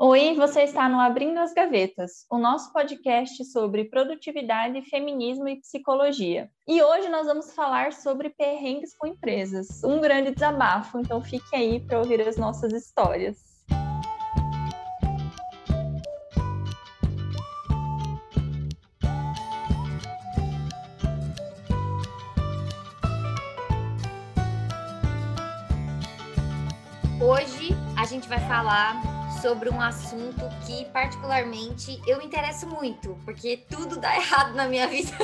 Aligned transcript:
Oi, 0.00 0.36
você 0.36 0.62
está 0.62 0.88
no 0.88 1.00
Abrindo 1.00 1.38
as 1.38 1.52
Gavetas, 1.52 2.24
o 2.30 2.38
nosso 2.38 2.72
podcast 2.72 3.44
sobre 3.46 3.86
produtividade, 3.86 4.80
feminismo 4.82 5.48
e 5.48 5.60
psicologia. 5.60 6.48
E 6.68 6.80
hoje 6.80 7.08
nós 7.08 7.26
vamos 7.26 7.52
falar 7.52 7.92
sobre 7.92 8.30
perrengues 8.30 8.96
com 8.96 9.08
empresas, 9.08 9.82
um 9.82 10.00
grande 10.00 10.30
desabafo, 10.30 11.00
então 11.00 11.20
fique 11.20 11.52
aí 11.52 11.80
para 11.80 11.98
ouvir 11.98 12.20
as 12.20 12.36
nossas 12.36 12.72
histórias. 12.72 13.38
Hoje 27.20 27.70
a 28.00 28.06
gente 28.06 28.28
vai 28.28 28.38
falar 28.46 29.17
sobre 29.40 29.70
um 29.70 29.80
assunto 29.80 30.48
que, 30.66 30.84
particularmente, 30.86 32.00
eu 32.06 32.18
me 32.18 32.24
interesso 32.24 32.66
muito, 32.66 33.16
porque 33.24 33.64
tudo 33.68 33.96
dá 33.98 34.16
errado 34.18 34.54
na 34.54 34.66
minha 34.66 34.86
vida, 34.88 35.16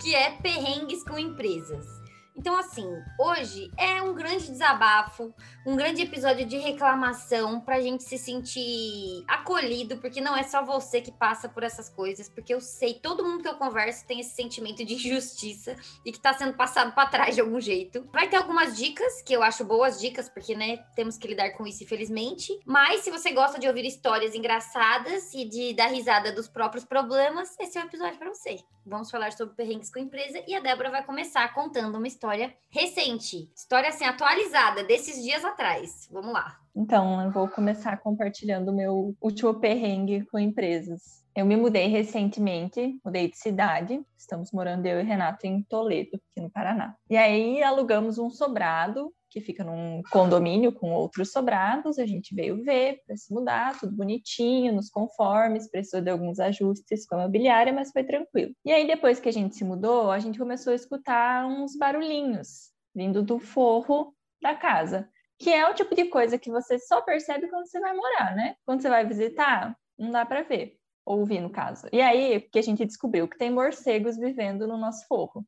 que 0.00 0.14
é 0.14 0.30
perrengues 0.30 1.02
com 1.04 1.18
empresas. 1.18 2.03
Então, 2.36 2.56
assim, 2.56 2.86
hoje 3.18 3.70
é 3.78 4.02
um 4.02 4.12
grande 4.12 4.50
desabafo, 4.50 5.32
um 5.64 5.76
grande 5.76 6.02
episódio 6.02 6.44
de 6.44 6.56
reclamação 6.56 7.60
para 7.60 7.76
a 7.76 7.80
gente 7.80 8.02
se 8.02 8.18
sentir 8.18 9.24
acolhido, 9.28 9.98
porque 9.98 10.20
não 10.20 10.36
é 10.36 10.42
só 10.42 10.64
você 10.64 11.00
que 11.00 11.12
passa 11.12 11.48
por 11.48 11.62
essas 11.62 11.88
coisas, 11.88 12.28
porque 12.28 12.52
eu 12.52 12.60
sei, 12.60 12.94
todo 12.94 13.24
mundo 13.24 13.42
que 13.42 13.48
eu 13.48 13.54
converso 13.54 14.04
tem 14.06 14.18
esse 14.18 14.34
sentimento 14.34 14.84
de 14.84 14.94
injustiça 14.94 15.76
e 16.04 16.10
que 16.10 16.18
está 16.18 16.32
sendo 16.32 16.54
passado 16.54 16.92
para 16.92 17.08
trás 17.08 17.36
de 17.36 17.40
algum 17.40 17.60
jeito. 17.60 18.08
Vai 18.12 18.28
ter 18.28 18.36
algumas 18.36 18.76
dicas, 18.76 19.22
que 19.22 19.32
eu 19.32 19.42
acho 19.42 19.64
boas 19.64 20.00
dicas, 20.00 20.28
porque, 20.28 20.56
né, 20.56 20.78
temos 20.96 21.16
que 21.16 21.28
lidar 21.28 21.50
com 21.50 21.64
isso, 21.64 21.84
infelizmente. 21.84 22.58
Mas 22.66 23.02
se 23.02 23.10
você 23.10 23.32
gosta 23.32 23.60
de 23.60 23.68
ouvir 23.68 23.86
histórias 23.86 24.34
engraçadas 24.34 25.32
e 25.32 25.44
de 25.44 25.72
dar 25.72 25.86
risada 25.86 26.32
dos 26.32 26.48
próprios 26.48 26.84
problemas, 26.84 27.54
esse 27.60 27.78
é 27.78 27.82
o 27.82 27.86
episódio 27.86 28.18
para 28.18 28.34
você. 28.34 28.58
Vamos 28.86 29.10
falar 29.10 29.32
sobre 29.32 29.54
perrengues 29.54 29.90
com 29.90 29.98
empresa 29.98 30.42
e 30.46 30.54
a 30.54 30.60
Débora 30.60 30.90
vai 30.90 31.02
começar 31.04 31.52
contando 31.54 31.96
uma 31.96 32.06
história 32.06 32.54
recente, 32.70 33.50
história 33.56 33.88
assim 33.88 34.04
atualizada 34.04 34.84
desses 34.84 35.22
dias 35.22 35.42
atrás. 35.42 36.06
Vamos 36.10 36.32
lá. 36.32 36.58
Então, 36.76 37.22
eu 37.22 37.30
vou 37.30 37.48
começar 37.48 37.96
compartilhando 37.98 38.68
o 38.68 38.74
meu 38.74 39.16
último 39.20 39.54
perrengue 39.54 40.26
com 40.26 40.38
empresas. 40.38 41.24
Eu 41.34 41.46
me 41.46 41.56
mudei 41.56 41.86
recentemente, 41.86 43.00
mudei 43.04 43.30
de 43.30 43.38
cidade. 43.38 44.04
Estamos 44.18 44.52
morando 44.52 44.84
eu 44.86 45.00
e 45.00 45.02
Renato 45.02 45.46
em 45.46 45.62
Toledo, 45.62 46.10
aqui 46.14 46.40
no 46.40 46.50
Paraná. 46.50 46.94
E 47.08 47.16
aí 47.16 47.62
alugamos 47.62 48.18
um 48.18 48.28
sobrado 48.28 49.12
que 49.34 49.40
fica 49.40 49.64
num 49.64 50.00
condomínio 50.12 50.70
com 50.70 50.92
outros 50.92 51.32
sobrados. 51.32 51.98
A 51.98 52.06
gente 52.06 52.32
veio 52.32 52.62
ver 52.62 53.02
para 53.04 53.16
se 53.16 53.34
mudar, 53.34 53.76
tudo 53.80 53.92
bonitinho, 53.92 54.72
nos 54.72 54.88
conformes, 54.88 55.68
precisou 55.68 56.00
de 56.00 56.08
alguns 56.08 56.38
ajustes 56.38 57.04
com 57.04 57.16
a 57.16 57.22
mobiliária, 57.22 57.72
mas 57.72 57.90
foi 57.90 58.04
tranquilo. 58.04 58.54
E 58.64 58.72
aí, 58.72 58.86
depois 58.86 59.18
que 59.18 59.28
a 59.28 59.32
gente 59.32 59.56
se 59.56 59.64
mudou, 59.64 60.12
a 60.12 60.20
gente 60.20 60.38
começou 60.38 60.72
a 60.72 60.76
escutar 60.76 61.44
uns 61.46 61.76
barulhinhos 61.76 62.70
vindo 62.94 63.24
do 63.24 63.40
forro 63.40 64.14
da 64.40 64.54
casa, 64.54 65.08
que 65.36 65.52
é 65.52 65.68
o 65.68 65.74
tipo 65.74 65.96
de 65.96 66.04
coisa 66.04 66.38
que 66.38 66.48
você 66.48 66.78
só 66.78 67.00
percebe 67.02 67.48
quando 67.48 67.66
você 67.66 67.80
vai 67.80 67.92
morar, 67.92 68.36
né? 68.36 68.54
Quando 68.64 68.82
você 68.82 68.88
vai 68.88 69.04
visitar, 69.04 69.76
não 69.98 70.12
dá 70.12 70.24
para 70.24 70.42
ver, 70.42 70.76
ouvir 71.04 71.40
no 71.40 71.50
caso. 71.50 71.88
E 71.92 72.00
aí 72.00 72.40
que 72.40 72.58
a 72.60 72.62
gente 72.62 72.86
descobriu 72.86 73.26
que 73.26 73.36
tem 73.36 73.50
morcegos 73.50 74.16
vivendo 74.16 74.64
no 74.68 74.78
nosso 74.78 75.04
forro. 75.08 75.44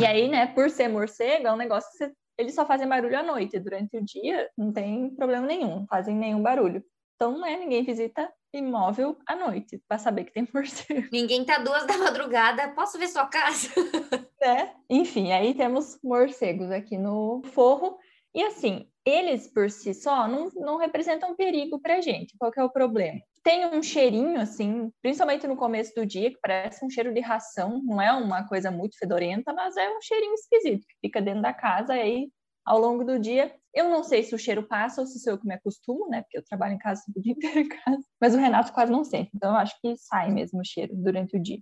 E 0.00 0.06
aí, 0.06 0.26
né, 0.26 0.46
por 0.46 0.70
ser 0.70 0.88
morcego, 0.88 1.46
é 1.46 1.52
um 1.52 1.56
negócio 1.56 1.90
que 1.90 1.98
você 1.98 2.12
eles 2.38 2.54
só 2.54 2.66
fazem 2.66 2.88
barulho 2.88 3.18
à 3.18 3.22
noite. 3.22 3.58
Durante 3.58 3.96
o 3.96 4.04
dia 4.04 4.50
não 4.56 4.72
tem 4.72 5.10
problema 5.14 5.46
nenhum, 5.46 5.86
fazem 5.86 6.14
nenhum 6.14 6.42
barulho. 6.42 6.82
Então, 7.16 7.38
né, 7.40 7.56
ninguém 7.56 7.82
visita 7.82 8.30
imóvel 8.52 9.16
à 9.26 9.34
noite 9.34 9.82
para 9.88 9.98
saber 9.98 10.24
que 10.24 10.32
tem 10.32 10.48
morcego. 10.52 11.08
Ninguém 11.12 11.44
tá 11.44 11.58
duas 11.58 11.86
da 11.86 11.96
madrugada, 11.98 12.68
posso 12.74 12.98
ver 12.98 13.08
sua 13.08 13.26
casa? 13.26 13.68
É, 14.38 14.70
enfim, 14.88 15.32
aí 15.32 15.54
temos 15.54 15.98
morcegos 16.04 16.70
aqui 16.70 16.98
no 16.98 17.42
forro. 17.52 17.98
E 18.34 18.44
assim, 18.44 18.86
eles 19.06 19.46
por 19.46 19.70
si 19.70 19.94
só 19.94 20.26
não, 20.26 20.50
não 20.56 20.76
representam 20.76 21.36
perigo 21.36 21.78
para 21.80 22.00
gente. 22.00 22.36
Qual 22.36 22.50
é 22.56 22.64
o 22.64 22.70
problema? 22.70 23.20
Tem 23.44 23.64
um 23.66 23.80
cheirinho, 23.80 24.40
assim, 24.40 24.90
principalmente 25.00 25.46
no 25.46 25.56
começo 25.56 25.94
do 25.94 26.04
dia, 26.04 26.32
que 26.32 26.38
parece 26.42 26.84
um 26.84 26.90
cheiro 26.90 27.14
de 27.14 27.20
ração, 27.20 27.80
não 27.84 28.02
é 28.02 28.10
uma 28.12 28.46
coisa 28.48 28.72
muito 28.72 28.98
fedorenta, 28.98 29.52
mas 29.52 29.76
é 29.76 29.88
um 29.88 30.02
cheirinho 30.02 30.34
esquisito 30.34 30.84
que 30.88 30.96
fica 31.00 31.22
dentro 31.22 31.42
da 31.42 31.54
casa, 31.54 31.92
aí 31.92 32.28
ao 32.64 32.80
longo 32.80 33.04
do 33.04 33.20
dia. 33.20 33.54
Eu 33.72 33.88
não 33.88 34.02
sei 34.02 34.24
se 34.24 34.34
o 34.34 34.38
cheiro 34.38 34.64
passa 34.64 35.00
ou 35.00 35.06
se 35.06 35.20
sou 35.20 35.34
eu 35.34 35.38
que 35.38 35.46
me 35.46 35.54
acostumo, 35.54 36.08
né? 36.08 36.22
Porque 36.22 36.38
eu 36.38 36.44
trabalho 36.44 36.74
em 36.74 36.78
casa 36.78 37.02
o 37.14 37.20
dia 37.20 37.32
inteiro 37.32 37.60
em 37.60 37.68
casa. 37.68 38.02
Mas 38.20 38.34
o 38.34 38.38
Renato 38.38 38.72
quase 38.72 38.90
não 38.90 39.04
sente, 39.04 39.30
então 39.32 39.50
eu 39.50 39.56
acho 39.56 39.80
que 39.80 39.96
sai 39.96 40.32
mesmo 40.32 40.60
o 40.60 40.64
cheiro 40.64 40.92
durante 40.96 41.36
o 41.36 41.40
dia. 41.40 41.60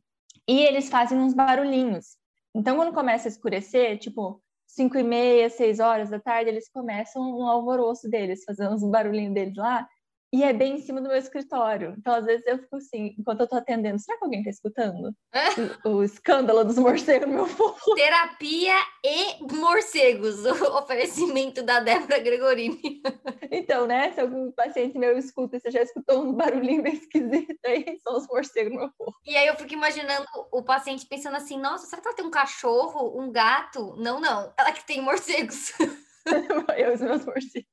E 0.48 0.60
eles 0.62 0.88
fazem 0.88 1.18
uns 1.18 1.34
barulhinhos. 1.34 2.16
Então, 2.54 2.76
quando 2.76 2.94
começa 2.94 3.26
a 3.26 3.30
escurecer, 3.30 3.98
tipo, 3.98 4.40
5 4.74 4.98
e 4.98 5.04
meia, 5.04 5.48
6 5.48 5.78
horas 5.78 6.10
da 6.10 6.18
tarde, 6.18 6.50
eles 6.50 6.68
começam 6.68 7.22
um 7.22 7.46
alvoroço 7.46 8.08
deles, 8.08 8.42
fazendo 8.44 8.74
uns 8.74 8.82
barulhinhos 8.82 9.32
deles 9.32 9.56
lá. 9.56 9.88
E 10.34 10.42
é 10.42 10.52
bem 10.52 10.74
em 10.74 10.80
cima 10.80 11.00
do 11.00 11.06
meu 11.06 11.16
escritório. 11.16 11.94
Então, 11.96 12.12
às 12.12 12.24
vezes, 12.24 12.44
eu 12.44 12.58
fico 12.58 12.74
assim, 12.74 13.14
enquanto 13.16 13.42
eu 13.42 13.46
tô 13.46 13.54
atendendo, 13.54 14.00
será 14.00 14.18
que 14.18 14.24
alguém 14.24 14.42
tá 14.42 14.50
escutando? 14.50 15.14
o, 15.84 15.88
o, 15.90 16.02
escândalo 16.02 16.64
dos 16.64 16.76
morcegos 16.76 17.28
no 17.28 17.34
meu 17.34 17.46
fogo. 17.46 17.94
Terapia 17.94 18.74
e 19.04 19.54
morcegos, 19.54 20.42
o 20.44 20.76
oferecimento 20.76 21.62
da 21.62 21.78
Débora 21.78 22.18
Gregorini. 22.18 23.00
então, 23.48 23.86
né, 23.86 24.10
se 24.10 24.20
algum 24.20 24.50
paciente 24.50 24.98
meu 24.98 25.16
escuta 25.16 25.60
você 25.60 25.70
já 25.70 25.82
escutou 25.82 26.24
um 26.24 26.32
barulhinho 26.32 26.82
bem 26.82 26.94
esquisito, 26.94 27.56
aí 27.64 27.96
são 28.02 28.16
os 28.16 28.26
morcegos 28.26 28.72
no 28.72 28.80
meu 28.80 28.90
fogo. 28.98 29.14
E 29.24 29.36
aí 29.36 29.46
eu 29.46 29.54
fico 29.54 29.72
imaginando 29.72 30.26
o 30.50 30.64
paciente 30.64 31.06
pensando 31.06 31.36
assim, 31.36 31.60
nossa, 31.60 31.86
será 31.86 32.02
que 32.02 32.08
ela 32.08 32.16
tem 32.16 32.26
um 32.26 32.30
cachorro, 32.32 33.22
um 33.22 33.30
gato? 33.30 33.94
Não, 33.98 34.18
não, 34.18 34.52
ela 34.58 34.72
que 34.72 34.84
tem 34.84 35.00
morcegos. 35.00 35.70
eu 36.76 36.90
e 36.90 36.92
os 36.92 37.00
meus 37.00 37.24
morcegos. 37.24 37.68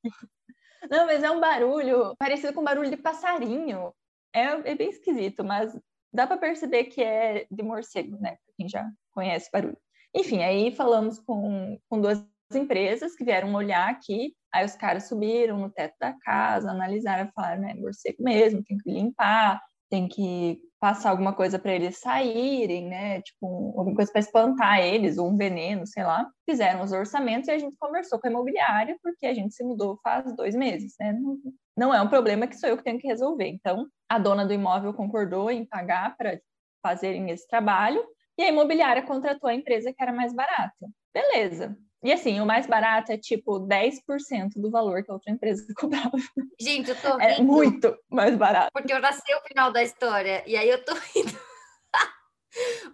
Não, 0.90 1.06
mas 1.06 1.24
é 1.24 1.30
um 1.32 1.40
barulho 1.40 2.16
parecido 2.18 2.54
com 2.54 2.64
barulho 2.64 2.90
de 2.90 2.98
passarinho. 2.98 3.94
É, 4.34 4.72
é 4.72 4.76
bem 4.76 4.90
esquisito, 4.90 5.44
mas 5.44 5.78
dá 6.14 6.26
para 6.26 6.38
perceber 6.38 6.86
que 6.86 7.04
é 7.04 7.46
de 7.50 7.64
morcego, 7.64 8.18
né? 8.20 8.32
Pra 8.32 8.54
quem 8.58 8.70
já 8.70 8.90
conhece 9.14 9.50
barulho. 9.52 9.78
Enfim, 10.16 10.42
aí 10.44 10.74
falamos 10.76 11.20
com, 11.20 11.78
com 11.90 12.02
duas 12.02 12.26
empresas 12.54 13.16
que 13.16 13.24
vieram 13.24 13.54
olhar 13.54 13.90
aqui. 13.90 14.36
Aí 14.54 14.66
os 14.66 14.76
caras 14.76 15.08
subiram 15.08 15.58
no 15.58 15.70
teto 15.70 15.96
da 16.00 16.14
casa, 16.20 16.72
analisaram, 16.72 17.32
falaram, 17.34 17.62
né, 17.62 17.74
morcego 17.76 18.22
mesmo, 18.22 18.64
tem 18.64 18.78
que 18.78 18.92
limpar, 18.92 19.62
tem 19.90 20.08
que 20.10 20.60
passar 20.82 21.12
alguma 21.12 21.32
coisa 21.32 21.60
para 21.60 21.74
eles 21.74 22.00
saírem, 22.00 22.88
né? 22.90 23.22
Tipo, 23.22 23.76
alguma 23.78 23.96
coisa 23.96 24.12
para 24.12 24.20
espantar 24.20 24.80
eles, 24.80 25.20
ou 25.20 25.30
um 25.30 25.38
veneno, 25.38 25.86
sei 25.86 26.04
lá. 26.04 26.28
Fizeram 26.50 26.82
os 26.82 26.92
orçamentos 26.92 27.48
e 27.48 27.52
a 27.52 27.60
gente 27.60 27.78
conversou 27.80 28.20
com 28.20 28.28
a 28.28 28.32
imobiliária, 28.32 28.98
porque 29.04 29.28
a 29.28 29.34
gente 29.34 29.54
se 29.54 29.64
mudou 29.64 30.00
faz 30.04 30.36
dois 30.36 30.56
meses, 30.56 30.96
né? 31.00 31.14
Não, 31.14 31.38
não 31.78 31.94
é 31.94 32.02
um 32.02 32.10
problema 32.10 32.48
que 32.48 32.58
sou 32.58 32.68
eu 32.68 32.78
que 32.78 32.84
tenho 32.84 32.98
que 33.00 33.08
resolver. 33.08 33.48
Então, 33.48 33.86
a 34.10 34.18
dona 34.18 34.44
do 34.44 34.54
imóvel 34.54 34.92
concordou 34.92 35.52
em 35.52 35.66
pagar 35.66 36.18
para 36.18 36.42
fazerem 36.82 37.30
esse 37.30 37.48
trabalho, 37.48 38.04
e 38.36 38.44
a 38.44 38.50
imobiliária 38.50 39.04
contratou 39.04 39.48
a 39.48 39.54
empresa 39.54 39.94
que 39.94 40.02
era 40.02 40.12
mais 40.12 40.34
barata. 40.34 40.88
Beleza. 41.14 41.78
E 42.04 42.12
assim, 42.12 42.40
o 42.40 42.46
mais 42.46 42.66
barato 42.66 43.12
é 43.12 43.18
tipo 43.18 43.60
10% 43.60 44.54
do 44.56 44.72
valor 44.72 45.04
que 45.04 45.12
a 45.12 45.14
outra 45.14 45.32
empresa 45.32 45.66
cobrava. 45.78 46.18
Gente, 46.60 46.90
eu 46.90 46.96
tô 46.96 47.20
é 47.20 47.34
rindo. 47.34 47.42
É 47.42 47.44
muito 47.44 47.98
mais 48.10 48.36
barato. 48.36 48.72
Porque 48.74 48.92
eu 48.92 49.00
nasci 49.00 49.34
o 49.36 49.48
final 49.48 49.72
da 49.72 49.84
história. 49.84 50.44
E 50.48 50.58
aí 50.58 50.70
eu 50.70 50.84
tô 50.84 50.94
rindo. 51.14 51.51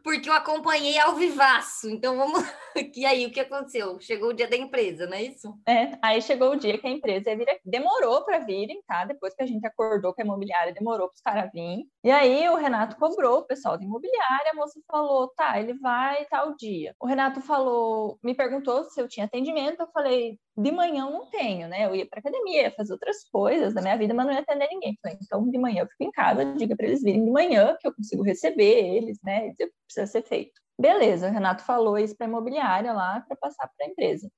Porque 0.04 0.30
eu 0.30 0.34
acompanhei 0.34 0.98
ao 1.00 1.16
vivaço. 1.16 1.90
Então 1.90 2.18
vamos. 2.18 2.44
E 2.96 3.08
aí, 3.08 3.26
o 3.26 3.32
que 3.32 3.40
aconteceu? 3.40 4.00
Chegou 4.00 4.30
o 4.30 4.34
dia 4.34 4.48
da 4.48 4.56
empresa, 4.56 5.08
não 5.08 5.18
é 5.18 5.24
isso? 5.24 5.52
É, 5.68 5.98
aí 6.00 6.22
chegou 6.22 6.52
o 6.52 6.56
dia 6.56 6.78
que 6.78 6.86
a 6.86 6.92
empresa 6.92 7.32
ia 7.32 7.36
vir 7.36 7.50
aqui. 7.50 7.62
Demorou 7.66 8.24
para 8.24 8.38
virem, 8.38 8.84
tá? 8.88 9.04
Depois 9.04 9.34
que 9.34 9.42
a 9.42 9.48
gente 9.48 9.66
acordou 9.66 10.14
com 10.14 10.22
a 10.22 10.26
imobiliária, 10.26 10.74
demorou 10.74 11.08
para 11.08 11.16
os 11.16 11.22
caras 11.22 11.52
virem. 11.52 11.90
E 12.04 12.12
aí 12.12 12.48
o 12.50 12.56
Renato 12.56 12.96
cobrou 12.98 13.40
o 13.40 13.46
pessoal 13.46 13.78
da 13.80 13.84
imobiliária, 13.84 14.52
a 14.52 14.56
moça 14.56 14.80
falou: 14.90 15.30
tá, 15.30 15.60
ele 15.60 15.74
vai 15.74 16.26
tal 16.26 16.56
dia. 16.56 16.96
O 17.00 17.08
Renato 17.08 17.42
falou, 17.42 18.20
me 18.24 18.36
perguntou 18.36 18.84
se 18.84 19.02
eu 19.02 19.08
tinha 19.08 19.26
atendimento, 19.26 19.82
eu 19.82 19.88
falei, 19.92 20.40
de 20.58 20.72
manhã 20.72 21.06
eu 21.06 21.12
não 21.12 21.30
tenho, 21.30 21.68
né? 21.68 21.86
Eu 21.86 21.96
ia 21.96 22.08
para 22.08 22.20
academia, 22.20 22.64
ia 22.64 22.72
fazer 22.72 22.94
outras 22.94 23.24
coisas 23.30 23.74
da 23.74 23.82
minha 23.82 23.98
vida, 23.98 24.14
mas 24.14 24.26
não 24.26 24.34
ia 24.34 24.40
atender 24.40 24.68
ninguém. 24.70 24.98
Então 25.22 25.48
de 25.48 25.58
manhã 25.58 25.82
eu 25.84 25.88
fico 25.88 26.04
em 26.04 26.12
casa, 26.12 26.46
diga 26.56 26.76
para 26.76 26.88
eles 26.88 27.04
virem 27.04 27.24
de 27.24 27.32
manhã, 27.32 27.78
que 27.80 27.88
eu 27.88 27.94
consigo 27.94 28.24
receber 28.24 28.96
eles, 28.96 29.20
né? 29.24 29.50
Dizer 29.50 29.66
o 29.66 29.68
que 29.68 29.76
precisa 29.86 30.08
ser 30.08 30.24
feito. 30.24 30.60
Beleza, 30.80 31.28
o 31.28 31.32
Renato 31.32 31.64
falou 31.64 31.98
isso 31.98 32.16
para 32.16 32.26
a 32.26 32.30
imobiliária 32.30 32.92
lá 32.92 33.22
para 33.22 33.38
passar 33.38 33.70
para 33.78 33.86
a 33.86 33.90
empresa. 33.90 34.30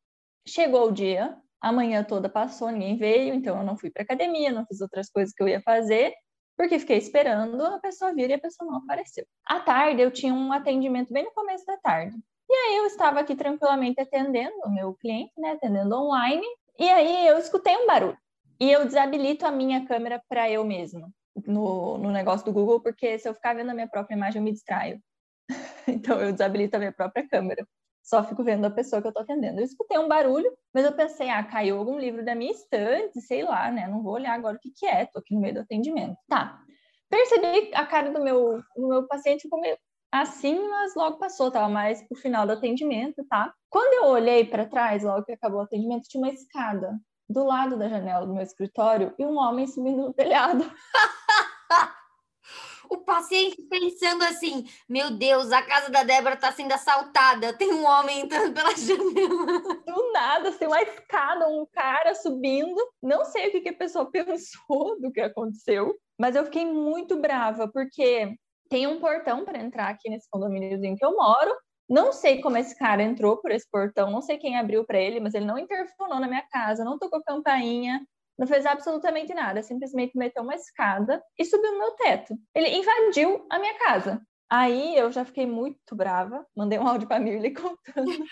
Chegou 0.48 0.88
o 0.88 0.92
dia, 0.92 1.38
a 1.62 1.72
manhã 1.72 2.04
toda 2.04 2.30
passou, 2.30 2.70
ninguém 2.70 2.98
veio, 2.98 3.34
então 3.34 3.58
eu 3.58 3.64
não 3.64 3.78
fui 3.78 3.90
para 3.90 4.04
academia, 4.04 4.52
não 4.52 4.66
fiz 4.66 4.82
outras 4.82 5.10
coisas 5.10 5.34
que 5.34 5.44
eu 5.44 5.48
ia 5.48 5.62
fazer, 5.62 6.14
porque 6.58 6.80
fiquei 6.80 6.98
esperando 6.98 7.62
a 7.64 7.80
pessoa 7.80 8.14
vir 8.14 8.30
e 8.30 8.34
a 8.34 8.40
pessoa 8.40 8.70
não 8.70 8.80
apareceu. 8.80 9.26
À 9.46 9.60
tarde 9.60 10.02
eu 10.02 10.12
tinha 10.12 10.34
um 10.34 10.52
atendimento 10.52 11.14
bem 11.14 11.24
no 11.24 11.32
começo 11.32 11.66
da 11.66 11.78
tarde. 11.78 12.18
E 12.50 12.54
aí 12.54 12.78
eu 12.78 12.86
estava 12.86 13.20
aqui 13.20 13.36
tranquilamente 13.36 14.02
atendendo 14.02 14.56
o 14.66 14.70
meu 14.70 14.94
cliente, 14.96 15.32
né, 15.38 15.52
atendendo 15.52 15.96
online, 15.96 16.46
e 16.80 16.90
aí 16.90 17.28
eu 17.28 17.38
escutei 17.38 17.78
um 17.78 17.86
barulho. 17.86 18.18
E 18.60 18.72
eu 18.72 18.86
desabilito 18.86 19.46
a 19.46 19.52
minha 19.52 19.86
câmera 19.86 20.22
para 20.28 20.50
eu 20.50 20.66
mesma 20.66 21.10
no, 21.48 21.98
no 21.98 22.12
negócio 22.12 22.46
do 22.46 22.54
Google, 22.54 22.82
porque 22.82 23.18
se 23.20 23.28
eu 23.28 23.34
ficar 23.34 23.56
vendo 23.56 23.70
a 23.70 23.74
minha 23.74 23.88
própria 23.88 24.16
imagem, 24.16 24.40
eu 24.40 24.44
me 24.44 24.52
distraio. 24.52 25.02
então 25.88 26.20
eu 26.20 26.32
desabilito 26.32 26.76
a 26.76 26.80
minha 26.80 26.92
própria 26.92 27.28
câmera. 27.28 27.66
Só 28.04 28.24
fico 28.24 28.44
vendo 28.44 28.66
a 28.66 28.72
pessoa 28.72 29.02
que 29.02 29.08
eu 29.08 29.14
tô 29.14 29.20
atendendo. 29.20 29.60
Eu 29.60 29.66
escutei 29.66 29.98
um 30.00 30.08
barulho, 30.08 30.52
mas 30.74 30.84
eu 30.84 30.92
pensei, 30.94 31.30
ah, 31.30 31.44
caiu 31.44 31.78
algum 31.78 32.00
livro 32.00 32.26
da 32.26 32.34
minha 32.34 32.52
estante, 32.52 33.22
sei 33.22 33.44
lá, 33.44 33.72
né? 33.72 33.88
Não 33.88 34.02
vou 34.02 34.14
olhar 34.14 34.34
agora 34.34 34.58
o 34.58 34.60
que, 34.60 34.72
que 34.72 34.86
é, 34.86 35.06
tô 35.06 35.20
aqui 35.20 35.34
no 35.34 35.42
meio 35.42 35.54
do 35.54 35.60
atendimento. 35.60 36.18
Tá. 36.28 36.60
Percebi 37.10 37.72
a 37.74 37.86
cara 37.86 38.12
do 38.12 38.22
meu, 38.24 38.62
do 38.76 38.88
meu 38.88 39.08
paciente 39.08 39.44
ficou 39.44 39.60
meio 39.60 39.78
assim, 40.12 40.68
mas 40.70 40.96
logo 40.96 41.18
passou, 41.18 41.52
tava 41.52 41.70
mais 41.70 42.02
pro 42.08 42.18
final 42.18 42.46
do 42.46 42.54
atendimento, 42.54 43.24
tá? 43.30 43.54
Quando 43.70 44.04
eu 44.04 44.10
olhei 44.10 44.46
para 44.46 44.66
trás, 44.66 45.04
logo 45.04 45.26
que 45.26 45.34
acabou 45.34 45.60
o 45.60 45.64
atendimento, 45.64 46.08
tinha 46.08 46.24
uma 46.24 46.34
escada 46.34 47.00
do 47.30 47.44
lado 47.44 47.78
da 47.78 47.88
janela 47.88 48.26
do 48.26 48.34
meu 48.34 48.42
escritório 48.42 49.14
e 49.20 49.26
um 49.26 49.38
homem 49.38 49.68
subindo 49.68 50.02
no 50.02 50.14
telhado. 50.14 50.64
o 52.90 52.98
paciente 52.98 53.62
pensando 53.70 54.24
assim: 54.24 54.66
meu 54.90 55.12
Deus, 55.12 55.52
a 55.52 55.62
casa 55.62 55.92
da 55.92 56.04
Débora 56.04 56.34
está 56.36 56.52
sendo 56.52 56.72
assaltada, 56.74 57.54
tem 57.54 57.72
um 57.72 57.86
homem 57.86 58.22
entrando 58.22 58.54
pela 58.54 58.74
janela. 58.76 59.62
Do 59.86 60.12
nada, 60.12 60.52
tem 60.52 60.68
uma 60.68 60.82
escada, 60.82 61.48
um 61.48 61.66
cara 61.72 62.16
subindo. 62.16 62.76
Não 63.02 63.24
sei 63.26 63.48
o 63.48 63.52
que, 63.52 63.62
que 63.62 63.70
a 63.70 63.78
pessoa 63.78 64.10
pensou 64.12 65.00
do 65.00 65.12
que 65.12 65.22
aconteceu, 65.22 65.96
mas 66.18 66.36
eu 66.36 66.46
fiquei 66.46 66.66
muito 66.66 67.22
brava, 67.22 67.68
porque 67.68 68.36
tem 68.70 68.88
um 68.88 69.00
portão 69.00 69.44
para 69.44 69.60
entrar 69.60 69.90
aqui 69.90 70.10
nesse 70.10 70.30
condomíniozinho 70.30 70.96
que 70.96 71.06
eu 71.06 71.16
moro. 71.16 71.52
Não 71.90 72.14
sei 72.14 72.40
como 72.40 72.58
esse 72.58 72.78
cara 72.78 73.02
entrou 73.02 73.38
por 73.38 73.52
esse 73.52 73.68
portão, 73.70 74.12
não 74.12 74.22
sei 74.22 74.38
quem 74.38 74.58
abriu 74.58 74.86
para 74.86 75.00
ele, 75.00 75.20
mas 75.20 75.34
ele 75.34 75.46
não 75.46 75.58
interfonou 75.58 76.20
na 76.20 76.28
minha 76.28 76.44
casa, 76.52 76.86
não 76.86 77.00
tocou 77.00 77.22
campainha, 77.24 78.00
não 78.38 78.46
fez 78.46 78.66
absolutamente 78.66 79.34
nada, 79.34 79.64
simplesmente 79.64 80.16
meteu 80.16 80.44
uma 80.44 80.56
escada 80.56 81.22
e 81.38 81.44
subiu 81.44 81.74
no 81.74 81.80
meu 81.80 81.92
teto. 81.92 82.36
Ele 82.54 82.70
invadiu 82.70 83.46
a 83.50 83.58
minha 83.58 83.78
casa. 83.80 84.22
Aí 84.50 84.96
eu 84.96 85.12
já 85.12 85.26
fiquei 85.26 85.46
muito 85.46 85.96
brava, 85.96 86.46
mandei 86.56 86.80
um 86.80 86.88
áudio 86.88 87.08
para 87.08 87.18
a 87.18 87.20
Mirley 87.20 87.54
contando. 87.54 88.26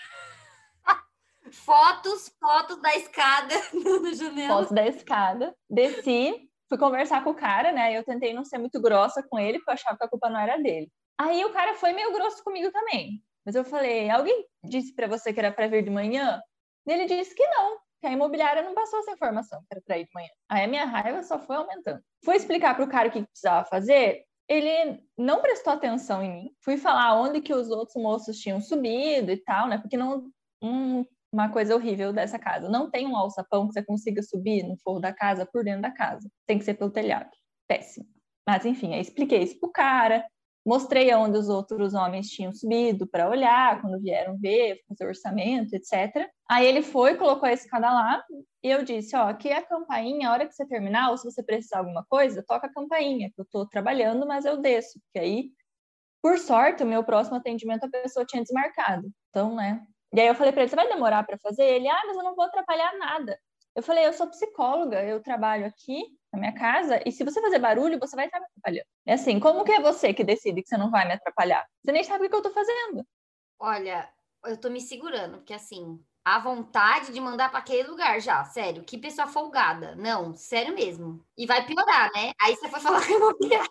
fotos, 1.52 2.32
fotos 2.40 2.80
da 2.80 2.96
escada 2.96 3.54
na 4.02 4.12
janela. 4.14 4.54
Fotos 4.54 4.72
da 4.72 4.86
escada. 4.86 5.54
Desci, 5.68 6.47
fui 6.68 6.78
conversar 6.78 7.24
com 7.24 7.30
o 7.30 7.34
cara, 7.34 7.72
né? 7.72 7.96
Eu 7.96 8.04
tentei 8.04 8.32
não 8.32 8.44
ser 8.44 8.58
muito 8.58 8.80
grossa 8.80 9.22
com 9.22 9.38
ele, 9.38 9.58
porque 9.58 9.70
eu 9.70 9.74
achava 9.74 9.96
que 9.96 10.04
a 10.04 10.08
culpa 10.08 10.28
não 10.28 10.40
era 10.40 10.56
dele. 10.58 10.90
Aí 11.18 11.44
o 11.44 11.52
cara 11.52 11.74
foi 11.74 11.92
meio 11.92 12.12
grosso 12.12 12.42
comigo 12.44 12.70
também. 12.70 13.22
Mas 13.44 13.54
eu 13.54 13.64
falei: 13.64 14.10
alguém 14.10 14.46
disse 14.64 14.94
para 14.94 15.06
você 15.06 15.32
que 15.32 15.40
era 15.40 15.52
para 15.52 15.68
vir 15.68 15.82
de 15.82 15.90
manhã? 15.90 16.40
Ele 16.86 17.06
disse 17.06 17.34
que 17.34 17.46
não 17.48 17.78
que 18.00 18.06
a 18.06 18.12
imobiliária 18.12 18.62
não 18.62 18.74
passou 18.74 19.00
essa 19.00 19.10
informação 19.10 19.60
para 19.68 19.80
trair 19.80 20.04
de 20.04 20.10
manhã. 20.14 20.28
Aí 20.48 20.64
a 20.64 20.68
minha 20.68 20.84
raiva 20.84 21.22
só 21.22 21.38
foi 21.38 21.56
aumentando. 21.56 22.00
Fui 22.24 22.36
explicar 22.36 22.74
para 22.74 22.84
o 22.84 22.88
cara 22.88 23.08
o 23.08 23.10
que 23.10 23.24
precisava 23.24 23.66
fazer, 23.66 24.24
ele 24.48 25.02
não 25.16 25.42
prestou 25.42 25.72
atenção 25.72 26.22
em 26.22 26.32
mim. 26.32 26.50
Fui 26.62 26.76
falar 26.76 27.20
onde 27.20 27.40
que 27.40 27.52
os 27.52 27.70
outros 27.70 28.02
moços 28.02 28.38
tinham 28.38 28.60
subido 28.60 29.30
e 29.30 29.36
tal, 29.36 29.68
né? 29.68 29.78
Porque 29.78 29.96
não 29.96 30.30
um, 30.62 31.04
uma 31.32 31.50
coisa 31.50 31.74
horrível 31.74 32.12
dessa 32.12 32.38
casa, 32.38 32.68
não 32.68 32.90
tem 32.90 33.06
um 33.06 33.16
alçapão 33.16 33.68
que 33.68 33.74
você 33.74 33.82
consiga 33.82 34.22
subir 34.22 34.62
no 34.62 34.76
forro 34.78 35.00
da 35.00 35.12
casa 35.12 35.46
por 35.46 35.64
dentro 35.64 35.82
da 35.82 35.90
casa. 35.90 36.28
Tem 36.46 36.58
que 36.58 36.64
ser 36.64 36.74
pelo 36.74 36.90
telhado. 36.90 37.30
Péssimo. 37.66 38.06
Mas 38.46 38.64
enfim, 38.64 38.94
aí 38.94 39.00
expliquei 39.00 39.42
isso 39.42 39.60
pro 39.60 39.70
cara, 39.70 40.24
Mostrei 40.68 41.10
aonde 41.10 41.38
os 41.38 41.48
outros 41.48 41.94
homens 41.94 42.28
tinham 42.28 42.52
subido 42.52 43.06
para 43.06 43.26
olhar, 43.26 43.80
quando 43.80 43.98
vieram 43.98 44.36
ver, 44.36 44.82
fazer 44.86 45.06
orçamento, 45.06 45.74
etc. 45.74 46.28
Aí 46.46 46.66
ele 46.66 46.82
foi, 46.82 47.16
colocou 47.16 47.48
a 47.48 47.52
escada 47.54 47.90
lá, 47.90 48.22
e 48.62 48.68
eu 48.68 48.84
disse: 48.84 49.16
Ó, 49.16 49.22
aqui 49.28 49.48
é 49.48 49.56
a 49.56 49.66
campainha, 49.66 50.28
a 50.28 50.32
hora 50.32 50.46
que 50.46 50.52
você 50.54 50.66
terminar, 50.66 51.10
ou 51.10 51.16
se 51.16 51.24
você 51.24 51.42
precisar 51.42 51.76
de 51.76 51.86
alguma 51.86 52.04
coisa, 52.06 52.44
toca 52.46 52.66
a 52.66 52.72
campainha, 52.72 53.30
que 53.30 53.40
eu 53.40 53.44
estou 53.44 53.66
trabalhando, 53.66 54.26
mas 54.26 54.44
eu 54.44 54.58
desço, 54.58 55.00
porque 55.00 55.18
aí, 55.18 55.50
por 56.20 56.38
sorte, 56.38 56.82
o 56.82 56.86
meu 56.86 57.02
próximo 57.02 57.38
atendimento 57.38 57.84
a 57.84 57.88
pessoa 57.88 58.26
tinha 58.26 58.42
desmarcado. 58.42 59.10
Então, 59.30 59.54
né? 59.54 59.82
E 60.12 60.20
aí 60.20 60.26
eu 60.26 60.34
falei 60.34 60.52
para 60.52 60.62
ele: 60.62 60.70
Você 60.70 60.76
vai 60.76 60.88
demorar 60.88 61.24
para 61.24 61.38
fazer? 61.38 61.64
Ele: 61.64 61.88
Ah, 61.88 62.02
mas 62.06 62.16
eu 62.16 62.22
não 62.22 62.34
vou 62.34 62.44
atrapalhar 62.44 62.96
nada. 62.98 63.38
Eu 63.74 63.82
falei: 63.82 64.06
Eu 64.06 64.12
sou 64.12 64.26
psicóloga, 64.28 65.02
eu 65.04 65.22
trabalho 65.22 65.66
aqui, 65.66 66.02
na 66.32 66.38
minha 66.38 66.54
casa, 66.54 67.00
e 67.06 67.12
se 67.12 67.24
você 67.24 67.40
fazer 67.40 67.58
barulho, 67.58 67.98
você 67.98 68.16
vai 68.16 68.26
estar 68.26 68.40
me 68.40 68.46
atrapalhando. 68.46 68.86
É 69.06 69.14
assim, 69.14 69.38
como 69.40 69.64
que 69.64 69.72
é 69.72 69.80
você 69.80 70.12
que 70.12 70.24
decide 70.24 70.62
que 70.62 70.68
você 70.68 70.76
não 70.76 70.90
vai 70.90 71.06
me 71.06 71.14
atrapalhar? 71.14 71.64
Você 71.84 71.92
nem 71.92 72.04
sabe 72.04 72.26
o 72.26 72.30
que 72.30 72.36
eu 72.36 72.42
tô 72.42 72.50
fazendo. 72.50 73.06
Olha, 73.58 74.08
eu 74.44 74.56
tô 74.56 74.70
me 74.70 74.80
segurando, 74.80 75.38
porque 75.38 75.54
assim, 75.54 76.02
a 76.24 76.38
vontade 76.38 77.12
de 77.12 77.20
mandar 77.20 77.50
para 77.50 77.60
aquele 77.60 77.88
lugar 77.88 78.20
já, 78.20 78.44
sério, 78.44 78.84
que 78.84 78.98
pessoa 78.98 79.26
folgada. 79.26 79.94
Não, 79.96 80.34
sério 80.34 80.74
mesmo. 80.74 81.24
E 81.36 81.46
vai 81.46 81.64
piorar, 81.64 82.10
né? 82.14 82.32
Aí 82.40 82.54
você 82.54 82.68
foi 82.68 82.80
falar 82.80 83.04
com 83.04 83.12
a 83.12 83.16
imobiliária. 83.16 83.68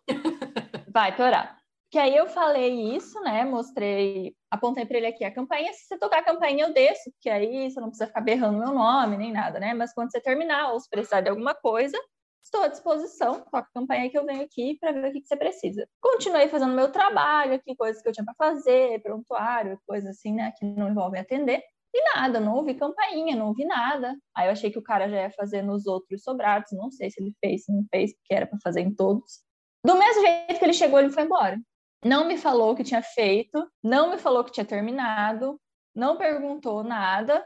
Vai 0.92 1.16
piorar. 1.16 1.58
Que 1.90 1.98
aí 1.98 2.16
eu 2.16 2.28
falei 2.28 2.96
isso, 2.96 3.20
né? 3.22 3.46
Mostrei, 3.46 4.36
apontei 4.52 4.86
para 4.86 4.98
ele 4.98 5.08
aqui 5.08 5.24
a 5.24 5.34
campainha. 5.34 5.72
Se 5.74 5.86
você 5.88 5.98
tocar 5.98 6.20
a 6.20 6.24
campainha, 6.24 6.66
eu 6.66 6.74
desço, 6.74 7.10
porque 7.12 7.30
aí 7.30 7.72
você 7.72 7.80
não 7.80 7.88
precisa 7.88 8.08
ficar 8.08 8.22
berrando 8.22 8.60
meu 8.60 8.74
nome 8.74 9.16
nem 9.18 9.32
nada, 9.32 9.60
né? 9.60 9.74
Mas 9.74 9.94
quando 9.94 10.12
você 10.12 10.20
terminar 10.20 10.74
ou 10.74 10.80
se 10.80 10.90
precisar 10.90 11.22
de 11.22 11.30
alguma 11.30 11.56
coisa, 11.56 11.98
estou 12.44 12.64
à 12.64 12.68
disposição, 12.68 13.42
toca 13.42 13.60
a 13.60 13.74
campanha 13.74 14.10
que 14.10 14.18
eu 14.18 14.26
venho 14.26 14.44
aqui 14.44 14.78
para 14.80 14.92
ver 14.92 15.10
o 15.10 15.14
que, 15.14 15.22
que, 15.22 15.28
você 15.28 15.38
precisa. 15.38 15.88
Continuei 16.02 16.48
fazendo 16.50 16.74
meu 16.74 16.92
trabalho 16.92 17.54
aqui, 17.56 17.76
coisas 17.76 18.02
que 18.02 18.10
eu 18.10 18.14
tinha 18.14 18.26
para 18.26 18.36
fazer, 18.36 19.02
prontuário, 19.02 19.80
coisas 19.86 20.10
assim, 20.18 20.34
né, 20.34 20.52
que 20.58 20.66
não 20.66 20.90
envolvem 20.90 21.22
atender. 21.22 21.62
E 21.94 22.16
nada, 22.16 22.40
não 22.40 22.56
ouvi 22.56 22.76
campainha, 22.76 23.36
não 23.36 23.48
ouvi 23.48 23.66
nada. 23.66 24.16
Aí 24.36 24.48
eu 24.48 24.52
achei 24.52 24.70
que 24.70 24.80
o 24.80 24.84
cara 24.84 25.10
já 25.10 25.22
ia 25.22 25.32
fazer 25.32 25.62
nos 25.62 25.88
outros 25.88 26.22
sobrados, 26.24 26.72
não 26.74 26.92
sei 26.92 27.10
se 27.10 27.22
ele 27.22 27.34
fez, 27.40 27.66
se 27.66 27.72
não 27.72 27.86
fez, 27.90 28.14
porque 28.14 28.34
era 28.34 28.46
para 28.46 28.60
fazer 28.62 28.82
em 28.82 28.94
todos. 28.94 29.42
Do 29.86 29.96
mesmo 29.96 30.22
jeito 30.22 30.60
que 30.60 30.66
ele 30.66 30.74
chegou, 30.74 31.00
ele 31.00 31.10
foi 31.10 31.24
embora. 31.24 31.58
Não 32.04 32.28
me 32.28 32.38
falou 32.38 32.72
o 32.72 32.76
que 32.76 32.84
tinha 32.84 33.02
feito, 33.02 33.70
não 33.84 34.12
me 34.12 34.18
falou 34.18 34.44
que 34.44 34.52
tinha 34.52 34.66
terminado, 34.66 35.60
não 35.96 36.18
perguntou 36.18 36.84
nada. 36.84 37.46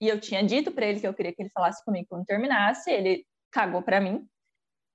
E 0.00 0.08
eu 0.08 0.20
tinha 0.20 0.42
dito 0.42 0.70
para 0.70 0.86
ele 0.86 1.00
que 1.00 1.06
eu 1.06 1.14
queria 1.14 1.34
que 1.34 1.42
ele 1.42 1.50
falasse 1.50 1.82
comigo 1.84 2.06
quando 2.10 2.26
terminasse. 2.26 2.90
Ele 2.90 3.24
cagou 3.50 3.82
para 3.82 4.00
mim. 4.00 4.26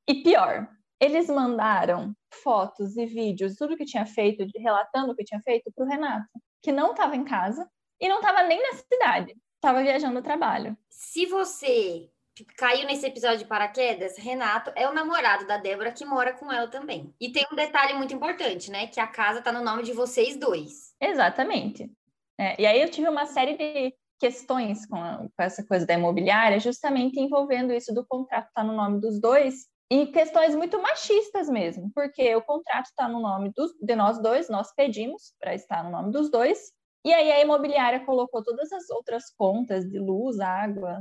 E 0.07 0.21
pior, 0.21 0.69
eles 0.99 1.27
mandaram 1.27 2.13
fotos 2.43 2.95
e 2.95 3.05
vídeos, 3.07 3.55
tudo 3.55 3.75
que 3.75 3.85
tinha 3.85 4.05
feito, 4.05 4.45
relatando 4.55 5.11
o 5.11 5.15
que 5.15 5.23
tinha 5.23 5.41
feito 5.41 5.71
para 5.75 5.83
o 5.83 5.87
Renato, 5.87 6.29
que 6.61 6.71
não 6.71 6.91
estava 6.91 7.15
em 7.15 7.23
casa 7.23 7.67
e 7.99 8.07
não 8.07 8.17
estava 8.17 8.43
nem 8.43 8.61
na 8.61 8.73
cidade, 8.77 9.35
estava 9.55 9.81
viajando 9.81 10.19
a 10.19 10.21
trabalho. 10.21 10.77
Se 10.89 11.25
você 11.25 12.07
caiu 12.57 12.85
nesse 12.85 13.05
episódio 13.05 13.39
de 13.39 13.45
paraquedas, 13.45 14.17
Renato 14.17 14.71
é 14.75 14.87
o 14.87 14.93
namorado 14.93 15.45
da 15.47 15.57
Débora 15.57 15.91
que 15.91 16.05
mora 16.05 16.33
com 16.33 16.51
ela 16.51 16.67
também. 16.67 17.13
E 17.19 17.31
tem 17.31 17.45
um 17.51 17.55
detalhe 17.55 17.93
muito 17.93 18.13
importante, 18.13 18.69
né? 18.69 18.87
Que 18.87 18.99
a 18.99 19.07
casa 19.07 19.39
está 19.39 19.51
no 19.51 19.63
nome 19.63 19.83
de 19.83 19.93
vocês 19.93 20.37
dois. 20.37 20.93
Exatamente. 21.01 21.91
É, 22.39 22.61
e 22.61 22.65
aí 22.65 22.81
eu 22.81 22.89
tive 22.89 23.07
uma 23.07 23.25
série 23.25 23.55
de 23.55 23.93
questões 24.19 24.85
com, 24.85 24.95
a, 24.95 25.17
com, 25.17 25.43
essa 25.43 25.65
coisa 25.65 25.85
da 25.85 25.95
imobiliária, 25.95 26.59
justamente 26.59 27.19
envolvendo 27.19 27.73
isso 27.73 27.93
do 27.93 28.05
contrato 28.05 28.47
estar 28.47 28.61
tá 28.61 28.63
no 28.63 28.73
nome 28.73 28.99
dos 29.01 29.19
dois 29.19 29.67
e 29.91 30.05
questões 30.07 30.55
muito 30.55 30.81
machistas 30.81 31.49
mesmo, 31.49 31.91
porque 31.93 32.33
o 32.35 32.41
contrato 32.41 32.85
está 32.85 33.09
no 33.09 33.19
nome 33.19 33.51
dos, 33.53 33.71
de 33.81 33.95
nós 33.95 34.21
dois, 34.21 34.47
nós 34.47 34.73
pedimos 34.73 35.33
para 35.39 35.53
estar 35.53 35.83
no 35.83 35.89
nome 35.89 36.11
dos 36.11 36.31
dois, 36.31 36.71
e 37.03 37.11
aí 37.11 37.31
a 37.31 37.41
imobiliária 37.41 38.05
colocou 38.05 38.43
todas 38.43 38.71
as 38.71 38.89
outras 38.89 39.29
contas 39.35 39.83
de 39.89 39.99
luz, 39.99 40.39
água, 40.39 40.99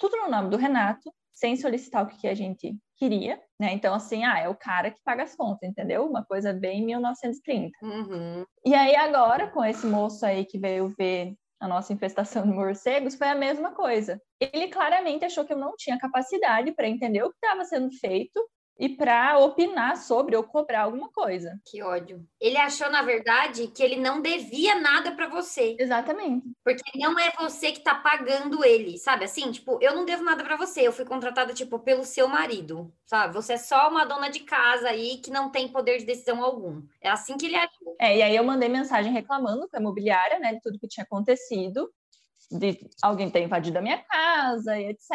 tudo 0.00 0.16
no 0.16 0.30
nome 0.30 0.48
do 0.48 0.56
Renato, 0.56 1.12
sem 1.32 1.56
solicitar 1.56 2.02
o 2.02 2.08
que 2.08 2.26
a 2.26 2.34
gente 2.34 2.74
queria, 2.96 3.40
né? 3.58 3.72
Então, 3.72 3.94
assim, 3.94 4.24
ah, 4.24 4.38
é 4.38 4.48
o 4.48 4.54
cara 4.54 4.90
que 4.90 5.00
paga 5.04 5.22
as 5.22 5.36
contas, 5.36 5.68
entendeu? 5.68 6.06
Uma 6.06 6.24
coisa 6.24 6.52
bem 6.52 6.84
1930. 6.84 7.70
Uhum. 7.82 8.44
E 8.64 8.74
aí, 8.74 8.96
agora, 8.96 9.48
com 9.48 9.64
esse 9.64 9.86
moço 9.86 10.24
aí 10.24 10.44
que 10.44 10.58
veio 10.58 10.88
ver 10.98 11.34
a 11.60 11.68
nossa 11.68 11.92
infestação 11.92 12.42
de 12.42 12.52
morcegos, 12.52 13.14
foi 13.14 13.28
a 13.28 13.34
mesma 13.34 13.72
coisa. 13.72 14.20
Ele 14.40 14.68
claramente 14.68 15.24
achou 15.24 15.44
que 15.44 15.52
eu 15.52 15.58
não 15.58 15.74
tinha 15.76 15.98
capacidade 15.98 16.72
para 16.72 16.88
entender 16.88 17.22
o 17.22 17.30
que 17.30 17.36
estava 17.36 17.64
sendo 17.64 17.90
feito 17.92 18.40
e 18.80 18.88
para 18.88 19.38
opinar 19.38 19.98
sobre 19.98 20.34
ou 20.34 20.42
cobrar 20.42 20.84
alguma 20.84 21.10
coisa. 21.10 21.60
Que 21.70 21.82
ódio. 21.82 22.26
Ele 22.40 22.56
achou, 22.56 22.90
na 22.90 23.02
verdade, 23.02 23.66
que 23.68 23.82
ele 23.82 23.96
não 23.96 24.22
devia 24.22 24.80
nada 24.80 25.12
para 25.12 25.28
você. 25.28 25.76
Exatamente. 25.78 26.46
Porque 26.64 26.98
não 26.98 27.18
é 27.18 27.30
você 27.38 27.72
que 27.72 27.80
tá 27.80 27.94
pagando 27.94 28.64
ele, 28.64 28.96
sabe? 28.96 29.26
Assim, 29.26 29.52
tipo, 29.52 29.78
eu 29.82 29.94
não 29.94 30.06
devo 30.06 30.24
nada 30.24 30.42
para 30.42 30.56
você, 30.56 30.80
eu 30.80 30.92
fui 30.92 31.04
contratada, 31.04 31.52
tipo, 31.52 31.78
pelo 31.78 32.04
seu 32.04 32.26
marido, 32.26 32.90
sabe? 33.04 33.34
Você 33.34 33.52
é 33.52 33.58
só 33.58 33.90
uma 33.90 34.06
dona 34.06 34.30
de 34.30 34.40
casa 34.40 34.88
aí 34.88 35.18
que 35.18 35.30
não 35.30 35.50
tem 35.50 35.68
poder 35.68 35.98
de 35.98 36.06
decisão 36.06 36.42
algum. 36.42 36.82
É 37.02 37.10
assim 37.10 37.36
que 37.36 37.46
ele 37.46 37.56
achou. 37.56 37.96
É, 38.00 38.16
e 38.16 38.22
aí 38.22 38.34
eu 38.34 38.42
mandei 38.42 38.70
mensagem 38.70 39.12
reclamando 39.12 39.68
com 39.68 39.76
a 39.76 39.80
imobiliária, 39.80 40.38
né, 40.38 40.54
de 40.54 40.60
tudo 40.62 40.78
que 40.78 40.88
tinha 40.88 41.04
acontecido 41.04 41.92
de 42.50 42.78
alguém 43.02 43.30
ter 43.30 43.42
invadido 43.42 43.78
a 43.78 43.82
minha 43.82 43.98
casa 43.98 44.76
e 44.78 44.86
etc. 44.86 45.10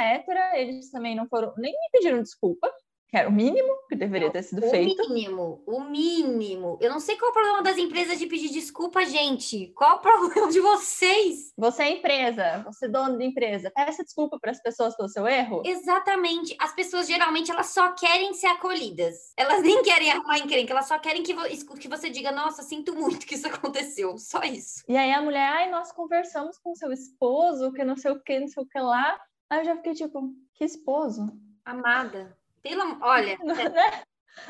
Eles 0.53 0.89
também 0.91 1.15
não 1.15 1.27
foram, 1.27 1.53
nem 1.57 1.73
me 1.73 1.89
pediram 1.91 2.21
desculpa, 2.21 2.71
era 3.17 3.29
o 3.29 3.31
mínimo 3.31 3.75
que 3.87 3.95
deveria 3.95 4.29
ter 4.29 4.43
sido 4.43 4.65
o 4.65 4.69
feito. 4.69 5.01
O 5.03 5.09
mínimo, 5.09 5.63
o 5.65 5.79
mínimo. 5.81 6.77
Eu 6.81 6.89
não 6.89 6.99
sei 6.99 7.17
qual 7.17 7.29
é 7.29 7.31
o 7.31 7.33
problema 7.33 7.63
das 7.63 7.77
empresas 7.77 8.19
de 8.19 8.27
pedir 8.27 8.49
desculpa, 8.49 9.05
gente. 9.05 9.71
Qual 9.75 9.91
é 9.91 9.93
o 9.95 9.99
problema 10.01 10.51
de 10.51 10.59
vocês? 10.59 11.53
Você 11.57 11.83
é 11.83 11.91
empresa, 11.91 12.63
você 12.65 12.85
é 12.85 12.89
dono 12.89 13.17
de 13.17 13.25
empresa. 13.25 13.71
Peça 13.71 14.03
desculpa 14.03 14.37
para 14.39 14.51
as 14.51 14.61
pessoas 14.61 14.95
pelo 14.95 15.09
seu 15.09 15.27
erro. 15.27 15.63
Exatamente. 15.65 16.55
As 16.59 16.73
pessoas 16.73 17.07
geralmente 17.07 17.51
elas 17.51 17.67
só 17.67 17.93
querem 17.93 18.33
ser 18.33 18.47
acolhidas. 18.47 19.33
Elas 19.37 19.61
nem 19.61 19.81
querem 19.81 20.11
arrumar 20.11 20.39
encrenca, 20.39 20.73
elas 20.73 20.87
só 20.87 20.99
querem 20.99 21.23
que, 21.23 21.33
vo 21.33 21.43
que 21.79 21.87
você 21.87 22.09
diga, 22.09 22.31
nossa, 22.31 22.63
sinto 22.63 22.93
muito 22.93 23.25
que 23.25 23.35
isso 23.35 23.47
aconteceu. 23.47 24.17
Só 24.17 24.41
isso. 24.41 24.83
E 24.87 24.97
aí 24.97 25.11
a 25.11 25.21
mulher, 25.21 25.47
ai, 25.47 25.71
nós 25.71 25.91
conversamos 25.91 26.57
com 26.57 26.75
seu 26.75 26.91
esposo, 26.91 27.71
que 27.71 27.83
não 27.83 27.95
sei 27.95 28.11
o 28.11 28.21
que, 28.21 28.39
não 28.39 28.47
sei 28.47 28.63
o 28.63 28.67
que 28.67 28.79
lá. 28.79 29.19
Aí 29.49 29.59
eu 29.59 29.65
já 29.65 29.75
fiquei 29.75 29.93
tipo, 29.93 30.33
que 30.53 30.65
esposo? 30.65 31.31
Amada. 31.63 32.37
Pelo, 32.65 32.97
olha. 32.99 33.37
né? 33.45 34.01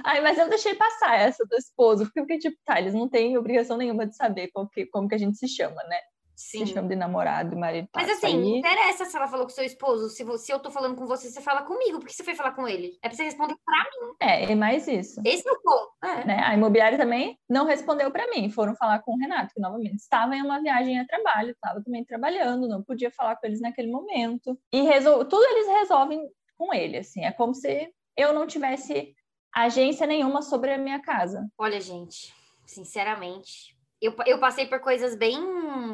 Ai, 0.04 0.22
mas 0.22 0.38
eu 0.38 0.50
deixei 0.50 0.74
passar 0.74 1.20
essa 1.20 1.46
do 1.46 1.56
esposo, 1.58 2.10
porque 2.16 2.40
tipo, 2.40 2.58
tá, 2.64 2.80
eles 2.80 2.94
não 2.94 3.10
têm 3.10 3.38
obrigação 3.38 3.76
nenhuma 3.76 4.08
de 4.08 4.16
saber 4.16 4.50
como 4.54 4.70
que 4.70 5.16
a 5.16 5.18
gente 5.18 5.38
se 5.38 5.50
chama, 5.50 5.84
né? 5.84 5.98
Sim. 6.34 6.66
Se 6.66 6.74
chama 6.74 6.90
de 6.90 6.96
namorado, 6.96 7.56
marido. 7.58 7.88
Mas 7.96 8.10
assim, 8.10 8.38
não 8.38 8.58
interessa 8.58 9.06
se 9.06 9.16
ela 9.16 9.28
falou 9.28 9.46
com 9.46 9.52
seu 9.52 9.64
esposo, 9.64 10.10
se, 10.10 10.24
você, 10.24 10.46
se 10.46 10.52
eu 10.52 10.60
tô 10.60 10.70
falando 10.70 10.96
com 10.96 11.06
você, 11.06 11.30
você 11.30 11.40
fala 11.40 11.62
comigo, 11.62 12.00
por 12.00 12.08
que 12.08 12.14
você 12.14 12.24
foi 12.24 12.36
falar 12.36 12.52
com 12.52 12.68
ele? 12.68 12.98
É 13.02 13.08
pra 13.08 13.16
você 13.16 13.24
responder 13.24 13.56
pra 13.66 13.84
mim. 13.84 14.14
É, 14.22 14.52
é 14.52 14.56
mais 14.56 14.88
isso. 14.88 15.22
Esse 15.26 15.48
é 15.48 15.52
o 15.52 15.62
ponto. 15.62 15.92
É. 16.04 16.26
Né? 16.26 16.44
A 16.44 16.54
imobiliária 16.54 16.98
também 16.98 17.38
não 17.50 17.66
respondeu 17.66 18.12
pra 18.12 18.30
mim, 18.30 18.50
foram 18.50 18.76
falar 18.76 19.00
com 19.00 19.14
o 19.14 19.18
Renato, 19.18 19.54
que 19.54 19.62
novamente 19.62 19.96
estava 19.96 20.36
em 20.36 20.42
uma 20.42 20.62
viagem 20.62 21.00
a 21.00 21.06
trabalho, 21.06 21.52
estava 21.52 21.82
também 21.82 22.04
trabalhando, 22.04 22.68
não 22.68 22.84
podia 22.84 23.12
falar 23.12 23.38
com 23.38 23.48
eles 23.48 23.62
naquele 23.62 23.90
momento. 23.90 24.60
E 24.74 24.82
resol... 24.82 25.24
tudo 25.24 25.44
eles 25.46 25.68
resolvem 25.68 26.22
com 26.58 26.74
ele, 26.74 26.98
assim, 26.98 27.24
é 27.24 27.32
como 27.32 27.54
se 27.54 27.90
eu 28.18 28.34
não 28.34 28.48
tivesse 28.48 29.16
agência 29.54 30.06
nenhuma 30.06 30.42
sobre 30.42 30.74
a 30.74 30.78
minha 30.78 31.00
casa. 31.00 31.48
Olha, 31.58 31.80
gente, 31.80 32.34
sinceramente, 32.66 33.76
eu, 34.02 34.14
eu 34.26 34.40
passei 34.40 34.68
por 34.68 34.80
coisas 34.80 35.16
bem 35.16 35.40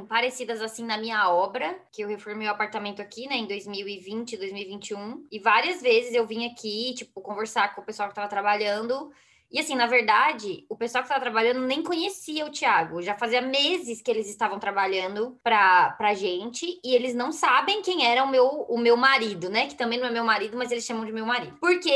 parecidas 0.10 0.62
assim 0.62 0.84
na 0.84 0.98
minha 0.98 1.30
obra, 1.30 1.80
que 1.92 2.02
eu 2.02 2.08
reformei 2.08 2.48
o 2.48 2.52
apartamento 2.52 3.02
aqui, 3.02 3.28
né, 3.28 3.36
em 3.36 3.48
2020, 3.48 4.38
2021, 4.38 5.28
e 5.32 5.40
várias 5.40 5.82
vezes 5.82 6.14
eu 6.14 6.26
vim 6.26 6.46
aqui, 6.46 6.94
tipo, 6.96 7.22
conversar 7.22 7.76
com 7.76 7.82
o 7.82 7.86
pessoal 7.86 8.10
que 8.10 8.14
estava 8.14 8.28
trabalhando 8.28 9.12
e 9.52 9.60
assim, 9.60 9.76
na 9.76 9.86
verdade, 9.86 10.66
o 10.70 10.78
pessoal 10.78 11.04
que 11.04 11.08
estava 11.08 11.22
trabalhando 11.22 11.60
nem 11.62 11.84
conhecia 11.84 12.46
o 12.46 12.50
Thiago. 12.50 13.02
Já 13.02 13.18
fazia 13.18 13.42
meses 13.42 14.02
que 14.02 14.10
eles 14.10 14.30
estavam 14.30 14.58
trabalhando 14.60 15.38
pra, 15.44 15.92
pra 15.92 16.14
gente 16.14 16.80
e 16.84 16.96
eles 16.96 17.14
não 17.14 17.32
sabem 17.34 17.82
quem 17.82 18.06
era 18.06 18.24
o 18.24 18.30
meu, 18.30 18.46
o 18.46 18.78
meu 18.78 18.96
marido, 18.96 19.50
né? 19.50 19.68
Que 19.68 19.76
também 19.76 20.00
não 20.00 20.08
é 20.08 20.12
meu 20.12 20.24
marido, 20.24 20.58
mas 20.58 20.72
eles 20.72 20.86
chamam 20.86 21.04
de 21.04 21.12
meu 21.12 21.26
marido. 21.26 21.58
Porque 21.60 21.92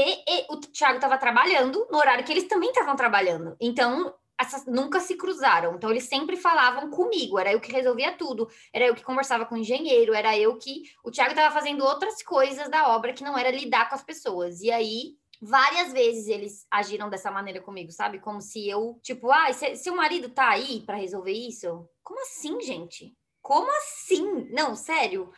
o 0.50 0.58
Thiago 0.58 0.96
estava 0.96 1.18
trabalhando 1.18 1.88
no 1.90 1.98
horário 1.98 2.26
que 2.26 2.32
eles 2.34 2.48
também 2.48 2.70
estavam 2.70 2.96
trabalhando. 2.96 3.56
Então, 3.62 4.14
essas 4.38 4.66
nunca 4.66 5.00
se 5.00 5.16
cruzaram. 5.16 5.76
Então, 5.76 5.90
eles 5.90 6.04
sempre 6.04 6.36
falavam 6.36 6.90
comigo. 6.90 7.40
Era 7.40 7.54
eu 7.54 7.62
que 7.62 7.72
resolvia 7.72 8.12
tudo. 8.12 8.50
Era 8.74 8.86
eu 8.86 8.96
que 8.96 9.04
conversava 9.04 9.46
com 9.46 9.56
o 9.56 9.58
engenheiro. 9.58 10.14
Era 10.14 10.38
eu 10.38 10.58
que. 10.58 10.84
O 11.04 11.10
Thiago 11.10 11.32
estava 11.32 11.54
fazendo 11.54 11.86
outras 11.86 12.22
coisas 12.22 12.70
da 12.70 12.90
obra 12.90 13.14
que 13.14 13.24
não 13.24 13.38
era 13.38 13.50
lidar 13.50 13.88
com 13.88 13.96
as 13.96 14.04
pessoas. 14.04 14.62
E 14.62 14.72
aí 14.72 15.16
Várias 15.42 15.92
vezes 15.92 16.28
eles 16.28 16.66
agiram 16.72 17.10
dessa 17.10 17.32
maneira 17.32 17.62
comigo, 17.62 17.92
sabe? 17.92 18.20
Como 18.20 18.42
se 18.42 18.68
eu, 18.68 19.00
tipo, 19.02 19.32
ah, 19.32 19.52
seu 19.54 19.96
marido 19.96 20.30
tá 20.30 20.50
aí 20.50 20.84
para 20.86 20.98
resolver 20.98 21.32
isso? 21.34 21.88
Como 22.04 22.22
assim, 22.22 22.60
gente? 22.62 23.16
Como 23.42 23.70
assim? 23.78 24.50
Não, 24.52 24.76
sério. 24.76 25.32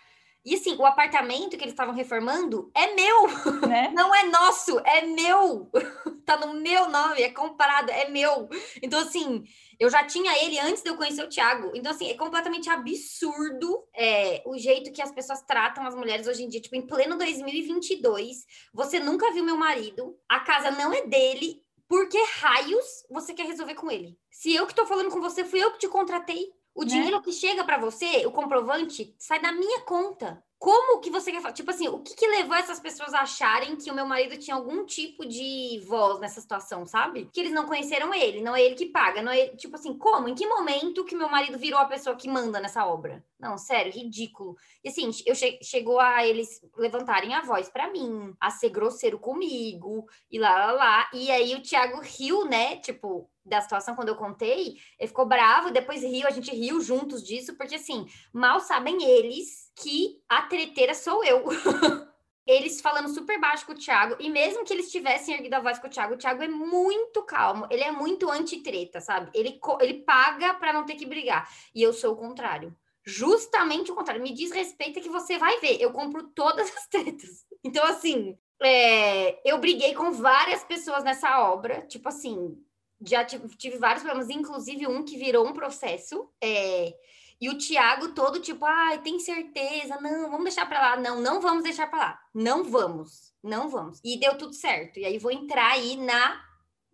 E 0.48 0.56
assim, 0.56 0.78
o 0.78 0.86
apartamento 0.86 1.58
que 1.58 1.64
eles 1.66 1.74
estavam 1.74 1.94
reformando 1.94 2.72
é 2.74 2.96
meu, 2.96 3.68
né? 3.68 3.92
não 3.94 4.16
é 4.16 4.24
nosso, 4.28 4.80
é 4.80 5.06
meu. 5.06 5.70
tá 6.26 6.38
no 6.38 6.54
meu 6.54 6.88
nome, 6.88 7.22
é 7.22 7.30
comprado, 7.30 7.90
é 7.90 8.08
meu. 8.08 8.48
Então, 8.82 8.98
assim, 9.02 9.44
eu 9.78 9.90
já 9.90 10.06
tinha 10.06 10.42
ele 10.42 10.58
antes 10.58 10.82
de 10.82 10.90
eu 10.90 10.96
conhecer 10.96 11.22
o 11.22 11.28
Thiago. 11.28 11.74
Então, 11.76 11.92
assim, 11.92 12.10
é 12.10 12.14
completamente 12.14 12.70
absurdo 12.70 13.84
é, 13.94 14.42
o 14.46 14.58
jeito 14.58 14.94
que 14.94 15.02
as 15.02 15.12
pessoas 15.12 15.42
tratam 15.42 15.86
as 15.86 15.94
mulheres 15.94 16.28
hoje 16.28 16.46
em 16.46 16.48
dia. 16.48 16.62
Tipo, 16.62 16.78
em 16.78 16.88
pleno 16.88 17.18
2022, 17.18 18.46
você 18.74 19.02
nunca 19.02 19.34
viu 19.34 19.44
meu 19.44 19.58
marido, 19.58 20.18
a 20.30 20.40
casa 20.40 20.72
não 20.72 20.94
é 20.94 21.06
dele. 21.06 21.62
Por 21.90 22.08
que 22.08 22.24
raios 22.40 22.86
você 23.10 23.34
quer 23.34 23.48
resolver 23.48 23.76
com 23.76 23.92
ele? 23.92 24.18
Se 24.32 24.56
eu 24.56 24.66
que 24.66 24.74
tô 24.74 24.86
falando 24.86 25.10
com 25.10 25.20
você, 25.20 25.44
fui 25.44 25.62
eu 25.62 25.72
que 25.72 25.80
te 25.80 25.90
contratei. 25.90 26.54
O 26.78 26.82
né? 26.82 26.90
dinheiro 26.90 27.20
que 27.24 27.32
chega 27.32 27.64
para 27.64 27.80
você, 27.80 28.24
o 28.28 28.32
comprovante, 28.32 29.16
sai 29.18 29.42
da 29.42 29.52
minha 29.52 29.82
conta. 29.82 30.44
Como 30.60 31.00
que 31.00 31.10
você 31.10 31.32
quer 31.32 31.42
falar? 31.42 31.54
Tipo 31.54 31.72
assim, 31.72 31.88
o 31.88 32.00
que, 32.00 32.16
que 32.16 32.28
levou 32.28 32.56
essas 32.56 32.80
pessoas 32.80 33.14
a 33.14 33.22
acharem 33.22 33.76
que 33.76 33.90
o 33.90 33.96
meu 33.96 34.06
marido 34.06 34.38
tinha 34.38 34.56
algum 34.56 34.86
tipo 34.86 35.26
de 35.26 35.84
voz 35.88 36.20
nessa 36.20 36.40
situação, 36.40 36.86
sabe? 36.86 37.30
Que 37.34 37.40
eles 37.40 37.52
não 37.52 37.66
conheceram 37.66 38.14
ele, 38.14 38.42
não 38.42 38.56
é 38.56 38.62
ele 38.62 38.76
que 38.76 38.88
paga, 38.88 39.24
não 39.24 39.32
é 39.32 39.40
ele, 39.40 39.56
tipo 39.56 39.76
assim, 39.76 39.96
como? 39.98 40.28
Em 40.28 40.36
que 40.36 40.48
momento 40.48 41.06
que 41.06 41.16
meu 41.16 41.30
marido 41.30 41.58
virou 41.58 41.80
a 41.80 41.86
pessoa 41.86 42.16
que 42.16 42.28
manda 42.28 42.60
nessa 42.60 42.86
obra? 42.86 43.24
Não, 43.40 43.58
sério, 43.58 43.92
ridículo. 43.92 44.56
E 44.84 44.90
assim, 44.90 45.10
eu 45.26 45.36
che 45.36 45.60
chegou 45.64 46.00
a 46.00 46.26
eles 46.26 46.62
levantarem 46.76 47.34
a 47.34 47.42
voz 47.42 47.70
para 47.70 47.92
mim, 47.92 48.36
a 48.40 48.50
ser 48.52 48.70
grosseiro 48.70 49.20
comigo, 49.20 50.08
e 50.30 50.40
lá, 50.40 50.68
lá, 50.68 50.72
lá. 50.72 51.10
E 51.14 51.30
aí 51.32 51.56
o 51.56 51.62
Thiago 51.62 52.02
riu, 52.02 52.46
né? 52.46 52.78
Tipo, 52.78 53.30
da 53.48 53.62
situação 53.62 53.96
quando 53.96 54.10
eu 54.10 54.16
contei, 54.16 54.78
ele 55.00 55.08
ficou 55.08 55.26
bravo, 55.26 55.72
depois 55.72 56.04
riu, 56.04 56.28
a 56.28 56.32
gente 56.32 56.52
riu 56.52 56.82
juntos 56.82 57.24
disso, 57.24 57.56
porque 57.56 57.76
assim, 57.76 58.06
mal 58.34 58.60
sabem 58.60 59.04
eles 59.04 59.72
que 59.76 60.22
a 60.28 60.42
treteira 60.44 60.94
sou 60.94 61.24
eu. 61.24 61.46
eles 62.48 62.80
falando 62.80 63.10
super 63.10 63.40
baixo 63.40 63.66
com 63.66 63.74
o 63.74 63.78
Thiago, 63.78 64.16
e 64.20 64.30
mesmo 64.30 64.64
que 64.64 64.74
eles 64.74 64.90
tivessem 64.90 65.36
erguido 65.36 65.56
a 65.56 65.60
voz 65.60 65.80
com 65.80 65.88
o 65.88 65.90
Thiago, 65.90 66.14
o 66.14 66.18
Thiago 66.18 66.42
é 66.42 66.48
muito 66.48 67.22
calmo, 67.24 67.68
ele 67.70 67.84
é 67.84 67.92
muito 67.92 68.32
anti-treta, 68.32 69.02
sabe? 69.02 69.30
Ele, 69.34 69.60
ele 69.82 69.96
paga 69.96 70.54
para 70.54 70.72
não 70.72 70.86
ter 70.86 70.96
que 70.96 71.06
brigar. 71.06 71.50
E 71.76 71.84
eu 71.84 71.92
sou 71.92 72.14
o 72.14 72.18
contrário. 72.18 72.74
Justamente 73.06 73.90
o 73.90 73.96
contrário. 73.96 74.22
Me 74.22 74.34
diz 74.34 74.52
respeito 74.52 75.00
que 75.00 75.08
você 75.08 75.38
vai 75.38 75.60
ver. 75.62 75.82
Eu 75.82 75.94
compro 75.94 76.24
todas 76.24 76.70
as 76.76 76.88
tretas. 76.88 77.46
Então, 77.64 77.86
assim, 77.86 78.38
é, 78.62 79.50
eu 79.50 79.58
briguei 79.60 79.94
com 79.94 80.12
várias 80.12 80.64
pessoas 80.66 81.06
nessa 81.06 81.40
obra. 81.50 81.86
Tipo 81.88 82.10
assim, 82.10 82.62
já 83.02 83.24
tive, 83.24 83.78
vários 83.78 84.04
problemas, 84.04 84.30
inclusive 84.30 84.88
um 84.88 85.04
que 85.04 85.18
virou 85.18 85.48
um 85.48 85.54
processo. 85.54 86.30
É, 86.42 86.94
e 87.40 87.50
o 87.50 87.58
Tiago 87.58 88.10
todo 88.10 88.40
tipo, 88.40 88.66
ai, 88.66 89.02
tem 89.02 89.20
certeza? 89.20 90.00
Não, 90.02 90.30
vamos 90.32 90.46
deixar 90.46 90.66
para 90.66 90.82
lá. 90.82 90.98
Não, 90.98 91.22
não 91.22 91.40
vamos 91.40 91.64
deixar 91.64 91.88
para 91.88 92.00
lá. 92.00 92.20
Não 92.34 92.64
vamos, 92.64 93.34
não 93.44 93.70
vamos. 93.70 94.00
E 94.04 94.20
deu 94.20 94.38
tudo 94.38 94.54
certo. 94.54 95.00
E 95.00 95.06
aí 95.06 95.18
vou 95.20 95.32
entrar 95.32 95.72
aí 95.72 95.96
na 95.96 96.44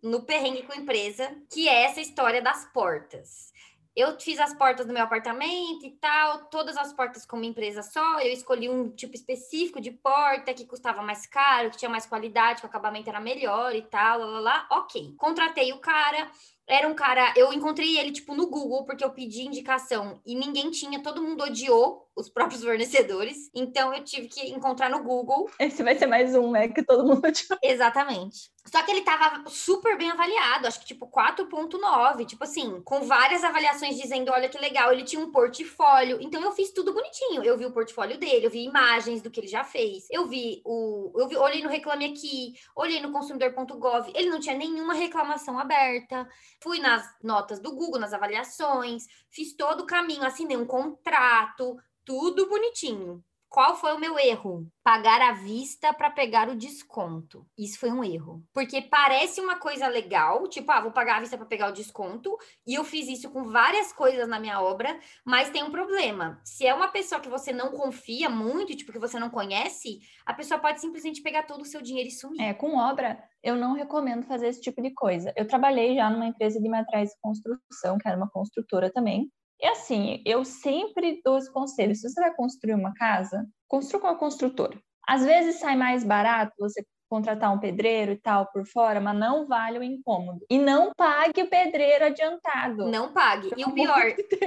no 0.02 0.20
perrengue 0.20 0.64
com 0.64 0.72
a 0.74 0.76
empresa, 0.76 1.34
que 1.50 1.66
é 1.66 1.84
essa 1.84 1.98
história 1.98 2.42
das 2.42 2.66
portas. 2.74 3.54
Eu 3.96 4.18
fiz 4.18 4.40
as 4.40 4.52
portas 4.52 4.86
do 4.86 4.92
meu 4.92 5.04
apartamento 5.04 5.86
e 5.86 5.90
tal, 6.00 6.46
todas 6.46 6.76
as 6.76 6.92
portas 6.92 7.24
com 7.24 7.36
uma 7.36 7.46
empresa 7.46 7.80
só. 7.80 8.18
Eu 8.20 8.32
escolhi 8.32 8.68
um 8.68 8.90
tipo 8.90 9.14
específico 9.14 9.80
de 9.80 9.92
porta 9.92 10.52
que 10.52 10.66
custava 10.66 11.00
mais 11.00 11.26
caro, 11.26 11.70
que 11.70 11.76
tinha 11.76 11.88
mais 11.88 12.04
qualidade, 12.04 12.60
que 12.60 12.66
o 12.66 12.68
acabamento 12.68 13.08
era 13.08 13.20
melhor 13.20 13.72
e 13.74 13.82
tal, 13.82 14.18
lá, 14.18 14.26
lá, 14.26 14.40
lá. 14.40 14.66
Ok. 14.72 15.14
Contratei 15.16 15.72
o 15.72 15.78
cara, 15.78 16.28
era 16.66 16.88
um 16.88 16.94
cara, 16.94 17.32
eu 17.36 17.52
encontrei 17.52 17.98
ele 17.98 18.10
tipo 18.10 18.34
no 18.34 18.48
Google 18.48 18.84
porque 18.84 19.04
eu 19.04 19.10
pedi 19.10 19.42
indicação 19.42 20.20
e 20.24 20.34
ninguém 20.34 20.70
tinha, 20.70 21.02
todo 21.02 21.22
mundo 21.22 21.44
odiou 21.44 22.04
os 22.16 22.28
próprios 22.28 22.62
fornecedores. 22.62 23.50
Então 23.54 23.92
eu 23.92 24.04
tive 24.04 24.28
que 24.28 24.48
encontrar 24.50 24.88
no 24.88 25.02
Google. 25.02 25.50
Esse 25.58 25.82
vai 25.82 25.96
ser 25.96 26.06
mais 26.06 26.34
um, 26.34 26.50
né, 26.52 26.68
que 26.68 26.82
todo 26.82 27.04
mundo 27.04 27.24
odiou. 27.26 27.58
Exatamente. 27.62 28.52
Só 28.66 28.82
que 28.82 28.90
ele 28.90 29.02
tava 29.02 29.48
super 29.50 29.98
bem 29.98 30.10
avaliado, 30.10 30.66
acho 30.66 30.80
que 30.80 30.86
tipo 30.86 31.06
4.9, 31.06 32.24
tipo 32.24 32.44
assim, 32.44 32.80
com 32.82 33.02
várias 33.02 33.44
avaliações 33.44 33.96
dizendo, 33.96 34.30
olha 34.30 34.48
que 34.48 34.58
legal, 34.58 34.90
ele 34.90 35.04
tinha 35.04 35.20
um 35.20 35.30
portfólio. 35.30 36.18
Então 36.20 36.40
eu 36.42 36.52
fiz 36.52 36.72
tudo 36.72 36.94
bonitinho. 36.94 37.42
Eu 37.42 37.58
vi 37.58 37.66
o 37.66 37.72
portfólio 37.72 38.16
dele, 38.16 38.46
eu 38.46 38.50
vi 38.50 38.64
imagens 38.64 39.20
do 39.20 39.30
que 39.30 39.40
ele 39.40 39.48
já 39.48 39.64
fez. 39.64 40.06
Eu 40.10 40.26
vi 40.26 40.62
o 40.64 41.12
eu 41.16 41.28
vi, 41.28 41.36
olhei 41.36 41.62
no 41.62 41.68
Reclame 41.68 42.06
Aqui, 42.06 42.54
olhei 42.74 43.00
no 43.00 43.12
consumidor.gov, 43.12 44.10
ele 44.14 44.30
não 44.30 44.40
tinha 44.40 44.56
nenhuma 44.56 44.94
reclamação 44.94 45.58
aberta. 45.58 46.26
Fui 46.64 46.80
nas 46.80 47.06
notas 47.22 47.60
do 47.60 47.74
Google, 47.74 48.00
nas 48.00 48.14
avaliações, 48.14 49.06
fiz 49.28 49.52
todo 49.54 49.82
o 49.82 49.86
caminho, 49.86 50.24
assinei 50.24 50.56
um 50.56 50.64
contrato, 50.64 51.76
tudo 52.06 52.48
bonitinho. 52.48 53.22
Qual 53.54 53.76
foi 53.76 53.94
o 53.94 54.00
meu 54.00 54.18
erro? 54.18 54.66
Pagar 54.82 55.22
à 55.22 55.30
vista 55.30 55.92
para 55.92 56.10
pegar 56.10 56.48
o 56.48 56.56
desconto. 56.56 57.46
Isso 57.56 57.78
foi 57.78 57.88
um 57.88 58.02
erro. 58.02 58.42
Porque 58.52 58.82
parece 58.82 59.40
uma 59.40 59.60
coisa 59.60 59.86
legal, 59.86 60.48
tipo, 60.48 60.72
ah, 60.72 60.80
vou 60.80 60.90
pagar 60.90 61.18
à 61.18 61.20
vista 61.20 61.36
para 61.36 61.46
pegar 61.46 61.68
o 61.68 61.72
desconto, 61.72 62.36
e 62.66 62.74
eu 62.74 62.82
fiz 62.82 63.06
isso 63.06 63.30
com 63.30 63.44
várias 63.44 63.92
coisas 63.92 64.26
na 64.26 64.40
minha 64.40 64.60
obra, 64.60 64.98
mas 65.24 65.50
tem 65.50 65.62
um 65.62 65.70
problema. 65.70 66.40
Se 66.42 66.66
é 66.66 66.74
uma 66.74 66.88
pessoa 66.88 67.20
que 67.20 67.28
você 67.28 67.52
não 67.52 67.70
confia 67.70 68.28
muito, 68.28 68.74
tipo, 68.74 68.90
que 68.90 68.98
você 68.98 69.20
não 69.20 69.30
conhece, 69.30 70.00
a 70.26 70.34
pessoa 70.34 70.58
pode 70.58 70.80
simplesmente 70.80 71.22
pegar 71.22 71.44
todo 71.44 71.60
o 71.60 71.64
seu 71.64 71.80
dinheiro 71.80 72.08
e 72.08 72.12
sumir. 72.12 72.42
É, 72.42 72.52
com 72.52 72.76
obra, 72.76 73.22
eu 73.40 73.54
não 73.54 73.74
recomendo 73.74 74.26
fazer 74.26 74.48
esse 74.48 74.60
tipo 74.60 74.82
de 74.82 74.90
coisa. 74.92 75.32
Eu 75.36 75.46
trabalhei 75.46 75.94
já 75.94 76.10
numa 76.10 76.26
empresa 76.26 76.60
de 76.60 76.68
materiais 76.68 77.10
de 77.10 77.20
construção, 77.20 77.98
que 77.98 78.08
era 78.08 78.16
uma 78.16 78.28
construtora 78.28 78.92
também, 78.92 79.30
e 79.64 79.66
assim, 79.66 80.22
eu 80.26 80.44
sempre 80.44 81.22
dou 81.24 81.38
os 81.38 81.48
conselhos. 81.48 82.02
Se 82.02 82.10
você 82.10 82.20
vai 82.20 82.34
construir 82.34 82.74
uma 82.74 82.92
casa, 82.92 83.46
construa 83.66 84.02
com 84.02 84.08
a 84.08 84.14
construtora. 84.14 84.78
Às 85.08 85.24
vezes 85.24 85.58
sai 85.58 85.74
mais 85.74 86.04
barato 86.04 86.52
você 86.58 86.84
contratar 87.08 87.50
um 87.50 87.58
pedreiro 87.58 88.12
e 88.12 88.16
tal 88.16 88.44
por 88.52 88.66
fora, 88.66 89.00
mas 89.00 89.16
não 89.16 89.46
vale 89.46 89.78
o 89.78 89.82
incômodo. 89.82 90.44
E 90.50 90.58
não 90.58 90.92
pague 90.94 91.44
o 91.44 91.48
pedreiro 91.48 92.04
adiantado. 92.04 92.90
Não 92.90 93.10
pague. 93.14 93.52
E 93.56 93.64
o 93.64 93.72
pior, 93.72 94.02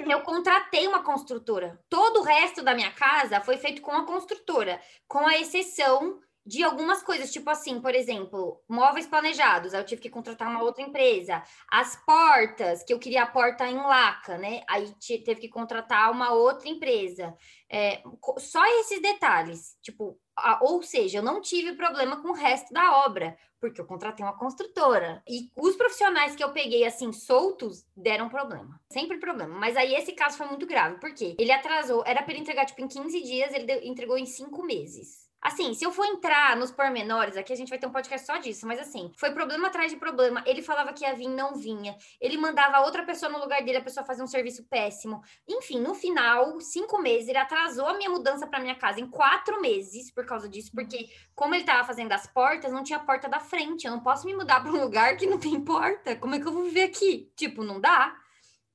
eu 0.07 0.21
contratei 0.21 0.87
uma 0.87 1.01
construtora. 1.01 1.79
Todo 1.89 2.19
o 2.19 2.23
resto 2.23 2.61
da 2.61 2.75
minha 2.75 2.91
casa 2.91 3.41
foi 3.41 3.57
feito 3.57 3.81
com 3.81 3.91
a 3.91 4.05
construtora, 4.05 4.79
com 5.07 5.25
a 5.25 5.35
exceção 5.35 6.19
de 6.47 6.63
algumas 6.63 7.03
coisas, 7.03 7.29
tipo 7.31 7.49
assim, 7.49 7.81
por 7.81 7.93
exemplo, 7.93 8.63
móveis 8.69 9.05
planejados, 9.05 9.73
aí 9.73 9.81
eu 9.81 9.85
tive 9.85 10.01
que 10.01 10.09
contratar 10.09 10.47
uma 10.47 10.63
outra 10.63 10.81
empresa. 10.81 11.43
As 11.69 11.97
portas, 12.05 12.83
que 12.83 12.93
eu 12.93 12.99
queria 12.99 13.23
a 13.23 13.27
porta 13.27 13.67
em 13.67 13.75
laca, 13.75 14.37
né? 14.37 14.61
Aí 14.69 14.89
teve 15.25 15.41
que 15.41 15.49
contratar 15.49 16.09
uma 16.09 16.31
outra 16.31 16.69
empresa. 16.69 17.35
É, 17.69 18.01
só 18.37 18.65
esses 18.79 19.01
detalhes, 19.01 19.77
tipo, 19.81 20.17
a, 20.37 20.63
ou 20.63 20.81
seja, 20.81 21.17
eu 21.17 21.23
não 21.23 21.41
tive 21.41 21.73
problema 21.73 22.21
com 22.21 22.29
o 22.29 22.33
resto 22.33 22.73
da 22.73 23.05
obra, 23.05 23.37
porque 23.59 23.81
eu 23.81 23.85
contratei 23.85 24.25
uma 24.25 24.37
construtora. 24.37 25.21
E 25.27 25.51
os 25.53 25.75
profissionais 25.75 26.33
que 26.33 26.43
eu 26.43 26.53
peguei, 26.53 26.85
assim, 26.85 27.11
soltos, 27.11 27.85
deram 27.93 28.29
problema. 28.29 28.79
Sempre 28.89 29.17
problema. 29.17 29.53
Mas 29.59 29.75
aí 29.75 29.93
esse 29.95 30.13
caso 30.13 30.37
foi 30.37 30.47
muito 30.47 30.65
grave, 30.65 30.97
porque 31.01 31.35
ele 31.37 31.51
atrasou, 31.51 32.03
era 32.05 32.23
para 32.23 32.31
ele 32.31 32.41
entregar, 32.41 32.65
tipo, 32.65 32.81
em 32.81 32.87
15 32.87 33.21
dias, 33.21 33.53
ele 33.53 33.85
entregou 33.85 34.17
em 34.17 34.25
5 34.25 34.63
meses. 34.63 35.26
Assim, 35.41 35.73
se 35.73 35.85
eu 35.85 35.91
for 35.91 36.05
entrar 36.05 36.55
nos 36.57 36.71
pormenores, 36.71 37.37
aqui 37.37 37.53
a 37.53 37.55
gente 37.55 37.69
vai 37.69 37.77
ter 37.77 37.85
um 37.85 37.91
podcast 37.91 38.25
só 38.25 38.37
disso, 38.37 38.65
mas 38.65 38.79
assim, 38.79 39.11
foi 39.15 39.31
problema 39.31 39.67
atrás 39.67 39.91
de 39.91 39.97
problema. 39.97 40.43
Ele 40.45 40.61
falava 40.61 40.91
que 40.93 41.03
ia 41.03 41.13
vir, 41.13 41.29
não 41.29 41.55
vinha. 41.55 41.95
Ele 42.19 42.37
mandava 42.37 42.83
outra 42.83 43.05
pessoa 43.05 43.31
no 43.31 43.39
lugar 43.39 43.63
dele, 43.63 43.77
a 43.77 43.83
pessoa 43.83 44.05
fazia 44.05 44.23
um 44.23 44.27
serviço 44.27 44.65
péssimo. 44.67 45.21
Enfim, 45.47 45.79
no 45.79 45.93
final, 45.93 46.59
cinco 46.59 46.99
meses, 46.99 47.29
ele 47.29 47.37
atrasou 47.37 47.87
a 47.87 47.93
minha 47.93 48.09
mudança 48.09 48.47
para 48.47 48.59
minha 48.59 48.75
casa 48.75 48.99
em 48.99 49.07
quatro 49.07 49.61
meses 49.61 50.11
por 50.11 50.25
causa 50.25 50.49
disso, 50.49 50.71
porque 50.73 51.07
como 51.35 51.53
ele 51.53 51.63
tava 51.63 51.85
fazendo 51.85 52.11
as 52.11 52.25
portas, 52.25 52.71
não 52.71 52.83
tinha 52.83 52.99
porta 52.99 53.29
da 53.29 53.39
frente. 53.39 53.85
Eu 53.85 53.91
não 53.91 53.99
posso 53.99 54.25
me 54.25 54.35
mudar 54.35 54.61
para 54.61 54.71
um 54.71 54.81
lugar 54.81 55.17
que 55.17 55.27
não 55.27 55.39
tem 55.39 55.63
porta. 55.63 56.15
Como 56.15 56.35
é 56.35 56.39
que 56.39 56.47
eu 56.47 56.51
vou 56.51 56.63
viver 56.63 56.83
aqui? 56.83 57.31
Tipo, 57.35 57.63
não 57.63 57.79
dá. 57.79 58.15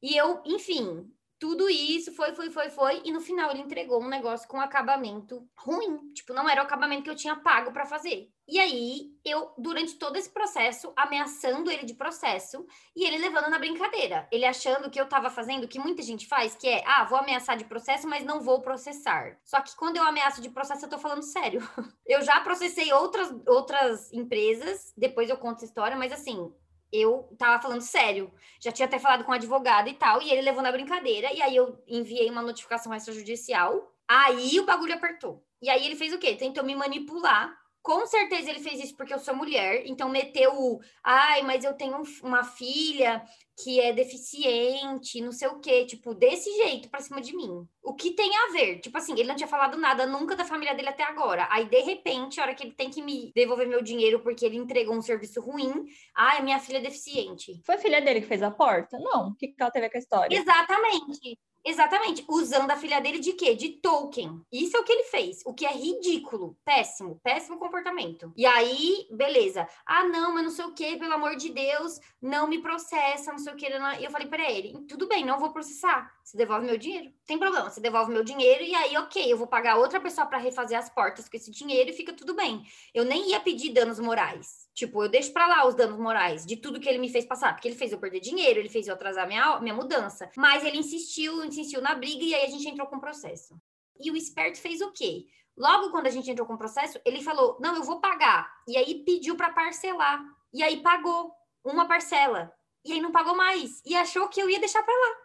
E 0.01 0.17
eu, 0.17 0.43
enfim, 0.45 1.09
tudo 1.43 1.69
isso 1.69 2.15
foi, 2.15 2.33
foi, 2.37 2.51
foi, 2.53 2.71
foi, 2.71 3.03
e 3.05 3.11
no 3.11 3.21
final 3.21 3.51
ele 3.51 3.63
entregou 3.63 4.01
um 4.01 4.07
negócio 4.07 4.47
com 4.47 4.61
acabamento 4.61 5.45
ruim. 5.59 6.13
Tipo, 6.15 6.33
não 6.33 6.49
era 6.49 6.63
o 6.63 6.65
acabamento 6.65 7.03
que 7.03 7.11
eu 7.11 7.17
tinha 7.17 7.35
pago 7.35 7.73
para 7.73 7.85
fazer. 7.85 8.31
E 8.47 8.61
aí, 8.61 9.11
eu, 9.25 9.53
durante 9.59 9.97
todo 9.97 10.17
esse 10.17 10.31
processo, 10.31 10.93
ameaçando 10.95 11.69
ele 11.69 11.85
de 11.85 11.95
processo 11.95 12.65
e 12.95 13.05
ele 13.05 13.19
levando 13.19 13.51
na 13.51 13.59
brincadeira. 13.59 14.29
Ele 14.31 14.45
achando 14.45 14.89
que 14.89 15.01
eu 15.01 15.09
tava 15.09 15.31
fazendo 15.31 15.65
o 15.65 15.69
que 15.69 15.81
muita 15.81 16.01
gente 16.01 16.29
faz, 16.29 16.55
que 16.55 16.69
é, 16.69 16.85
ah, 16.87 17.05
vou 17.07 17.19
ameaçar 17.19 17.57
de 17.57 17.65
processo, 17.65 18.07
mas 18.07 18.25
não 18.25 18.41
vou 18.41 18.61
processar. 18.61 19.37
Só 19.45 19.61
que 19.61 19.75
quando 19.75 19.97
eu 19.97 20.05
ameaço 20.05 20.41
de 20.41 20.49
processo, 20.49 20.85
eu 20.85 20.91
tô 20.91 20.99
falando 20.99 21.25
sério. 21.25 21.61
eu 22.07 22.23
já 22.23 22.41
processei 22.41 22.93
outras, 22.93 23.35
outras 23.49 24.13
empresas, 24.13 24.93
depois 24.97 25.29
eu 25.29 25.37
conto 25.37 25.57
essa 25.57 25.65
história, 25.65 25.97
mas 25.97 26.13
assim, 26.13 26.53
eu 26.93 27.29
tava 27.39 27.63
falando 27.63 27.81
sério. 27.81 28.33
Já 28.61 28.71
tinha 28.71 28.87
até 28.87 28.99
falado 28.99 29.25
com 29.25 29.33
o 29.33 29.35
advogado 29.35 29.89
e 29.89 29.95
tal, 29.95 30.21
e 30.21 30.31
ele 30.31 30.43
levou 30.43 30.63
na 30.63 30.71
brincadeira, 30.71 31.33
e 31.33 31.41
aí 31.41 31.57
eu 31.57 31.83
enviei 31.89 32.29
uma 32.31 32.43
notificação 32.43 32.95
extrajudicial. 32.95 33.93
Aí 34.09 34.61
o 34.61 34.67
bagulho 34.67 34.95
apertou. 34.95 35.43
E 35.61 35.71
aí 35.71 35.87
ele 35.87 35.97
fez 35.97 36.13
o 36.13 36.19
quê? 36.19 36.35
Tentou 36.35 36.65
me 36.65 36.75
manipular 36.75 37.57
com 37.83 38.07
certeza 38.07 38.49
ele 38.49 38.61
fez 38.61 38.83
isso 38.83 38.97
porque 38.97 39.13
eu 39.13 39.19
sou 39.19 39.35
mulher, 39.35 39.83
então 39.87 40.09
meteu 40.09 40.53
o, 40.55 40.81
ai, 41.03 41.43
mas 41.43 41.65
eu 41.65 41.75
tenho 41.75 42.01
uma 42.23 42.45
filha 42.45 43.23
que 43.63 43.81
é 43.81 43.93
deficiente, 43.93 45.21
não 45.21 45.33
sei 45.33 45.49
o 45.49 45.61
quê, 45.61 45.85
tipo, 45.85 46.15
desse 46.15 46.51
jeito 46.57 46.89
pra 46.89 47.01
cima 47.01 47.21
de 47.21 47.37
mim. 47.37 47.67
O 47.83 47.95
que 47.95 48.13
tem 48.13 48.31
a 48.35 48.53
ver? 48.53 48.81
Tipo 48.81 48.97
assim, 48.97 49.13
ele 49.13 49.29
não 49.29 49.37
tinha 49.37 49.49
falado 49.49 49.77
nada 49.77 50.07
nunca 50.07 50.35
da 50.35 50.45
família 50.45 50.75
dele 50.75 50.89
até 50.89 51.03
agora. 51.03 51.47
Aí, 51.51 51.67
de 51.67 51.81
repente, 51.81 52.41
a 52.41 52.45
hora 52.45 52.55
que 52.55 52.65
ele 52.65 52.73
tem 52.73 52.91
que 52.91 53.03
me 53.03 53.31
devolver 53.35 53.69
meu 53.69 53.83
dinheiro 53.83 54.21
porque 54.21 54.47
ele 54.47 54.57
entregou 54.57 54.95
um 54.95 55.03
serviço 55.03 55.41
ruim, 55.41 55.85
ai, 56.17 56.43
minha 56.43 56.59
filha 56.59 56.79
é 56.79 56.81
deficiente. 56.81 57.61
Foi 57.65 57.75
a 57.75 57.79
filha 57.79 58.01
dele 58.01 58.23
que 58.23 58.27
fez 58.27 58.43
a 58.43 58.51
porta? 58.51 58.99
Não. 58.99 59.29
O 59.29 59.35
que, 59.35 59.55
ela 59.59 59.71
teve 59.71 59.91
com 59.91 59.97
a 59.97 60.01
história? 60.01 60.37
Exatamente. 60.37 61.39
Exatamente, 61.65 62.25
usando 62.29 62.71
a 62.73 62.77
filha 62.77 63.01
dele 63.01 63.21
de 63.21 63.35
quê? 63.35 63.55
De 63.55 63.69
token. 63.71 64.45
Isso 64.51 64.77
é 64.77 64.81
o 64.81 64.85
que 64.85 64.93
ele 64.93 65.05
fez, 65.05 65.43
o 65.47 65.55
que 65.55 65.65
é 65.65 65.73
ridículo, 65.73 66.59
péssimo, 66.65 67.21
péssimo 67.23 67.57
comportamento. 67.57 68.33
E 68.37 68.45
aí, 68.45 69.07
beleza. 69.13 69.69
Ah, 69.87 70.03
não, 70.05 70.35
mas 70.35 70.43
não 70.43 70.51
sei 70.51 70.65
o 70.65 70.75
que, 70.75 70.97
pelo 70.97 71.15
amor 71.15 71.37
de 71.37 71.51
Deus, 71.51 72.01
não 72.21 72.49
me 72.49 72.61
processa, 72.61 73.31
não 73.31 73.39
sei 73.39 73.53
o 73.53 73.57
que. 73.57 73.67
E 73.69 74.05
eu 74.05 74.11
falei 74.11 74.27
para 74.27 74.51
ele, 74.51 74.73
tudo 74.89 75.07
bem, 75.07 75.25
não 75.25 75.39
vou 75.39 75.53
processar. 75.53 76.13
Você 76.25 76.37
devolve 76.37 76.67
meu 76.67 76.77
dinheiro? 76.77 77.13
Tem 77.27 77.39
problema, 77.39 77.71
você 77.71 77.81
devolve 77.81 78.13
meu 78.13 78.25
dinheiro 78.25 78.65
e 78.65 78.75
aí, 78.75 78.97
ok, 78.97 79.33
eu 79.33 79.39
vou 79.39 79.47
pagar 79.47 79.77
outra 79.77 80.01
pessoa 80.01 80.27
para 80.27 80.39
refazer 80.39 80.79
as 80.79 80.91
portas 80.91 81.29
com 81.29 81.37
esse 81.37 81.51
dinheiro 81.51 81.91
e 81.91 81.93
fica 81.93 82.13
tudo 82.13 82.35
bem. 82.35 82.65
Eu 82.93 83.05
nem 83.05 83.31
ia 83.31 83.41
pedir 83.41 83.73
danos 83.73 84.01
morais. 84.01 84.69
Tipo, 84.75 85.05
eu 85.05 85.09
deixo 85.09 85.33
para 85.33 85.47
lá 85.47 85.67
os 85.67 85.75
danos 85.75 85.99
morais 85.99 86.47
de 86.47 86.57
tudo 86.57 86.81
que 86.81 86.89
ele 86.89 86.99
me 86.99 87.11
fez 87.11 87.27
passar, 87.27 87.53
porque 87.53 87.69
ele 87.69 87.77
fez 87.77 87.93
eu 87.93 87.99
perder 87.99 88.21
dinheiro, 88.21 88.59
ele 88.59 88.71
fez 88.71 88.89
eu 88.89 88.95
atrasar 88.95 89.27
minha, 89.29 89.61
minha 89.61 89.75
mudança. 89.75 90.31
Mas 90.37 90.65
ele 90.65 90.79
insistiu, 90.79 91.45
insistiu 91.45 91.83
na 91.83 91.95
briga 91.95 92.25
e 92.25 92.35
aí 92.35 92.47
a 92.47 92.51
gente 92.51 92.69
entrou 92.69 92.87
com 92.87 92.97
o 92.97 93.01
processo. 93.01 93.61
E 94.01 94.11
o 94.11 94.17
esperto 94.17 94.59
fez 94.59 94.81
o 94.81 94.91
quê? 94.91 95.27
Logo 95.57 95.91
quando 95.91 96.07
a 96.07 96.11
gente 96.11 96.31
entrou 96.31 96.47
com 96.47 96.55
o 96.55 96.59
processo, 96.59 96.99
ele 97.05 97.23
falou: 97.23 97.59
"Não, 97.61 97.77
eu 97.77 97.83
vou 97.83 98.01
pagar". 98.01 98.51
E 98.67 98.77
aí 98.77 99.05
pediu 99.05 99.37
para 99.37 99.53
parcelar. 99.53 100.25
E 100.53 100.63
aí 100.63 100.83
pagou 100.83 101.31
uma 101.65 101.87
parcela. 101.87 102.53
E 102.85 102.93
aí 102.93 103.01
não 103.01 103.13
pagou 103.13 103.37
mais 103.37 103.83
e 103.85 103.95
achou 103.95 104.29
que 104.29 104.41
eu 104.41 104.49
ia 104.49 104.59
deixar 104.59 104.83
para 104.83 104.95
lá. 104.95 105.17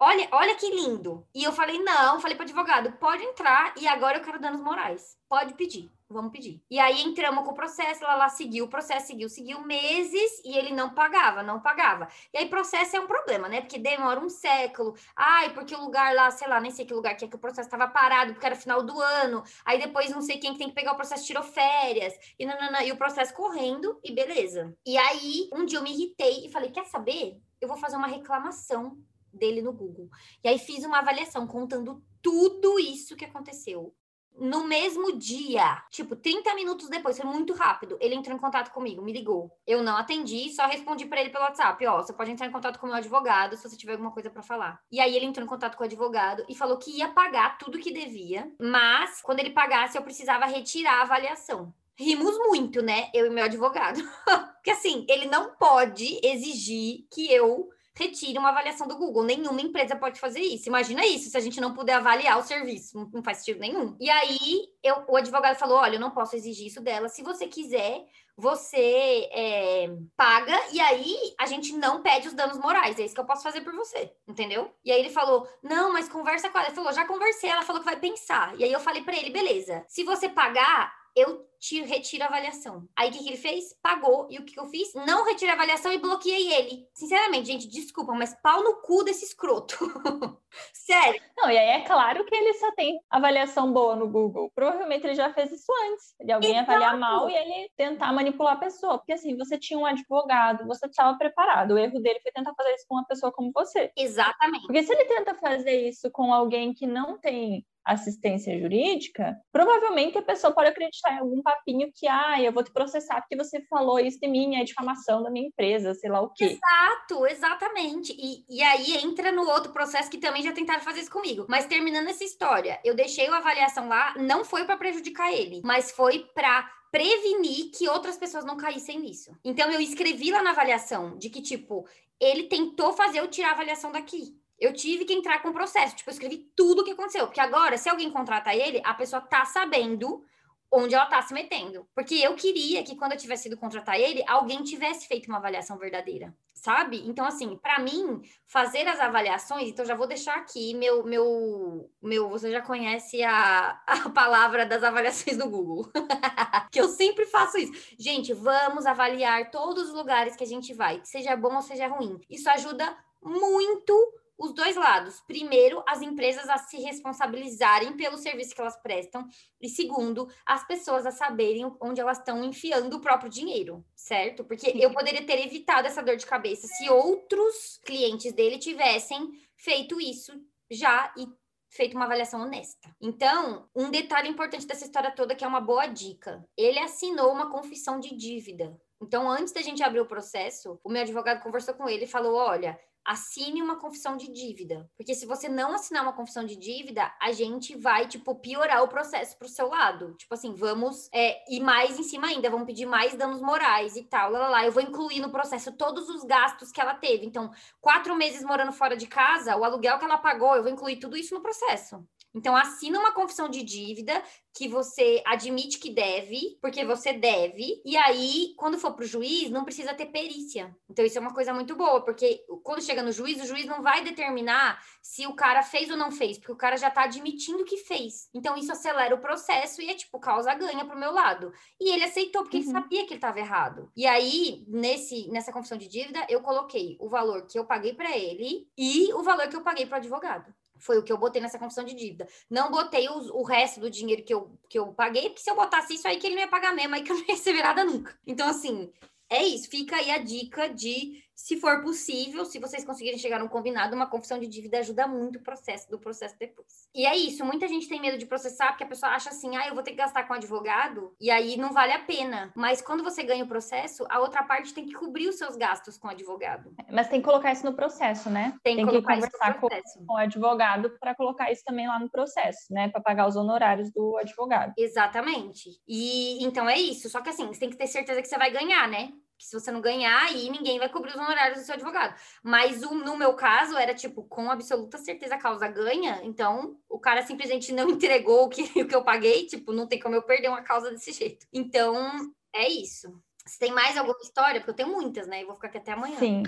Olha, 0.00 0.28
olha 0.32 0.54
que 0.56 0.68
lindo. 0.68 1.26
E 1.34 1.42
eu 1.42 1.52
falei: 1.52 1.78
"Não", 1.82 2.20
falei 2.20 2.36
para 2.36 2.44
advogado: 2.44 2.92
"Pode 2.98 3.22
entrar 3.24 3.74
e 3.80 3.88
agora 3.88 4.18
eu 4.18 4.22
quero 4.22 4.40
danos 4.40 4.60
morais. 4.60 5.16
Pode 5.28 5.54
pedir" 5.54 5.90
vamos 6.12 6.32
pedir. 6.32 6.62
E 6.70 6.78
aí 6.78 7.02
entramos 7.02 7.44
com 7.44 7.50
o 7.50 7.54
processo, 7.54 8.04
ela 8.04 8.14
lá 8.14 8.28
seguiu 8.28 8.66
o 8.66 8.68
processo, 8.68 9.06
seguiu, 9.08 9.28
seguiu 9.28 9.60
meses 9.62 10.42
e 10.44 10.56
ele 10.56 10.72
não 10.72 10.90
pagava, 10.94 11.42
não 11.42 11.60
pagava. 11.60 12.08
E 12.32 12.38
aí 12.38 12.48
processo 12.48 12.96
é 12.96 13.00
um 13.00 13.06
problema, 13.06 13.48
né? 13.48 13.60
Porque 13.60 13.78
demora 13.78 14.20
um 14.20 14.28
século. 14.28 14.94
Ai, 15.16 15.52
porque 15.54 15.74
o 15.74 15.80
lugar 15.80 16.14
lá, 16.14 16.30
sei 16.30 16.48
lá, 16.48 16.60
nem 16.60 16.70
sei 16.70 16.84
que 16.84 16.94
lugar 16.94 17.16
que 17.16 17.24
é 17.24 17.28
que 17.28 17.36
o 17.36 17.38
processo 17.38 17.66
estava 17.68 17.88
parado, 17.88 18.32
porque 18.32 18.46
era 18.46 18.56
final 18.56 18.82
do 18.82 19.00
ano. 19.00 19.42
Aí 19.64 19.78
depois 19.78 20.10
não 20.10 20.20
sei 20.20 20.38
quem 20.38 20.52
que 20.52 20.58
tem 20.58 20.68
que 20.68 20.74
pegar 20.74 20.92
o 20.92 20.96
processo 20.96 21.24
tirou 21.24 21.42
férias. 21.42 22.14
E, 22.38 22.46
não, 22.46 22.82
e 22.82 22.92
o 22.92 22.96
processo 22.96 23.34
correndo 23.34 23.98
e 24.04 24.12
beleza. 24.12 24.76
E 24.86 24.96
aí 24.98 25.48
um 25.52 25.64
dia 25.64 25.78
eu 25.78 25.82
me 25.82 25.92
irritei 25.92 26.46
e 26.46 26.50
falei: 26.50 26.70
quer 26.70 26.84
saber? 26.86 27.40
Eu 27.60 27.68
vou 27.68 27.76
fazer 27.76 27.96
uma 27.96 28.08
reclamação 28.08 28.98
dele 29.32 29.62
no 29.62 29.72
Google. 29.72 30.10
E 30.44 30.48
aí 30.48 30.58
fiz 30.58 30.84
uma 30.84 30.98
avaliação 30.98 31.46
contando 31.46 32.02
tudo 32.20 32.78
isso 32.78 33.16
que 33.16 33.24
aconteceu 33.24 33.94
no 34.38 34.64
mesmo 34.64 35.16
dia, 35.16 35.82
tipo, 35.90 36.16
30 36.16 36.54
minutos 36.54 36.88
depois, 36.88 37.16
foi 37.16 37.26
muito 37.26 37.52
rápido. 37.52 37.96
Ele 38.00 38.14
entrou 38.14 38.36
em 38.36 38.40
contato 38.40 38.72
comigo, 38.72 39.02
me 39.02 39.12
ligou. 39.12 39.50
Eu 39.66 39.82
não 39.82 39.96
atendi, 39.96 40.50
só 40.52 40.66
respondi 40.66 41.06
para 41.06 41.20
ele 41.20 41.30
pelo 41.30 41.44
WhatsApp, 41.44 41.86
ó, 41.86 42.02
você 42.02 42.12
pode 42.12 42.30
entrar 42.30 42.46
em 42.46 42.52
contato 42.52 42.78
com 42.78 42.86
o 42.86 42.88
meu 42.88 42.98
advogado 42.98 43.56
se 43.56 43.68
você 43.68 43.76
tiver 43.76 43.92
alguma 43.92 44.10
coisa 44.10 44.30
para 44.30 44.42
falar. 44.42 44.80
E 44.90 45.00
aí 45.00 45.14
ele 45.14 45.26
entrou 45.26 45.44
em 45.44 45.48
contato 45.48 45.76
com 45.76 45.82
o 45.82 45.86
advogado 45.86 46.44
e 46.48 46.54
falou 46.54 46.78
que 46.78 46.98
ia 46.98 47.08
pagar 47.08 47.58
tudo 47.58 47.78
que 47.78 47.92
devia, 47.92 48.50
mas 48.60 49.20
quando 49.22 49.40
ele 49.40 49.50
pagasse 49.50 49.96
eu 49.96 50.02
precisava 50.02 50.46
retirar 50.46 51.00
a 51.00 51.02
avaliação. 51.02 51.72
Rimos 51.94 52.36
muito, 52.38 52.82
né? 52.82 53.10
Eu 53.14 53.26
e 53.26 53.30
meu 53.30 53.44
advogado. 53.44 54.00
Porque 54.56 54.70
assim, 54.70 55.04
ele 55.08 55.26
não 55.26 55.54
pode 55.56 56.20
exigir 56.22 57.06
que 57.12 57.32
eu 57.32 57.68
retire 57.94 58.38
uma 58.38 58.48
avaliação 58.48 58.86
do 58.86 58.96
Google. 58.96 59.24
Nenhuma 59.24 59.60
empresa 59.60 59.96
pode 59.96 60.18
fazer 60.18 60.40
isso. 60.40 60.68
Imagina 60.68 61.04
isso, 61.06 61.30
se 61.30 61.36
a 61.36 61.40
gente 61.40 61.60
não 61.60 61.74
puder 61.74 61.94
avaliar 61.94 62.38
o 62.38 62.42
serviço. 62.42 63.10
Não, 63.12 63.22
faz 63.22 63.38
sentido 63.38 63.60
nenhum. 63.60 63.96
E 64.00 64.08
aí, 64.08 64.68
eu, 64.82 65.04
o 65.08 65.16
advogado 65.16 65.56
falou: 65.56 65.78
olha, 65.78 65.96
eu 65.96 66.00
não 66.00 66.10
posso 66.10 66.36
exigir 66.36 66.66
isso 66.66 66.80
dela. 66.80 67.08
Se 67.08 67.22
você 67.22 67.46
quiser, 67.46 68.04
você 68.36 69.28
é, 69.32 69.90
paga 70.16 70.58
e 70.72 70.80
aí 70.80 71.16
a 71.38 71.46
gente 71.46 71.74
não 71.76 72.02
pede 72.02 72.28
os 72.28 72.34
danos 72.34 72.58
morais. 72.58 72.98
É 72.98 73.04
isso 73.04 73.14
que 73.14 73.20
eu 73.20 73.26
posso 73.26 73.42
fazer 73.42 73.60
por 73.60 73.74
você, 73.74 74.10
entendeu? 74.26 74.72
E 74.84 74.90
aí 74.90 74.98
ele 74.98 75.10
falou: 75.10 75.46
não, 75.62 75.92
mas 75.92 76.08
conversa 76.08 76.48
com 76.48 76.58
ela. 76.58 76.68
Ele 76.68 76.74
falou: 76.74 76.92
já 76.92 77.06
conversei. 77.06 77.50
Ela 77.50 77.62
falou 77.62 77.80
que 77.80 77.86
vai 77.88 77.98
pensar. 77.98 78.58
E 78.58 78.64
aí 78.64 78.72
eu 78.72 78.80
falei 78.80 79.02
para 79.02 79.16
ele: 79.16 79.30
beleza, 79.30 79.84
se 79.88 80.02
você 80.04 80.28
pagar, 80.28 80.92
eu 81.14 81.46
te 81.62 81.80
retiro 81.80 82.24
a 82.24 82.26
avaliação. 82.26 82.88
Aí 82.96 83.08
o 83.08 83.12
que, 83.12 83.20
que, 83.20 83.28
ele 83.28 83.36
fez? 83.36 83.72
Pagou. 83.80 84.26
E 84.28 84.38
o 84.38 84.44
que, 84.44 84.54
que 84.54 84.58
eu 84.58 84.66
fiz? 84.66 84.92
Não 84.94 85.24
retirei 85.24 85.52
a 85.52 85.54
avaliação 85.54 85.92
e 85.92 85.98
bloqueei 85.98 86.52
ele. 86.52 86.88
Sinceramente, 86.92 87.46
gente, 87.46 87.68
desculpa, 87.68 88.12
mas 88.14 88.34
pau 88.42 88.64
no 88.64 88.80
cu 88.80 89.04
desse 89.04 89.24
escroto. 89.24 89.76
Sério. 90.74 91.22
Não, 91.36 91.48
e 91.48 91.56
aí 91.56 91.80
é 91.80 91.84
claro 91.84 92.24
que 92.24 92.34
ele 92.34 92.52
só 92.54 92.72
tem 92.72 92.98
avaliação 93.08 93.72
boa 93.72 93.94
no 93.94 94.08
Google. 94.08 94.50
Provavelmente 94.56 95.06
ele 95.06 95.14
já 95.14 95.32
fez 95.32 95.52
isso 95.52 95.72
antes. 95.88 96.14
De 96.20 96.32
alguém 96.32 96.50
Exato. 96.50 96.70
avaliar 96.72 96.98
mal 96.98 97.30
e 97.30 97.34
ele 97.34 97.70
tentar 97.76 98.12
manipular 98.12 98.54
a 98.54 98.60
pessoa. 98.60 98.98
Porque 98.98 99.12
assim, 99.12 99.36
você 99.36 99.56
tinha 99.56 99.78
um 99.78 99.86
advogado, 99.86 100.66
você 100.66 100.86
estava 100.86 101.16
preparado. 101.16 101.74
O 101.74 101.78
erro 101.78 102.00
dele 102.00 102.18
foi 102.20 102.32
tentar 102.32 102.54
fazer 102.56 102.74
isso 102.74 102.86
com 102.88 102.96
uma 102.96 103.06
pessoa 103.06 103.30
como 103.30 103.52
você. 103.54 103.92
Exatamente. 103.96 104.66
Porque 104.66 104.82
se 104.82 104.92
ele 104.92 105.04
tenta 105.04 105.34
fazer 105.36 105.88
isso 105.88 106.10
com 106.10 106.34
alguém 106.34 106.74
que 106.74 106.88
não 106.88 107.16
tem 107.18 107.64
assistência 107.84 108.58
jurídica, 108.58 109.36
provavelmente 109.52 110.18
a 110.18 110.22
pessoa 110.22 110.52
pode 110.52 110.68
acreditar 110.68 111.14
em 111.14 111.18
algum 111.18 111.42
papinho 111.42 111.90
que, 111.94 112.06
ah, 112.06 112.40
eu 112.40 112.52
vou 112.52 112.62
te 112.62 112.72
processar 112.72 113.20
porque 113.20 113.36
você 113.36 113.64
falou 113.68 113.98
isso 113.98 114.20
de 114.20 114.28
mim, 114.28 114.56
é 114.56 114.64
difamação 114.64 115.22
da 115.22 115.30
minha 115.30 115.48
empresa, 115.48 115.94
sei 115.94 116.10
lá 116.10 116.20
o 116.20 116.30
quê. 116.30 116.44
Exato, 116.44 117.26
exatamente. 117.26 118.12
E, 118.16 118.44
e 118.48 118.62
aí 118.62 118.96
entra 119.04 119.32
no 119.32 119.48
outro 119.48 119.72
processo 119.72 120.10
que 120.10 120.18
também 120.18 120.42
já 120.42 120.52
tentaram 120.52 120.80
fazer 120.80 121.00
isso 121.00 121.10
comigo. 121.10 121.46
Mas 121.48 121.66
terminando 121.66 122.08
essa 122.08 122.24
história, 122.24 122.80
eu 122.84 122.94
deixei 122.94 123.26
a 123.28 123.36
avaliação 123.36 123.88
lá, 123.88 124.14
não 124.16 124.44
foi 124.44 124.64
para 124.64 124.76
prejudicar 124.76 125.32
ele, 125.32 125.60
mas 125.64 125.90
foi 125.90 126.26
para 126.34 126.70
prevenir 126.90 127.70
que 127.70 127.88
outras 127.88 128.18
pessoas 128.18 128.44
não 128.44 128.56
caíssem 128.56 129.00
nisso. 129.00 129.34
Então 129.42 129.70
eu 129.70 129.80
escrevi 129.80 130.30
lá 130.30 130.42
na 130.42 130.50
avaliação 130.50 131.16
de 131.16 131.30
que 131.30 131.40
tipo, 131.40 131.86
ele 132.20 132.44
tentou 132.44 132.92
fazer 132.92 133.20
eu 133.20 133.28
tirar 133.28 133.48
a 133.48 133.52
avaliação 133.52 133.90
daqui 133.90 134.41
eu 134.62 134.72
tive 134.72 135.04
que 135.04 135.12
entrar 135.12 135.42
com 135.42 135.48
o 135.48 135.52
processo. 135.52 135.96
Tipo, 135.96 136.10
eu 136.10 136.12
escrevi 136.12 136.38
tudo 136.54 136.82
o 136.82 136.84
que 136.84 136.92
aconteceu. 136.92 137.26
Porque 137.26 137.40
agora, 137.40 137.76
se 137.76 137.88
alguém 137.88 138.10
contrata 138.10 138.54
ele, 138.54 138.80
a 138.84 138.94
pessoa 138.94 139.20
tá 139.20 139.44
sabendo 139.44 140.24
onde 140.70 140.94
ela 140.94 141.04
tá 141.04 141.20
se 141.20 141.34
metendo. 141.34 141.86
Porque 141.94 142.14
eu 142.14 142.34
queria 142.34 142.82
que 142.82 142.96
quando 142.96 143.12
eu 143.12 143.18
tivesse 143.18 143.48
ido 143.48 143.58
contratar 143.58 144.00
ele, 144.00 144.24
alguém 144.26 144.62
tivesse 144.62 145.06
feito 145.06 145.26
uma 145.26 145.36
avaliação 145.36 145.76
verdadeira, 145.76 146.34
sabe? 146.54 147.06
Então, 147.06 147.26
assim, 147.26 147.56
para 147.56 147.78
mim, 147.78 148.22
fazer 148.46 148.88
as 148.88 148.98
avaliações, 148.98 149.68
então 149.68 149.84
já 149.84 149.94
vou 149.94 150.06
deixar 150.06 150.36
aqui 150.36 150.72
meu, 150.72 151.04
meu, 151.04 151.90
meu, 152.00 152.30
você 152.30 152.50
já 152.50 152.62
conhece 152.62 153.22
a, 153.22 153.82
a 153.86 154.08
palavra 154.14 154.64
das 154.64 154.82
avaliações 154.82 155.36
do 155.36 155.50
Google, 155.50 155.90
que 156.72 156.80
eu 156.80 156.88
sempre 156.88 157.26
faço 157.26 157.58
isso. 157.58 157.94
Gente, 157.98 158.32
vamos 158.32 158.86
avaliar 158.86 159.50
todos 159.50 159.88
os 159.88 159.94
lugares 159.94 160.36
que 160.36 160.44
a 160.44 160.48
gente 160.48 160.72
vai, 160.72 161.02
seja 161.04 161.36
bom 161.36 161.54
ou 161.56 161.62
seja 161.62 161.86
ruim. 161.86 162.18
Isso 162.30 162.48
ajuda 162.48 162.96
muito 163.22 164.21
os 164.42 164.52
dois 164.52 164.74
lados. 164.74 165.20
Primeiro, 165.20 165.84
as 165.86 166.02
empresas 166.02 166.48
a 166.48 166.58
se 166.58 166.76
responsabilizarem 166.78 167.96
pelo 167.96 168.18
serviço 168.18 168.54
que 168.54 168.60
elas 168.60 168.76
prestam. 168.82 169.24
E 169.60 169.68
segundo, 169.68 170.28
as 170.44 170.66
pessoas 170.66 171.06
a 171.06 171.12
saberem 171.12 171.72
onde 171.80 172.00
elas 172.00 172.18
estão 172.18 172.42
enfiando 172.42 172.96
o 172.96 173.00
próprio 173.00 173.30
dinheiro, 173.30 173.84
certo? 173.94 174.44
Porque 174.44 174.72
eu 174.76 174.92
poderia 174.92 175.24
ter 175.24 175.46
evitado 175.46 175.86
essa 175.86 176.02
dor 176.02 176.16
de 176.16 176.26
cabeça 176.26 176.66
se 176.66 176.90
outros 176.90 177.80
clientes 177.84 178.32
dele 178.32 178.58
tivessem 178.58 179.30
feito 179.56 180.00
isso 180.00 180.32
já 180.68 181.12
e 181.16 181.28
feito 181.68 181.94
uma 181.94 182.04
avaliação 182.04 182.40
honesta. 182.42 182.94
Então, 183.00 183.68
um 183.74 183.90
detalhe 183.90 184.28
importante 184.28 184.66
dessa 184.66 184.84
história 184.84 185.12
toda 185.12 185.36
que 185.36 185.44
é 185.44 185.48
uma 185.48 185.60
boa 185.60 185.86
dica. 185.86 186.44
Ele 186.56 186.80
assinou 186.80 187.30
uma 187.30 187.48
confissão 187.48 188.00
de 188.00 188.14
dívida. 188.16 188.76
Então, 189.00 189.30
antes 189.30 189.52
da 189.52 189.62
gente 189.62 189.82
abrir 189.82 190.00
o 190.00 190.06
processo, 190.06 190.78
o 190.84 190.90
meu 190.90 191.02
advogado 191.02 191.42
conversou 191.42 191.74
com 191.74 191.88
ele 191.88 192.04
e 192.04 192.08
falou: 192.08 192.34
olha, 192.34 192.78
assine 193.04 193.62
uma 193.62 193.76
confissão 193.76 194.16
de 194.16 194.32
dívida. 194.32 194.88
Porque 194.96 195.14
se 195.14 195.26
você 195.26 195.48
não 195.48 195.74
assinar 195.74 196.02
uma 196.02 196.12
confissão 196.12 196.44
de 196.44 196.56
dívida, 196.56 197.12
a 197.20 197.32
gente 197.32 197.76
vai, 197.76 198.06
tipo, 198.06 198.34
piorar 198.36 198.82
o 198.82 198.88
processo 198.88 199.36
pro 199.38 199.48
seu 199.48 199.68
lado. 199.68 200.14
Tipo 200.14 200.34
assim, 200.34 200.54
vamos 200.54 201.08
é, 201.12 201.42
ir 201.52 201.60
mais 201.60 201.98
em 201.98 202.02
cima 202.02 202.28
ainda, 202.28 202.50
vamos 202.50 202.66
pedir 202.66 202.86
mais 202.86 203.14
danos 203.14 203.40
morais 203.40 203.96
e 203.96 204.04
tal, 204.04 204.30
lá, 204.30 204.38
lá, 204.38 204.48
lá. 204.48 204.66
Eu 204.66 204.72
vou 204.72 204.82
incluir 204.82 205.20
no 205.20 205.30
processo 205.30 205.72
todos 205.72 206.08
os 206.08 206.24
gastos 206.24 206.70
que 206.70 206.80
ela 206.80 206.94
teve. 206.94 207.26
Então, 207.26 207.50
quatro 207.80 208.14
meses 208.14 208.42
morando 208.42 208.72
fora 208.72 208.96
de 208.96 209.06
casa, 209.06 209.56
o 209.56 209.64
aluguel 209.64 209.98
que 209.98 210.04
ela 210.04 210.18
pagou, 210.18 210.54
eu 210.54 210.62
vou 210.62 210.72
incluir 210.72 210.96
tudo 210.96 211.16
isso 211.16 211.34
no 211.34 211.42
processo. 211.42 212.04
Então, 212.34 212.56
assina 212.56 212.98
uma 212.98 213.12
confissão 213.12 213.48
de 213.48 213.62
dívida 213.62 214.22
que 214.54 214.68
você 214.68 215.22
admite 215.26 215.78
que 215.78 215.90
deve, 215.90 216.58
porque 216.60 216.84
você 216.84 217.12
deve, 217.12 217.80
e 217.84 217.96
aí, 217.96 218.54
quando 218.56 218.78
for 218.78 218.92
para 218.92 219.04
o 219.04 219.08
juiz, 219.08 219.50
não 219.50 219.64
precisa 219.64 219.94
ter 219.94 220.06
perícia. 220.06 220.74
Então, 220.90 221.04
isso 221.04 221.16
é 221.16 221.20
uma 221.20 221.32
coisa 221.32 221.54
muito 221.54 221.74
boa, 221.74 222.02
porque 222.02 222.44
quando 222.62 222.82
chega 222.82 223.02
no 223.02 223.12
juiz, 223.12 223.42
o 223.42 223.46
juiz 223.46 223.66
não 223.66 223.82
vai 223.82 224.04
determinar 224.04 224.82
se 225.00 225.26
o 225.26 225.34
cara 225.34 225.62
fez 225.62 225.90
ou 225.90 225.96
não 225.96 226.10
fez, 226.10 226.38
porque 226.38 226.52
o 226.52 226.56
cara 226.56 226.76
já 226.76 226.88
está 226.88 227.04
admitindo 227.04 227.64
que 227.64 227.78
fez. 227.78 228.28
Então, 228.34 228.56
isso 228.56 228.72
acelera 228.72 229.14
o 229.14 229.20
processo 229.20 229.80
e 229.80 229.90
é 229.90 229.94
tipo, 229.94 230.18
causa 230.18 230.54
ganha 230.54 230.84
para 230.84 230.96
o 230.96 231.00
meu 231.00 231.12
lado. 231.12 231.52
E 231.80 231.90
ele 231.90 232.04
aceitou, 232.04 232.42
porque 232.42 232.58
uhum. 232.58 232.62
ele 232.62 232.72
sabia 232.72 233.02
que 233.04 233.12
ele 233.12 233.18
estava 233.18 233.40
errado. 233.40 233.90
E 233.96 234.06
aí, 234.06 234.64
nesse, 234.68 235.28
nessa 235.28 235.52
confissão 235.52 235.78
de 235.78 235.88
dívida, 235.88 236.26
eu 236.28 236.40
coloquei 236.40 236.96
o 237.00 237.08
valor 237.08 237.46
que 237.46 237.58
eu 237.58 237.64
paguei 237.64 237.94
para 237.94 238.16
ele 238.16 238.68
e 238.76 239.12
o 239.14 239.22
valor 239.22 239.48
que 239.48 239.56
eu 239.56 239.62
paguei 239.62 239.86
para 239.86 239.96
o 239.96 239.98
advogado. 239.98 240.54
Foi 240.82 240.98
o 240.98 241.02
que 241.02 241.12
eu 241.12 241.18
botei 241.18 241.40
nessa 241.40 241.58
confissão 241.58 241.84
de 241.84 241.94
dívida. 241.94 242.28
Não 242.50 242.70
botei 242.70 243.08
o, 243.08 243.40
o 243.40 243.42
resto 243.42 243.80
do 243.80 243.90
dinheiro 243.90 244.24
que 244.24 244.34
eu, 244.34 244.50
que 244.68 244.78
eu 244.78 244.88
paguei, 244.88 245.28
porque 245.28 245.42
se 245.42 245.50
eu 245.50 245.56
botasse 245.56 245.94
isso 245.94 246.06
aí, 246.08 246.18
que 246.18 246.26
ele 246.26 246.34
não 246.34 246.42
ia 246.42 246.48
pagar 246.48 246.74
mesmo, 246.74 246.94
aí 246.94 247.02
que 247.02 247.12
eu 247.12 247.16
não 247.16 247.22
ia 247.22 247.34
receber 247.34 247.62
nada 247.62 247.84
nunca. 247.84 248.18
Então, 248.26 248.48
assim, 248.48 248.90
é 249.30 249.42
isso. 249.44 249.70
Fica 249.70 249.96
aí 249.96 250.10
a 250.10 250.18
dica 250.18 250.68
de 250.68 251.22
se 251.34 251.56
for 251.58 251.82
possível, 251.82 252.44
se 252.44 252.58
vocês 252.58 252.84
conseguirem 252.84 253.18
chegar 253.18 253.38
num 253.38 253.48
combinado, 253.48 253.96
uma 253.96 254.06
confissão 254.06 254.38
de 254.38 254.46
dívida 254.46 254.78
ajuda 254.78 255.06
muito 255.06 255.38
o 255.38 255.42
processo 255.42 255.90
do 255.90 255.98
processo 255.98 256.36
depois. 256.38 256.88
E 256.94 257.06
é 257.06 257.16
isso, 257.16 257.44
muita 257.44 257.66
gente 257.66 257.88
tem 257.88 258.00
medo 258.00 258.18
de 258.18 258.26
processar 258.26 258.68
porque 258.68 258.84
a 258.84 258.88
pessoa 258.88 259.12
acha 259.12 259.30
assim: 259.30 259.56
"Ah, 259.56 259.66
eu 259.66 259.74
vou 259.74 259.82
ter 259.82 259.92
que 259.92 259.96
gastar 259.96 260.24
com 260.24 260.34
advogado", 260.34 261.14
e 261.20 261.30
aí 261.30 261.56
não 261.56 261.72
vale 261.72 261.92
a 261.92 262.00
pena. 262.00 262.52
Mas 262.54 262.82
quando 262.82 263.02
você 263.02 263.22
ganha 263.22 263.44
o 263.44 263.48
processo, 263.48 264.04
a 264.08 264.20
outra 264.20 264.42
parte 264.42 264.74
tem 264.74 264.86
que 264.86 264.92
cobrir 264.92 265.28
os 265.28 265.36
seus 265.36 265.56
gastos 265.56 265.96
com 265.98 266.08
o 266.08 266.10
advogado. 266.10 266.74
Mas 266.90 267.08
tem 267.08 267.20
que 267.20 267.26
colocar 267.26 267.52
isso 267.52 267.64
no 267.64 267.74
processo, 267.74 268.28
né? 268.30 268.54
Tem, 268.62 268.76
tem 268.76 268.86
que, 268.86 269.02
conversar 269.02 269.60
com, 269.60 269.68
com, 269.68 270.14
o 270.14 270.16
advogado 270.16 270.90
para 271.00 271.14
colocar 271.14 271.50
isso 271.50 271.62
também 271.64 271.88
lá 271.88 271.98
no 271.98 272.10
processo, 272.10 272.72
né, 272.72 272.88
para 272.88 273.00
pagar 273.00 273.26
os 273.26 273.36
honorários 273.36 273.90
do 273.92 274.16
advogado. 274.18 274.72
Exatamente. 274.76 275.70
E 275.88 276.42
então 276.44 276.68
é 276.68 276.78
isso, 276.78 277.08
só 277.08 277.20
que 277.20 277.30
assim, 277.30 277.46
você 277.46 277.60
tem 277.60 277.70
que 277.70 277.76
ter 277.76 277.86
certeza 277.86 278.20
que 278.20 278.28
você 278.28 278.38
vai 278.38 278.50
ganhar, 278.50 278.88
né? 278.88 279.10
Que 279.42 279.48
se 279.48 279.58
você 279.58 279.72
não 279.72 279.80
ganhar, 279.80 280.22
aí 280.26 280.48
ninguém 280.48 280.78
vai 280.78 280.88
cobrir 280.88 281.10
os 281.10 281.16
honorários 281.16 281.58
do 281.58 281.64
seu 281.64 281.74
advogado. 281.74 282.14
Mas 282.42 282.82
o, 282.84 282.94
no 282.94 283.16
meu 283.16 283.34
caso, 283.34 283.76
era 283.76 283.92
tipo, 283.92 284.22
com 284.24 284.48
absoluta 284.48 284.98
certeza 284.98 285.34
a 285.34 285.38
causa 285.38 285.66
ganha, 285.66 286.20
então 286.22 286.76
o 286.88 286.98
cara 286.98 287.22
simplesmente 287.22 287.72
não 287.72 287.90
entregou 287.90 288.44
o 288.44 288.48
que, 288.48 288.62
o 288.80 288.86
que 288.86 288.94
eu 288.94 289.02
paguei, 289.02 289.46
tipo, 289.46 289.72
não 289.72 289.88
tem 289.88 289.98
como 289.98 290.14
eu 290.14 290.22
perder 290.22 290.48
uma 290.48 290.62
causa 290.62 290.90
desse 290.90 291.12
jeito. 291.12 291.44
Então, 291.52 292.32
é 292.54 292.68
isso. 292.68 293.08
Você 293.44 293.58
tem 293.58 293.72
mais 293.72 293.96
alguma 293.98 294.20
história? 294.20 294.60
Porque 294.60 294.70
eu 294.70 294.76
tenho 294.76 294.92
muitas, 294.92 295.26
né? 295.26 295.42
E 295.42 295.44
vou 295.44 295.56
ficar 295.56 295.66
aqui 295.66 295.78
até 295.78 295.92
amanhã. 295.92 296.16
Sim. 296.16 296.44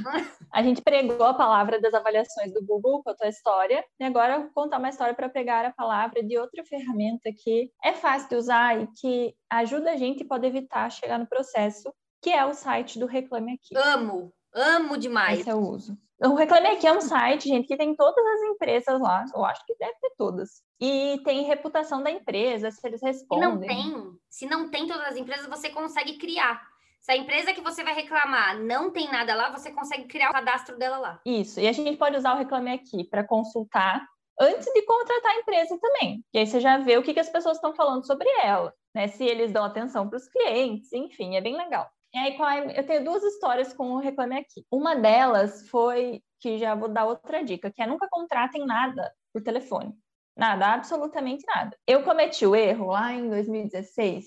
A 0.53 0.63
gente 0.63 0.81
pregou 0.81 1.27
a 1.27 1.35
palavra 1.35 1.81
das 1.81 1.93
avaliações 1.93 2.53
do 2.53 2.65
Google 2.65 3.03
com 3.03 3.11
a 3.11 3.15
tua 3.15 3.27
história. 3.27 3.85
E 3.99 4.05
agora 4.05 4.35
eu 4.35 4.43
vou 4.43 4.51
contar 4.51 4.79
uma 4.79 4.89
história 4.89 5.13
para 5.13 5.29
pegar 5.29 5.67
a 5.67 5.73
palavra 5.73 6.23
de 6.23 6.39
outra 6.39 6.65
ferramenta 6.65 7.33
que 7.37 7.73
é 7.83 7.93
fácil 7.95 8.29
de 8.29 8.37
usar 8.37 8.81
e 8.81 8.87
que 8.97 9.35
ajuda 9.51 9.91
a 9.91 9.97
gente 9.97 10.23
e 10.23 10.27
pode 10.27 10.47
evitar 10.47 10.89
chegar 10.89 11.19
no 11.19 11.27
processo, 11.27 11.93
que 12.25 12.31
é 12.31 12.43
o 12.43 12.55
site 12.55 12.99
do 12.99 13.05
Reclame 13.05 13.53
Aqui. 13.53 13.77
Amo, 13.77 14.33
amo 14.55 14.97
demais. 14.97 15.41
Esse 15.41 15.51
eu 15.51 15.59
uso. 15.59 15.95
O 16.23 16.35
Reclame 16.35 16.69
Aqui 16.69 16.87
é 16.87 16.93
um 16.93 17.03
site, 17.03 17.51
gente, 17.51 17.69
que 17.69 17.77
tem 17.77 17.95
todas 17.95 18.25
as 18.25 18.41
empresas 18.49 18.99
lá, 18.99 19.27
eu 19.35 19.45
acho 19.45 19.63
que 19.67 19.77
deve 19.77 19.93
ter 20.01 20.11
todas. 20.17 20.63
E 20.81 21.21
tem 21.23 21.45
reputação 21.45 22.03
da 22.03 22.11
empresa, 22.11 22.71
se 22.71 22.87
eles 22.87 23.03
respondem. 23.03 23.69
Se 23.69 23.77
não 23.77 23.93
tem, 23.93 24.19
se 24.31 24.47
não 24.47 24.71
tem 24.71 24.89
todas 24.89 25.05
as 25.05 25.17
empresas, 25.17 25.47
você 25.47 25.69
consegue 25.69 26.17
criar. 26.17 26.67
Se 26.99 27.13
a 27.13 27.17
empresa 27.17 27.53
que 27.53 27.61
você 27.61 27.85
vai 27.85 27.95
reclamar 27.95 28.59
não 28.59 28.91
tem 28.91 29.13
nada 29.13 29.35
lá, 29.35 29.51
você 29.51 29.71
consegue 29.71 30.05
criar 30.05 30.31
o 30.31 30.33
cadastro 30.33 30.79
dela 30.79 30.97
lá. 30.97 31.21
Isso, 31.27 31.61
e 31.61 31.69
a 31.69 31.73
gente 31.73 31.99
pode 31.99 32.17
usar 32.17 32.33
o 32.33 32.39
Reclame 32.39 32.73
Aqui 32.73 33.05
para 33.05 33.23
consultar 33.23 34.03
antes 34.41 34.65
de 34.73 34.83
contratar 34.87 35.33
a 35.33 35.41
empresa 35.41 35.79
também. 35.79 36.25
E 36.33 36.39
aí 36.39 36.47
você 36.47 36.59
já 36.59 36.79
vê 36.79 36.97
o 36.97 37.03
que, 37.03 37.13
que 37.13 37.21
as 37.21 37.29
pessoas 37.29 37.59
estão 37.59 37.75
falando 37.75 38.07
sobre 38.07 38.27
ela, 38.43 38.73
né? 38.95 39.09
Se 39.09 39.25
eles 39.25 39.53
dão 39.53 39.63
atenção 39.63 40.09
para 40.09 40.17
os 40.17 40.27
clientes, 40.27 40.91
enfim, 40.91 41.37
é 41.37 41.43
bem 41.43 41.55
legal. 41.55 41.87
E 42.15 42.19
aí, 42.19 42.37
eu 42.77 42.87
tenho 42.87 43.05
duas 43.05 43.25
histórias 43.25 43.75
com 43.75 43.91
o 43.91 43.99
Reclame 43.99 44.39
Aqui. 44.39 44.65
Uma 44.71 44.95
delas 44.95 45.69
foi, 45.69 46.23
que 46.39 46.59
já 46.59 46.73
vou 46.73 46.89
dar 46.89 47.07
outra 47.07 47.43
dica, 47.43 47.73
que 47.73 47.83
é 47.83 47.87
nunca 47.89 48.07
contratem 48.09 48.65
nada 48.65 49.13
por 49.33 49.43
telefone. 49.43 49.93
Nada, 50.37 50.75
absolutamente 50.75 51.45
nada. 51.47 51.77
Eu 51.85 52.05
cometi 52.05 52.47
o 52.47 52.55
erro 52.55 52.87
lá 52.87 53.13
em 53.13 53.29
2016 53.29 54.27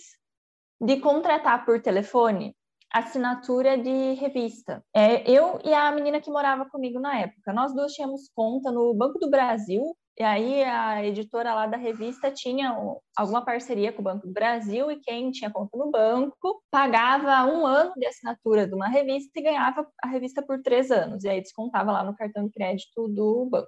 de 0.82 1.00
contratar 1.00 1.66
por 1.66 1.82
telefone 1.82 2.54
assinatura 2.92 3.78
de 3.78 4.14
revista. 4.16 4.84
É, 4.94 5.30
eu 5.30 5.60
e 5.64 5.74
a 5.74 5.90
menina 5.92 6.20
que 6.20 6.30
morava 6.30 6.66
comigo 6.70 7.00
na 7.00 7.20
época, 7.20 7.54
nós 7.54 7.74
duas 7.74 7.94
tínhamos 7.94 8.30
conta 8.36 8.70
no 8.70 8.94
Banco 8.94 9.18
do 9.18 9.30
Brasil 9.30 9.96
e 10.20 10.24
aí 10.24 10.64
a 10.64 11.06
editora 11.06 11.54
lá 11.54 11.68
da 11.68 11.78
revista 11.78 12.32
tinha 12.32 12.76
alguma 13.16 13.46
parceria 13.46 13.94
com 13.94 14.02
o 14.02 14.04
Banco 14.04 14.26
do 14.26 14.34
Brasil 14.34 14.90
e 14.90 15.00
quem 15.00 15.30
tinha 15.30 15.52
conta 15.52 15.78
no 15.78 15.92
banco 15.92 16.64
pagava 16.72 17.46
um 17.46 17.68
ano 17.68 17.94
de 17.96 18.08
assinatura 18.08 18.68
de 18.68 18.74
uma 18.74 18.88
revista 18.88 19.40
e 19.40 19.44
ganhava 19.44 19.88
a 20.02 20.08
revista 20.08 20.42
por 20.42 20.60
três 20.64 20.90
anos. 20.90 21.24
E 21.24 21.30
aí 21.30 21.40
descontava 21.40 21.92
lá 21.92 22.04
no 22.04 22.16
cartão 22.16 22.46
de 22.46 22.52
crédito 22.52 23.08
do 23.08 23.46
banco. 23.46 23.68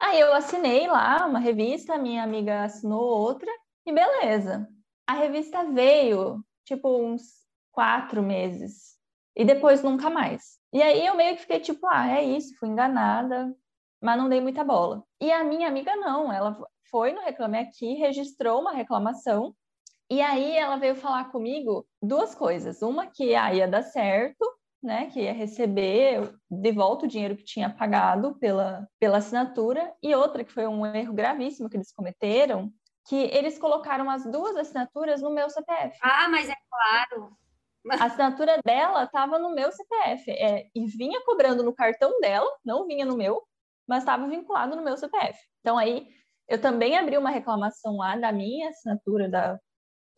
Aí 0.00 0.18
eu 0.18 0.34
assinei 0.34 0.88
lá 0.88 1.24
uma 1.24 1.38
revista, 1.38 1.96
minha 1.96 2.24
amiga 2.24 2.64
assinou 2.64 3.02
outra 3.02 3.50
e 3.86 3.92
beleza. 3.92 4.68
A 5.06 5.14
revista 5.14 5.64
veio, 5.72 6.44
tipo, 6.64 6.98
uns 6.98 7.22
quatro 7.70 8.22
meses. 8.24 8.96
E 9.36 9.44
depois 9.44 9.84
nunca 9.84 10.10
mais. 10.10 10.58
E 10.72 10.82
aí 10.82 11.06
eu 11.06 11.14
meio 11.14 11.36
que 11.36 11.42
fiquei 11.42 11.60
tipo, 11.60 11.86
ah, 11.86 12.08
é 12.08 12.24
isso, 12.24 12.56
fui 12.58 12.68
enganada, 12.68 13.54
mas 14.00 14.18
não 14.18 14.28
dei 14.28 14.40
muita 14.40 14.64
bola. 14.64 15.02
E 15.20 15.30
a 15.32 15.44
minha 15.44 15.68
amiga 15.68 15.94
não, 15.96 16.32
ela 16.32 16.56
foi 16.90 17.12
no 17.12 17.20
Reclame 17.20 17.58
Aqui, 17.58 17.94
registrou 17.94 18.60
uma 18.60 18.72
reclamação, 18.72 19.54
e 20.08 20.22
aí 20.22 20.56
ela 20.56 20.76
veio 20.76 20.94
falar 20.94 21.30
comigo 21.30 21.86
duas 22.00 22.34
coisas. 22.34 22.80
Uma 22.80 23.06
que 23.06 23.34
ah, 23.34 23.52
ia 23.52 23.66
dar 23.66 23.82
certo, 23.82 24.44
né, 24.82 25.06
que 25.06 25.20
ia 25.20 25.32
receber 25.32 26.32
de 26.48 26.72
volta 26.72 27.06
o 27.06 27.08
dinheiro 27.08 27.36
que 27.36 27.44
tinha 27.44 27.68
pagado 27.68 28.36
pela, 28.38 28.86
pela 29.00 29.18
assinatura, 29.18 29.92
e 30.02 30.14
outra 30.14 30.44
que 30.44 30.52
foi 30.52 30.66
um 30.66 30.86
erro 30.86 31.12
gravíssimo 31.12 31.68
que 31.68 31.76
eles 31.76 31.92
cometeram, 31.92 32.70
que 33.08 33.16
eles 33.16 33.58
colocaram 33.58 34.08
as 34.08 34.24
duas 34.30 34.56
assinaturas 34.56 35.22
no 35.22 35.30
meu 35.30 35.50
CPF. 35.50 35.98
Ah, 36.02 36.28
mas 36.28 36.48
é 36.48 36.54
claro. 36.70 37.36
A 38.00 38.06
assinatura 38.06 38.60
dela 38.64 39.04
estava 39.04 39.38
no 39.38 39.54
meu 39.54 39.70
CPF 39.70 40.30
é, 40.30 40.66
e 40.74 40.86
vinha 40.86 41.20
cobrando 41.24 41.62
no 41.62 41.72
cartão 41.72 42.20
dela, 42.20 42.50
não 42.64 42.86
vinha 42.86 43.06
no 43.06 43.16
meu, 43.16 43.42
mas 43.86 44.02
estava 44.02 44.26
vinculado 44.28 44.76
no 44.76 44.82
meu 44.82 44.96
CPF. 44.96 45.38
Então 45.60 45.78
aí 45.78 46.06
eu 46.48 46.60
também 46.60 46.96
abri 46.96 47.16
uma 47.16 47.30
reclamação 47.30 47.96
lá 47.96 48.16
da 48.16 48.32
minha 48.32 48.70
assinatura 48.70 49.28
da 49.28 49.58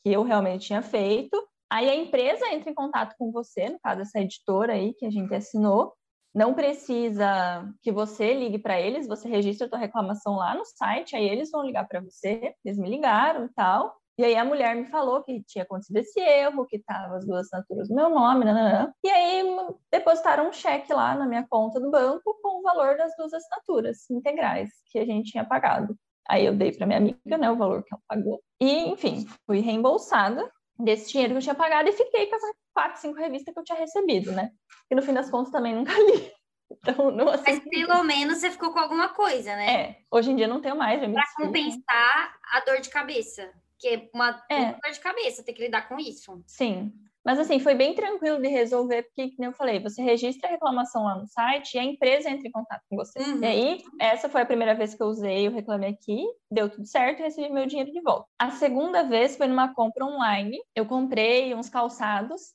que 0.03 0.13
eu 0.13 0.23
realmente 0.23 0.67
tinha 0.67 0.83
feito. 0.83 1.37
Aí 1.71 1.89
a 1.89 1.95
empresa 1.95 2.49
entra 2.53 2.71
em 2.71 2.75
contato 2.75 3.15
com 3.19 3.31
você, 3.31 3.69
no 3.69 3.79
caso 3.81 4.03
essa 4.03 4.21
editora 4.21 4.73
aí 4.75 4.95
que 4.95 5.07
a 5.07 5.11
gente 5.11 5.35
assinou, 5.35 5.93
não 6.35 6.55
precisa 6.55 7.69
que 7.83 7.91
você 7.91 8.33
ligue 8.35 8.59
para 8.59 8.81
eles, 8.81 9.09
você 9.09 9.29
registra 9.29 9.67
a 9.67 9.71
tua 9.71 9.79
reclamação 9.79 10.37
lá 10.37 10.55
no 10.55 10.65
site, 10.65 11.17
aí 11.17 11.29
eles 11.29 11.51
vão 11.51 11.65
ligar 11.65 11.87
para 11.89 12.01
você, 12.01 12.55
eles 12.65 12.79
me 12.79 12.89
ligaram 12.89 13.47
e 13.47 13.49
tal. 13.51 13.98
E 14.19 14.25
aí 14.25 14.35
a 14.35 14.45
mulher 14.45 14.75
me 14.75 14.85
falou 14.87 15.23
que 15.23 15.45
tinha 15.45 15.63
acontecido 15.63 15.97
esse 15.99 16.19
erro, 16.19 16.67
que 16.67 16.81
tava 16.81 17.17
as 17.17 17.25
duas 17.25 17.47
assinaturas 17.47 17.89
no 17.89 17.95
meu 17.95 18.11
nome, 18.11 18.45
nananã. 18.45 18.93
e 19.05 19.09
aí 19.09 19.45
depositaram 19.93 20.49
um 20.49 20.53
cheque 20.53 20.93
lá 20.93 21.15
na 21.15 21.25
minha 21.25 21.47
conta 21.49 21.79
do 21.79 21.89
banco 21.89 22.37
com 22.43 22.59
o 22.59 22.63
valor 22.63 22.97
das 22.97 23.15
duas 23.17 23.33
assinaturas 23.33 24.11
integrais 24.11 24.71
que 24.91 24.99
a 24.99 25.07
gente 25.07 25.31
tinha 25.31 25.45
pagado. 25.45 25.97
Aí 26.29 26.45
eu 26.45 26.55
dei 26.55 26.73
para 26.73 26.85
minha 26.85 26.99
amiga, 26.99 27.39
né, 27.39 27.49
o 27.49 27.57
valor 27.57 27.85
que 27.85 27.95
ela 27.95 28.03
pagou. 28.09 28.43
E, 28.61 28.91
enfim, 28.91 29.25
fui 29.47 29.61
reembolsada 29.61 30.51
desse 30.77 31.13
dinheiro 31.13 31.35
que 31.35 31.39
eu 31.39 31.43
tinha 31.43 31.55
pagado 31.55 31.89
e 31.89 31.93
fiquei 31.93 32.27
com 32.27 32.35
essas 32.35 32.51
quatro, 32.75 33.01
cinco 33.01 33.19
revistas 33.19 33.55
que 33.55 33.61
eu 33.61 33.65
tinha 33.65 33.79
recebido, 33.79 34.33
né? 34.33 34.51
E 34.91 34.97
no 34.97 35.03
fim 35.03 35.13
das 35.13 35.31
contas 35.31 35.53
também 35.53 35.75
nunca 35.75 35.93
li. 35.97 36.33
Então, 36.71 37.11
não. 37.13 37.25
Mas 37.25 37.61
pelo 37.61 38.03
menos 38.03 38.39
você 38.39 38.51
ficou 38.51 38.73
com 38.73 38.81
alguma 38.81 39.09
coisa, 39.11 39.55
né? 39.57 39.83
É, 39.83 39.99
hoje 40.11 40.33
em 40.33 40.37
dia 40.37 40.49
não 40.49 40.61
tenho 40.61 40.77
mais. 40.77 41.01
Para 41.01 41.25
compensar 41.37 42.37
a 42.53 42.61
dor 42.61 42.81
de 42.81 42.91
cabeça. 42.91 43.49
Que 43.79 43.89
é 43.89 44.11
uma, 44.15 44.45
é. 44.51 44.73
dor 44.73 44.93
de 44.93 45.01
cabeça 45.01 45.45
ter 45.45 45.53
que 45.53 45.63
lidar 45.63 45.89
com 45.89 45.99
isso. 45.99 46.43
Sim. 46.47 46.93
Mas 47.25 47.39
assim, 47.39 47.61
foi 47.61 47.75
bem 47.75 47.95
tranquilo 47.95 48.41
de 48.41 48.49
resolver, 48.49 49.03
porque, 49.03 49.37
como 49.37 49.49
eu 49.49 49.53
falei, 49.53 49.79
você 49.81 50.01
registra 50.01 50.49
a 50.49 50.53
reclamação 50.53 51.05
lá 51.05 51.15
no 51.15 51.27
site 51.27 51.75
e 51.75 51.79
a 51.79 51.85
empresa 51.85 52.31
entra 52.31 52.49
em 52.49 52.51
contato 52.51 52.83
com 52.89 52.97
você. 52.97 53.19
Uhum. 53.19 53.43
E 53.43 53.47
aí, 53.47 53.85
essa 54.01 54.31
foi 54.31 54.41
a 54.41 54.47
primeira 54.47 54.75
vez 54.75 54.95
que 54.95 55.03
eu 55.03 55.09
usei 55.09 55.47
o 55.47 55.53
Reclame 55.53 55.87
Aqui, 55.87 56.25
deu 56.51 56.71
tudo 56.71 56.87
certo 56.87 57.21
e 57.21 57.25
recebi 57.25 57.51
meu 57.51 57.67
dinheiro 57.67 57.93
de 57.93 58.01
volta. 58.01 58.27
A 58.39 58.51
segunda 58.53 59.03
vez 59.03 59.37
foi 59.37 59.47
numa 59.47 59.75
compra 59.75 60.07
online. 60.07 60.59
Eu 60.75 60.87
comprei 60.87 61.55
uns 61.55 61.69
calçados 61.69 62.55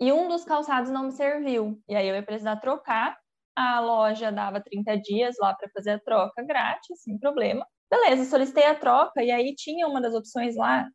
e 0.00 0.12
um 0.12 0.26
dos 0.26 0.44
calçados 0.44 0.90
não 0.90 1.04
me 1.04 1.12
serviu. 1.12 1.80
E 1.88 1.94
aí 1.94 2.08
eu 2.08 2.16
ia 2.16 2.22
precisar 2.22 2.56
trocar. 2.56 3.16
A 3.54 3.78
loja 3.78 4.32
dava 4.32 4.60
30 4.60 4.96
dias 4.98 5.36
lá 5.38 5.54
para 5.54 5.68
fazer 5.70 5.90
a 5.90 6.00
troca 6.00 6.42
grátis, 6.42 7.02
sem 7.02 7.18
problema. 7.18 7.64
Beleza, 7.90 8.24
solicitei 8.24 8.64
a 8.64 8.74
troca 8.74 9.22
e 9.22 9.30
aí 9.30 9.54
tinha 9.54 9.86
uma 9.86 10.00
das 10.00 10.14
opções 10.14 10.56
lá 10.56 10.86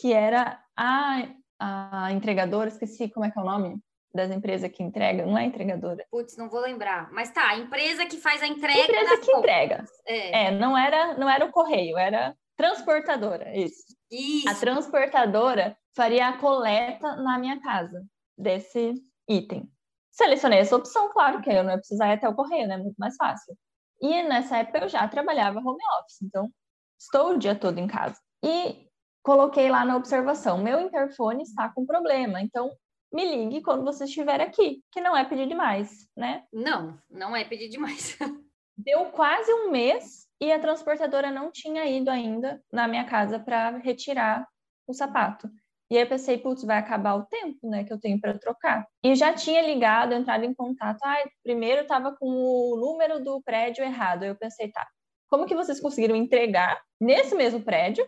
que 0.00 0.12
era 0.12 0.58
a 0.76 1.28
a 1.60 2.10
entregadora, 2.10 2.70
esqueci 2.70 3.10
como 3.10 3.26
é 3.26 3.30
que 3.30 3.38
é 3.38 3.42
o 3.42 3.44
nome 3.44 3.78
das 4.12 4.30
empresas 4.30 4.70
que 4.72 4.82
entregam, 4.82 5.26
não 5.26 5.38
é 5.38 5.44
entregadora. 5.44 6.04
Putz, 6.10 6.36
não 6.36 6.48
vou 6.48 6.60
lembrar. 6.60 7.12
Mas 7.12 7.30
tá, 7.30 7.50
a 7.50 7.58
empresa 7.58 8.06
que 8.06 8.16
faz 8.16 8.42
a 8.42 8.46
entrega. 8.46 8.80
Empresa 8.80 9.18
que 9.18 9.30
entrega. 9.30 9.84
É. 10.06 10.46
é. 10.46 10.50
não 10.50 10.76
era, 10.76 11.14
não 11.18 11.28
era 11.28 11.44
o 11.44 11.52
correio, 11.52 11.96
era 11.98 12.34
transportadora, 12.56 13.56
isso. 13.56 13.84
Isso. 14.10 14.48
A 14.48 14.54
transportadora 14.54 15.76
faria 15.94 16.28
a 16.28 16.38
coleta 16.38 17.16
na 17.16 17.38
minha 17.38 17.60
casa 17.60 18.02
desse 18.36 18.94
item. 19.28 19.70
Selecionei 20.10 20.58
essa 20.58 20.76
opção, 20.76 21.12
claro 21.12 21.40
que 21.40 21.50
eu 21.50 21.62
não 21.62 21.70
ia 21.70 21.78
precisar 21.78 22.08
ir 22.08 22.14
até 22.14 22.28
o 22.28 22.34
correio, 22.34 22.66
né? 22.66 22.76
Muito 22.76 22.96
mais 22.98 23.14
fácil. 23.16 23.54
E 24.00 24.22
nessa 24.22 24.58
época 24.58 24.78
eu 24.78 24.88
já 24.88 25.06
trabalhava 25.06 25.60
home 25.60 25.82
office, 26.00 26.22
então 26.22 26.50
estou 26.98 27.34
o 27.34 27.38
dia 27.38 27.54
todo 27.54 27.78
em 27.78 27.86
casa. 27.86 28.18
E 28.42 28.88
coloquei 29.22 29.68
lá 29.70 29.84
na 29.84 29.96
observação: 29.96 30.58
meu 30.58 30.80
interfone 30.80 31.42
está 31.42 31.68
com 31.68 31.84
problema, 31.84 32.40
então 32.40 32.70
me 33.12 33.24
ligue 33.24 33.62
quando 33.62 33.84
você 33.84 34.04
estiver 34.04 34.40
aqui, 34.40 34.82
que 34.92 35.00
não 35.00 35.16
é 35.16 35.24
pedir 35.24 35.48
demais, 35.48 36.08
né? 36.16 36.44
Não, 36.52 36.98
não 37.10 37.34
é 37.34 37.44
pedir 37.44 37.68
demais. 37.68 38.16
Deu 38.76 39.06
quase 39.06 39.52
um 39.52 39.70
mês 39.70 40.26
e 40.40 40.50
a 40.50 40.58
transportadora 40.58 41.30
não 41.30 41.50
tinha 41.50 41.84
ido 41.84 42.08
ainda 42.08 42.62
na 42.72 42.88
minha 42.88 43.04
casa 43.04 43.38
para 43.38 43.76
retirar 43.78 44.48
o 44.86 44.94
sapato. 44.94 45.50
E 45.90 45.96
aí 45.96 46.04
eu 46.04 46.08
pensei, 46.08 46.38
putz, 46.38 46.62
vai 46.62 46.78
acabar 46.78 47.14
o 47.14 47.24
tempo, 47.26 47.68
né, 47.68 47.82
que 47.82 47.92
eu 47.92 47.98
tenho 47.98 48.20
para 48.20 48.38
trocar. 48.38 48.86
E 49.02 49.16
já 49.16 49.34
tinha 49.34 49.60
ligado, 49.60 50.14
entrado 50.14 50.44
em 50.44 50.54
contato. 50.54 51.02
Ah, 51.02 51.16
primeiro 51.42 51.82
estava 51.82 52.14
com 52.16 52.26
o 52.28 52.76
número 52.76 53.22
do 53.24 53.42
prédio 53.42 53.82
errado. 53.82 54.22
Eu 54.22 54.36
pensei, 54.36 54.70
tá, 54.70 54.86
como 55.28 55.46
que 55.46 55.54
vocês 55.54 55.80
conseguiram 55.80 56.14
entregar 56.14 56.80
nesse 57.00 57.34
mesmo 57.34 57.60
prédio 57.62 58.06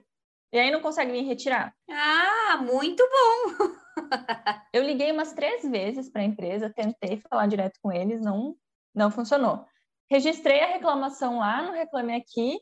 e 0.53 0.59
aí 0.59 0.71
não 0.71 0.81
consegue 0.81 1.11
me 1.11 1.23
retirar. 1.23 1.75
Ah, 1.91 2.59
muito 2.59 3.03
bom! 3.03 3.73
eu 4.73 4.85
liguei 4.85 5.11
umas 5.11 5.33
três 5.33 5.69
vezes 5.69 6.09
para 6.09 6.23
a 6.23 6.27
empresa, 6.27 6.73
tentei 6.73 7.21
falar 7.29 7.49
direto 7.49 7.81
com 7.83 7.91
eles, 7.91 8.21
não, 8.21 8.55
não 8.95 9.11
funcionou. 9.11 9.65
Registrei 10.09 10.61
a 10.61 10.67
reclamação 10.67 11.39
lá 11.39 11.63
no 11.63 11.73
Reclame 11.73 12.15
Aqui, 12.15 12.61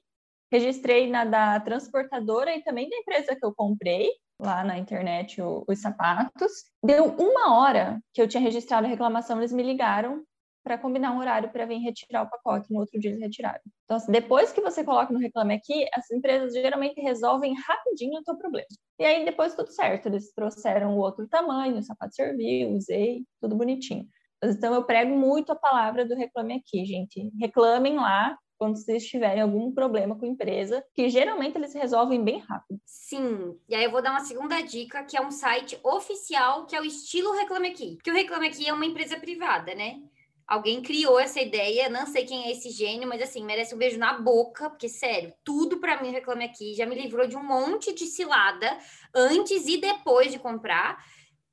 registrei 0.51 1.11
na 1.11 1.25
da 1.25 1.61
transportadora 1.61 2.55
e 2.55 2.63
também 2.63 2.89
da 2.89 2.97
empresa 2.97 3.37
que 3.37 3.45
eu 3.45 3.53
comprei 3.55 4.09
lá 4.43 4.65
na 4.65 4.79
internet 4.79 5.41
o, 5.41 5.65
os 5.69 5.81
sapatos. 5.81 6.53
Deu 6.85 7.07
uma 7.07 7.59
hora 7.59 8.01
que 8.13 8.21
eu 8.21 8.29
tinha 8.29 8.43
registrado 8.43 8.87
a 8.87 8.91
reclamação, 8.91 9.39
eles 9.39 9.53
me 9.53 9.63
ligaram 9.63 10.25
para 10.63 10.77
combinar 10.77 11.13
um 11.13 11.19
horário 11.19 11.51
para 11.51 11.65
vir 11.65 11.79
retirar 11.79 12.23
o 12.23 12.31
pacote, 12.31 12.71
no 12.71 12.81
outro 12.81 12.99
dia 13.01 13.11
eles 13.11 13.21
retiraram. 13.21 13.61
Então, 13.85 13.97
assim, 13.97 14.13
depois 14.13 14.53
que 14.53 14.61
você 14.61 14.85
coloca 14.85 15.13
no 15.13 15.19
Reclame 15.19 15.55
Aqui, 15.55 15.87
as 15.95 16.11
empresas 16.11 16.53
geralmente 16.53 17.01
resolvem 17.01 17.55
rapidinho 17.55 18.21
o 18.21 18.23
teu 18.23 18.37
problema. 18.37 18.69
E 18.99 19.05
aí, 19.05 19.25
depois 19.25 19.55
tudo 19.55 19.73
certo, 19.73 20.07
eles 20.07 20.33
trouxeram 20.35 20.97
o 20.97 21.01
outro 21.01 21.27
tamanho, 21.29 21.79
o 21.79 21.83
sapato 21.83 22.15
serviu, 22.15 22.73
usei, 22.73 23.25
tudo 23.41 23.57
bonitinho. 23.57 24.07
Então, 24.43 24.75
eu 24.75 24.85
prego 24.85 25.17
muito 25.17 25.51
a 25.51 25.57
palavra 25.57 26.05
do 26.05 26.15
Reclame 26.15 26.55
Aqui, 26.55 26.85
gente. 26.85 27.31
Reclamem 27.41 27.97
lá 27.97 28.37
quando 28.61 28.77
vocês 28.77 29.07
tiverem 29.07 29.41
algum 29.43 29.73
problema 29.73 30.15
com 30.15 30.27
a 30.27 30.29
empresa, 30.29 30.85
que 30.95 31.09
geralmente 31.09 31.57
eles 31.57 31.73
resolvem 31.73 32.23
bem 32.23 32.41
rápido. 32.41 32.79
Sim, 32.85 33.59
e 33.67 33.75
aí 33.75 33.85
eu 33.85 33.91
vou 33.91 34.03
dar 34.03 34.11
uma 34.11 34.21
segunda 34.21 34.61
dica, 34.61 35.03
que 35.03 35.17
é 35.17 35.21
um 35.23 35.31
site 35.31 35.81
oficial, 35.83 36.67
que 36.67 36.77
é 36.77 36.81
o 36.81 36.85
estilo 36.85 37.33
Reclame 37.33 37.69
Aqui. 37.69 37.97
Que 38.05 38.11
o 38.11 38.15
Reclame 38.15 38.49
Aqui 38.49 38.69
é 38.69 38.73
uma 38.75 38.85
empresa 38.85 39.19
privada, 39.19 39.75
né? 39.75 40.01
Alguém 40.47 40.83
criou 40.83 41.19
essa 41.19 41.41
ideia, 41.41 41.89
não 41.89 42.05
sei 42.05 42.27
quem 42.27 42.45
é 42.45 42.51
esse 42.51 42.69
gênio, 42.69 43.09
mas 43.09 43.23
assim, 43.23 43.43
merece 43.47 43.75
um 43.75 43.79
beijo 43.79 43.99
na 43.99 44.19
boca, 44.19 44.69
porque 44.69 44.91
sério, 44.91 45.33
tudo 45.43 45.79
para 45.79 46.03
mim 46.03 46.11
reclame 46.11 46.45
aqui, 46.45 46.75
já 46.75 46.85
me 46.85 47.01
livrou 47.01 47.27
de 47.27 47.37
um 47.37 47.43
monte 47.43 47.95
de 47.95 48.05
cilada 48.05 48.77
antes 49.15 49.67
e 49.69 49.79
depois 49.79 50.31
de 50.33 50.39
comprar. 50.39 51.03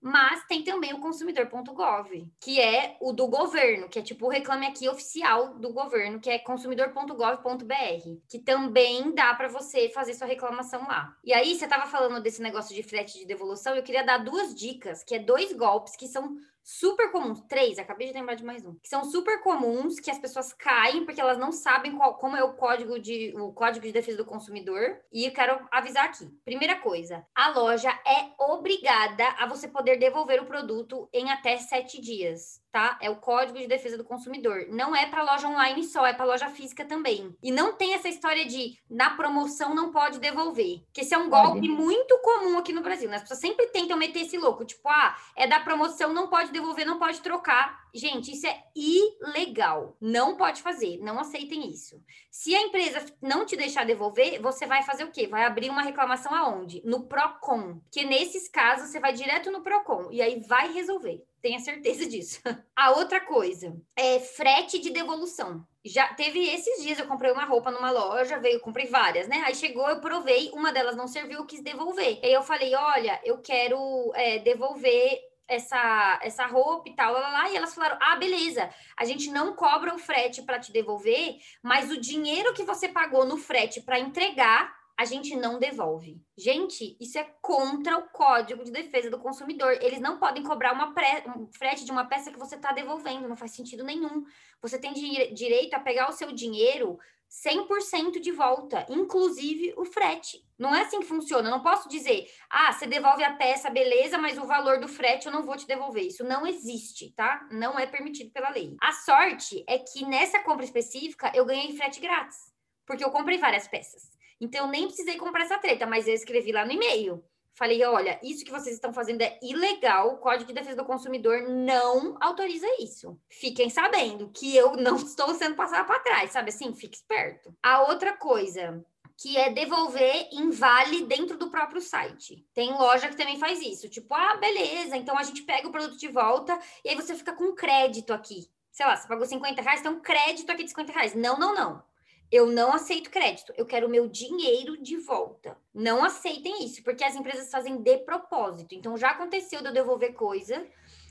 Mas 0.01 0.45
tem 0.45 0.63
também 0.63 0.93
o 0.93 0.99
consumidor.gov, 0.99 2.31
que 2.39 2.61
é 2.61 2.97
o 3.01 3.11
do 3.11 3.27
governo, 3.27 3.89
que 3.89 3.99
é 3.99 4.01
tipo 4.01 4.25
o 4.25 4.29
reclame 4.29 4.65
aqui 4.65 4.87
oficial 4.87 5.55
do 5.55 5.73
governo, 5.73 6.19
que 6.19 6.29
é 6.29 6.37
consumidor.gov.br, 6.39 8.19
que 8.29 8.39
também 8.39 9.13
dá 9.13 9.33
para 9.33 9.47
você 9.47 9.89
fazer 9.89 10.13
sua 10.13 10.27
reclamação 10.27 10.87
lá. 10.87 11.15
E 11.23 11.33
aí 11.33 11.55
você 11.55 11.65
estava 11.65 11.87
falando 11.87 12.21
desse 12.21 12.41
negócio 12.41 12.75
de 12.75 12.83
frete 12.83 13.19
de 13.19 13.25
devolução, 13.25 13.75
eu 13.75 13.83
queria 13.83 14.03
dar 14.03 14.19
duas 14.19 14.53
dicas, 14.53 15.03
que 15.03 15.15
é 15.15 15.19
dois 15.19 15.51
golpes 15.53 15.95
que 15.95 16.07
são 16.07 16.37
super 16.67 17.09
comuns, 17.13 17.39
três, 17.47 17.79
acabei 17.79 18.07
de 18.07 18.13
lembrar 18.13 18.35
de 18.35 18.43
mais 18.43 18.65
um, 18.65 18.75
que 18.75 18.89
são 18.89 19.05
super 19.05 19.41
comuns, 19.41 20.01
que 20.01 20.11
as 20.11 20.19
pessoas 20.19 20.51
caem 20.51 21.05
porque 21.05 21.21
elas 21.21 21.37
não 21.37 21.49
sabem 21.49 21.95
qual, 21.95 22.15
como 22.15 22.35
é 22.35 22.43
o 22.43 22.55
código 22.55 22.99
de 22.99 23.33
o 23.37 23.53
código 23.53 23.85
de 23.85 23.93
defesa 23.93 24.17
do 24.17 24.25
consumidor. 24.25 24.99
E 25.13 25.25
eu 25.25 25.31
quero 25.31 25.65
avisar 25.71 26.03
aqui. 26.03 26.27
Primeira 26.43 26.75
coisa, 26.75 27.25
a 27.33 27.47
loja 27.51 27.89
é 28.05 28.33
obrigada 28.37 29.25
a 29.39 29.47
você 29.47 29.65
poder 29.65 29.97
devolver 29.97 30.41
o 30.41 30.45
produto 30.45 31.07
em 31.13 31.31
até 31.31 31.55
sete 31.57 32.01
dias 32.01 32.61
tá? 32.77 32.95
É 33.01 33.09
o 33.09 33.15
Código 33.15 33.57
de 33.57 33.65
Defesa 33.65 33.97
do 33.97 34.03
Consumidor. 34.03 34.67
Não 34.69 34.95
é 34.95 35.07
para 35.07 35.23
loja 35.23 35.47
online 35.47 35.83
só, 35.83 36.05
é 36.05 36.13
para 36.13 36.25
loja 36.25 36.47
física 36.49 36.85
também. 36.85 37.35
E 37.41 37.51
não 37.51 37.73
tem 37.73 37.95
essa 37.95 38.07
história 38.07 38.45
de 38.45 38.77
na 38.87 39.09
promoção 39.09 39.73
não 39.73 39.91
pode 39.91 40.19
devolver, 40.19 40.83
que 40.93 41.01
esse 41.01 41.13
é 41.13 41.17
um 41.17 41.27
golpe 41.27 41.67
muito 41.67 42.19
comum 42.19 42.55
aqui 42.55 42.71
no 42.71 42.83
Brasil. 42.83 43.09
Né? 43.09 43.15
As 43.15 43.23
pessoas 43.23 43.39
sempre 43.39 43.65
tentam 43.67 43.97
meter 43.97 44.21
esse 44.21 44.37
louco, 44.37 44.63
tipo, 44.63 44.87
ah, 44.87 45.17
é 45.35 45.47
da 45.47 45.59
promoção, 45.59 46.13
não 46.13 46.27
pode 46.27 46.51
devolver, 46.57 46.85
não 46.85 46.99
pode 46.99 47.21
trocar. 47.21 47.87
Gente, 47.93 48.31
isso 48.31 48.45
é 48.45 48.63
ilegal. 48.75 49.95
Não 49.99 50.35
pode 50.35 50.61
fazer. 50.61 50.97
Não 50.99 51.19
aceitem 51.19 51.69
isso. 51.69 52.01
Se 52.29 52.55
a 52.55 52.61
empresa 52.61 53.05
não 53.21 53.45
te 53.45 53.55
deixar 53.55 53.85
devolver, 53.85 54.41
você 54.41 54.65
vai 54.65 54.83
fazer 54.83 55.03
o 55.03 55.11
quê? 55.11 55.27
Vai 55.27 55.43
abrir 55.43 55.69
uma 55.69 55.81
reclamação 55.81 56.33
aonde? 56.33 56.81
No 56.85 57.07
Procon. 57.07 57.81
Que 57.91 58.03
nesses 58.03 58.47
casos 58.47 58.89
você 58.89 58.99
vai 58.99 59.13
direto 59.13 59.51
no 59.51 59.61
Procon 59.61 60.09
e 60.11 60.21
aí 60.21 60.39
vai 60.41 60.71
resolver. 60.71 61.23
Tenha 61.41 61.59
certeza 61.59 62.05
disso. 62.09 62.41
A 62.75 62.91
outra 62.91 63.21
coisa 63.21 63.75
é 63.95 64.19
frete 64.19 64.79
de 64.79 64.89
devolução. 64.89 65.65
Já 65.85 66.13
teve 66.13 66.39
esses 66.39 66.83
dias, 66.83 66.99
eu 66.99 67.07
comprei 67.07 67.31
uma 67.31 67.45
roupa 67.45 67.71
numa 67.71 67.89
loja, 67.89 68.39
veio, 68.39 68.59
comprei 68.59 68.87
várias, 68.87 69.27
né? 69.27 69.41
Aí 69.45 69.55
chegou, 69.55 69.87
eu 69.87 70.01
provei, 70.01 70.51
uma 70.53 70.73
delas 70.73 70.97
não 70.97 71.07
serviu, 71.07 71.39
eu 71.39 71.45
quis 71.45 71.61
devolver. 71.61 72.19
Aí 72.21 72.33
eu 72.33 72.43
falei: 72.43 72.75
olha, 72.75 73.19
eu 73.23 73.37
quero 73.37 74.11
é, 74.13 74.39
devolver 74.39 75.21
essa, 75.47 76.19
essa 76.21 76.45
roupa 76.45 76.89
e 76.89 76.95
tal, 76.95 77.13
lá, 77.13 77.29
lá, 77.29 77.49
e 77.49 77.55
elas 77.55 77.73
falaram: 77.73 77.97
ah, 78.01 78.15
beleza, 78.15 78.69
a 78.97 79.05
gente 79.05 79.29
não 79.31 79.55
cobra 79.55 79.93
o 79.93 79.99
frete 79.99 80.41
para 80.41 80.59
te 80.59 80.71
devolver, 80.71 81.37
mas 81.63 81.89
o 81.89 81.99
dinheiro 81.99 82.53
que 82.53 82.63
você 82.63 82.87
pagou 82.89 83.25
no 83.25 83.37
frete 83.37 83.81
para 83.81 83.99
entregar, 83.99 84.75
a 84.97 85.05
gente 85.05 85.35
não 85.35 85.59
devolve. 85.59 86.19
Gente, 86.35 86.97
isso 86.99 87.19
é 87.19 87.23
contra 87.39 87.97
o 87.99 88.09
Código 88.09 88.63
de 88.63 88.71
Defesa 88.71 89.11
do 89.11 89.19
Consumidor. 89.19 89.73
Eles 89.79 89.99
não 89.99 90.17
podem 90.17 90.41
cobrar 90.41 90.73
uma 90.73 90.91
um 91.37 91.47
frete 91.51 91.85
de 91.85 91.91
uma 91.91 92.05
peça 92.05 92.31
que 92.31 92.39
você 92.39 92.55
está 92.55 92.71
devolvendo, 92.71 93.29
não 93.29 93.35
faz 93.37 93.51
sentido 93.51 93.83
nenhum. 93.83 94.25
Você 94.59 94.79
tem 94.79 94.93
direito 94.93 95.75
a 95.75 95.79
pegar 95.79 96.09
o 96.09 96.13
seu 96.13 96.31
dinheiro 96.31 96.97
100% 97.29 98.19
de 98.19 98.31
volta, 98.31 98.85
inclusive 98.89 99.73
o 99.77 99.85
frete. 99.85 100.45
Não 100.57 100.73
é 100.73 100.81
assim 100.81 100.99
que 100.99 101.05
funciona. 101.05 101.47
Eu 101.47 101.51
não 101.51 101.61
posso 101.61 101.87
dizer, 101.89 102.27
ah, 102.49 102.71
você 102.71 102.87
devolve 102.87 103.23
a 103.23 103.35
peça, 103.35 103.69
beleza, 103.69 104.17
mas 104.17 104.37
o 104.37 104.45
valor 104.45 104.79
do 104.79 104.87
frete 104.87 105.27
eu 105.27 105.31
não 105.31 105.43
vou 105.43 105.55
te 105.55 105.67
devolver. 105.67 106.07
Isso 106.07 106.23
não 106.23 106.47
existe, 106.47 107.13
tá? 107.13 107.47
Não 107.51 107.77
é 107.77 107.85
permitido 107.85 108.31
pela 108.31 108.49
lei. 108.49 108.75
A 108.81 108.91
sorte 108.93 109.63
é 109.67 109.77
que 109.77 110.05
nessa 110.05 110.39
compra 110.39 110.65
específica 110.65 111.31
eu 111.35 111.45
ganhei 111.45 111.75
frete 111.75 111.99
grátis, 111.99 112.37
porque 112.85 113.03
eu 113.03 113.11
comprei 113.11 113.37
várias 113.37 113.67
peças. 113.67 114.17
Então 114.39 114.65
eu 114.65 114.71
nem 114.71 114.87
precisei 114.87 115.17
comprar 115.17 115.43
essa 115.43 115.59
treta, 115.59 115.85
mas 115.85 116.07
eu 116.07 116.13
escrevi 116.13 116.51
lá 116.51 116.65
no 116.65 116.71
e-mail. 116.71 117.23
Falei, 117.57 117.83
olha, 117.83 118.19
isso 118.21 118.45
que 118.45 118.51
vocês 118.51 118.75
estão 118.75 118.93
fazendo 118.93 119.23
é 119.23 119.39
ilegal, 119.41 120.13
o 120.13 120.17
Código 120.17 120.45
de 120.45 120.53
Defesa 120.53 120.75
do 120.75 120.85
Consumidor 120.85 121.41
não 121.49 122.15
autoriza 122.21 122.67
isso. 122.79 123.19
Fiquem 123.27 123.67
sabendo 123.67 124.29
que 124.29 124.55
eu 124.55 124.77
não 124.77 124.95
estou 125.01 125.33
sendo 125.33 125.55
passada 125.55 125.83
para 125.83 125.99
trás, 126.01 126.29
sabe 126.29 126.49
assim? 126.49 126.71
Fique 126.75 126.97
esperto. 126.97 127.51
A 127.63 127.81
outra 127.89 128.15
coisa, 128.15 128.85
que 129.17 129.35
é 129.37 129.49
devolver 129.49 130.29
em 130.31 130.51
vale 130.51 131.05
dentro 131.05 131.35
do 131.35 131.49
próprio 131.49 131.81
site. 131.81 132.45
Tem 132.53 132.71
loja 132.73 133.09
que 133.09 133.17
também 133.17 133.39
faz 133.39 133.59
isso, 133.59 133.89
tipo, 133.89 134.13
ah, 134.13 134.35
beleza, 134.35 134.95
então 134.95 135.17
a 135.17 135.23
gente 135.23 135.41
pega 135.41 135.67
o 135.67 135.71
produto 135.71 135.97
de 135.97 136.09
volta 136.09 136.59
e 136.85 136.89
aí 136.89 136.95
você 136.95 137.15
fica 137.15 137.33
com 137.33 137.55
crédito 137.55 138.13
aqui. 138.13 138.47
Sei 138.71 138.85
lá, 138.85 138.95
você 138.95 139.07
pagou 139.07 139.25
50 139.25 139.59
reais, 139.63 139.81
tem 139.81 139.89
um 139.89 139.99
crédito 139.99 140.51
aqui 140.51 140.63
de 140.63 140.69
50 140.69 140.91
reais. 140.91 141.15
Não, 141.15 141.39
não, 141.39 141.55
não. 141.55 141.81
Eu 142.31 142.47
não 142.47 142.73
aceito 142.73 143.09
crédito, 143.09 143.53
eu 143.55 143.65
quero 143.65 143.87
o 143.87 143.89
meu 143.89 144.07
dinheiro 144.07 144.81
de 144.81 144.97
volta. 144.97 145.57
Não 145.73 146.03
aceitem 146.03 146.65
isso, 146.65 146.83
porque 146.83 147.03
as 147.03 147.15
empresas 147.15 147.49
fazem 147.49 147.77
de 147.77 147.97
propósito. 147.99 148.75
Então 148.75 148.97
já 148.97 149.11
aconteceu 149.11 149.61
de 149.61 149.67
eu 149.67 149.73
devolver 149.73 150.13
coisa 150.13 150.65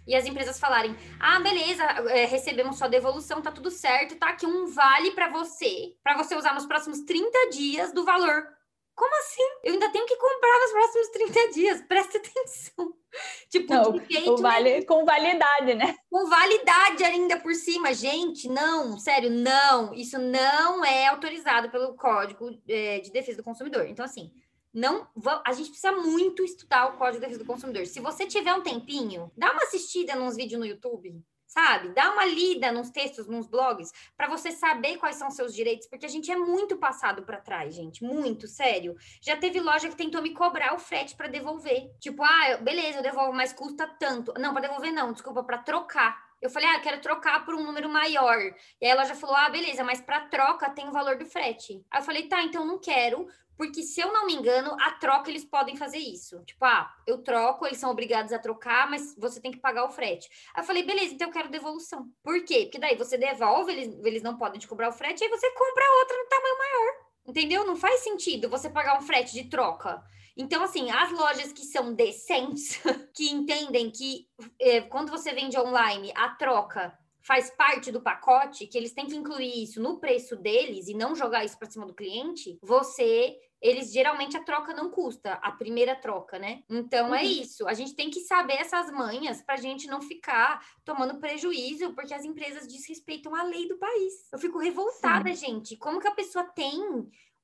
e 0.07 0.15
as 0.15 0.27
empresas 0.27 0.61
falarem: 0.61 0.97
ah, 1.19 1.41
beleza, 1.41 1.83
é, 1.83 2.27
recebemos 2.27 2.77
sua 2.77 2.89
devolução, 2.89 3.43
tá 3.43 3.51
tudo 3.51 3.71
certo, 3.71 4.17
tá 4.17 4.31
aqui 4.31 4.47
um 4.47 4.67
vale 4.67 5.13
para 5.13 5.29
você, 5.29 5.95
para 6.03 6.17
você 6.17 6.37
usar 6.37 6.55
nos 6.55 6.67
próximos 6.67 7.01
30 7.01 7.51
dias 7.51 7.93
do 7.93 8.05
valor 8.05 8.56
como 8.97 9.15
assim? 9.19 9.43
Eu 9.63 9.75
ainda 9.75 9.91
tenho 9.91 10.07
que 10.07 10.17
comprar 10.17 10.59
nos 10.59 10.71
próximos 10.73 11.09
30 11.11 11.53
dias. 11.53 11.83
Presta 11.83 12.19
atenção. 12.19 12.95
Tipo, 13.49 13.73
não, 13.73 13.97
o 14.35 14.37
vale, 14.37 14.85
com 14.85 15.05
validade, 15.05 15.75
né? 15.75 15.97
Com 16.11 16.27
validade 16.29 17.03
ainda 17.03 17.39
por 17.39 17.55
cima. 17.55 17.95
Gente, 17.95 18.47
não, 18.47 18.99
sério, 18.99 19.31
não. 19.31 19.95
Isso 19.95 20.19
não 20.19 20.85
é 20.85 21.07
autorizado 21.07 21.71
pelo 21.71 21.95
Código 21.95 22.51
é, 22.69 23.01
de 23.01 23.11
Defesa 23.11 23.39
do 23.39 23.45
Consumidor. 23.45 23.87
Então, 23.87 24.05
assim, 24.05 24.31
não 24.73 25.09
a 25.47 25.53
gente 25.55 25.71
precisa 25.71 25.93
muito 25.93 26.45
estudar 26.45 26.89
o 26.89 26.99
Código 26.99 27.15
de 27.15 27.21
Defesa 27.21 27.39
do 27.39 27.47
Consumidor. 27.47 27.87
Se 27.87 28.01
você 28.01 28.27
tiver 28.27 28.53
um 28.53 28.63
tempinho, 28.63 29.33
dá 29.35 29.51
uma 29.51 29.63
assistida 29.63 30.15
nos 30.15 30.37
vídeos 30.37 30.61
no 30.61 30.67
YouTube 30.67 31.25
sabe? 31.57 31.89
Dá 31.95 32.13
uma 32.13 32.27
lida 32.27 32.71
nos 32.71 32.91
textos, 32.91 33.27
nos 33.27 33.47
blogs, 33.47 33.91
para 34.15 34.29
você 34.29 34.51
saber 34.51 34.99
quais 34.99 35.17
são 35.17 35.31
seus 35.31 35.55
direitos, 35.55 35.87
porque 35.87 36.05
a 36.05 36.09
gente 36.09 36.31
é 36.31 36.37
muito 36.37 36.77
passado 36.77 37.23
para 37.23 37.41
trás, 37.41 37.75
gente, 37.75 38.05
muito, 38.05 38.47
sério. 38.47 38.95
Já 39.23 39.39
teve 39.39 39.59
loja 39.59 39.89
que 39.89 39.97
tentou 39.97 40.21
me 40.21 40.35
cobrar 40.35 40.75
o 40.75 40.79
frete 40.79 41.17
para 41.17 41.29
devolver. 41.29 41.91
Tipo, 41.99 42.23
ah, 42.23 42.59
beleza, 42.61 42.99
eu 42.99 43.03
devolvo, 43.03 43.33
mas 43.33 43.55
custa 43.55 43.87
tanto. 43.87 44.35
Não, 44.39 44.53
para 44.53 44.69
devolver 44.69 44.93
não, 44.93 45.15
desculpa, 45.15 45.43
para 45.43 45.57
trocar. 45.57 46.27
Eu 46.43 46.51
falei, 46.51 46.69
ah, 46.69 46.81
quero 46.81 47.01
trocar 47.01 47.43
por 47.47 47.55
um 47.55 47.65
número 47.65 47.89
maior. 47.89 48.39
E 48.39 48.85
aí 48.85 48.91
ela 48.91 49.07
já 49.07 49.15
falou, 49.15 49.37
ah, 49.37 49.49
beleza, 49.49 49.83
mas 49.83 50.03
para 50.03 50.27
troca 50.27 50.69
tem 50.69 50.87
o 50.87 50.93
valor 50.93 51.17
do 51.17 51.25
frete. 51.25 51.83
Aí 51.91 52.01
eu 52.01 52.05
falei, 52.05 52.29
tá, 52.29 52.43
então 52.43 52.67
não 52.67 52.79
quero, 52.79 53.27
porque 53.57 53.83
se 53.83 54.01
eu 54.01 54.13
não 54.13 54.27
me 54.27 54.35
engano, 54.35 54.77
a 54.81 54.93
troca 54.93 55.31
eles 55.31 55.45
podem 55.45 55.77
fazer 55.77 55.99
isso. 55.99 56.43
Tipo, 56.45 56.65
ah, 56.65 56.93
eu 57.07 57.23
troco, 57.23 57.67
eles 57.67 57.79
são 57.79 57.91
obrigados 57.91 58.33
a 58.33 58.39
trocar, 58.39 58.89
mas 58.91 59.15
você 59.17 59.41
tem 59.41 59.51
que 59.51 59.59
pagar 59.59 59.85
o 59.85 59.91
frete. 59.91 60.29
Aí 60.55 60.63
eu 60.63 60.67
falei, 60.67 60.83
beleza, 60.83 61.15
então 61.15 61.29
eu 61.29 61.33
quero 61.33 61.51
devolução. 61.51 62.09
Por 62.23 62.45
quê? 62.45 62.63
Porque 62.65 62.79
daí 62.79 62.97
você 62.97 63.17
devolve, 63.17 63.73
eles, 63.73 63.99
eles 64.05 64.23
não 64.23 64.37
podem 64.37 64.61
te 64.61 64.69
cobrar 64.69 64.89
o 64.89 64.93
frete, 64.93 65.25
aí 65.25 65.31
você 65.31 65.51
compra 65.53 65.85
outra 66.01 66.17
no 66.19 66.29
tamanho 66.29 66.59
maior. 66.59 67.07
Entendeu? 67.27 67.67
Não 67.67 67.77
faz 67.77 68.01
sentido 68.01 68.49
você 68.49 68.71
pagar 68.71 68.99
um 68.99 69.03
frete 69.03 69.33
de 69.33 69.49
troca. 69.49 70.03
Então, 70.37 70.63
assim, 70.63 70.91
as 70.91 71.11
lojas 71.11 71.53
que 71.53 71.65
são 71.65 71.95
decentes, 71.95 72.79
que 73.15 73.31
entendem 73.31 73.91
que 73.91 74.29
é, 74.61 74.83
quando 74.83 75.11
você 75.11 75.33
vende 75.33 75.59
online, 75.59 76.13
a 76.15 76.29
troca 76.31 76.97
faz 77.27 77.51
parte 77.51 77.91
do 77.91 78.01
pacote, 78.01 78.69
que 78.69 78.79
eles 78.79 78.93
têm 78.93 79.07
que 79.07 79.17
incluir 79.17 79.65
isso 79.65 79.83
no 79.83 79.99
preço 79.99 80.37
deles 80.37 80.87
e 80.87 80.95
não 80.95 81.17
jogar 81.17 81.45
isso 81.45 81.59
para 81.59 81.69
cima 81.69 81.85
do 81.85 81.93
cliente, 81.93 82.57
você 82.63 83.37
eles 83.61 83.91
geralmente 83.91 84.37
a 84.37 84.45
troca 84.45 84.73
não 84.73 84.91
custa, 84.91 85.33
a 85.43 85.51
primeira 85.51 85.97
troca, 85.97 86.39
né? 86.39 86.63
Então 86.71 87.07
é 87.07 87.09
uhum. 87.09 87.15
é 87.15 87.25
isso. 87.25 87.67
A 87.67 87.73
gente 87.73 87.97
tem 87.97 88.11
que 88.11 88.21
saber 88.21 88.53
essas 88.55 88.93
manhas 88.93 89.43
para 89.43 89.55
a 89.55 89.61
gente 89.61 89.89
não 89.89 90.01
ficar 90.01 90.65
tomando 90.85 91.19
prejuízo, 91.19 91.93
porque 91.95 92.15
as 92.15 92.23
empresas 92.23 92.69
desrespeitam 92.69 93.35
a 93.35 93.43
lei 93.43 93.67
do 93.67 93.79
país. 93.79 94.31
Eu 94.31 94.39
fico 94.39 94.59
revoltada, 94.59 95.35
Sim. 95.35 95.47
gente. 95.47 95.77
Como 95.77 95.99
que 95.99 96.07
a 96.07 96.15
pessoa 96.15 96.45
tem 96.45 96.81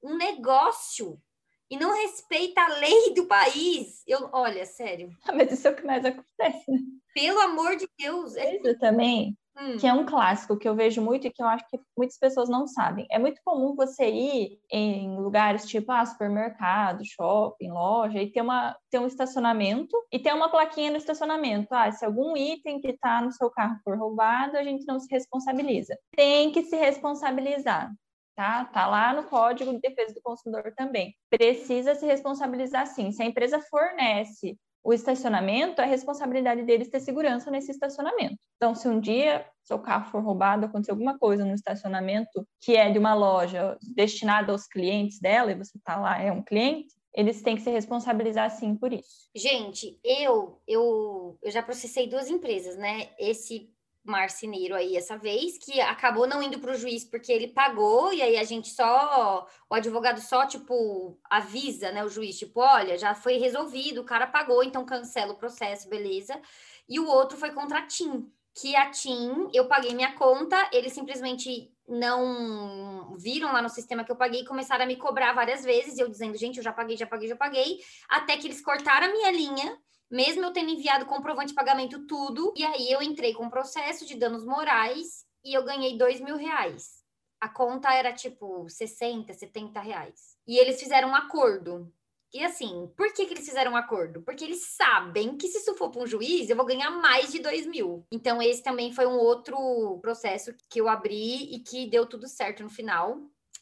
um 0.01 0.16
negócio 0.16 1.21
e 1.68 1.77
não 1.77 1.92
respeita 1.95 2.61
a 2.61 2.79
lei 2.79 3.14
do 3.14 3.27
país? 3.27 4.03
Eu, 4.07 4.29
olha, 4.33 4.64
sério. 4.64 5.11
Mas 5.35 5.51
isso 5.51 5.66
é 5.66 5.71
o 5.71 5.75
que 5.75 5.85
mais 5.85 6.05
acontece, 6.05 6.71
né? 6.71 6.79
Pelo 7.14 7.40
amor 7.40 7.75
de 7.75 7.88
Deus. 7.99 8.37
É... 8.37 8.57
Isso 8.57 8.79
também 8.79 9.37
Hum. 9.59 9.77
que 9.77 9.87
é 9.87 9.93
um 9.93 10.07
clássico 10.07 10.57
que 10.57 10.67
eu 10.67 10.75
vejo 10.75 11.03
muito 11.03 11.27
e 11.27 11.31
que 11.31 11.43
eu 11.43 11.47
acho 11.47 11.67
que 11.69 11.79
muitas 11.97 12.19
pessoas 12.19 12.49
não 12.49 12.67
sabem. 12.67 13.07
É 13.11 13.19
muito 13.19 13.41
comum 13.45 13.75
você 13.75 14.09
ir 14.09 14.59
em 14.71 15.17
lugares 15.17 15.67
tipo 15.67 15.93
ah, 15.93 16.05
supermercado, 16.07 17.05
shopping, 17.05 17.71
loja 17.71 18.21
e 18.21 18.31
ter, 18.31 18.41
uma, 18.41 18.77
ter 18.91 18.99
um 18.99 19.07
estacionamento 19.07 19.97
e 20.11 20.19
ter 20.19 20.33
uma 20.33 20.49
plaquinha 20.49 20.91
no 20.91 20.97
estacionamento. 20.97 21.69
Ah, 21.71 21.93
se 21.93 22.05
algum 22.05 22.37
item 22.37 22.81
que 22.81 22.88
está 22.88 23.21
no 23.21 23.31
seu 23.31 23.51
carro 23.51 23.79
for 23.85 23.99
roubado, 23.99 24.57
a 24.57 24.62
gente 24.62 24.87
não 24.87 24.99
se 24.99 25.09
responsabiliza. 25.11 25.99
Tem 26.17 26.51
que 26.51 26.62
se 26.62 26.77
responsabilizar. 26.77 27.93
Tá? 28.35 28.65
tá 28.65 28.87
lá 28.87 29.12
no 29.12 29.25
Código 29.25 29.71
de 29.73 29.81
Defesa 29.81 30.15
do 30.15 30.23
Consumidor 30.23 30.73
também. 30.75 31.15
Precisa 31.29 31.95
se 31.95 32.07
responsabilizar 32.07 32.87
sim. 32.87 33.12
Se 33.12 33.23
a 33.23 33.27
empresa 33.27 33.61
fornece 33.61 34.59
o 34.85 34.92
estacionamento, 34.92 35.81
é 35.81 35.87
responsabilidade 35.87 36.62
deles 36.62 36.88
ter 36.88 37.01
segurança 37.01 37.51
nesse 37.51 37.71
estacionamento. 37.71 38.37
Então, 38.57 38.75
se 38.75 38.88
um 38.88 38.99
dia 38.99 39.47
seu 39.62 39.79
carro 39.79 40.11
for 40.11 40.23
roubado, 40.23 40.66
acontecer 40.66 40.90
alguma 40.90 41.18
coisa 41.18 41.45
no 41.45 41.55
estacionamento 41.55 42.47
que 42.61 42.77
é 42.77 42.90
de 42.90 42.99
uma 42.99 43.14
loja 43.14 43.79
destinada 43.95 44.51
aos 44.51 44.66
clientes 44.66 45.21
dela, 45.21 45.53
e 45.53 45.55
você 45.55 45.79
está 45.79 45.97
lá, 45.99 46.21
é 46.21 46.33
um 46.33 46.42
cliente, 46.42 46.95
eles 47.14 47.42
têm 47.42 47.57
que 47.57 47.62
se 47.62 47.71
responsabilizar 47.71 48.51
sim 48.51 48.75
por 48.75 48.92
isso. 48.92 49.29
Gente, 49.35 50.01
eu 50.03 50.61
eu, 50.66 51.38
eu 51.42 51.51
já 51.51 51.62
processei 51.62 52.09
duas 52.09 52.29
empresas, 52.29 52.77
né? 52.77 53.11
Esse 53.18 53.71
marceneiro 54.05 54.75
aí 54.75 54.97
essa 54.97 55.17
vez, 55.17 55.59
que 55.59 55.81
acabou 55.81 56.27
não 56.27 56.43
indo 56.43 56.59
para 56.59 56.73
o 56.73 56.77
juiz 56.77 57.05
porque 57.05 57.33
ele 57.33 57.49
pagou, 57.49 58.12
e 58.12 58.21
aí 58.21 58.37
a 58.37 58.45
gente 58.45 58.69
só, 58.69 59.47
o 59.71 59.75
advogado 59.75 60.21
só, 60.21 60.47
tipo, 60.47 61.19
avisa, 61.31 61.93
né, 61.93 62.05
o 62.05 62.09
juiz, 62.09 62.38
tipo, 62.38 62.61
olha, 62.61 62.99
já 62.99 63.15
foi 63.15 63.38
resolvido, 63.38 64.01
o 64.01 64.05
cara 64.05 64.27
pagou, 64.27 64.65
então 64.65 64.85
cancela 64.85 65.33
o 65.33 65.37
processo, 65.37 65.88
beleza. 65.88 66.41
E 66.88 66.99
o 66.99 67.07
outro 67.07 67.38
foi 67.38 67.53
contra 67.53 67.79
a 67.79 67.87
TIM, 67.87 68.31
que 68.55 68.77
a 68.77 68.91
TIM, 68.91 69.49
eu 69.53 69.67
paguei 69.67 69.95
minha 69.95 70.12
conta, 70.12 70.69
eles 70.73 70.93
simplesmente 70.93 71.73
não 71.88 73.15
viram 73.19 73.53
lá 73.53 73.61
no 73.61 73.69
sistema 73.69 74.05
que 74.05 74.11
eu 74.11 74.17
paguei 74.17 74.43
e 74.43 74.47
começaram 74.47 74.85
a 74.85 74.87
me 74.87 74.97
cobrar 74.97 75.33
várias 75.33 75.62
vezes, 75.62 75.99
eu 75.99 76.09
dizendo, 76.09 76.37
gente, 76.37 76.59
eu 76.59 76.62
já 76.62 76.73
paguei, 76.73 76.97
já 76.97 77.07
paguei, 77.07 77.29
já 77.29 77.37
paguei, 77.37 77.81
até 78.09 78.37
que 78.37 78.47
eles 78.47 78.61
cortaram 78.61 79.09
a 79.09 79.12
minha 79.12 79.31
linha, 79.31 79.79
mesmo 80.12 80.44
eu 80.44 80.53
tendo 80.53 80.70
enviado 80.70 81.07
comprovante 81.07 81.48
de 81.48 81.55
pagamento 81.55 82.07
tudo, 82.07 82.53
e 82.55 82.62
aí 82.62 82.92
eu 82.92 83.03
entrei 83.03 83.33
com 83.33 83.48
processo 83.48 84.05
de 84.05 84.14
danos 84.14 84.44
morais 84.44 85.25
e 85.42 85.57
eu 85.57 85.64
ganhei 85.64 85.96
dois 85.96 86.20
mil 86.20 86.37
reais. 86.37 87.03
A 87.40 87.48
conta 87.48 87.92
era 87.92 88.12
tipo 88.12 88.68
60, 88.68 89.33
70 89.33 89.81
reais. 89.81 90.37
E 90.46 90.59
eles 90.59 90.79
fizeram 90.79 91.09
um 91.09 91.14
acordo. 91.16 91.92
E 92.33 92.44
assim, 92.44 92.90
por 92.96 93.12
que, 93.12 93.27
que 93.27 93.35
eles 93.35 93.46
fizeram 93.46 93.72
um 93.72 93.77
acordo? 93.77 94.22
Porque 94.22 94.44
eles 94.44 94.64
sabem 94.77 95.37
que 95.37 95.48
se 95.48 95.59
isso 95.59 95.75
for 95.75 95.90
para 95.90 96.03
um 96.03 96.07
juiz, 96.07 96.48
eu 96.48 96.57
vou 96.57 96.64
ganhar 96.64 96.90
mais 96.90 97.33
de 97.33 97.40
dois 97.40 97.66
mil. 97.66 98.07
Então, 98.12 98.40
esse 98.40 98.62
também 98.62 98.92
foi 98.92 99.07
um 99.07 99.18
outro 99.18 99.98
processo 100.01 100.55
que 100.70 100.81
eu 100.81 100.88
abri 100.88 101.55
e 101.55 101.59
que 101.61 101.90
deu 101.90 102.07
tudo 102.07 102.29
certo 102.29 102.62
no 102.62 102.70
final. 102.70 103.18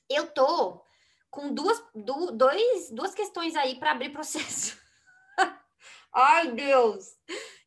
Eu 0.08 0.26
tô 0.32 0.82
com 1.30 1.52
duas, 1.54 1.82
du, 1.94 2.32
dois, 2.32 2.90
duas 2.90 3.14
questões 3.14 3.56
aí 3.56 3.76
para 3.76 3.92
abrir 3.92 4.10
processo. 4.10 4.78
Ai, 6.12 6.52
Deus! 6.52 7.16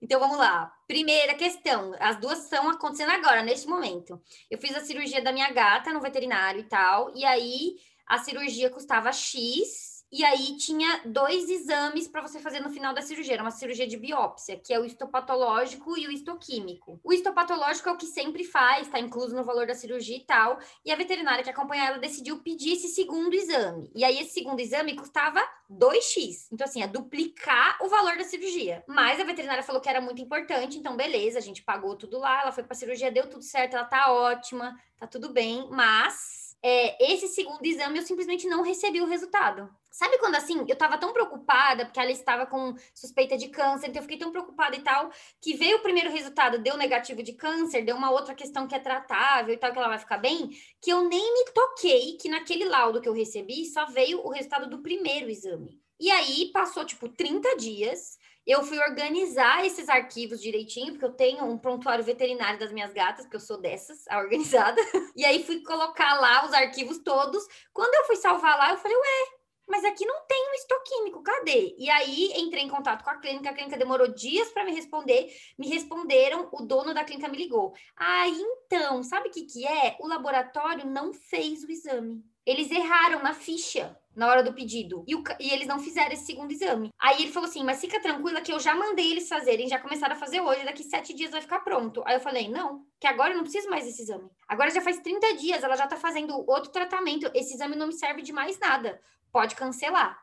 Então 0.02 0.20
vamos 0.20 0.38
lá. 0.38 0.72
Primeira 0.86 1.34
questão, 1.36 1.96
as 2.00 2.18
duas 2.20 2.44
estão 2.44 2.70
acontecendo 2.70 3.12
agora, 3.12 3.42
neste 3.42 3.68
momento. 3.68 4.22
Eu 4.52 4.58
fiz 4.60 4.76
a 4.76 4.84
cirurgia 4.84 5.22
da 5.22 5.32
minha 5.32 5.50
gata 5.52 5.94
no 5.94 6.02
veterinário 6.02 6.60
e 6.60 6.64
tal, 6.68 7.16
e 7.16 7.24
aí 7.24 7.78
a 8.06 8.18
cirurgia 8.20 8.70
custava 8.70 9.12
X 9.14 9.93
e 10.16 10.24
aí 10.24 10.56
tinha 10.58 11.02
dois 11.06 11.50
exames 11.50 12.08
para 12.08 12.22
você 12.22 12.40
fazer 12.40 12.60
no 12.60 12.70
final 12.70 12.94
da 12.94 13.02
cirurgia. 13.02 13.34
Era 13.34 13.42
uma 13.42 13.50
cirurgia 13.50 13.88
de 13.88 13.98
biópsia, 13.98 14.56
que 14.56 14.72
é 14.72 14.80
o 14.80 14.86
histopatológico 14.86 15.98
e 15.98 16.06
o 16.06 16.12
histoquímico. 16.12 17.00
O 17.04 17.12
histopatológico 17.12 17.90
é 17.90 17.92
o 17.92 17.98
que 17.98 18.06
sempre 18.06 18.44
faz, 18.44 18.86
está 18.86 19.00
incluso 19.00 19.36
no 19.36 19.44
valor 19.44 19.66
da 19.66 19.74
cirurgia 19.74 20.16
e 20.16 20.20
tal. 20.20 20.60
E 20.86 20.92
a 20.92 20.96
veterinária 20.96 21.44
que 21.44 21.50
acompanha 21.50 21.86
ela 21.86 21.98
decidiu 21.98 22.38
pedir 22.44 22.74
esse 22.74 22.90
segundo 22.90 23.34
exame. 23.34 23.90
E 23.96 24.06
aí 24.06 24.20
esse 24.20 24.36
segundo 24.36 24.60
exame 24.60 24.96
custava 24.96 25.42
2x. 25.68 26.50
Então, 26.52 26.66
assim, 26.66 26.84
é 26.84 26.88
duplicar 26.88 27.80
o 27.82 27.90
valor 27.90 28.16
da 28.16 28.24
cirurgia. 28.24 28.84
Mas 28.88 29.20
a 29.20 29.24
veterinária 29.24 29.64
falou 29.64 29.82
que 29.82 29.90
era 29.90 30.00
muito 30.00 30.22
importante, 30.22 30.78
então 30.78 30.96
beleza, 30.96 31.40
a 31.40 31.42
gente 31.42 31.64
pagou 31.64 31.96
tudo 31.96 32.20
lá, 32.20 32.44
ela 32.44 32.52
foi 32.52 32.64
pra 32.64 32.76
cirurgia, 32.76 33.12
deu 33.12 33.28
tudo 33.28 33.44
certo, 33.44 33.76
ela 33.76 33.86
tá 33.86 34.12
ótima, 34.12 34.80
tá 34.96 35.08
tudo 35.08 35.34
bem, 35.34 35.68
mas 35.72 36.43
é, 36.64 37.12
esse 37.12 37.28
segundo 37.28 37.64
exame 37.66 38.00
eu 38.00 38.06
simplesmente 38.06 38.48
não 38.48 38.64
recebi 38.64 39.02
o 39.02 39.06
resultado. 39.06 39.70
Sabe 39.92 40.18
quando 40.18 40.36
assim, 40.36 40.64
eu 40.68 40.76
tava 40.76 40.98
tão 40.98 41.12
preocupada, 41.12 41.86
porque 41.86 42.00
ela 42.00 42.10
estava 42.10 42.46
com 42.46 42.74
suspeita 42.96 43.38
de 43.38 43.50
câncer, 43.50 43.90
então 43.90 44.00
eu 44.00 44.04
fiquei 44.04 44.18
tão 44.18 44.32
preocupada 44.32 44.76
e 44.76 44.82
tal, 44.82 45.12
que 45.42 45.54
veio 45.56 45.78
o 45.78 45.82
primeiro 45.82 46.10
resultado, 46.10 46.58
deu 46.58 46.78
negativo 46.78 47.22
de 47.22 47.34
câncer, 47.34 47.84
deu 47.84 47.96
uma 47.96 48.10
outra 48.10 48.34
questão 48.34 48.66
que 48.66 48.74
é 48.74 48.80
tratável 48.80 49.54
e 49.54 49.58
tal, 49.58 49.72
que 49.72 49.78
ela 49.78 49.90
vai 49.90 50.00
ficar 50.00 50.18
bem, 50.18 50.50
que 50.82 50.92
eu 50.92 51.08
nem 51.08 51.34
me 51.34 51.52
toquei 51.52 52.18
que 52.18 52.30
naquele 52.30 52.66
laudo 52.66 53.02
que 53.02 53.10
eu 53.10 53.14
recebi 53.14 53.66
só 53.66 53.86
veio 53.86 54.26
o 54.26 54.30
resultado 54.30 54.70
do 54.70 54.82
primeiro 54.82 55.30
exame. 55.30 55.80
E 56.00 56.10
aí 56.10 56.50
passou 56.52 56.86
tipo 56.86 57.08
30 57.10 57.58
dias, 57.58 58.18
eu 58.46 58.64
fui 58.64 58.78
organizar 58.80 59.66
esses 59.66 59.88
arquivos 59.88 60.42
direitinho, 60.42 60.92
porque 60.92 61.06
eu 61.06 61.14
tenho 61.14 61.46
um 61.46 61.58
prontuário 61.58 62.04
veterinário 62.04 62.60
das 62.60 62.72
minhas 62.72 62.92
gatas, 62.92 63.26
porque 63.26 63.38
eu 63.38 63.42
sou 63.42 63.58
dessas, 63.58 64.08
a 64.10 64.20
organizada. 64.20 64.82
E 65.16 65.24
aí 65.26 65.44
fui 65.44 65.62
colocar 65.62 66.20
lá 66.20 66.44
os 66.46 66.54
arquivos 66.54 66.98
todos. 66.98 67.46
Quando 67.72 67.94
eu 67.94 68.06
fui 68.06 68.16
salvar 68.16 68.58
lá, 68.58 68.72
eu 68.72 68.78
falei, 68.78 68.98
ué, 68.98 69.28
mas 69.68 69.86
aqui 69.86 70.06
não 70.06 70.26
tem 70.28 70.50
um 70.50 70.54
estoquímico, 70.54 71.24
cadê? 71.24 71.76
E 71.78 71.90
aí 71.90 72.34
entrei 72.36 72.64
em 72.64 72.70
contato 72.70 73.04
com 73.04 73.10
a 73.10 73.18
clínica, 73.18 73.50
a 73.50 73.54
clínica 73.54 73.78
demorou 73.78 74.08
dias 74.08 74.50
para 74.50 74.66
me 74.66 74.74
responder, 74.74 75.32
me 75.58 75.68
responderam, 75.68 76.50
o 76.52 76.64
dono 76.64 76.94
da 76.94 77.04
clínica 77.04 77.30
me 77.30 77.38
ligou. 77.38 77.74
Ah, 77.96 78.28
então, 78.28 79.04
sabe 79.04 79.30
o 79.30 79.32
que, 79.32 79.44
que 79.46 79.66
é? 79.66 79.96
O 80.00 80.08
laboratório 80.08 80.86
não 80.86 81.14
fez 81.14 81.64
o 81.64 81.72
exame. 81.72 82.24
Eles 82.46 82.72
erraram 82.72 83.24
na 83.24 83.34
ficha 83.34 83.98
na 84.16 84.28
hora 84.28 84.44
do 84.44 84.54
pedido. 84.54 85.04
E, 85.08 85.16
o, 85.16 85.24
e, 85.40 85.52
eles 85.52 85.68
não 85.68 85.80
fizeram 85.80 86.12
esse 86.12 86.26
segundo 86.26 86.52
exame. 86.52 86.92
Aí 87.00 87.24
ele 87.24 87.32
falou 87.32 87.50
assim: 87.50 87.64
mas 87.64 87.82
fica 87.82 88.00
tranquila 88.00 88.42
que 88.42 88.52
eu 88.52 88.60
já 88.60 88.76
mandei 88.76 89.12
eles 89.12 89.28
fazerem, 89.28 89.68
já 89.68 89.80
começaram 89.80 90.16
a 90.16 90.20
fazer 90.20 90.42
hoje, 90.42 90.64
daqui 90.64 90.84
sete 90.84 91.14
dias 91.14 91.32
vai 91.32 91.42
ficar 91.42 91.60
pronto. 91.60 92.04
Aí 92.06 92.16
eu 92.16 92.20
falei: 92.20 92.50
não, 92.50 92.86
que 93.00 93.08
agora 93.08 93.32
eu 93.32 93.38
não 93.38 93.44
preciso 93.44 93.70
mais 93.70 93.86
desse 93.86 94.04
exame. 94.04 94.30
Agora 94.48 94.70
já 94.70 94.82
faz 94.82 95.00
30 95.00 95.36
dias, 95.36 95.64
ela 95.64 95.76
já 95.76 95.88
tá 95.88 95.98
fazendo 95.98 96.38
outro 96.50 96.72
tratamento. 96.72 97.30
Esse 97.34 97.56
exame 97.56 97.76
não 97.76 97.88
me 97.88 97.94
serve 97.94 98.22
de 98.22 98.32
mais 98.32 98.60
nada. 98.60 99.02
Pode 99.32 99.56
cancelar. 99.56 100.22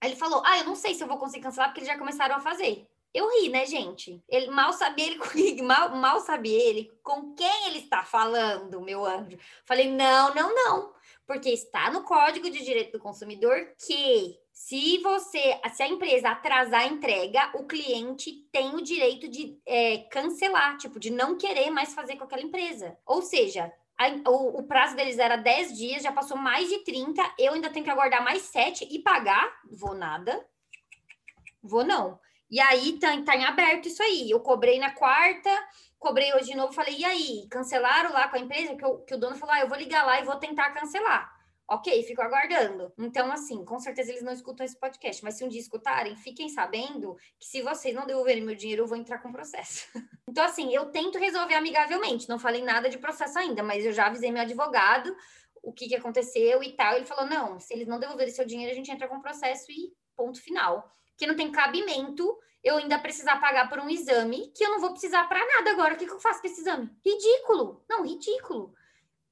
Aí 0.00 0.10
ele 0.10 0.16
falou: 0.16 0.42
ah, 0.44 0.58
eu 0.58 0.64
não 0.64 0.74
sei 0.74 0.94
se 0.94 1.02
eu 1.02 1.08
vou 1.08 1.18
conseguir 1.18 1.44
cancelar, 1.44 1.68
porque 1.68 1.80
eles 1.80 1.88
já 1.88 1.98
começaram 1.98 2.36
a 2.36 2.40
fazer. 2.40 2.86
Eu 3.12 3.30
ri, 3.30 3.48
né, 3.48 3.64
gente? 3.64 4.20
Ele 4.28 4.50
mal 4.50 4.72
sabia 4.72 5.06
ele 5.06 5.62
mal, 5.62 5.94
mal 5.94 6.18
sabia 6.18 6.60
ele 6.60 6.90
com 7.00 7.32
quem 7.34 7.68
ele 7.68 7.78
está 7.78 8.02
falando, 8.02 8.80
meu 8.80 9.04
anjo. 9.06 9.38
Falei: 9.64 9.88
não, 9.88 10.34
não, 10.34 10.52
não 10.52 10.93
porque 11.26 11.50
está 11.50 11.90
no 11.90 12.04
Código 12.04 12.50
de 12.50 12.62
Direito 12.62 12.92
do 12.92 13.02
Consumidor 13.02 13.72
que 13.86 14.38
se 14.52 14.98
você, 14.98 15.60
se 15.74 15.82
a 15.82 15.88
empresa 15.88 16.30
atrasar 16.30 16.82
a 16.82 16.86
entrega, 16.86 17.50
o 17.54 17.66
cliente 17.66 18.32
tem 18.52 18.74
o 18.74 18.82
direito 18.82 19.28
de 19.28 19.58
é, 19.66 19.98
cancelar, 20.10 20.76
tipo, 20.76 21.00
de 21.00 21.10
não 21.10 21.36
querer 21.36 21.70
mais 21.70 21.92
fazer 21.92 22.16
com 22.16 22.24
aquela 22.24 22.42
empresa. 22.42 22.96
Ou 23.04 23.20
seja, 23.20 23.72
a, 23.98 24.30
o, 24.30 24.60
o, 24.60 24.62
prazo 24.62 24.94
deles 24.94 25.18
era 25.18 25.36
10 25.36 25.76
dias, 25.76 26.02
já 26.02 26.12
passou 26.12 26.36
mais 26.36 26.68
de 26.68 26.78
30, 26.84 27.34
eu 27.38 27.54
ainda 27.54 27.68
tenho 27.70 27.84
que 27.84 27.90
aguardar 27.90 28.22
mais 28.22 28.42
7 28.42 28.86
e 28.90 29.00
pagar? 29.00 29.60
Vou 29.72 29.94
nada. 29.94 30.46
Vou 31.62 31.84
não. 31.84 32.20
E 32.50 32.60
aí 32.60 32.98
tá, 33.00 33.20
tá 33.22 33.36
em 33.36 33.44
aberto 33.44 33.88
isso 33.88 34.02
aí. 34.02 34.30
Eu 34.30 34.38
cobrei 34.38 34.78
na 34.78 34.92
quarta, 34.92 35.50
cobrei 36.04 36.34
hoje 36.34 36.50
de 36.50 36.56
novo, 36.56 36.72
falei, 36.72 36.98
e 36.98 37.04
aí, 37.04 37.48
cancelaram 37.50 38.12
lá 38.12 38.28
com 38.28 38.36
a 38.36 38.38
empresa? 38.38 38.76
Que, 38.76 38.84
eu, 38.84 38.98
que 38.98 39.14
o 39.14 39.18
dono 39.18 39.36
falou, 39.36 39.54
ah, 39.54 39.60
eu 39.60 39.68
vou 39.68 39.78
ligar 39.78 40.04
lá 40.04 40.20
e 40.20 40.24
vou 40.24 40.36
tentar 40.36 40.70
cancelar. 40.70 41.32
Ok, 41.66 42.02
fico 42.02 42.20
aguardando. 42.20 42.92
Então, 42.98 43.32
assim, 43.32 43.64
com 43.64 43.80
certeza 43.80 44.10
eles 44.10 44.22
não 44.22 44.34
escutam 44.34 44.66
esse 44.66 44.78
podcast, 44.78 45.24
mas 45.24 45.38
se 45.38 45.44
um 45.44 45.48
dia 45.48 45.60
escutarem, 45.60 46.14
fiquem 46.14 46.50
sabendo 46.50 47.16
que 47.40 47.46
se 47.46 47.62
vocês 47.62 47.94
não 47.94 48.06
devolverem 48.06 48.44
meu 48.44 48.54
dinheiro, 48.54 48.82
eu 48.82 48.86
vou 48.86 48.98
entrar 48.98 49.18
com 49.18 49.32
processo. 49.32 49.88
então, 50.28 50.44
assim, 50.44 50.74
eu 50.74 50.90
tento 50.90 51.18
resolver 51.18 51.54
amigavelmente. 51.54 52.28
Não 52.28 52.38
falei 52.38 52.62
nada 52.62 52.90
de 52.90 52.98
processo 52.98 53.38
ainda, 53.38 53.62
mas 53.62 53.86
eu 53.86 53.92
já 53.92 54.06
avisei 54.06 54.30
meu 54.30 54.42
advogado 54.42 55.16
o 55.62 55.72
que, 55.72 55.88
que 55.88 55.96
aconteceu 55.96 56.62
e 56.62 56.72
tal. 56.72 56.96
Ele 56.96 57.06
falou: 57.06 57.24
não, 57.24 57.58
se 57.58 57.72
eles 57.72 57.88
não 57.88 57.98
devolverem 57.98 58.32
seu 58.32 58.44
dinheiro, 58.44 58.70
a 58.70 58.76
gente 58.76 58.90
entra 58.90 59.08
com 59.08 59.22
processo 59.22 59.72
e 59.72 59.90
ponto 60.14 60.42
final. 60.42 60.86
Que 61.16 61.26
não 61.26 61.34
tem 61.34 61.50
cabimento 61.50 62.36
eu 62.64 62.78
ainda 62.78 62.98
precisar 62.98 63.36
pagar 63.36 63.68
por 63.68 63.78
um 63.78 63.90
exame 63.90 64.50
que 64.56 64.64
eu 64.64 64.70
não 64.70 64.80
vou 64.80 64.92
precisar 64.92 65.24
para 65.24 65.46
nada 65.46 65.70
agora. 65.70 65.94
O 65.94 65.96
que, 65.98 66.06
que 66.06 66.12
eu 66.12 66.18
faço 66.18 66.40
com 66.40 66.46
esse 66.46 66.62
exame? 66.62 66.90
Ridículo! 67.04 67.84
Não, 67.88 68.02
ridículo. 68.02 68.74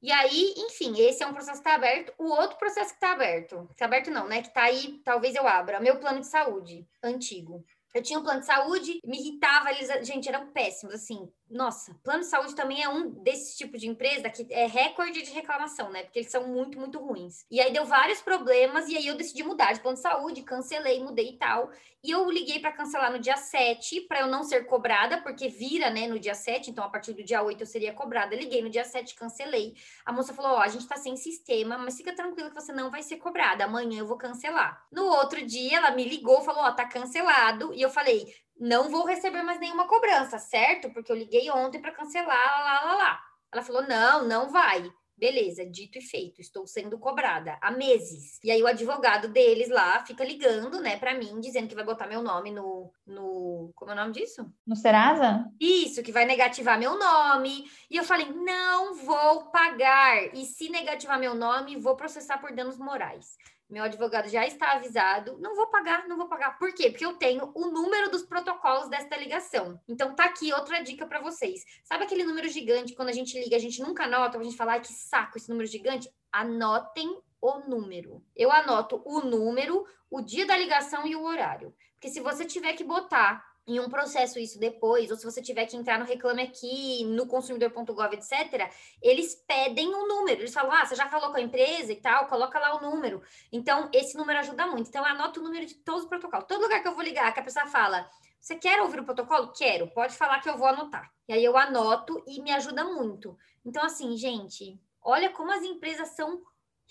E 0.03 0.13
aí, 0.13 0.55
enfim, 0.59 1.01
esse 1.01 1.23
é 1.23 1.27
um 1.27 1.33
processo 1.33 1.63
que 1.63 1.69
está 1.69 1.75
aberto. 1.75 2.13
O 2.19 2.29
outro 2.29 2.59
processo 2.59 2.91
que 2.91 2.97
está 2.97 3.13
aberto, 3.13 3.69
está 3.71 3.87
aberto 3.87 4.11
não, 4.11 4.29
né? 4.29 4.43
Que 4.43 4.49
está 4.49 4.65
aí, 4.65 5.01
talvez 5.05 5.35
eu 5.35 5.47
abra, 5.47 5.81
meu 5.81 5.99
plano 5.99 6.21
de 6.21 6.27
saúde 6.27 6.87
antigo. 7.03 7.65
Eu 7.95 8.03
tinha 8.03 8.19
um 8.19 8.23
plano 8.23 8.41
de 8.41 8.47
saúde, 8.47 9.01
me 9.05 9.19
irritava, 9.19 9.71
eles, 9.71 10.07
gente, 10.07 10.29
eram 10.29 10.51
péssimos, 10.51 10.95
assim. 10.95 11.31
Nossa, 11.53 11.95
plano 12.03 12.21
de 12.21 12.29
saúde 12.29 12.55
também 12.55 12.83
é 12.83 12.89
um 12.89 13.11
desse 13.11 13.59
tipo 13.59 13.77
de 13.77 13.87
empresa 13.87 14.31
que 14.31 14.47
é 14.51 14.67
recorde 14.67 15.21
de 15.21 15.31
reclamação, 15.33 15.91
né? 15.91 16.03
Porque 16.03 16.21
eles 16.21 16.31
são 16.31 16.49
muito, 16.49 16.79
muito 16.79 16.99
ruins. 16.99 17.45
E 17.51 17.61
aí 17.61 17.71
deu 17.71 17.85
vários 17.85 18.23
problemas, 18.23 18.89
e 18.89 18.97
aí 18.97 19.07
eu 19.07 19.15
decidi 19.15 19.43
mudar 19.43 19.75
de 19.75 19.81
plano 19.81 19.97
de 19.97 20.03
saúde, 20.03 20.43
cancelei, 20.43 21.05
mudei 21.05 21.29
e 21.29 21.37
tal. 21.37 21.71
E 22.03 22.11
eu 22.11 22.29
liguei 22.31 22.59
para 22.59 22.73
cancelar 22.73 23.13
no 23.13 23.19
dia 23.19 23.37
7, 23.37 24.01
para 24.03 24.21
eu 24.21 24.29
não 24.29 24.43
ser 24.43 24.65
cobrada, 24.65 25.21
porque 25.21 25.47
vira, 25.47 25.91
né, 25.91 26.07
no 26.07 26.19
dia 26.19 26.35
7, 26.35 26.71
então 26.71 26.83
a 26.83 26.89
partir 26.89 27.13
do 27.13 27.23
dia 27.23 27.43
8 27.43 27.61
eu 27.61 27.67
seria 27.67 27.93
cobrada. 27.93 28.35
Liguei 28.35 28.63
no 28.63 28.71
dia 28.71 28.85
7, 28.85 29.15
cancelei. 29.15 29.75
A 30.07 30.13
moça 30.13 30.33
falou: 30.33 30.53
Ó, 30.53 30.59
a 30.59 30.69
gente 30.69 30.89
tá 30.89 30.97
sem 30.97 31.17
sistema, 31.17 31.77
mas 31.77 31.99
fica 31.99 32.15
tranquila 32.15 32.49
que 32.49 32.55
você 32.55 32.73
não 32.73 32.91
vai 32.91 33.03
ser 33.03 33.19
cobrada. 33.19 33.65
Amanhã 33.65 33.99
eu 33.99 34.07
vou 34.07 34.17
cancelar. 34.17 34.87
No 34.91 35.05
outro 35.05 35.45
dia, 35.45 35.77
ela 35.77 35.91
me 35.91 36.05
ligou, 36.09 36.41
falou: 36.41 36.63
Ó, 36.63 36.73
tá 36.73 36.87
cancelado. 36.87 37.75
E 37.75 37.83
eu 37.83 37.91
falei: 37.91 38.35
não 38.63 38.89
vou 38.89 39.05
receber 39.05 39.43
mais 39.43 39.59
nenhuma 39.59 39.89
cobrança, 39.89 40.39
certo? 40.39 40.89
Porque 40.91 41.11
eu 41.11 41.17
liguei 41.17 41.51
ontem 41.51 41.81
para 41.81 41.91
cancelar, 41.91 42.29
lá, 42.29 42.85
lá, 42.85 42.95
lá. 42.97 43.21
Ela 43.53 43.63
falou: 43.63 43.83
não, 43.83 44.25
não 44.27 44.51
vai. 44.51 44.89
Beleza, 45.19 45.67
dito 45.67 45.99
e 45.99 46.01
feito, 46.01 46.41
estou 46.41 46.67
sendo 46.67 46.99
cobrada 46.99 47.59
há 47.61 47.71
meses. 47.71 48.39
E 48.43 48.51
aí 48.51 48.63
o 48.63 48.67
advogado 48.67 49.29
deles 49.29 49.69
lá 49.69 50.05
fica 50.05 50.25
ligando, 50.25 50.81
né, 50.81 50.97
para 50.97 51.15
mim, 51.15 51.39
dizendo 51.41 51.69
que 51.69 51.75
vai 51.75 51.85
botar 51.85 52.07
meu 52.07 52.23
nome 52.23 52.51
no, 52.51 52.93
no. 53.07 53.71
Como 53.75 53.91
é 53.91 53.95
o 53.95 53.97
nome 53.97 54.13
disso? 54.13 54.49
No 54.67 54.77
Serasa? 54.77 55.45
Isso, 55.61 56.03
que 56.03 56.13
vai 56.13 56.25
negativar 56.25 56.79
meu 56.79 56.97
nome. 56.97 57.65
E 57.91 57.97
eu 57.97 58.05
falei: 58.05 58.33
não 58.33 58.95
vou 58.95 59.51
pagar. 59.51 60.35
E 60.35 60.45
se 60.45 60.69
negativar 60.71 61.19
meu 61.19 61.35
nome, 61.35 61.77
vou 61.77 61.97
processar 61.97 62.39
por 62.39 62.53
danos 62.53 62.79
morais. 62.79 63.37
Meu 63.73 63.85
advogado 63.85 64.29
já 64.29 64.47
está 64.47 64.73
avisado. 64.73 65.39
Não 65.39 65.57
vou 65.57 65.67
pagar, 65.69 66.07
não 66.07 66.19
vou 66.19 66.29
pagar. 66.29 66.59
Por 66.59 66.75
quê? 66.75 66.91
Porque 66.91 67.07
eu 67.07 67.15
tenho 67.15 67.51
o 67.55 67.71
número 67.71 68.11
dos 68.11 68.23
protocolos 68.23 68.87
desta 68.91 69.17
ligação. 69.17 69.81
Então 69.89 70.15
tá 70.15 70.27
aqui 70.27 70.53
outra 70.53 70.83
dica 70.83 71.07
para 71.07 71.23
vocês. 71.23 71.65
Sabe 71.83 72.05
aquele 72.05 72.23
número 72.23 72.47
gigante 72.51 72.95
quando 72.95 73.09
a 73.09 73.13
gente 73.13 73.43
liga, 73.43 73.57
a 73.57 73.59
gente 73.59 73.81
nunca 73.81 74.05
anota, 74.05 74.37
a 74.37 74.45
gente 74.45 74.59
fala, 74.59 74.73
ai 74.73 74.83
que 74.83 74.93
saco 74.93 75.39
esse 75.39 75.49
número 75.49 75.67
gigante? 75.67 76.13
Anotem 76.31 77.19
o 77.41 77.61
número. 77.61 78.23
Eu 78.37 78.53
anoto 78.53 79.01
o 79.07 79.21
número, 79.23 79.87
o 80.11 80.21
dia 80.21 80.45
da 80.45 80.55
ligação 80.55 81.07
e 81.07 81.17
o 81.17 81.25
horário. 81.25 81.75
Porque 81.95 82.11
se 82.11 82.21
você 82.21 82.45
tiver 82.45 82.75
que 82.75 82.85
botar 82.85 83.43
em 83.67 83.79
um 83.79 83.89
processo 83.89 84.39
isso 84.39 84.59
depois, 84.59 85.11
ou 85.11 85.17
se 85.17 85.25
você 85.25 85.41
tiver 85.41 85.67
que 85.67 85.77
entrar 85.77 85.99
no 85.99 86.05
Reclame 86.05 86.43
Aqui, 86.43 87.05
no 87.05 87.27
consumidor.gov, 87.27 88.15
etc., 88.15 88.71
eles 89.01 89.35
pedem 89.47 89.89
o 89.95 90.05
um 90.05 90.09
número. 90.09 90.41
Eles 90.41 90.53
falam, 90.53 90.73
ah, 90.73 90.85
você 90.85 90.95
já 90.95 91.09
falou 91.09 91.31
com 91.31 91.37
a 91.37 91.41
empresa 91.41 91.93
e 91.93 91.97
tal, 91.97 92.27
coloca 92.27 92.59
lá 92.59 92.77
o 92.77 92.81
número. 92.81 93.23
Então, 93.53 93.89
esse 93.93 94.17
número 94.17 94.39
ajuda 94.41 94.67
muito. 94.67 94.89
Então, 94.89 95.07
eu 95.07 95.13
anoto 95.13 95.41
o 95.41 95.45
número 95.45 95.65
de 95.65 95.75
todos 95.75 96.03
os 96.03 96.09
protocolos. 96.09 96.47
Todo 96.49 96.63
lugar 96.63 96.83
que 96.83 96.89
eu 96.89 96.95
vou 96.95 97.05
ligar, 97.05 97.33
que 97.33 97.41
a 97.41 97.45
pessoa 97.45 97.67
fala, 97.67 98.09
você 98.41 98.57
quer 98.57 98.81
ouvir 98.83 99.01
o 99.01 99.05
protocolo? 99.05 99.53
Quero. 99.53 99.89
Pode 99.89 100.17
falar 100.17 100.41
que 100.41 100.49
eu 100.49 100.59
vou 100.59 100.67
anotar. 100.67 101.13
E 101.29 101.33
aí 101.33 101.45
eu 101.45 101.57
anoto 101.57 102.23
e 102.27 102.43
me 102.43 102.51
ajuda 102.51 102.85
muito. 102.85 103.39
Então, 103.65 103.85
assim, 103.85 104.17
gente, 104.17 104.81
olha 105.01 105.31
como 105.31 105.53
as 105.53 105.63
empresas 105.63 106.09
são 106.09 106.43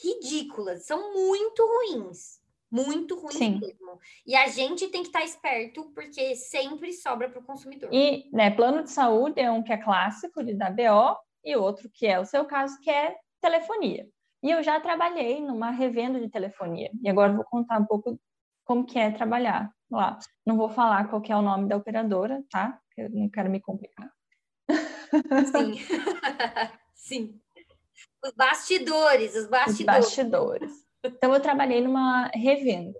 ridículas, 0.01 0.85
são 0.85 1.13
muito 1.13 1.63
ruins 1.63 2.40
muito 2.71 3.19
ruim 3.19 3.33
Sim. 3.33 3.59
mesmo. 3.59 3.99
E 4.25 4.35
a 4.35 4.47
gente 4.47 4.87
tem 4.87 5.01
que 5.01 5.09
estar 5.09 5.23
esperto, 5.23 5.91
porque 5.93 6.35
sempre 6.35 6.93
sobra 6.93 7.29
para 7.29 7.39
o 7.39 7.43
consumidor. 7.43 7.89
E, 7.91 8.29
né, 8.31 8.49
plano 8.49 8.83
de 8.83 8.91
saúde 8.91 9.39
é 9.41 9.51
um 9.51 9.61
que 9.61 9.73
é 9.73 9.77
clássico 9.77 10.43
de 10.43 10.53
dar 10.53 10.71
BO, 10.71 11.17
e 11.43 11.55
outro 11.55 11.89
que 11.93 12.07
é 12.07 12.19
o 12.19 12.25
seu 12.25 12.45
caso, 12.45 12.79
que 12.81 12.89
é 12.89 13.15
telefonia. 13.41 14.07
E 14.43 14.49
eu 14.49 14.63
já 14.63 14.79
trabalhei 14.79 15.41
numa 15.41 15.69
revenda 15.69 16.19
de 16.19 16.29
telefonia. 16.29 16.89
E 17.01 17.09
agora 17.09 17.33
vou 17.33 17.43
contar 17.43 17.79
um 17.79 17.85
pouco 17.85 18.19
como 18.63 18.85
que 18.85 18.97
é 18.97 19.11
trabalhar 19.11 19.71
lá. 19.89 20.17
Não 20.45 20.55
vou 20.55 20.69
falar 20.69 21.09
qual 21.09 21.21
é 21.27 21.35
o 21.35 21.41
nome 21.41 21.67
da 21.67 21.77
operadora, 21.77 22.43
tá? 22.49 22.79
Eu 22.97 23.09
não 23.09 23.29
quero 23.29 23.49
me 23.49 23.59
complicar. 23.59 24.11
Sim. 25.51 25.75
Sim. 26.95 27.41
Os 28.23 28.31
bastidores, 28.31 29.35
os 29.35 29.47
bastidores. 29.47 29.79
Os 29.79 30.15
bastidores. 30.15 30.90
Então, 31.03 31.33
eu 31.33 31.41
trabalhei 31.41 31.81
numa 31.81 32.27
revenda. 32.33 32.99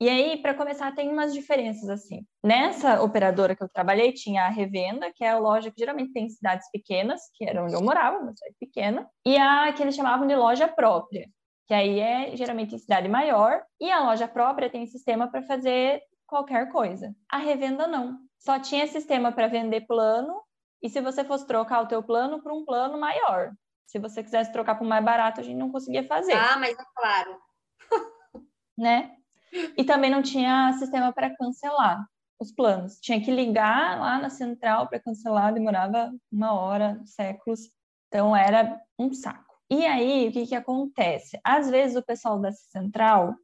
E 0.00 0.08
aí, 0.08 0.36
para 0.38 0.54
começar, 0.54 0.92
tem 0.92 1.08
umas 1.08 1.32
diferenças 1.32 1.88
assim. 1.88 2.26
Nessa 2.42 3.00
operadora 3.02 3.54
que 3.54 3.62
eu 3.62 3.68
trabalhei, 3.68 4.12
tinha 4.12 4.44
a 4.44 4.48
revenda, 4.48 5.12
que 5.12 5.24
é 5.24 5.30
a 5.30 5.38
loja 5.38 5.70
que 5.70 5.78
geralmente 5.78 6.12
tem 6.12 6.26
em 6.26 6.30
cidades 6.30 6.68
pequenas, 6.70 7.20
que 7.34 7.48
era 7.48 7.62
onde 7.62 7.74
eu 7.74 7.82
morava, 7.82 8.18
uma 8.18 8.34
cidade 8.34 8.56
pequena, 8.58 9.08
e 9.24 9.36
a 9.36 9.72
que 9.72 9.82
eles 9.82 9.94
chamavam 9.94 10.26
de 10.26 10.34
loja 10.34 10.66
própria, 10.66 11.28
que 11.66 11.74
aí 11.74 12.00
é 12.00 12.36
geralmente 12.36 12.74
em 12.74 12.78
cidade 12.78 13.08
maior, 13.08 13.62
e 13.80 13.90
a 13.90 14.00
loja 14.00 14.26
própria 14.26 14.68
tem 14.68 14.86
sistema 14.86 15.30
para 15.30 15.42
fazer 15.42 16.02
qualquer 16.26 16.70
coisa. 16.72 17.14
A 17.30 17.38
revenda 17.38 17.86
não. 17.86 18.18
Só 18.38 18.58
tinha 18.58 18.86
sistema 18.86 19.32
para 19.32 19.46
vender 19.46 19.86
plano, 19.86 20.42
e 20.82 20.90
se 20.90 21.00
você 21.00 21.24
fosse 21.24 21.46
trocar 21.46 21.82
o 21.82 21.88
teu 21.88 22.02
plano 22.02 22.42
para 22.42 22.52
um 22.52 22.64
plano 22.64 22.98
maior. 22.98 23.52
Se 23.86 23.98
você 23.98 24.22
quisesse 24.22 24.52
trocar 24.52 24.74
para 24.74 24.84
um 24.84 24.88
mais 24.88 25.04
barato, 25.04 25.40
a 25.40 25.44
gente 25.44 25.56
não 25.56 25.70
conseguia 25.70 26.04
fazer. 26.04 26.32
Ah, 26.32 26.56
mas 26.58 26.76
é 26.78 26.84
claro. 26.94 27.38
né? 28.76 29.16
E 29.76 29.84
também 29.84 30.10
não 30.10 30.22
tinha 30.22 30.72
sistema 30.74 31.12
para 31.12 31.34
cancelar 31.36 32.04
os 32.40 32.52
planos. 32.52 32.98
Tinha 33.00 33.20
que 33.22 33.30
ligar 33.30 34.00
lá 34.00 34.18
na 34.18 34.30
central 34.30 34.88
para 34.88 35.00
cancelar, 35.00 35.54
demorava 35.54 36.12
uma 36.30 36.52
hora, 36.52 37.00
séculos. 37.04 37.70
Então 38.08 38.34
era 38.34 38.80
um 38.98 39.12
saco. 39.12 39.54
E 39.70 39.86
aí, 39.86 40.28
o 40.28 40.32
que, 40.32 40.46
que 40.46 40.54
acontece? 40.54 41.38
Às 41.42 41.70
vezes 41.70 41.96
o 41.96 42.02
pessoal 42.02 42.38
da 42.38 42.52
central 42.52 43.34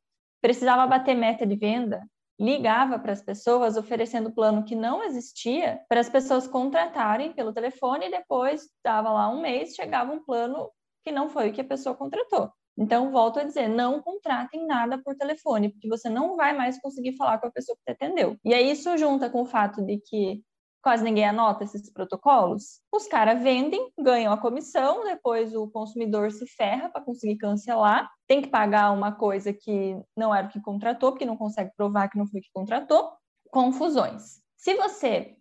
precisava 0.41 0.87
bater 0.87 1.15
meta 1.15 1.47
de 1.47 1.57
venda, 1.57 2.03
ligava 2.41 2.99
para 2.99 3.13
as 3.13 3.23
pessoas 3.23 3.77
oferecendo 3.77 4.33
plano 4.33 4.65
que 4.65 4.75
não 4.75 5.05
existia, 5.05 5.79
para 5.87 6.01
as 6.01 6.09
pessoas 6.09 6.49
contratarem 6.49 7.35
pelo 7.35 7.53
telefone 7.53 8.07
e 8.07 8.11
depois 8.11 8.63
dava 8.83 9.13
lá 9.13 9.29
um 9.29 9.43
mês, 9.43 9.75
chegava 9.75 10.11
um 10.11 10.25
plano 10.25 10.71
que 11.05 11.13
não 11.13 11.29
foi 11.29 11.51
o 11.51 11.53
que 11.53 11.61
a 11.61 11.65
pessoa 11.65 11.95
contratou. 11.95 12.51
Então, 12.79 13.11
volto 13.11 13.39
a 13.39 13.45
dizer, 13.45 13.69
não 13.69 14.01
contratem 14.01 14.67
nada 14.67 14.99
por 15.05 15.15
telefone, 15.15 15.69
porque 15.69 15.87
você 15.87 16.09
não 16.09 16.35
vai 16.35 16.57
mais 16.57 16.81
conseguir 16.81 17.15
falar 17.15 17.39
com 17.39 17.47
a 17.47 17.51
pessoa 17.51 17.77
que 17.77 17.85
te 17.85 17.93
atendeu. 17.93 18.39
E 18.43 18.55
aí 18.55 18.71
isso 18.71 18.97
junta 18.97 19.29
com 19.29 19.43
o 19.43 19.47
fato 19.47 19.85
de 19.85 19.99
que 19.99 20.43
quase 20.83 21.05
ninguém 21.05 21.29
anota 21.29 21.65
esses 21.65 21.93
protocolos. 21.93 22.81
Os 22.93 23.07
caras 23.07 23.43
vendem, 23.43 23.93
ganham 23.99 24.33
a 24.33 24.39
comissão, 24.39 25.05
depois 25.05 25.55
o 25.55 25.69
consumidor 25.71 26.31
se 26.31 26.47
ferra 26.47 26.89
para 26.89 27.03
conseguir 27.03 27.37
cancelar, 27.37 28.11
tem 28.27 28.41
que 28.41 28.49
pagar 28.49 28.91
uma 28.93 29.13
coisa 29.13 29.53
que 29.53 30.01
não 30.17 30.35
era 30.35 30.47
o 30.47 30.51
que 30.51 30.61
contratou, 30.61 31.13
porque 31.13 31.27
não 31.27 31.37
consegue 31.37 31.71
provar 31.77 32.09
que 32.09 32.19
não 32.19 32.27
foi 32.27 32.41
o 32.41 32.43
que 32.43 32.51
contratou. 32.53 33.13
Confusões. 33.51 34.41
Se 34.57 34.75
você 34.75 35.37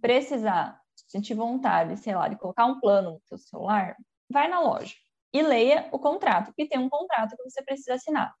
precisar, 0.00 0.80
sentir 1.08 1.34
vontade, 1.34 1.96
sei 1.96 2.14
lá, 2.14 2.28
de 2.28 2.36
colocar 2.36 2.66
um 2.66 2.80
plano 2.80 3.12
no 3.12 3.20
seu 3.24 3.38
celular, 3.38 3.96
vai 4.30 4.48
na 4.48 4.60
loja 4.60 4.94
e 5.32 5.42
leia 5.42 5.88
o 5.92 5.98
contrato, 5.98 6.46
porque 6.46 6.68
tem 6.68 6.78
um 6.78 6.88
contrato 6.88 7.36
que 7.36 7.50
você 7.50 7.62
precisa 7.62 7.94
assinar. 7.94 8.32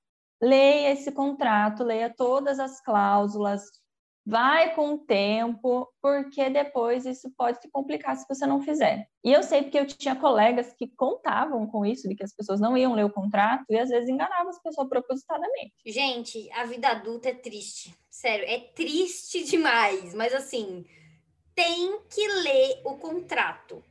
Leia 0.42 0.92
esse 0.92 1.12
contrato, 1.12 1.84
leia 1.84 2.12
todas 2.16 2.58
as 2.58 2.80
cláusulas, 2.80 3.62
vai 4.30 4.72
com 4.76 4.94
o 4.94 4.98
tempo, 4.98 5.92
porque 6.00 6.48
depois 6.48 7.04
isso 7.04 7.28
pode 7.36 7.58
te 7.60 7.68
complicar 7.68 8.16
se 8.16 8.24
você 8.28 8.46
não 8.46 8.62
fizer. 8.62 9.08
E 9.24 9.32
eu 9.32 9.42
sei 9.42 9.62
porque 9.62 9.78
eu 9.78 9.86
tinha 9.86 10.14
colegas 10.14 10.72
que 10.72 10.86
contavam 10.86 11.66
com 11.66 11.84
isso, 11.84 12.08
de 12.08 12.14
que 12.14 12.22
as 12.22 12.32
pessoas 12.32 12.60
não 12.60 12.78
iam 12.78 12.94
ler 12.94 13.04
o 13.04 13.12
contrato 13.12 13.64
e 13.68 13.76
às 13.76 13.88
vezes 13.88 14.08
enganavam 14.08 14.48
as 14.48 14.62
pessoas 14.62 14.88
propositadamente. 14.88 15.74
Gente, 15.84 16.48
a 16.52 16.64
vida 16.64 16.90
adulta 16.90 17.30
é 17.30 17.34
triste. 17.34 17.92
Sério, 18.08 18.44
é 18.46 18.60
triste 18.60 19.42
demais. 19.42 20.14
Mas 20.14 20.32
assim, 20.32 20.86
tem 21.52 22.00
que 22.08 22.28
ler 22.28 22.82
o 22.84 22.94
contrato. 22.98 23.82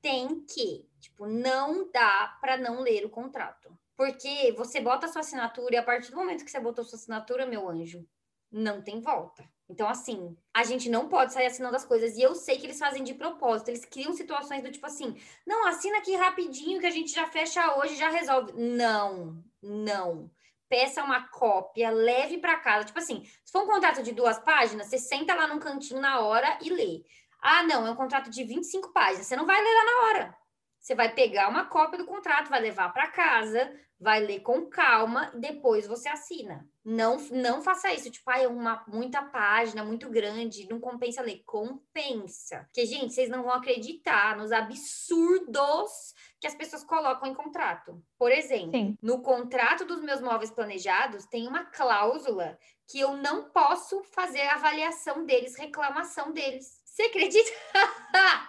Tem 0.00 0.40
que. 0.40 0.88
Tipo, 1.00 1.26
não 1.26 1.90
dá 1.92 2.38
para 2.40 2.56
não 2.56 2.80
ler 2.80 3.04
o 3.04 3.10
contrato. 3.10 3.70
Porque 3.94 4.52
você 4.56 4.80
bota 4.80 5.04
a 5.04 5.08
sua 5.10 5.20
assinatura 5.20 5.74
e 5.74 5.78
a 5.78 5.82
partir 5.82 6.10
do 6.12 6.16
momento 6.16 6.46
que 6.46 6.50
você 6.50 6.58
botou 6.58 6.82
sua 6.82 6.96
assinatura, 6.96 7.44
meu 7.44 7.68
anjo, 7.68 8.06
não 8.50 8.82
tem 8.82 9.00
volta. 9.00 9.44
Então, 9.68 9.88
assim, 9.88 10.36
a 10.52 10.64
gente 10.64 10.90
não 10.90 11.08
pode 11.08 11.32
sair 11.32 11.46
assinando 11.46 11.76
as 11.76 11.84
coisas. 11.84 12.16
E 12.16 12.22
eu 12.22 12.34
sei 12.34 12.58
que 12.58 12.66
eles 12.66 12.78
fazem 12.78 13.02
de 13.02 13.14
propósito. 13.14 13.68
Eles 13.68 13.84
criam 13.84 14.12
situações 14.12 14.62
do 14.62 14.70
tipo 14.70 14.86
assim: 14.86 15.16
não, 15.46 15.66
assina 15.66 15.98
aqui 15.98 16.14
rapidinho 16.14 16.80
que 16.80 16.86
a 16.86 16.90
gente 16.90 17.12
já 17.12 17.26
fecha 17.26 17.78
hoje, 17.78 17.96
já 17.96 18.10
resolve. 18.10 18.52
Não, 18.52 19.42
não. 19.62 20.30
Peça 20.68 21.02
uma 21.02 21.28
cópia, 21.28 21.90
leve 21.90 22.38
para 22.38 22.58
casa. 22.58 22.86
Tipo 22.86 22.98
assim, 22.98 23.24
se 23.44 23.52
for 23.52 23.62
um 23.62 23.66
contrato 23.66 24.02
de 24.02 24.12
duas 24.12 24.38
páginas, 24.38 24.88
você 24.88 24.98
senta 24.98 25.34
lá 25.34 25.46
num 25.46 25.58
cantinho 25.58 26.00
na 26.00 26.20
hora 26.20 26.58
e 26.62 26.70
lê. 26.70 27.04
Ah, 27.40 27.62
não, 27.62 27.86
é 27.86 27.90
um 27.90 27.96
contrato 27.96 28.30
de 28.30 28.44
25 28.44 28.92
páginas. 28.92 29.26
Você 29.26 29.36
não 29.36 29.46
vai 29.46 29.60
ler 29.60 29.74
lá 29.74 29.84
na 29.84 30.06
hora. 30.06 30.36
Você 30.82 30.94
vai 30.96 31.14
pegar 31.14 31.48
uma 31.48 31.66
cópia 31.66 31.98
do 31.98 32.04
contrato, 32.04 32.48
vai 32.50 32.60
levar 32.60 32.92
para 32.92 33.06
casa, 33.08 33.72
vai 34.02 34.20
ler 34.20 34.40
com 34.40 34.66
calma, 34.66 35.30
depois 35.34 35.86
você 35.86 36.08
assina. 36.08 36.68
Não, 36.84 37.18
não 37.30 37.62
faça 37.62 37.92
isso, 37.92 38.10
tipo, 38.10 38.28
ah, 38.28 38.40
é 38.40 38.48
uma 38.48 38.84
muita 38.88 39.22
página, 39.22 39.84
muito 39.84 40.10
grande, 40.10 40.68
não 40.68 40.80
compensa 40.80 41.22
ler. 41.22 41.44
Compensa. 41.46 42.64
Porque, 42.64 42.84
gente, 42.84 43.14
vocês 43.14 43.30
não 43.30 43.44
vão 43.44 43.52
acreditar 43.52 44.36
nos 44.36 44.50
absurdos 44.50 46.14
que 46.40 46.48
as 46.48 46.56
pessoas 46.56 46.82
colocam 46.82 47.30
em 47.30 47.34
contrato. 47.34 48.02
Por 48.18 48.32
exemplo, 48.32 48.72
Sim. 48.72 48.98
no 49.00 49.22
contrato 49.22 49.84
dos 49.84 50.02
meus 50.02 50.20
móveis 50.20 50.50
planejados, 50.50 51.24
tem 51.26 51.46
uma 51.46 51.64
cláusula 51.66 52.58
que 52.88 52.98
eu 52.98 53.16
não 53.16 53.50
posso 53.50 54.02
fazer 54.02 54.42
avaliação 54.48 55.24
deles, 55.24 55.56
reclamação 55.56 56.32
deles. 56.32 56.82
Você 56.84 57.02
acredita? 57.02 57.50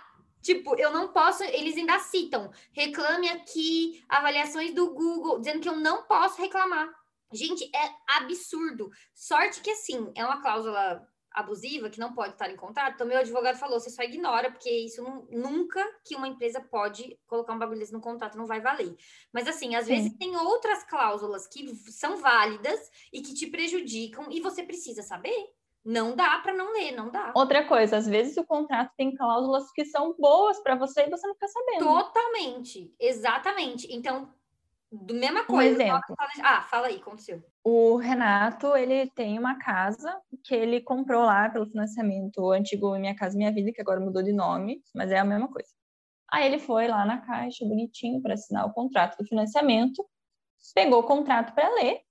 Tipo, 0.44 0.76
eu 0.76 0.92
não 0.92 1.08
posso, 1.14 1.42
eles 1.44 1.78
ainda 1.78 1.98
citam, 2.00 2.52
reclame 2.74 3.30
aqui, 3.30 4.04
avaliações 4.10 4.74
do 4.74 4.94
Google, 4.94 5.40
dizendo 5.40 5.62
que 5.62 5.70
eu 5.70 5.78
não 5.78 6.04
posso 6.04 6.42
reclamar. 6.42 6.94
Gente, 7.32 7.64
é 7.74 8.18
absurdo. 8.20 8.92
Sorte 9.16 9.62
que, 9.62 9.72
assim, 9.72 10.12
é 10.16 10.24
uma 10.24 10.42
cláusula 10.42 11.08
abusiva 11.32 11.90
que 11.90 12.00
não 12.00 12.14
pode 12.14 12.34
estar 12.34 12.50
em 12.52 12.56
contrato. 12.56 12.94
Então, 12.94 13.08
meu 13.08 13.18
advogado 13.18 13.58
falou: 13.58 13.80
você 13.80 13.90
só 13.90 14.04
ignora, 14.04 14.52
porque 14.52 14.70
isso 14.70 15.02
não, 15.02 15.26
nunca 15.32 15.84
que 16.04 16.16
uma 16.16 16.28
empresa 16.28 16.62
pode 16.62 17.18
colocar 17.26 17.54
um 17.54 17.60
bagulho 17.60 17.80
desse 17.80 17.94
no 17.94 18.02
contrato, 18.02 18.38
não 18.38 18.46
vai 18.46 18.62
valer. 18.62 18.96
Mas, 19.32 19.48
assim, 19.48 19.76
às 19.76 19.86
Sim. 19.86 19.96
vezes 19.96 20.18
tem 20.18 20.36
outras 20.36 20.84
cláusulas 20.84 21.48
que 21.48 21.74
são 21.92 22.18
válidas 22.18 22.80
e 23.12 23.22
que 23.22 23.34
te 23.34 23.48
prejudicam 23.48 24.28
e 24.30 24.42
você 24.42 24.62
precisa 24.62 25.02
saber. 25.02 25.54
Não 25.86 26.16
dá 26.16 26.40
para 26.40 26.54
não 26.54 26.72
ler, 26.72 26.94
não 26.94 27.10
dá. 27.10 27.34
Outra 27.36 27.66
coisa, 27.68 27.98
às 27.98 28.08
vezes 28.08 28.38
o 28.38 28.46
contrato 28.46 28.92
tem 28.96 29.14
cláusulas 29.16 29.70
que 29.72 29.84
são 29.86 30.16
boas 30.18 30.62
para 30.62 30.76
você 30.76 31.04
e 31.04 31.10
você 31.10 31.28
não 31.28 31.34
fica 31.34 31.48
sabendo. 31.50 31.86
Totalmente, 31.86 32.96
exatamente. 32.98 33.94
Então, 33.94 34.34
do 34.90 35.14
mesma 35.14 35.44
coisa. 35.44 35.72
Um 35.72 35.82
exemplo. 35.82 36.16
Ah, 36.42 36.62
fala 36.62 36.88
aí, 36.88 36.98
aconteceu. 36.98 37.44
O 37.64 37.98
Renato, 37.98 38.76
ele 38.76 39.10
tem 39.12 39.38
uma 39.40 39.58
casa 39.58 40.22
que 40.44 40.54
ele 40.54 40.82
comprou 40.82 41.24
lá 41.24 41.50
pelo 41.50 41.66
financiamento 41.66 42.52
antigo 42.52 42.98
Minha 42.98 43.16
Casa 43.16 43.38
Minha 43.38 43.52
Vida, 43.52 43.72
que 43.74 43.82
agora 43.82 44.00
mudou 44.00 44.24
de 44.24 44.32
nome, 44.32 44.82
mas 44.94 45.12
é 45.12 45.18
a 45.18 45.26
mesma 45.26 45.50
coisa. 45.50 45.70
Aí 46.32 46.46
ele 46.46 46.60
foi 46.60 46.88
lá 46.88 47.06
na 47.06 47.20
caixa, 47.20 47.66
bonitinho, 47.66 48.22
para 48.22 48.36
assinar 48.36 48.66
o 48.66 48.74
contrato 48.74 49.18
do 49.18 49.28
financiamento, 49.28 50.06
pegou 50.74 51.00
o 51.00 51.04
contrato 51.04 51.54
para 51.54 51.70
ler 51.76 52.02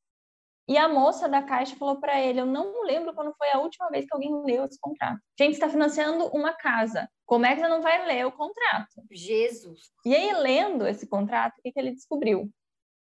e 0.69 0.79
a 0.79 0.89
moça 0.89 1.29
da 1.29 1.43
caixa 1.43 1.77
falou 1.77 2.01
para 2.01 2.21
ele: 2.21 2.41
Eu 2.41 2.47
não 2.47 2.85
lembro 2.85 3.15
quando 3.15 3.35
foi 3.37 3.51
a 3.51 3.59
última 3.59 3.89
vez 3.89 4.07
que 4.07 4.15
alguém 4.15 4.45
leu 4.45 4.65
esse 4.65 4.79
contrato. 4.81 5.21
Gente, 5.39 5.55
está 5.55 5.69
financiando 5.69 6.27
uma 6.29 6.53
casa. 6.53 7.09
Como 7.27 7.47
é 7.47 7.55
que 7.55 7.61
você 7.61 7.69
não 7.69 7.83
vai 7.83 8.07
ler 8.07 8.27
o 8.27 8.33
contrato? 8.33 9.03
Jesus. 9.11 9.91
E 10.05 10.15
aí, 10.15 10.33
lendo 10.35 10.87
esse 10.87 11.07
contrato, 11.07 11.59
o 11.59 11.63
que, 11.63 11.73
que 11.73 11.81
ele 11.81 11.93
descobriu? 11.93 12.51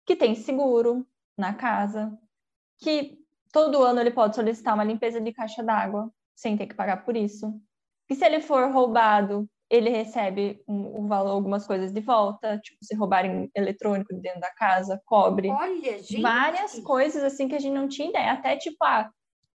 Que 0.05 0.15
tem 0.15 0.35
seguro 0.35 1.07
na 1.37 1.55
casa, 1.55 2.17
que 2.79 3.19
todo 3.53 3.83
ano 3.83 4.01
ele 4.01 4.11
pode 4.11 4.35
solicitar 4.35 4.75
uma 4.75 4.85
limpeza 4.85 5.21
de 5.21 5.33
caixa 5.33 5.63
d'água 5.63 6.13
sem 6.35 6.57
ter 6.57 6.67
que 6.67 6.75
pagar 6.75 7.05
por 7.05 7.17
isso. 7.17 7.61
E 8.11 8.15
se 8.15 8.25
ele 8.25 8.41
for 8.41 8.71
roubado 8.71 9.49
ele 9.71 9.91
recebe 9.91 10.62
um, 10.66 11.03
um, 11.03 11.07
valor, 11.07 11.33
algumas 11.33 11.66
coisas 11.66 11.93
de 11.93 12.01
volta, 12.01 12.59
tipo, 12.59 12.79
se 12.83 12.95
roubarem 12.95 13.51
eletrônico 13.55 14.14
dentro 14.14 14.41
da 14.41 14.51
casa, 14.55 15.01
cobre. 15.05 15.51
Olha, 15.51 15.99
gente. 15.99 16.23
Várias 16.23 16.79
coisas 16.81 17.23
assim 17.23 17.49
que 17.49 17.55
a 17.55 17.59
gente 17.59 17.75
não 17.75 17.89
tinha 17.89 18.09
ideia. 18.09 18.33
Até 18.33 18.57
tipo 18.57 18.83
a 18.85 19.11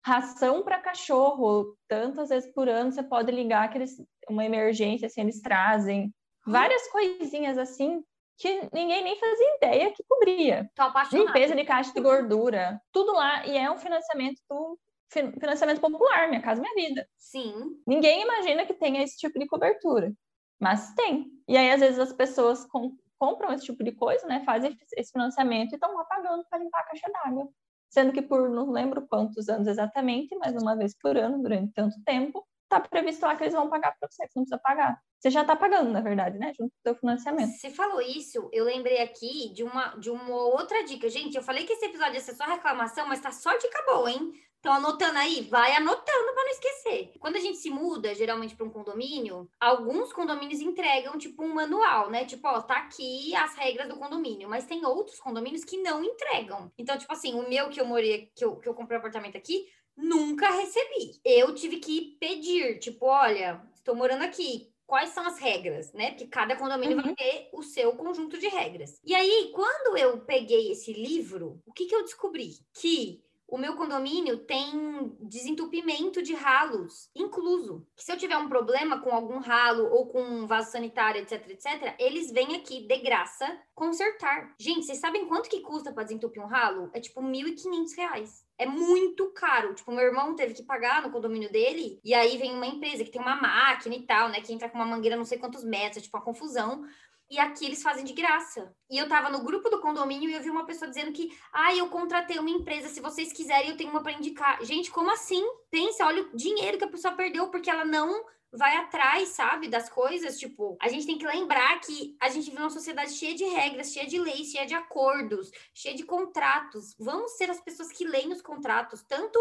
ração 0.04 0.62
para 0.62 0.80
cachorro, 0.80 1.76
tantas 1.86 2.30
vezes 2.30 2.52
por 2.52 2.68
ano 2.68 2.90
você 2.90 3.02
pode 3.02 3.30
ligar 3.30 3.70
que 3.70 3.78
eles, 3.78 3.96
uma 4.28 4.44
emergência 4.44 5.06
assim 5.06 5.20
eles 5.20 5.40
trazem. 5.40 6.12
Várias 6.44 6.88
coisinhas 6.88 7.56
assim 7.56 8.02
que 8.36 8.68
ninguém 8.72 9.04
nem 9.04 9.18
fazia 9.18 9.56
ideia 9.56 9.92
que 9.92 10.02
cobria. 10.08 10.68
Tô 10.74 10.82
apaixonada. 10.82 11.26
Limpeza 11.26 11.54
de 11.54 11.64
caixa 11.64 11.92
de 11.92 12.00
gordura, 12.00 12.80
tudo 12.90 13.12
lá. 13.12 13.46
E 13.46 13.56
é 13.56 13.70
um 13.70 13.78
financiamento 13.78 14.40
do 14.48 14.78
financiamento 15.10 15.80
popular, 15.80 16.28
Minha 16.28 16.42
Casa 16.42 16.60
Minha 16.60 16.74
Vida. 16.74 17.08
Sim. 17.16 17.80
Ninguém 17.86 18.22
imagina 18.22 18.64
que 18.64 18.74
tenha 18.74 19.02
esse 19.02 19.16
tipo 19.18 19.38
de 19.38 19.46
cobertura, 19.46 20.12
mas 20.58 20.94
tem. 20.94 21.26
E 21.48 21.56
aí, 21.56 21.70
às 21.70 21.80
vezes, 21.80 21.98
as 21.98 22.12
pessoas 22.12 22.64
com, 22.66 22.96
compram 23.18 23.52
esse 23.52 23.64
tipo 23.64 23.82
de 23.82 23.92
coisa, 23.92 24.26
né? 24.26 24.42
Fazem 24.44 24.76
esse 24.96 25.12
financiamento 25.12 25.72
e 25.72 25.74
estão 25.74 25.94
lá 25.94 26.04
pagando 26.04 26.44
para 26.48 26.58
limpar 26.58 26.80
a 26.80 26.84
caixa 26.84 27.10
d'água. 27.12 27.48
Sendo 27.90 28.12
que 28.12 28.22
por 28.22 28.48
não 28.48 28.70
lembro 28.70 29.06
quantos 29.08 29.48
anos 29.48 29.66
exatamente, 29.66 30.36
mas 30.36 30.54
uma 30.54 30.76
vez 30.76 30.96
por 30.96 31.16
ano, 31.16 31.42
durante 31.42 31.72
tanto 31.72 32.00
tempo, 32.04 32.46
tá 32.70 32.80
previsto 32.80 33.26
lá 33.26 33.36
que 33.36 33.42
eles 33.42 33.54
vão 33.54 33.68
pagar 33.68 33.94
para 33.98 34.08
você, 34.08 34.22
você 34.22 34.32
não 34.36 34.44
precisa 34.44 34.60
pagar. 34.62 35.00
Você 35.18 35.30
já 35.30 35.42
está 35.42 35.54
pagando, 35.54 35.90
na 35.90 36.00
verdade, 36.00 36.38
né? 36.38 36.52
Junto 36.56 36.70
com 36.70 36.78
o 36.78 36.82
seu 36.82 36.94
financiamento. 36.94 37.52
Você 37.52 37.70
falou 37.70 38.00
isso, 38.00 38.48
eu 38.52 38.64
lembrei 38.64 39.02
aqui 39.02 39.52
de 39.52 39.62
uma, 39.62 39.88
de 39.96 40.10
uma 40.10 40.36
outra 40.36 40.82
dica. 40.84 41.08
Gente, 41.10 41.36
eu 41.36 41.42
falei 41.42 41.66
que 41.66 41.72
esse 41.72 41.84
episódio 41.84 42.14
ia 42.14 42.20
ser 42.20 42.34
só 42.34 42.44
reclamação, 42.44 43.06
mas 43.06 43.20
tá 43.20 43.30
só 43.30 43.54
dica 43.58 43.84
boa, 43.86 44.10
hein? 44.10 44.32
Então, 44.60 44.74
anotando 44.74 45.18
aí, 45.18 45.40
vai 45.50 45.72
anotando 45.72 46.34
para 46.34 46.44
não 46.44 46.50
esquecer. 46.50 47.12
Quando 47.18 47.36
a 47.36 47.40
gente 47.40 47.56
se 47.56 47.70
muda, 47.70 48.14
geralmente 48.14 48.54
para 48.54 48.66
um 48.66 48.70
condomínio, 48.70 49.50
alguns 49.58 50.12
condomínios 50.12 50.60
entregam, 50.60 51.16
tipo, 51.16 51.42
um 51.42 51.54
manual, 51.54 52.10
né? 52.10 52.26
Tipo, 52.26 52.46
ó, 52.46 52.60
tá 52.60 52.76
aqui 52.76 53.34
as 53.34 53.54
regras 53.54 53.88
do 53.88 53.96
condomínio. 53.96 54.50
Mas 54.50 54.66
tem 54.66 54.84
outros 54.84 55.18
condomínios 55.18 55.64
que 55.64 55.78
não 55.78 56.04
entregam. 56.04 56.70
Então, 56.78 56.98
tipo 56.98 57.10
assim, 57.10 57.34
o 57.34 57.48
meu 57.48 57.70
que 57.70 57.80
eu 57.80 57.86
morei, 57.86 58.30
que 58.36 58.44
eu, 58.44 58.56
que 58.56 58.68
eu 58.68 58.74
comprei 58.74 58.98
um 58.98 59.00
apartamento 59.00 59.36
aqui, 59.36 59.66
nunca 59.96 60.50
recebi. 60.50 61.20
Eu 61.24 61.54
tive 61.54 61.78
que 61.78 62.16
pedir, 62.20 62.78
tipo, 62.78 63.06
olha, 63.06 63.62
estou 63.74 63.94
morando 63.94 64.22
aqui, 64.22 64.72
quais 64.86 65.10
são 65.10 65.24
as 65.24 65.38
regras, 65.38 65.92
né? 65.92 66.10
Porque 66.10 66.26
cada 66.26 66.56
condomínio 66.56 66.96
uhum. 66.96 67.02
vai 67.04 67.14
ter 67.14 67.48
o 67.52 67.62
seu 67.62 67.92
conjunto 67.92 68.38
de 68.38 68.48
regras. 68.48 69.00
E 69.04 69.14
aí, 69.14 69.52
quando 69.54 69.96
eu 69.96 70.18
peguei 70.18 70.72
esse 70.72 70.92
livro, 70.92 71.62
o 71.64 71.72
que, 71.72 71.86
que 71.86 71.94
eu 71.94 72.02
descobri? 72.02 72.58
Que 72.74 73.22
o 73.50 73.58
meu 73.58 73.74
condomínio 73.74 74.38
tem 74.38 75.12
desentupimento 75.20 76.22
de 76.22 76.34
ralos 76.34 77.10
incluso. 77.14 77.86
Que 77.96 78.04
se 78.04 78.12
eu 78.12 78.16
tiver 78.16 78.36
um 78.36 78.48
problema 78.48 79.00
com 79.00 79.10
algum 79.10 79.38
ralo 79.38 79.84
ou 79.90 80.06
com 80.06 80.22
um 80.22 80.46
vaso 80.46 80.70
sanitário, 80.70 81.20
etc, 81.20 81.48
etc, 81.50 81.94
eles 81.98 82.30
vêm 82.30 82.56
aqui 82.56 82.86
de 82.86 82.98
graça 82.98 83.46
consertar. 83.74 84.54
Gente, 84.58 84.86
vocês 84.86 84.98
sabem 84.98 85.26
quanto 85.26 85.48
que 85.48 85.60
custa 85.60 85.92
para 85.92 86.04
desentupir 86.04 86.42
um 86.42 86.46
ralo? 86.46 86.90
É 86.92 87.00
tipo 87.00 87.20
R$ 87.20 87.26
1.500 87.26 88.50
é 88.60 88.66
muito 88.66 89.30
caro. 89.32 89.74
Tipo, 89.74 89.90
meu 89.90 90.04
irmão 90.04 90.36
teve 90.36 90.52
que 90.52 90.62
pagar 90.62 91.00
no 91.02 91.10
condomínio 91.10 91.50
dele, 91.50 91.98
e 92.04 92.12
aí 92.12 92.36
vem 92.36 92.54
uma 92.54 92.66
empresa 92.66 93.02
que 93.02 93.10
tem 93.10 93.20
uma 93.20 93.34
máquina 93.34 93.94
e 93.94 94.02
tal, 94.02 94.28
né? 94.28 94.42
Que 94.42 94.52
entra 94.52 94.68
com 94.68 94.76
uma 94.76 94.84
mangueira 94.84 95.16
não 95.16 95.24
sei 95.24 95.38
quantos 95.38 95.64
metros, 95.64 95.96
é 95.96 96.00
tipo 96.02 96.14
uma 96.14 96.22
confusão 96.22 96.84
e 97.30 97.38
aqui 97.38 97.64
eles 97.64 97.82
fazem 97.82 98.04
de 98.04 98.12
graça. 98.12 98.74
E 98.90 98.98
eu 98.98 99.08
tava 99.08 99.30
no 99.30 99.44
grupo 99.44 99.70
do 99.70 99.80
condomínio 99.80 100.28
e 100.28 100.34
eu 100.34 100.42
vi 100.42 100.50
uma 100.50 100.66
pessoa 100.66 100.88
dizendo 100.88 101.12
que, 101.12 101.30
ah, 101.52 101.74
eu 101.74 101.88
contratei 101.88 102.38
uma 102.38 102.50
empresa, 102.50 102.88
se 102.88 103.00
vocês 103.00 103.32
quiserem 103.32 103.70
eu 103.70 103.76
tenho 103.76 103.90
uma 103.90 104.02
para 104.02 104.12
indicar. 104.12 104.62
Gente, 104.64 104.90
como 104.90 105.10
assim? 105.10 105.42
Pensa, 105.70 106.04
olha 106.04 106.22
o 106.22 106.36
dinheiro 106.36 106.76
que 106.76 106.84
a 106.84 106.90
pessoa 106.90 107.14
perdeu 107.14 107.48
porque 107.48 107.70
ela 107.70 107.84
não 107.84 108.24
vai 108.52 108.76
atrás, 108.76 109.28
sabe, 109.28 109.68
das 109.68 109.88
coisas. 109.88 110.38
Tipo, 110.38 110.76
a 110.80 110.88
gente 110.88 111.06
tem 111.06 111.18
que 111.18 111.26
lembrar 111.26 111.80
que 111.80 112.16
a 112.20 112.28
gente 112.28 112.46
vive 112.46 112.58
numa 112.58 112.70
sociedade 112.70 113.12
cheia 113.12 113.34
de 113.34 113.44
regras, 113.44 113.92
cheia 113.92 114.06
de 114.06 114.18
leis, 114.18 114.48
cheia 114.48 114.66
de 114.66 114.74
acordos, 114.74 115.50
cheia 115.72 115.94
de 115.94 116.02
contratos. 116.02 116.96
Vamos 116.98 117.36
ser 117.36 117.48
as 117.48 117.60
pessoas 117.60 117.92
que 117.92 118.04
leem 118.04 118.32
os 118.32 118.42
contratos, 118.42 119.02
tanto 119.02 119.38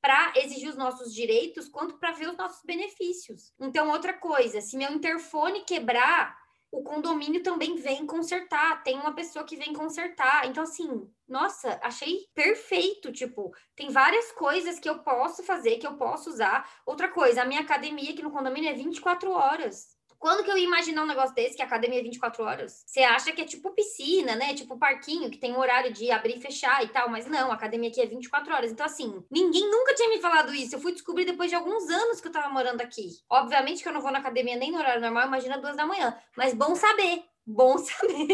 para 0.00 0.32
exigir 0.36 0.68
os 0.68 0.76
nossos 0.76 1.14
direitos 1.14 1.68
quanto 1.68 1.96
para 1.96 2.10
ver 2.10 2.28
os 2.28 2.36
nossos 2.36 2.62
benefícios. 2.64 3.52
Então, 3.60 3.88
outra 3.90 4.12
coisa, 4.12 4.60
se 4.60 4.76
meu 4.76 4.92
interfone 4.92 5.64
quebrar, 5.64 6.41
o 6.72 6.82
condomínio 6.82 7.42
também 7.42 7.76
vem 7.76 8.06
consertar, 8.06 8.82
tem 8.82 8.98
uma 8.98 9.14
pessoa 9.14 9.44
que 9.44 9.56
vem 9.56 9.74
consertar. 9.74 10.46
Então, 10.48 10.62
assim, 10.62 11.06
nossa, 11.28 11.78
achei 11.82 12.26
perfeito. 12.34 13.12
Tipo, 13.12 13.54
tem 13.76 13.90
várias 13.90 14.32
coisas 14.32 14.78
que 14.78 14.88
eu 14.88 15.00
posso 15.00 15.42
fazer, 15.42 15.76
que 15.76 15.86
eu 15.86 15.98
posso 15.98 16.30
usar. 16.30 16.66
Outra 16.86 17.08
coisa, 17.08 17.42
a 17.42 17.44
minha 17.44 17.60
academia 17.60 18.12
aqui 18.12 18.22
no 18.22 18.30
condomínio 18.30 18.70
é 18.70 18.72
24 18.72 19.30
horas. 19.30 19.94
Quando 20.22 20.44
que 20.44 20.50
eu 20.52 20.56
ia 20.56 20.64
imaginar 20.64 21.02
um 21.02 21.06
negócio 21.06 21.34
desse, 21.34 21.56
que 21.56 21.62
a 21.62 21.64
academia 21.64 21.98
é 21.98 22.02
24 22.04 22.44
horas? 22.44 22.84
Você 22.86 23.00
acha 23.00 23.32
que 23.32 23.42
é 23.42 23.44
tipo 23.44 23.72
piscina, 23.72 24.36
né? 24.36 24.54
Tipo 24.54 24.78
parquinho, 24.78 25.28
que 25.28 25.36
tem 25.36 25.52
um 25.52 25.58
horário 25.58 25.92
de 25.92 26.12
abrir 26.12 26.36
e 26.36 26.40
fechar 26.40 26.80
e 26.84 26.86
tal, 26.90 27.08
mas 27.08 27.26
não, 27.26 27.50
a 27.50 27.54
academia 27.54 27.90
aqui 27.90 28.00
é 28.00 28.06
24 28.06 28.54
horas. 28.54 28.70
Então, 28.70 28.86
assim, 28.86 29.24
ninguém 29.28 29.68
nunca 29.68 29.92
tinha 29.96 30.08
me 30.08 30.20
falado 30.20 30.54
isso. 30.54 30.76
Eu 30.76 30.80
fui 30.80 30.92
descobrir 30.92 31.24
depois 31.24 31.50
de 31.50 31.56
alguns 31.56 31.90
anos 31.90 32.20
que 32.20 32.28
eu 32.28 32.30
tava 32.30 32.48
morando 32.50 32.80
aqui. 32.82 33.08
Obviamente 33.28 33.82
que 33.82 33.88
eu 33.88 33.92
não 33.92 34.00
vou 34.00 34.12
na 34.12 34.20
academia 34.20 34.54
nem 34.54 34.70
no 34.70 34.78
horário 34.78 35.00
normal, 35.00 35.26
imagina 35.26 35.58
duas 35.58 35.76
da 35.76 35.84
manhã. 35.84 36.16
Mas 36.36 36.54
bom 36.54 36.76
saber, 36.76 37.24
Bom 37.44 37.76
saber. 37.82 38.28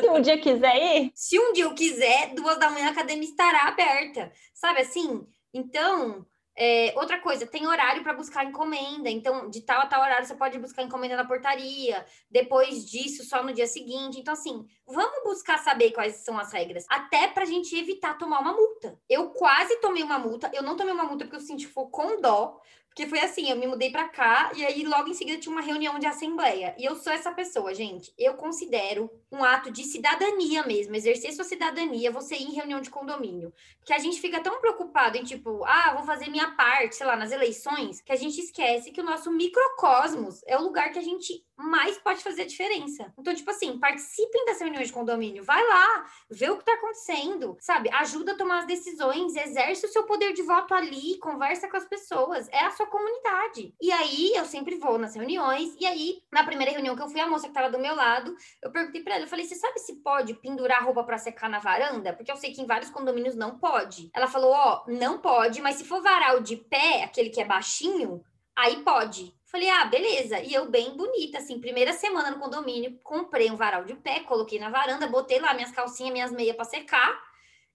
Se 0.00 0.08
um 0.08 0.20
dia 0.20 0.40
quiser 0.40 0.76
ir? 0.76 1.12
Se 1.16 1.36
um 1.36 1.52
dia 1.52 1.64
eu 1.64 1.74
quiser, 1.74 2.32
duas 2.36 2.60
da 2.60 2.70
manhã 2.70 2.86
a 2.86 2.90
academia 2.92 3.28
estará 3.28 3.66
aberta. 3.66 4.32
Sabe 4.54 4.82
assim? 4.82 5.26
Então, 5.52 6.24
é, 6.56 6.94
outra 6.96 7.18
coisa, 7.20 7.46
tem 7.46 7.66
horário 7.66 8.02
para 8.02 8.14
buscar 8.14 8.44
encomenda. 8.44 9.10
Então, 9.10 9.50
de 9.50 9.60
tal 9.60 9.80
a 9.80 9.86
tal 9.86 10.02
horário 10.02 10.26
você 10.26 10.34
pode 10.34 10.58
buscar 10.58 10.82
encomenda 10.82 11.16
na 11.16 11.26
portaria. 11.26 12.04
Depois 12.30 12.84
disso, 12.88 13.24
só 13.24 13.42
no 13.42 13.52
dia 13.52 13.66
seguinte. 13.66 14.20
Então, 14.20 14.34
assim, 14.34 14.64
vamos 14.86 15.22
buscar 15.24 15.58
saber 15.58 15.90
quais 15.90 16.16
são 16.16 16.38
as 16.38 16.52
regras. 16.52 16.84
Até 16.88 17.26
para 17.28 17.42
a 17.42 17.46
gente 17.46 17.76
evitar 17.76 18.16
tomar 18.18 18.40
uma 18.40 18.52
multa. 18.52 18.98
Eu 19.08 19.30
quase 19.30 19.80
tomei 19.80 20.02
uma 20.02 20.18
multa. 20.18 20.50
Eu 20.54 20.62
não 20.62 20.76
tomei 20.76 20.94
uma 20.94 21.04
multa 21.04 21.24
porque 21.24 21.36
eu 21.36 21.40
senti 21.40 21.66
for 21.66 21.88
com 21.88 22.20
dó. 22.20 22.60
Porque 22.94 23.08
foi 23.08 23.18
assim, 23.18 23.50
eu 23.50 23.56
me 23.56 23.66
mudei 23.66 23.90
para 23.90 24.08
cá 24.08 24.52
e 24.54 24.64
aí 24.64 24.84
logo 24.84 25.08
em 25.08 25.14
seguida 25.14 25.40
tinha 25.40 25.52
uma 25.52 25.60
reunião 25.60 25.98
de 25.98 26.06
assembleia. 26.06 26.76
E 26.78 26.84
eu 26.84 26.94
sou 26.94 27.12
essa 27.12 27.32
pessoa, 27.32 27.74
gente. 27.74 28.14
Eu 28.16 28.34
considero 28.34 29.10
um 29.32 29.42
ato 29.42 29.68
de 29.72 29.82
cidadania 29.82 30.64
mesmo, 30.64 30.94
exercer 30.94 31.32
sua 31.32 31.44
cidadania, 31.44 32.12
você 32.12 32.36
ir 32.36 32.44
em 32.44 32.54
reunião 32.54 32.80
de 32.80 32.90
condomínio. 32.90 33.52
Porque 33.80 33.92
a 33.92 33.98
gente 33.98 34.20
fica 34.20 34.40
tão 34.40 34.60
preocupado 34.60 35.16
em 35.16 35.24
tipo, 35.24 35.64
ah, 35.64 35.94
vou 35.94 36.04
fazer 36.04 36.30
minha 36.30 36.52
parte, 36.52 36.94
sei 36.94 37.04
lá, 37.04 37.16
nas 37.16 37.32
eleições, 37.32 38.00
que 38.00 38.12
a 38.12 38.16
gente 38.16 38.38
esquece 38.38 38.92
que 38.92 39.00
o 39.00 39.04
nosso 39.04 39.28
microcosmos 39.32 40.42
é 40.46 40.56
o 40.56 40.62
lugar 40.62 40.92
que 40.92 40.98
a 41.00 41.02
gente 41.02 41.44
mais 41.56 41.98
pode 41.98 42.22
fazer 42.22 42.42
a 42.42 42.46
diferença. 42.46 43.12
Então, 43.18 43.34
tipo 43.34 43.50
assim, 43.50 43.78
participem 43.78 44.44
das 44.46 44.60
reuniões 44.60 44.88
de 44.88 44.92
condomínio, 44.92 45.44
vai 45.44 45.62
lá, 45.66 46.06
vê 46.30 46.50
o 46.50 46.58
que 46.58 46.64
tá 46.64 46.74
acontecendo, 46.74 47.56
sabe? 47.60 47.90
Ajuda 47.90 48.32
a 48.32 48.36
tomar 48.36 48.58
as 48.58 48.66
decisões, 48.66 49.36
exerce 49.36 49.86
o 49.86 49.88
seu 49.88 50.04
poder 50.04 50.32
de 50.32 50.42
voto 50.42 50.74
ali, 50.74 51.18
conversa 51.18 51.68
com 51.68 51.76
as 51.76 51.86
pessoas, 51.86 52.48
é 52.48 52.64
a 52.64 52.70
sua 52.70 52.86
comunidade. 52.86 53.74
E 53.80 53.90
aí, 53.92 54.32
eu 54.34 54.44
sempre 54.44 54.76
vou 54.76 54.98
nas 54.98 55.14
reuniões, 55.14 55.74
e 55.80 55.86
aí, 55.86 56.22
na 56.32 56.44
primeira 56.44 56.72
reunião 56.72 56.96
que 56.96 57.02
eu 57.02 57.08
fui, 57.08 57.20
a 57.20 57.28
moça 57.28 57.48
que 57.48 57.54
tava 57.54 57.70
do 57.70 57.78
meu 57.78 57.94
lado, 57.94 58.34
eu 58.62 58.70
perguntei 58.70 59.02
pra 59.02 59.14
ela, 59.14 59.24
eu 59.24 59.28
falei, 59.28 59.46
você 59.46 59.54
sabe 59.54 59.78
se 59.78 60.02
pode 60.02 60.34
pendurar 60.34 60.84
roupa 60.84 61.04
para 61.04 61.18
secar 61.18 61.48
na 61.48 61.58
varanda? 61.58 62.12
Porque 62.12 62.30
eu 62.30 62.36
sei 62.36 62.52
que 62.52 62.60
em 62.60 62.66
vários 62.66 62.90
condomínios 62.90 63.36
não 63.36 63.58
pode. 63.58 64.10
Ela 64.14 64.26
falou, 64.26 64.50
ó, 64.50 64.84
oh, 64.86 64.90
não 64.90 65.18
pode, 65.18 65.60
mas 65.60 65.76
se 65.76 65.84
for 65.84 66.02
varal 66.02 66.40
de 66.40 66.56
pé, 66.56 67.04
aquele 67.04 67.30
que 67.30 67.40
é 67.40 67.44
baixinho, 67.44 68.24
aí 68.56 68.82
pode. 68.82 69.34
Falei, 69.54 69.70
ah, 69.70 69.84
beleza. 69.84 70.40
E 70.40 70.52
eu, 70.52 70.68
bem 70.68 70.96
bonita, 70.96 71.38
assim, 71.38 71.60
primeira 71.60 71.92
semana 71.92 72.28
no 72.28 72.40
condomínio, 72.40 72.98
comprei 73.04 73.48
um 73.52 73.54
varal 73.54 73.84
de 73.84 73.94
pé, 73.94 74.18
coloquei 74.18 74.58
na 74.58 74.68
varanda, 74.68 75.06
botei 75.06 75.38
lá 75.38 75.54
minhas 75.54 75.70
calcinhas, 75.70 76.12
minhas 76.12 76.32
meias 76.32 76.56
para 76.56 76.64
secar. 76.64 77.22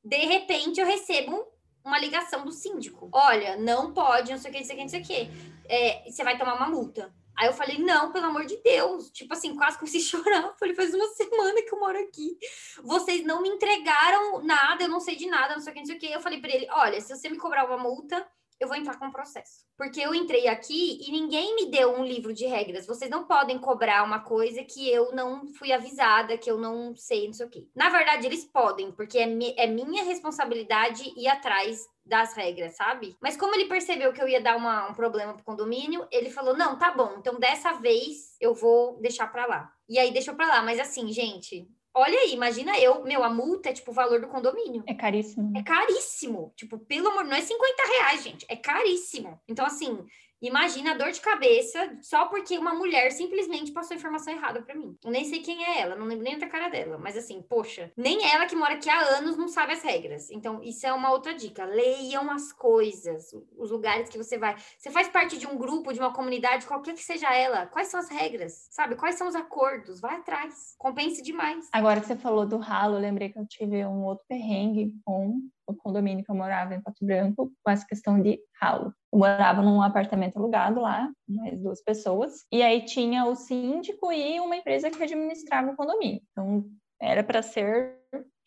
De 0.04 0.18
repente, 0.18 0.82
eu 0.82 0.86
recebo 0.86 1.42
uma 1.82 1.98
ligação 1.98 2.44
do 2.44 2.52
síndico. 2.52 3.10
Olha, 3.14 3.56
não 3.56 3.94
pode, 3.94 4.30
não 4.30 4.38
sei 4.38 4.52
o 4.52 4.54
que, 4.54 4.60
não 4.60 4.66
sei 4.66 4.76
o 4.76 4.78
que, 4.78 4.84
não 4.84 4.90
sei 4.90 5.02
o 5.02 5.06
que. 5.06 5.32
É, 5.70 6.04
você 6.12 6.22
vai 6.22 6.38
tomar 6.38 6.56
uma 6.56 6.68
multa. 6.68 7.16
Aí 7.38 7.48
eu 7.48 7.54
falei, 7.54 7.78
não, 7.78 8.12
pelo 8.12 8.26
amor 8.26 8.46
de 8.46 8.58
Deus. 8.58 9.10
Tipo 9.12 9.34
assim, 9.34 9.56
quase 9.56 9.78
comecei 9.78 10.02
a 10.02 10.04
chorar. 10.20 10.54
Falei, 10.60 10.76
faz 10.76 10.94
uma 10.94 11.08
semana 11.14 11.62
que 11.62 11.74
eu 11.74 11.80
moro 11.80 11.98
aqui. 11.98 12.38
Vocês 12.84 13.24
não 13.24 13.42
me 13.42 13.48
entregaram 13.48 14.44
nada, 14.44 14.84
eu 14.84 14.90
não 14.90 15.00
sei 15.00 15.16
de 15.16 15.28
nada, 15.28 15.54
não 15.54 15.62
sei 15.62 15.72
o 15.72 15.74
que, 15.74 15.80
não 15.80 15.88
sei 15.88 15.96
o 15.96 16.00
que. 16.00 16.12
Eu 16.12 16.20
falei 16.20 16.42
para 16.42 16.54
ele, 16.54 16.68
olha, 16.72 17.00
se 17.00 17.16
você 17.16 17.30
me 17.30 17.38
cobrar 17.38 17.64
uma 17.64 17.78
multa, 17.78 18.28
eu 18.60 18.68
vou 18.68 18.76
entrar 18.76 18.98
com 19.00 19.06
um 19.06 19.12
processo. 19.12 19.66
Porque 19.78 20.02
eu 20.02 20.14
entrei 20.14 20.48
aqui 20.48 21.00
e 21.08 21.12
ninguém 21.12 21.56
me 21.56 21.72
deu 21.72 21.94
um 21.94 22.04
livro 22.04 22.34
de 22.34 22.46
regras. 22.46 22.86
Vocês 22.86 23.10
não 23.10 23.26
podem 23.26 23.58
cobrar 23.58 24.04
uma 24.04 24.20
coisa 24.20 24.64
que 24.64 24.90
eu 24.90 25.14
não 25.14 25.48
fui 25.54 25.72
avisada, 25.72 26.38
que 26.38 26.52
eu 26.52 26.58
não 26.58 26.96
sei, 26.96 27.28
não 27.28 27.34
sei 27.34 27.46
o 27.46 27.50
quê. 27.50 27.68
Na 27.74 27.90
verdade, 27.90 28.26
eles 28.26 28.44
podem, 28.44 28.92
porque 28.92 29.18
é, 29.18 29.26
mi 29.26 29.54
é 29.58 29.66
minha 29.66 30.04
responsabilidade 30.04 31.14
ir 31.16 31.28
atrás 31.28 31.88
das 32.06 32.34
regras, 32.34 32.76
sabe? 32.76 33.16
Mas 33.22 33.38
como 33.38 33.56
ele 33.56 33.70
percebeu 33.70 34.12
que 34.12 34.22
eu 34.22 34.28
ia 34.28 34.42
dar 34.42 34.58
uma, 34.58 34.90
um 34.90 34.94
problema 34.94 35.34
pro 35.34 35.44
condomínio, 35.44 36.06
ele 36.12 36.30
falou: 36.30 36.58
não, 36.58 36.78
tá 36.78 36.92
bom, 36.92 37.16
então 37.18 37.40
dessa 37.40 37.74
vez 37.74 38.36
eu 38.42 38.54
vou 38.54 39.00
deixar 39.00 39.32
pra 39.32 39.46
lá. 39.46 39.72
E 39.88 39.98
aí 39.98 40.12
deixou 40.12 40.36
pra 40.36 40.48
lá. 40.48 40.62
Mas 40.62 40.80
assim, 40.80 41.12
gente, 41.14 41.68
Olha 41.94 42.20
aí, 42.20 42.34
imagina 42.34 42.78
eu, 42.80 43.04
meu, 43.04 43.24
a 43.24 43.30
multa 43.30 43.70
é 43.70 43.74
tipo 43.74 43.92
o 43.92 43.94
valor 43.94 44.22
do 44.22 44.28
condomínio. 44.28 44.84
É 44.88 44.94
caríssimo. 44.94 45.58
É 45.58 45.64
caríssimo. 45.64 46.54
Tipo, 46.56 46.78
pelo 46.78 47.10
amor, 47.10 47.26
não 47.26 47.36
é 47.36 47.42
50 47.42 47.84
reais, 47.84 48.24
gente. 48.24 48.46
É 48.48 48.56
caríssimo. 48.56 49.40
Então, 49.48 49.66
assim, 49.66 50.06
Imagina 50.42 50.92
a 50.92 50.98
dor 50.98 51.12
de 51.12 51.20
cabeça 51.20 51.98
só 52.02 52.28
porque 52.28 52.58
uma 52.58 52.74
mulher 52.74 53.12
simplesmente 53.12 53.72
passou 53.72 53.96
informação 53.96 54.34
errada 54.34 54.62
para 54.62 54.76
mim. 54.76 54.98
Eu 55.04 55.12
nem 55.12 55.26
sei 55.26 55.42
quem 55.42 55.64
é 55.66 55.82
ela, 55.82 55.96
não 55.96 56.06
lembro 56.06 56.24
nem 56.24 56.38
da 56.38 56.48
cara 56.48 56.70
dela, 56.70 56.98
mas 56.98 57.18
assim, 57.18 57.42
poxa, 57.42 57.92
nem 57.98 58.26
ela 58.26 58.46
que 58.46 58.56
mora 58.56 58.76
aqui 58.76 58.90
há 58.90 59.18
anos 59.18 59.38
não 59.38 59.48
sabe 59.48 59.74
as 59.74 59.84
regras. 59.84 60.30
Então, 60.32 60.62
isso 60.64 60.86
é 60.88 60.94
uma 60.94 61.12
outra 61.12 61.34
dica. 61.34 61.66
Leiam 61.66 62.32
as 62.32 62.54
coisas, 62.54 63.34
os 63.58 63.72
lugares 63.72 64.10
que 64.10 64.18
você 64.18 64.38
vai. 64.38 64.56
Você 64.78 64.90
faz 64.90 65.08
parte 65.10 65.38
de 65.38 65.48
um 65.48 65.58
grupo, 65.58 65.94
de 65.94 66.00
uma 66.00 66.14
comunidade, 66.14 66.66
qualquer 66.66 66.94
que 66.94 67.04
seja 67.04 67.34
ela. 67.34 67.66
Quais 67.68 67.90
são 67.90 68.00
as 68.00 68.10
regras? 68.10 68.68
Sabe? 68.72 68.96
Quais 68.96 69.16
são 69.16 69.28
os 69.28 69.36
acordos? 69.36 70.00
Vai 70.00 70.16
atrás. 70.16 70.76
Compense 70.78 71.22
demais. 71.22 71.68
Agora 71.72 72.00
que 72.00 72.08
você 72.08 72.16
falou 72.16 72.46
do 72.46 72.58
ralo, 72.58 72.98
lembrei 72.98 73.30
que 73.30 73.40
eu 73.40 73.46
tive 73.46 73.86
um 73.86 74.04
outro 74.04 74.26
perrengue 74.28 74.94
com 75.04 75.42
o 75.70 75.76
condomínio 75.76 76.24
que 76.24 76.32
eu 76.32 76.36
morava 76.36 76.74
em 76.74 76.82
Pato 76.82 77.06
Branco 77.06 77.52
com 77.64 77.72
essa 77.72 77.86
questão 77.86 78.22
de 78.22 78.40
ralo. 78.62 78.94
Eu 79.12 79.20
morava 79.20 79.62
num 79.62 79.82
apartamento 79.82 80.38
alugado 80.38 80.82
lá, 80.82 81.10
mais 81.28 81.60
duas 81.60 81.84
pessoas, 81.84 82.46
e 82.52 82.62
aí 82.62 82.86
tinha 82.86 83.26
o 83.26 83.36
síndico 83.36 84.12
e 84.12 84.40
uma 84.40 84.56
empresa 84.56 84.90
que 84.90 85.02
administrava 85.02 85.72
o 85.72 85.76
condomínio. 85.76 86.22
Então, 86.32 86.66
era 87.02 87.24
para 87.24 87.42
ser 87.42 87.98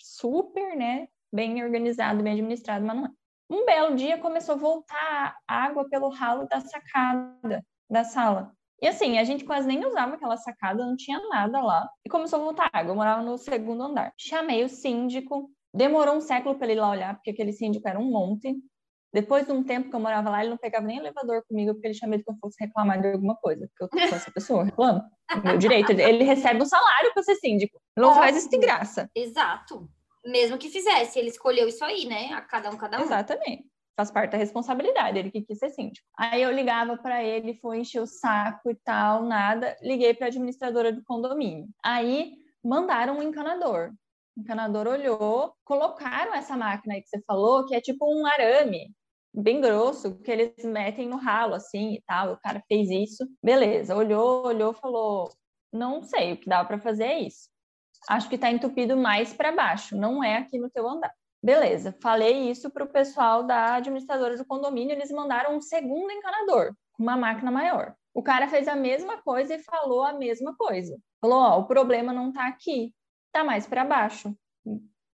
super, 0.00 0.76
né, 0.76 1.08
bem 1.32 1.62
organizado, 1.62 2.22
bem 2.22 2.32
administrado, 2.32 2.84
mas 2.84 2.96
não 2.96 3.06
é. 3.06 3.10
Um 3.50 3.66
belo 3.66 3.94
dia 3.96 4.18
começou 4.18 4.54
a 4.54 4.58
voltar 4.58 5.36
água 5.46 5.88
pelo 5.88 6.08
ralo 6.08 6.46
da 6.48 6.60
sacada 6.60 7.62
da 7.90 8.02
sala. 8.02 8.52
E 8.82 8.88
assim, 8.88 9.18
a 9.18 9.24
gente 9.24 9.44
quase 9.44 9.68
nem 9.68 9.86
usava 9.86 10.14
aquela 10.14 10.36
sacada, 10.36 10.84
não 10.84 10.96
tinha 10.96 11.20
nada 11.28 11.60
lá. 11.60 11.88
E 12.04 12.10
começou 12.10 12.40
a 12.40 12.42
voltar 12.42 12.70
água. 12.72 12.90
Eu 12.90 12.96
morava 12.96 13.22
no 13.22 13.38
segundo 13.38 13.82
andar. 13.84 14.12
Chamei 14.18 14.64
o 14.64 14.68
síndico. 14.68 15.48
Demorou 15.74 16.16
um 16.16 16.20
século 16.20 16.54
para 16.56 16.66
ele 16.66 16.78
ir 16.78 16.80
lá 16.80 16.90
olhar, 16.90 17.14
porque 17.14 17.30
aquele 17.30 17.52
síndico 17.52 17.88
era 17.88 17.98
um 17.98 18.10
monte. 18.10 18.54
Depois 19.12 19.44
de 19.44 19.52
um 19.52 19.62
tempo 19.62 19.90
que 19.90 19.96
eu 19.96 20.00
morava 20.00 20.30
lá, 20.30 20.40
ele 20.40 20.50
não 20.50 20.56
pegava 20.56 20.86
nem 20.86 20.98
elevador 20.98 21.44
comigo, 21.46 21.74
porque 21.74 21.86
ele 21.86 21.94
tinha 21.94 22.08
medo 22.08 22.24
que 22.24 22.30
eu 22.30 22.36
fosse 22.40 22.56
reclamar 22.58 23.00
de 23.00 23.12
alguma 23.12 23.36
coisa. 23.36 23.68
Porque 23.78 23.94
eu 23.94 24.08
sou 24.08 24.16
essa 24.16 24.30
pessoa, 24.30 24.64
reclamo. 24.64 25.02
Meu 25.44 25.58
direito. 25.58 25.92
Ele 25.92 26.24
recebe 26.24 26.62
um 26.62 26.66
salário 26.66 27.12
para 27.12 27.22
ser 27.22 27.34
síndico. 27.36 27.80
Não 27.96 28.08
Óbvio. 28.08 28.22
faz 28.22 28.36
isso 28.36 28.48
de 28.48 28.58
graça. 28.58 29.10
Exato. 29.14 29.88
Mesmo 30.24 30.56
que 30.56 30.70
fizesse, 30.70 31.18
ele 31.18 31.28
escolheu 31.28 31.68
isso 31.68 31.84
aí, 31.84 32.06
né? 32.06 32.32
A 32.32 32.40
cada 32.40 32.70
um, 32.70 32.76
cada 32.76 32.98
um. 32.98 33.02
Exatamente. 33.02 33.64
Faz 33.94 34.10
parte 34.10 34.32
da 34.32 34.38
responsabilidade, 34.38 35.18
ele 35.18 35.30
que 35.30 35.42
quis 35.42 35.58
ser 35.58 35.68
síndico. 35.68 36.06
Aí 36.16 36.40
eu 36.42 36.50
ligava 36.50 36.96
para 36.96 37.22
ele, 37.22 37.58
foi 37.60 37.80
encher 37.80 38.00
o 38.00 38.06
saco 38.06 38.70
e 38.70 38.74
tal, 38.74 39.24
nada. 39.24 39.76
Liguei 39.82 40.14
para 40.14 40.26
a 40.26 40.28
administradora 40.28 40.90
do 40.90 41.04
condomínio. 41.04 41.68
Aí 41.84 42.32
mandaram 42.64 43.18
um 43.18 43.22
encanador. 43.22 43.92
O 44.36 44.40
encanador 44.40 44.86
olhou, 44.86 45.54
colocaram 45.64 46.34
essa 46.34 46.56
máquina 46.56 46.94
aí 46.94 47.02
que 47.02 47.08
você 47.08 47.22
falou, 47.26 47.66
que 47.66 47.74
é 47.74 47.80
tipo 47.80 48.06
um 48.06 48.26
arame 48.26 48.90
bem 49.34 49.60
grosso 49.60 50.18
que 50.20 50.30
eles 50.30 50.64
metem 50.64 51.08
no 51.08 51.16
ralo 51.16 51.54
assim 51.54 51.94
e 51.94 52.02
tal. 52.06 52.32
O 52.32 52.40
cara 52.40 52.62
fez 52.68 52.90
isso, 52.90 53.26
beleza. 53.42 53.96
Olhou, 53.96 54.46
olhou, 54.46 54.72
falou: 54.74 55.30
"Não 55.72 56.02
sei, 56.02 56.32
o 56.32 56.36
que 56.38 56.48
dá 56.48 56.64
para 56.64 56.78
fazer 56.78 57.04
é 57.04 57.20
isso. 57.20 57.48
Acho 58.08 58.28
que 58.28 58.36
está 58.36 58.50
entupido 58.50 58.96
mais 58.96 59.32
para 59.34 59.52
baixo, 59.52 59.96
não 59.96 60.22
é 60.24 60.38
aqui 60.38 60.58
no 60.58 60.70
teu 60.70 60.88
andar." 60.88 61.12
Beleza, 61.42 61.96
falei 62.02 62.50
isso 62.50 62.70
para 62.70 62.84
o 62.84 62.92
pessoal 62.92 63.42
da 63.42 63.74
administradora 63.76 64.36
do 64.36 64.46
condomínio, 64.46 64.94
eles 64.94 65.10
mandaram 65.10 65.56
um 65.56 65.60
segundo 65.60 66.10
encanador, 66.12 66.72
uma 66.98 67.16
máquina 67.16 67.50
maior. 67.50 67.94
O 68.14 68.22
cara 68.22 68.48
fez 68.48 68.68
a 68.68 68.76
mesma 68.76 69.20
coisa 69.22 69.54
e 69.54 69.58
falou 69.58 70.04
a 70.04 70.12
mesma 70.12 70.54
coisa. 70.56 70.96
Falou: 71.20 71.38
Ó, 71.38 71.58
o 71.60 71.66
problema 71.66 72.12
não 72.12 72.28
está 72.28 72.46
aqui, 72.46 72.94
está 73.32 73.44
mais 73.44 73.66
para 73.66 73.84
baixo. 73.84 74.36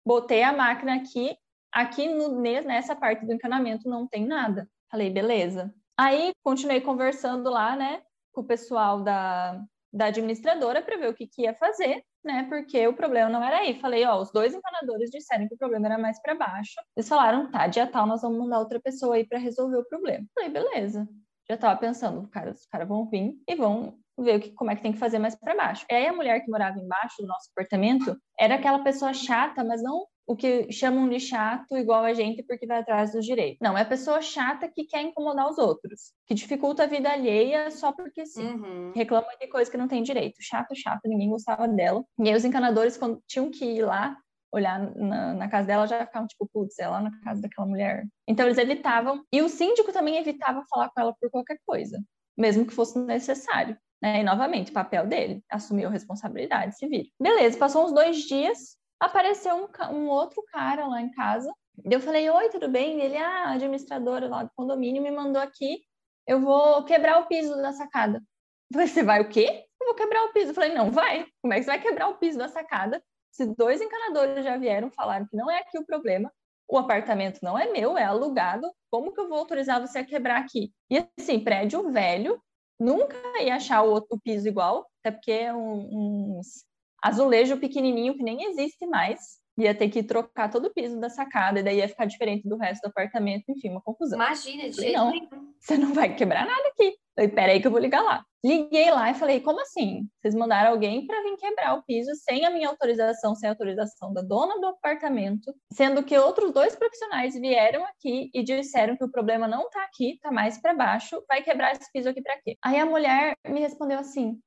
Botei 0.06 0.42
a 0.42 0.52
máquina 0.52 0.94
aqui, 0.94 1.36
Aqui 1.74 2.08
no, 2.08 2.40
nessa 2.40 2.94
parte 2.94 3.26
do 3.26 3.32
encanamento 3.32 3.88
não 3.88 4.06
tem 4.06 4.24
nada. 4.24 4.70
Falei, 4.88 5.10
beleza. 5.10 5.74
Aí 5.98 6.32
continuei 6.40 6.80
conversando 6.80 7.50
lá, 7.50 7.74
né, 7.74 8.00
com 8.32 8.42
o 8.42 8.46
pessoal 8.46 9.02
da, 9.02 9.60
da 9.92 10.06
administradora 10.06 10.80
para 10.80 10.96
ver 10.96 11.08
o 11.08 11.14
que, 11.14 11.26
que 11.26 11.42
ia 11.42 11.54
fazer, 11.54 12.04
né, 12.24 12.46
porque 12.48 12.86
o 12.86 12.94
problema 12.94 13.28
não 13.28 13.42
era 13.42 13.58
aí. 13.58 13.80
Falei, 13.80 14.04
ó, 14.04 14.20
os 14.20 14.30
dois 14.30 14.54
encanadores 14.54 15.10
disseram 15.10 15.48
que 15.48 15.54
o 15.54 15.58
problema 15.58 15.86
era 15.86 15.98
mais 15.98 16.22
para 16.22 16.36
baixo. 16.36 16.74
Eles 16.96 17.08
falaram, 17.08 17.50
tá, 17.50 17.66
dia 17.66 17.88
tal 17.88 18.06
nós 18.06 18.22
vamos 18.22 18.38
mandar 18.38 18.60
outra 18.60 18.80
pessoa 18.80 19.16
aí 19.16 19.26
para 19.26 19.38
resolver 19.38 19.78
o 19.78 19.88
problema. 19.88 20.24
Falei, 20.32 20.50
beleza. 20.50 21.08
Já 21.48 21.56
tava 21.56 21.78
pensando, 21.78 22.26
cara, 22.28 22.52
os 22.52 22.66
caras 22.66 22.88
vão 22.88 23.06
vir 23.06 23.34
e 23.48 23.54
vão 23.54 23.98
ver 24.18 24.36
o 24.36 24.40
que, 24.40 24.50
como 24.50 24.70
é 24.70 24.76
que 24.76 24.82
tem 24.82 24.92
que 24.92 24.98
fazer 24.98 25.18
mais 25.18 25.34
para 25.34 25.56
baixo. 25.56 25.84
E 25.90 25.94
aí 25.94 26.06
a 26.06 26.12
mulher 26.12 26.40
que 26.40 26.50
morava 26.50 26.78
embaixo 26.78 27.16
do 27.20 27.26
nosso 27.26 27.50
apartamento 27.50 28.16
era 28.38 28.54
aquela 28.54 28.82
pessoa 28.82 29.12
chata, 29.12 29.62
mas 29.64 29.82
não 29.82 30.06
o 30.26 30.34
que 30.34 30.72
chamam 30.72 31.08
de 31.08 31.20
chato 31.20 31.76
igual 31.76 32.02
a 32.02 32.14
gente 32.14 32.42
porque 32.42 32.66
vai 32.66 32.78
atrás 32.78 33.12
dos 33.12 33.24
direitos. 33.24 33.58
Não, 33.60 33.76
é 33.76 33.82
a 33.82 33.86
pessoa 33.86 34.22
chata 34.22 34.68
que 34.68 34.84
quer 34.84 35.02
incomodar 35.02 35.48
os 35.50 35.58
outros, 35.58 36.12
que 36.26 36.34
dificulta 36.34 36.84
a 36.84 36.86
vida 36.86 37.10
alheia 37.10 37.70
só 37.70 37.92
porque 37.92 38.24
sim. 38.24 38.46
Uhum. 38.46 38.92
Reclama 38.94 39.28
de 39.38 39.46
coisa 39.48 39.70
que 39.70 39.76
não 39.76 39.88
tem 39.88 40.02
direito. 40.02 40.36
Chato, 40.40 40.74
chato, 40.74 41.02
ninguém 41.04 41.28
gostava 41.28 41.68
dela. 41.68 42.02
E 42.18 42.28
aí 42.28 42.34
os 42.34 42.44
encanadores, 42.44 42.96
quando 42.96 43.22
tinham 43.26 43.50
que 43.50 43.64
ir 43.64 43.82
lá 43.82 44.16
olhar 44.54 44.78
na, 44.96 45.34
na 45.34 45.48
casa 45.48 45.66
dela, 45.66 45.86
já 45.86 46.06
ficavam 46.06 46.28
tipo, 46.28 46.48
putz, 46.52 46.78
é 46.78 46.88
lá 46.88 47.00
na 47.00 47.10
casa 47.20 47.42
daquela 47.42 47.66
mulher. 47.66 48.06
Então 48.26 48.46
eles 48.46 48.58
evitavam. 48.58 49.24
E 49.32 49.42
o 49.42 49.48
síndico 49.48 49.92
também 49.92 50.16
evitava 50.16 50.62
falar 50.70 50.88
com 50.90 51.00
ela 51.00 51.14
por 51.20 51.30
qualquer 51.30 51.58
coisa, 51.66 52.00
mesmo 52.36 52.66
que 52.66 52.72
fosse 52.72 52.98
necessário. 52.98 53.76
Né? 54.00 54.20
E 54.20 54.22
novamente, 54.22 54.72
papel 54.72 55.06
dele, 55.06 55.42
assumiu 55.50 55.88
a 55.88 55.92
responsabilidade, 55.92 56.76
vira. 56.82 57.08
Beleza, 57.20 57.58
passou 57.58 57.84
uns 57.84 57.92
dois 57.92 58.18
dias, 58.18 58.76
apareceu 59.00 59.56
um, 59.56 59.94
um 59.94 60.08
outro 60.08 60.42
cara 60.52 60.86
lá 60.86 61.00
em 61.00 61.10
casa. 61.10 61.52
Eu 61.84 62.00
falei, 62.00 62.28
oi, 62.30 62.48
tudo 62.50 62.68
bem? 62.68 63.00
Ele, 63.00 63.16
ah, 63.16 63.48
a 63.48 63.52
administradora 63.52 64.28
lá 64.28 64.44
do 64.44 64.50
condomínio 64.54 65.02
me 65.02 65.10
mandou 65.10 65.42
aqui, 65.42 65.80
eu 66.26 66.40
vou 66.40 66.84
quebrar 66.84 67.18
o 67.18 67.26
piso 67.26 67.56
da 67.56 67.72
sacada. 67.72 68.18
Eu 68.18 68.74
falei, 68.74 68.86
você 68.86 69.02
vai 69.02 69.20
o 69.20 69.28
quê? 69.28 69.66
Eu 69.80 69.86
vou 69.86 69.94
quebrar 69.94 70.24
o 70.24 70.32
piso. 70.32 70.50
Eu 70.50 70.54
falei, 70.54 70.72
não, 70.72 70.90
vai. 70.90 71.26
Como 71.42 71.52
é 71.52 71.58
que 71.58 71.64
você 71.64 71.70
vai 71.70 71.80
quebrar 71.80 72.08
o 72.08 72.16
piso 72.16 72.38
da 72.38 72.48
sacada? 72.48 73.02
Se 73.34 73.44
dois 73.46 73.80
encanadores 73.80 74.44
já 74.44 74.56
vieram 74.56 74.92
falaram 74.92 75.26
que 75.26 75.36
não 75.36 75.50
é 75.50 75.58
aqui 75.58 75.76
o 75.76 75.84
problema, 75.84 76.32
o 76.68 76.78
apartamento 76.78 77.40
não 77.42 77.58
é 77.58 77.68
meu, 77.70 77.98
é 77.98 78.04
alugado, 78.04 78.70
como 78.88 79.12
que 79.12 79.20
eu 79.20 79.28
vou 79.28 79.38
autorizar 79.38 79.80
você 79.80 79.98
a 79.98 80.04
quebrar 80.04 80.40
aqui? 80.40 80.72
E 80.88 81.04
assim, 81.18 81.40
prédio 81.40 81.90
velho, 81.90 82.40
nunca 82.78 83.16
ia 83.42 83.56
achar 83.56 83.82
o 83.82 83.90
outro 83.90 84.20
piso 84.22 84.46
igual, 84.46 84.88
até 85.00 85.10
porque 85.10 85.32
é 85.32 85.52
um, 85.52 86.38
uns 86.38 86.64
azulejo 87.02 87.58
pequenininho 87.58 88.16
que 88.16 88.22
nem 88.22 88.44
existe 88.44 88.86
mais. 88.86 89.40
Ia 89.56 89.74
ter 89.74 89.88
que 89.88 90.02
trocar 90.02 90.50
todo 90.50 90.66
o 90.66 90.74
piso 90.74 90.98
da 90.98 91.08
sacada, 91.08 91.60
e 91.60 91.62
daí 91.62 91.76
ia 91.78 91.88
ficar 91.88 92.06
diferente 92.06 92.48
do 92.48 92.56
resto 92.56 92.82
do 92.82 92.88
apartamento, 92.88 93.44
enfim, 93.48 93.70
uma 93.70 93.80
confusão. 93.80 94.18
Imagina, 94.18 94.68
de 94.68 94.76
jeito 94.76 94.98
não, 94.98 95.12
você 95.60 95.76
não 95.76 95.94
vai 95.94 96.14
quebrar 96.14 96.44
nada 96.44 96.68
aqui. 96.68 96.94
Falei, 97.14 97.30
peraí 97.30 97.60
que 97.60 97.66
eu 97.66 97.70
vou 97.70 97.80
ligar 97.80 98.02
lá. 98.02 98.24
Liguei 98.44 98.90
lá 98.90 99.10
e 99.10 99.14
falei, 99.14 99.40
como 99.40 99.60
assim? 99.60 100.06
Vocês 100.20 100.34
mandaram 100.34 100.72
alguém 100.72 101.06
para 101.06 101.22
vir 101.22 101.36
quebrar 101.36 101.74
o 101.74 101.82
piso 101.84 102.10
sem 102.16 102.44
a 102.44 102.50
minha 102.50 102.68
autorização, 102.68 103.34
sem 103.34 103.48
a 103.48 103.52
autorização 103.52 104.12
da 104.12 104.20
dona 104.20 104.60
do 104.60 104.66
apartamento, 104.66 105.54
sendo 105.72 106.02
que 106.02 106.18
outros 106.18 106.52
dois 106.52 106.74
profissionais 106.76 107.34
vieram 107.34 107.84
aqui 107.86 108.30
e 108.34 108.42
disseram 108.42 108.96
que 108.96 109.04
o 109.04 109.10
problema 109.10 109.48
não 109.48 109.70
tá 109.70 109.84
aqui, 109.84 110.18
tá 110.20 110.30
mais 110.30 110.60
para 110.60 110.74
baixo, 110.74 111.24
vai 111.28 111.40
quebrar 111.42 111.72
esse 111.72 111.90
piso 111.92 112.08
aqui 112.08 112.20
para 112.20 112.38
quê? 112.42 112.56
Aí 112.62 112.78
a 112.78 112.84
mulher 112.84 113.34
me 113.48 113.60
respondeu 113.60 113.98
assim: 113.98 114.38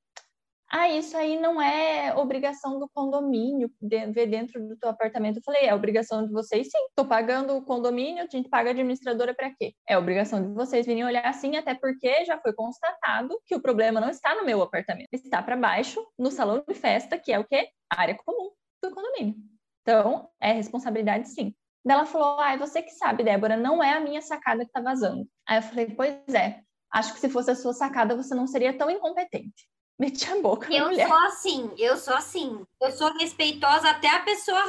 ah, 0.70 0.88
isso 0.90 1.16
aí 1.16 1.40
não 1.40 1.60
é 1.62 2.14
obrigação 2.14 2.78
do 2.78 2.86
condomínio 2.90 3.70
de, 3.80 4.06
ver 4.08 4.26
dentro 4.26 4.60
do 4.68 4.76
teu 4.76 4.90
apartamento. 4.90 5.36
Eu 5.36 5.42
falei, 5.42 5.64
é 5.64 5.74
obrigação 5.74 6.26
de 6.26 6.30
vocês 6.30 6.68
sim. 6.70 6.78
Estou 6.90 7.06
pagando 7.06 7.56
o 7.56 7.64
condomínio, 7.64 8.22
a 8.22 8.26
gente 8.26 8.50
paga 8.50 8.68
a 8.68 8.72
administradora 8.72 9.34
para 9.34 9.50
quê? 9.54 9.72
É 9.88 9.96
obrigação 9.96 10.42
de 10.42 10.52
vocês 10.52 10.84
virem 10.84 11.04
olhar 11.04 11.24
assim, 11.24 11.56
até 11.56 11.74
porque 11.74 12.24
já 12.26 12.38
foi 12.38 12.52
constatado 12.52 13.40
que 13.46 13.54
o 13.54 13.62
problema 13.62 13.98
não 13.98 14.10
está 14.10 14.34
no 14.34 14.44
meu 14.44 14.60
apartamento. 14.60 15.08
Está 15.10 15.42
para 15.42 15.56
baixo, 15.56 16.06
no 16.18 16.30
salão 16.30 16.62
de 16.66 16.74
festa, 16.74 17.18
que 17.18 17.32
é 17.32 17.38
o 17.38 17.44
quê? 17.44 17.70
Área 17.90 18.14
comum 18.14 18.50
do 18.82 18.94
condomínio. 18.94 19.36
Então, 19.82 20.28
é 20.38 20.52
responsabilidade 20.52 21.30
sim. 21.30 21.54
Daí 21.82 21.96
ela 21.96 22.04
falou, 22.04 22.38
ah, 22.40 22.52
é 22.52 22.58
você 22.58 22.82
que 22.82 22.90
sabe, 22.90 23.24
Débora, 23.24 23.56
não 23.56 23.82
é 23.82 23.94
a 23.94 24.00
minha 24.00 24.20
sacada 24.20 24.64
que 24.64 24.68
está 24.68 24.82
vazando. 24.82 25.26
Aí 25.48 25.58
eu 25.58 25.62
falei, 25.62 25.86
pois 25.86 26.34
é, 26.34 26.60
acho 26.92 27.14
que 27.14 27.20
se 27.20 27.30
fosse 27.30 27.50
a 27.50 27.54
sua 27.54 27.72
sacada, 27.72 28.14
você 28.14 28.34
não 28.34 28.46
seria 28.46 28.76
tão 28.76 28.90
incompetente 28.90 29.66
meti 29.98 30.30
a 30.30 30.40
boca 30.40 30.72
eu 30.72 30.86
mulher. 30.86 31.08
sou 31.08 31.16
assim, 31.18 31.70
eu 31.76 31.96
sou 31.96 32.14
assim. 32.14 32.64
Eu 32.80 32.92
sou 32.92 33.12
respeitosa 33.18 33.90
até 33.90 34.08
a 34.08 34.20
pessoa 34.20 34.64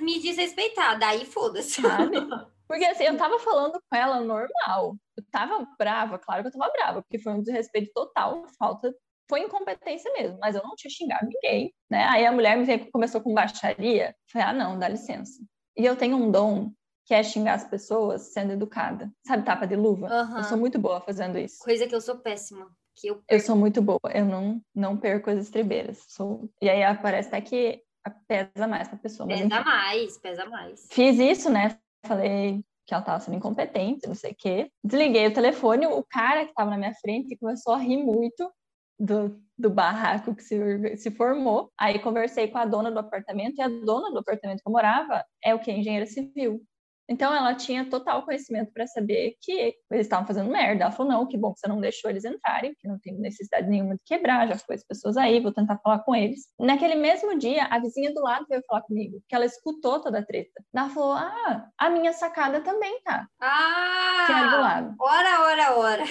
me 0.00 0.18
desrespeitar. 0.18 0.98
Daí 0.98 1.24
foda-se. 1.24 1.80
Porque 2.66 2.84
assim, 2.86 3.04
eu 3.04 3.16
tava 3.16 3.38
falando 3.38 3.72
com 3.72 3.96
ela 3.96 4.20
normal. 4.20 4.96
Eu 5.16 5.24
tava 5.30 5.66
brava, 5.78 6.18
claro 6.18 6.42
que 6.42 6.48
eu 6.48 6.52
tava 6.52 6.72
brava, 6.72 7.02
porque 7.02 7.18
foi 7.18 7.34
um 7.34 7.42
desrespeito 7.42 7.92
total, 7.92 8.46
falta. 8.58 8.94
Foi 9.28 9.40
incompetência 9.40 10.10
mesmo, 10.14 10.38
mas 10.40 10.56
eu 10.56 10.62
não 10.62 10.74
tinha 10.74 10.90
xingado 10.90 11.26
ninguém, 11.26 11.74
né? 11.90 12.04
Aí 12.08 12.24
a 12.24 12.32
mulher 12.32 12.56
me 12.56 12.64
veio, 12.64 12.90
começou 12.90 13.20
com 13.20 13.34
baixaria. 13.34 14.16
Falei, 14.32 14.48
ah, 14.48 14.52
não, 14.54 14.78
dá 14.78 14.88
licença. 14.88 15.38
E 15.76 15.84
eu 15.84 15.96
tenho 15.96 16.16
um 16.16 16.30
dom 16.30 16.72
que 17.04 17.12
é 17.12 17.22
xingar 17.22 17.54
as 17.54 17.64
pessoas 17.64 18.32
sendo 18.32 18.52
educada. 18.52 19.12
Sabe, 19.26 19.44
tapa 19.44 19.66
de 19.66 19.76
luva? 19.76 20.06
Uhum. 20.06 20.38
Eu 20.38 20.44
sou 20.44 20.56
muito 20.56 20.78
boa 20.78 20.98
fazendo 21.02 21.36
isso. 21.38 21.58
Coisa 21.62 21.86
que 21.86 21.94
eu 21.94 22.00
sou 22.00 22.20
péssima 22.20 22.70
que 22.94 23.08
eu 23.08 23.22
Eu 23.28 23.40
sou 23.40 23.56
muito 23.56 23.80
boa, 23.80 24.00
eu 24.12 24.24
não, 24.24 24.60
não 24.74 24.96
perco 24.96 25.30
as 25.30 25.38
estribeiras. 25.38 26.04
Sou... 26.08 26.48
E 26.60 26.68
aí 26.68 26.82
aparece 26.82 27.28
até 27.28 27.40
que 27.40 27.82
pesa 28.26 28.66
mais 28.66 28.88
pra 28.88 28.98
pessoa. 28.98 29.28
Pesa 29.28 29.44
enfim. 29.44 29.64
mais, 29.64 30.18
pesa 30.18 30.44
mais. 30.46 30.88
Fiz 30.90 31.18
isso, 31.18 31.50
né? 31.50 31.78
Falei 32.04 32.64
que 32.86 32.94
ela 32.94 33.02
tava 33.02 33.20
sendo 33.20 33.36
incompetente, 33.36 34.08
não 34.08 34.14
sei 34.14 34.32
o 34.32 34.36
quê. 34.36 34.70
Desliguei 34.82 35.28
o 35.28 35.34
telefone, 35.34 35.86
o 35.86 36.02
cara 36.02 36.44
que 36.44 36.54
tava 36.54 36.70
na 36.70 36.78
minha 36.78 36.94
frente 36.94 37.36
começou 37.36 37.74
a 37.74 37.78
rir 37.78 37.98
muito 37.98 38.52
do, 38.98 39.40
do 39.56 39.70
barraco 39.70 40.34
que 40.34 40.42
se, 40.42 40.96
se 40.96 41.10
formou. 41.10 41.70
Aí 41.78 41.98
conversei 41.98 42.48
com 42.48 42.58
a 42.58 42.64
dona 42.64 42.90
do 42.90 42.98
apartamento, 42.98 43.58
e 43.58 43.62
a 43.62 43.68
dona 43.68 44.10
do 44.10 44.18
apartamento 44.18 44.62
que 44.62 44.68
eu 44.68 44.72
morava 44.72 45.24
é 45.42 45.54
o 45.54 45.60
que? 45.60 45.70
Engenheira 45.70 46.06
civil. 46.06 46.60
Então 47.08 47.34
ela 47.34 47.54
tinha 47.54 47.88
total 47.88 48.24
conhecimento 48.24 48.72
para 48.72 48.86
saber 48.86 49.36
que 49.40 49.74
eles 49.90 50.06
estavam 50.06 50.26
fazendo 50.26 50.50
merda. 50.50 50.84
Ela 50.84 50.92
falou: 50.92 51.12
não, 51.12 51.26
que 51.26 51.36
bom 51.36 51.52
que 51.52 51.60
você 51.60 51.68
não 51.68 51.80
deixou 51.80 52.10
eles 52.10 52.24
entrarem, 52.24 52.74
que 52.78 52.88
não 52.88 52.98
tem 52.98 53.18
necessidade 53.18 53.68
nenhuma 53.68 53.94
de 53.94 54.02
quebrar, 54.04 54.48
já 54.48 54.56
foi 54.56 54.76
as 54.76 54.84
pessoas 54.84 55.16
aí, 55.16 55.40
vou 55.40 55.52
tentar 55.52 55.78
falar 55.78 56.00
com 56.00 56.14
eles. 56.14 56.40
Naquele 56.58 56.94
mesmo 56.94 57.38
dia, 57.38 57.64
a 57.64 57.78
vizinha 57.78 58.12
do 58.12 58.22
lado 58.22 58.46
veio 58.48 58.62
falar 58.66 58.82
comigo, 58.82 59.20
que 59.28 59.34
ela 59.34 59.44
escutou 59.44 60.00
toda 60.00 60.20
a 60.20 60.24
treta. 60.24 60.62
Ela 60.74 60.88
falou: 60.88 61.12
ah, 61.12 61.68
a 61.78 61.90
minha 61.90 62.12
sacada 62.12 62.60
também 62.60 63.00
tá. 63.02 63.26
Ah! 63.40 64.24
Que 64.26 64.32
era 64.32 64.48
do 64.48 64.60
lado. 64.60 64.94
Ora, 64.98 65.40
ora, 65.42 65.78
ora. 65.78 66.04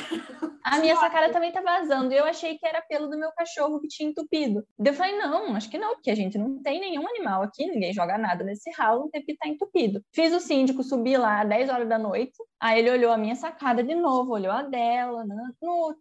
A 0.63 0.77
minha 0.79 0.95
sacada 0.95 1.31
também 1.31 1.51
tá 1.51 1.61
vazando. 1.61 2.13
E 2.13 2.17
eu 2.17 2.25
achei 2.25 2.57
que 2.57 2.67
era 2.67 2.81
pelo 2.81 3.07
do 3.07 3.17
meu 3.17 3.31
cachorro 3.31 3.79
que 3.79 3.87
tinha 3.87 4.09
entupido. 4.09 4.63
Eu 4.83 4.93
falei: 4.93 5.17
não, 5.17 5.55
acho 5.55 5.69
que 5.69 5.77
não, 5.77 5.95
porque 5.95 6.11
a 6.11 6.15
gente 6.15 6.37
não 6.37 6.61
tem 6.61 6.79
nenhum 6.79 7.07
animal 7.07 7.41
aqui, 7.41 7.65
ninguém 7.65 7.93
joga 7.93 8.17
nada 8.17 8.43
nesse 8.43 8.69
ralo, 8.71 9.01
não 9.01 9.09
tem 9.09 9.23
que 9.23 9.31
estar 9.31 9.45
tá 9.45 9.51
entupido. 9.51 10.03
Fiz 10.13 10.33
o 10.33 10.39
síndico 10.39 10.80
5, 10.81 10.83
subi 10.83 11.17
lá 11.17 11.43
10 11.43 11.69
horas 11.69 11.87
da 11.87 11.97
noite. 11.97 12.37
Aí 12.59 12.79
ele 12.79 12.91
olhou 12.91 13.11
a 13.11 13.17
minha 13.17 13.35
sacada 13.35 13.83
de 13.83 13.95
novo, 13.95 14.33
olhou 14.33 14.51
a 14.51 14.63
dela. 14.63 15.23
Né? 15.25 15.51
No, 15.61 15.95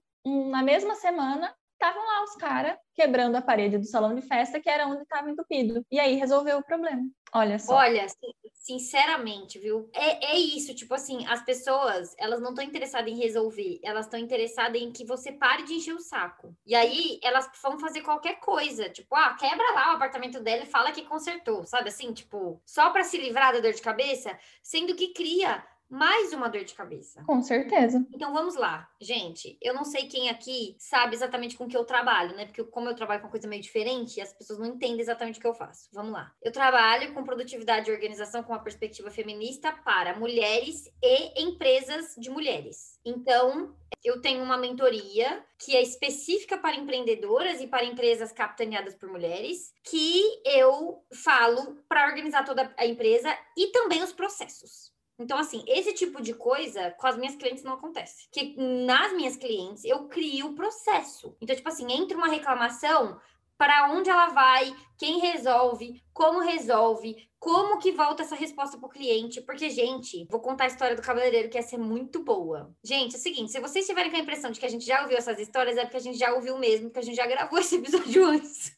na 0.50 0.62
mesma 0.62 0.94
semana, 0.96 1.54
estavam 1.80 2.06
lá 2.06 2.22
os 2.24 2.36
caras 2.36 2.76
quebrando 2.94 3.36
a 3.36 3.42
parede 3.42 3.78
do 3.78 3.86
salão 3.86 4.14
de 4.14 4.20
festa, 4.20 4.60
que 4.60 4.68
era 4.68 4.86
onde 4.86 5.02
estava 5.02 5.30
entupido. 5.30 5.82
E 5.90 5.98
aí 5.98 6.16
resolveu 6.16 6.58
o 6.58 6.62
problema. 6.62 7.02
Olha 7.32 7.58
só. 7.58 7.76
Olha, 7.76 8.06
sinceramente, 8.54 9.58
viu? 9.58 9.88
É, 9.94 10.32
é 10.32 10.38
isso, 10.38 10.74
tipo 10.74 10.92
assim, 10.92 11.26
as 11.26 11.42
pessoas, 11.42 12.14
elas 12.18 12.40
não 12.40 12.50
estão 12.50 12.64
interessadas 12.64 13.10
em 13.10 13.16
resolver, 13.16 13.80
elas 13.82 14.06
estão 14.06 14.20
interessadas 14.20 14.80
em 14.80 14.92
que 14.92 15.04
você 15.04 15.32
pare 15.32 15.62
de 15.62 15.74
encher 15.74 15.94
o 15.94 16.00
saco. 16.00 16.54
E 16.66 16.74
aí, 16.74 17.18
elas 17.22 17.48
vão 17.62 17.78
fazer 17.78 18.02
qualquer 18.02 18.40
coisa, 18.40 18.90
tipo, 18.90 19.14
ah, 19.14 19.34
quebra 19.38 19.72
lá 19.72 19.92
o 19.92 19.96
apartamento 19.96 20.40
dela 20.40 20.64
e 20.64 20.66
fala 20.66 20.92
que 20.92 21.06
consertou, 21.06 21.64
sabe 21.64 21.88
assim? 21.88 22.12
Tipo, 22.12 22.60
só 22.66 22.90
para 22.90 23.04
se 23.04 23.16
livrar 23.16 23.52
da 23.52 23.60
dor 23.60 23.72
de 23.72 23.80
cabeça, 23.80 24.36
sendo 24.62 24.94
que 24.94 25.14
cria 25.14 25.64
mais 25.90 26.32
uma 26.32 26.48
dor 26.48 26.64
de 26.64 26.74
cabeça. 26.74 27.22
Com 27.24 27.42
certeza. 27.42 28.06
Então 28.14 28.32
vamos 28.32 28.54
lá, 28.54 28.88
gente. 29.00 29.58
Eu 29.60 29.74
não 29.74 29.84
sei 29.84 30.06
quem 30.06 30.30
aqui 30.30 30.76
sabe 30.78 31.14
exatamente 31.14 31.56
com 31.56 31.66
que 31.66 31.76
eu 31.76 31.84
trabalho, 31.84 32.36
né? 32.36 32.46
Porque 32.46 32.62
como 32.64 32.88
eu 32.88 32.94
trabalho 32.94 33.22
com 33.22 33.28
coisa 33.28 33.48
meio 33.48 33.60
diferente, 33.60 34.20
as 34.20 34.32
pessoas 34.32 34.58
não 34.58 34.66
entendem 34.66 35.00
exatamente 35.00 35.38
o 35.38 35.42
que 35.42 35.48
eu 35.48 35.54
faço. 35.54 35.88
Vamos 35.92 36.12
lá. 36.12 36.32
Eu 36.40 36.52
trabalho 36.52 37.12
com 37.12 37.24
produtividade 37.24 37.90
e 37.90 37.92
organização 37.92 38.42
com 38.42 38.52
uma 38.52 38.62
perspectiva 38.62 39.10
feminista 39.10 39.72
para 39.84 40.16
mulheres 40.16 40.84
e 41.02 41.42
empresas 41.42 42.14
de 42.16 42.30
mulheres. 42.30 42.98
Então, 43.04 43.74
eu 44.04 44.20
tenho 44.20 44.42
uma 44.42 44.56
mentoria 44.56 45.44
que 45.58 45.76
é 45.76 45.82
específica 45.82 46.56
para 46.56 46.76
empreendedoras 46.76 47.60
e 47.60 47.66
para 47.66 47.84
empresas 47.84 48.32
capitaneadas 48.32 48.94
por 48.94 49.10
mulheres, 49.10 49.72
que 49.84 50.22
eu 50.44 51.04
falo 51.12 51.82
para 51.88 52.06
organizar 52.06 52.44
toda 52.44 52.72
a 52.78 52.86
empresa 52.86 53.36
e 53.56 53.68
também 53.68 54.02
os 54.02 54.12
processos. 54.12 54.90
Então, 55.20 55.36
assim, 55.36 55.62
esse 55.66 55.92
tipo 55.92 56.22
de 56.22 56.32
coisa 56.32 56.92
com 56.92 57.06
as 57.06 57.16
minhas 57.16 57.36
clientes 57.36 57.62
não 57.62 57.74
acontece. 57.74 58.26
Que 58.32 58.56
nas 58.56 59.12
minhas 59.12 59.36
clientes 59.36 59.84
eu 59.84 60.08
crio 60.08 60.46
o 60.46 60.54
processo. 60.54 61.36
Então, 61.42 61.54
tipo 61.54 61.68
assim, 61.68 61.92
entra 61.92 62.16
uma 62.16 62.28
reclamação, 62.28 63.20
para 63.58 63.92
onde 63.92 64.08
ela 64.08 64.28
vai, 64.28 64.74
quem 65.00 65.18
resolve, 65.18 66.02
como 66.12 66.40
resolve, 66.40 67.16
como 67.38 67.78
que 67.78 67.90
volta 67.90 68.22
essa 68.22 68.34
resposta 68.34 68.76
para 68.76 68.86
o 68.86 68.90
cliente. 68.90 69.40
Porque, 69.40 69.70
gente, 69.70 70.26
vou 70.30 70.40
contar 70.40 70.64
a 70.64 70.66
história 70.66 70.94
do 70.94 71.00
cabeleireiro, 71.00 71.48
que 71.48 71.56
essa 71.56 71.76
é 71.76 71.78
muito 71.78 72.22
boa. 72.22 72.70
Gente, 72.84 73.14
é 73.14 73.18
o 73.18 73.20
seguinte: 73.20 73.50
se 73.50 73.58
vocês 73.60 73.86
tiverem 73.86 74.10
com 74.10 74.18
a 74.18 74.20
impressão 74.20 74.50
de 74.50 74.60
que 74.60 74.66
a 74.66 74.68
gente 74.68 74.84
já 74.84 75.00
ouviu 75.00 75.16
essas 75.16 75.38
histórias, 75.38 75.78
é 75.78 75.84
porque 75.84 75.96
a 75.96 76.00
gente 76.00 76.18
já 76.18 76.34
ouviu 76.34 76.58
mesmo, 76.58 76.88
porque 76.88 76.98
a 76.98 77.02
gente 77.02 77.16
já 77.16 77.26
gravou 77.26 77.58
esse 77.58 77.76
episódio 77.76 78.26
antes. 78.28 78.74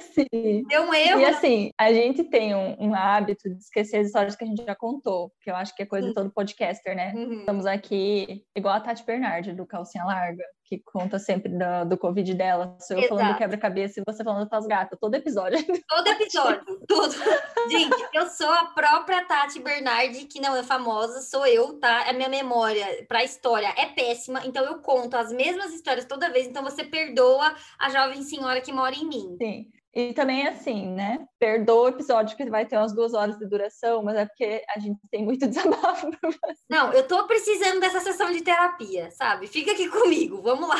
Sim. 0.00 0.64
Deu 0.66 0.82
um 0.82 0.92
erro. 0.92 1.20
E 1.20 1.24
assim, 1.24 1.70
a 1.78 1.92
gente 1.92 2.24
tem 2.24 2.52
um, 2.52 2.88
um, 2.88 2.92
hábito 2.92 3.48
de 3.48 3.58
esquecer 3.58 3.98
as 3.98 4.08
histórias 4.08 4.34
que 4.34 4.42
a 4.42 4.48
gente 4.48 4.64
já 4.64 4.74
contou, 4.74 5.32
que 5.40 5.48
eu 5.48 5.54
acho 5.54 5.76
que 5.76 5.84
é 5.84 5.86
coisa 5.86 6.08
de 6.08 6.14
todo 6.14 6.32
podcaster, 6.32 6.96
né? 6.96 7.12
Uhum. 7.14 7.38
Estamos 7.38 7.66
aqui, 7.66 8.44
igual 8.56 8.74
a 8.74 8.80
Tati 8.80 9.06
Bernardi, 9.06 9.52
do 9.52 9.64
Calcinha 9.64 10.04
Larga 10.04 10.44
que 10.70 10.78
conta 10.78 11.18
sempre 11.18 11.50
do, 11.50 11.88
do 11.88 11.98
Covid 11.98 12.32
dela. 12.32 12.76
Sou 12.78 12.96
eu 12.96 13.02
Exato. 13.02 13.16
falando 13.16 13.34
do 13.34 13.38
quebra-cabeça 13.38 14.00
e 14.00 14.04
você 14.06 14.22
falando 14.22 14.48
das 14.48 14.66
gatas. 14.68 14.96
Todo 15.00 15.16
episódio. 15.20 15.58
Todo 15.88 16.06
episódio. 16.08 16.80
tudo. 16.86 17.14
Gente, 17.70 18.08
eu 18.12 18.26
sou 18.28 18.50
a 18.50 18.66
própria 18.66 19.24
Tati 19.24 19.60
Bernardi, 19.60 20.26
que 20.26 20.40
não 20.40 20.56
é 20.56 20.62
famosa, 20.62 21.20
sou 21.22 21.46
eu, 21.46 21.78
tá? 21.78 22.08
A 22.08 22.12
minha 22.12 22.28
memória 22.28 23.04
pra 23.08 23.24
história 23.24 23.72
é 23.76 23.86
péssima, 23.86 24.44
então 24.44 24.64
eu 24.64 24.78
conto 24.78 25.16
as 25.16 25.32
mesmas 25.32 25.72
histórias 25.72 26.04
toda 26.04 26.30
vez, 26.30 26.46
então 26.46 26.62
você 26.62 26.84
perdoa 26.84 27.54
a 27.78 27.90
jovem 27.90 28.22
senhora 28.22 28.60
que 28.60 28.72
mora 28.72 28.94
em 28.94 29.06
mim. 29.06 29.36
Sim. 29.40 29.70
E 29.92 30.12
também 30.12 30.46
assim, 30.46 30.86
né? 30.86 31.26
Perdoa 31.38 31.86
o 31.86 31.88
episódio 31.88 32.36
que 32.36 32.48
vai 32.48 32.64
ter 32.64 32.76
umas 32.76 32.94
duas 32.94 33.12
horas 33.12 33.36
de 33.38 33.46
duração, 33.48 34.04
mas 34.04 34.16
é 34.16 34.24
porque 34.24 34.62
a 34.68 34.78
gente 34.78 35.00
tem 35.10 35.24
muito 35.24 35.46
desabafo 35.48 36.10
pra. 36.12 36.30
Não, 36.68 36.92
eu 36.92 37.06
tô 37.06 37.26
precisando 37.26 37.80
dessa 37.80 38.00
sessão 38.00 38.30
de 38.30 38.40
terapia, 38.42 39.10
sabe? 39.10 39.48
Fica 39.48 39.72
aqui 39.72 39.88
comigo, 39.88 40.40
vamos 40.42 40.68
lá. 40.68 40.76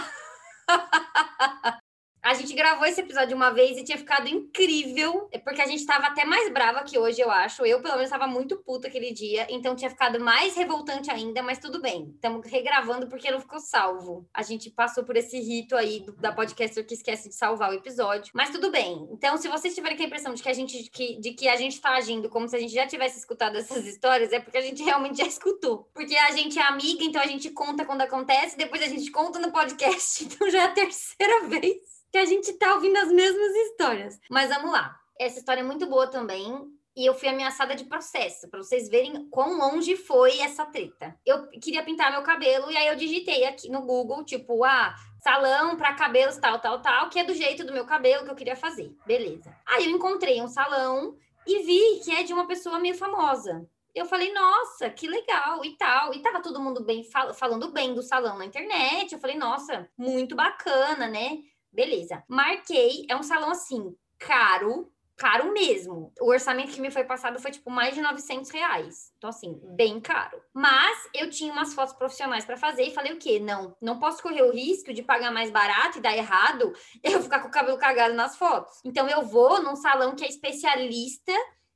A 2.22 2.34
gente 2.34 2.52
gravou 2.54 2.86
esse 2.86 3.00
episódio 3.00 3.34
uma 3.34 3.50
vez 3.50 3.78
e 3.78 3.84
tinha 3.84 3.96
ficado 3.96 4.28
incrível, 4.28 5.26
é 5.32 5.38
porque 5.38 5.62
a 5.62 5.66
gente 5.66 5.86
tava 5.86 6.06
até 6.08 6.24
mais 6.24 6.52
brava 6.52 6.84
que 6.84 6.98
hoje, 6.98 7.18
eu 7.20 7.30
acho. 7.30 7.64
Eu, 7.64 7.80
pelo 7.80 7.94
menos, 7.94 8.10
tava 8.10 8.26
muito 8.26 8.58
puta 8.58 8.88
aquele 8.88 9.10
dia, 9.10 9.46
então 9.48 9.74
tinha 9.74 9.88
ficado 9.88 10.20
mais 10.20 10.54
revoltante 10.54 11.10
ainda, 11.10 11.42
mas 11.42 11.58
tudo 11.58 11.80
bem. 11.80 12.12
Estamos 12.14 12.46
regravando 12.46 13.06
porque 13.08 13.30
não 13.30 13.40
ficou 13.40 13.58
salvo. 13.58 14.28
A 14.34 14.42
gente 14.42 14.68
passou 14.68 15.02
por 15.02 15.16
esse 15.16 15.40
rito 15.40 15.74
aí 15.74 16.00
do, 16.00 16.12
da 16.12 16.30
podcaster 16.30 16.86
que 16.86 16.92
esquece 16.92 17.30
de 17.30 17.34
salvar 17.34 17.70
o 17.70 17.74
episódio, 17.74 18.30
mas 18.34 18.50
tudo 18.50 18.70
bem. 18.70 19.08
Então, 19.10 19.38
se 19.38 19.48
vocês 19.48 19.74
tiverem 19.74 19.98
a 19.98 20.04
impressão 20.06 20.34
de 20.34 20.42
que 20.42 20.48
a 20.48 20.54
gente 20.54 20.90
que, 20.90 21.18
de 21.18 21.32
que 21.32 21.48
a 21.48 21.56
gente 21.56 21.80
tá 21.80 21.92
agindo 21.96 22.28
como 22.28 22.46
se 22.46 22.56
a 22.56 22.60
gente 22.60 22.74
já 22.74 22.86
tivesse 22.86 23.18
escutado 23.18 23.56
essas 23.56 23.86
histórias, 23.86 24.30
é 24.30 24.40
porque 24.40 24.58
a 24.58 24.62
gente 24.62 24.82
realmente 24.82 25.18
já 25.18 25.26
escutou. 25.26 25.88
Porque 25.94 26.14
a 26.16 26.32
gente 26.32 26.58
é 26.58 26.62
amiga, 26.62 27.02
então 27.02 27.22
a 27.22 27.26
gente 27.26 27.50
conta 27.50 27.86
quando 27.86 28.02
acontece, 28.02 28.58
depois 28.58 28.82
a 28.82 28.88
gente 28.88 29.10
conta 29.10 29.38
no 29.38 29.50
podcast. 29.50 30.28
Então 30.40 30.50
já 30.50 30.62
é 30.62 30.64
a 30.64 30.68
terceira 30.68 31.40
vez 31.48 31.99
que 32.10 32.18
a 32.18 32.24
gente 32.24 32.52
tá 32.54 32.74
ouvindo 32.74 32.96
as 32.96 33.10
mesmas 33.10 33.54
histórias. 33.54 34.18
Mas 34.30 34.48
vamos 34.48 34.72
lá. 34.72 34.98
Essa 35.18 35.38
história 35.38 35.60
é 35.60 35.64
muito 35.64 35.86
boa 35.86 36.06
também. 36.06 36.68
E 36.96 37.06
eu 37.06 37.14
fui 37.14 37.28
ameaçada 37.28 37.74
de 37.76 37.84
processo, 37.84 38.48
para 38.50 38.62
vocês 38.62 38.88
verem 38.88 39.28
quão 39.30 39.56
longe 39.56 39.96
foi 39.96 40.40
essa 40.40 40.66
treta. 40.66 41.16
Eu 41.24 41.48
queria 41.48 41.84
pintar 41.84 42.10
meu 42.10 42.22
cabelo, 42.22 42.70
e 42.70 42.76
aí 42.76 42.88
eu 42.88 42.96
digitei 42.96 43.44
aqui 43.44 43.70
no 43.70 43.82
Google, 43.82 44.24
tipo, 44.24 44.64
ah, 44.64 44.94
salão 45.22 45.76
para 45.76 45.94
cabelos 45.94 46.36
tal, 46.36 46.58
tal, 46.58 46.82
tal, 46.82 47.08
que 47.08 47.18
é 47.18 47.24
do 47.24 47.32
jeito 47.32 47.64
do 47.64 47.72
meu 47.72 47.86
cabelo 47.86 48.24
que 48.24 48.30
eu 48.30 48.34
queria 48.34 48.56
fazer. 48.56 48.92
Beleza. 49.06 49.56
Aí 49.66 49.84
eu 49.84 49.90
encontrei 49.92 50.42
um 50.42 50.48
salão 50.48 51.16
e 51.46 51.62
vi 51.62 52.00
que 52.04 52.12
é 52.12 52.24
de 52.24 52.32
uma 52.32 52.46
pessoa 52.46 52.78
meio 52.80 52.96
famosa. 52.96 53.66
Eu 53.94 54.06
falei, 54.06 54.32
nossa, 54.32 54.88
que 54.90 55.08
legal 55.08 55.64
e 55.64 55.76
tal. 55.76 56.14
E 56.14 56.22
tava 56.22 56.42
todo 56.42 56.60
mundo 56.60 56.84
bem 56.84 57.02
fal 57.04 57.34
falando 57.34 57.72
bem 57.72 57.94
do 57.94 58.02
salão 58.02 58.38
na 58.38 58.44
internet. 58.44 59.12
Eu 59.12 59.18
falei, 59.18 59.36
nossa, 59.36 59.88
muito 59.98 60.36
bacana, 60.36 61.08
né? 61.08 61.38
Beleza. 61.72 62.22
Marquei, 62.28 63.06
é 63.08 63.16
um 63.16 63.22
salão 63.22 63.50
assim, 63.50 63.94
caro, 64.18 64.92
caro 65.20 65.52
mesmo. 65.52 66.12
O 66.18 66.30
orçamento 66.30 66.72
que 66.72 66.80
me 66.80 66.90
foi 66.90 67.04
passado 67.04 67.38
foi 67.38 67.50
tipo 67.50 67.70
mais 67.70 67.94
de 67.94 68.00
900 68.00 68.50
reais. 68.50 69.12
Então, 69.18 69.28
assim, 69.28 69.60
bem 69.76 70.00
caro. 70.00 70.40
Mas 70.52 70.98
eu 71.14 71.28
tinha 71.28 71.52
umas 71.52 71.74
fotos 71.74 71.94
profissionais 71.94 72.44
para 72.44 72.56
fazer 72.56 72.84
e 72.84 72.94
falei 72.94 73.12
o 73.12 73.18
quê? 73.18 73.38
Não, 73.38 73.76
não 73.82 73.98
posso 73.98 74.22
correr 74.22 74.42
o 74.42 74.50
risco 74.50 74.94
de 74.94 75.02
pagar 75.02 75.30
mais 75.30 75.50
barato 75.50 75.98
e 75.98 76.00
dar 76.00 76.16
errado 76.16 76.72
eu 77.04 77.22
ficar 77.22 77.40
com 77.40 77.48
o 77.48 77.52
cabelo 77.52 77.78
cagado 77.78 78.14
nas 78.14 78.36
fotos. 78.36 78.80
Então, 78.84 79.08
eu 79.08 79.22
vou 79.22 79.62
num 79.62 79.76
salão 79.76 80.16
que 80.16 80.24
é 80.24 80.28
especialista 80.28 81.32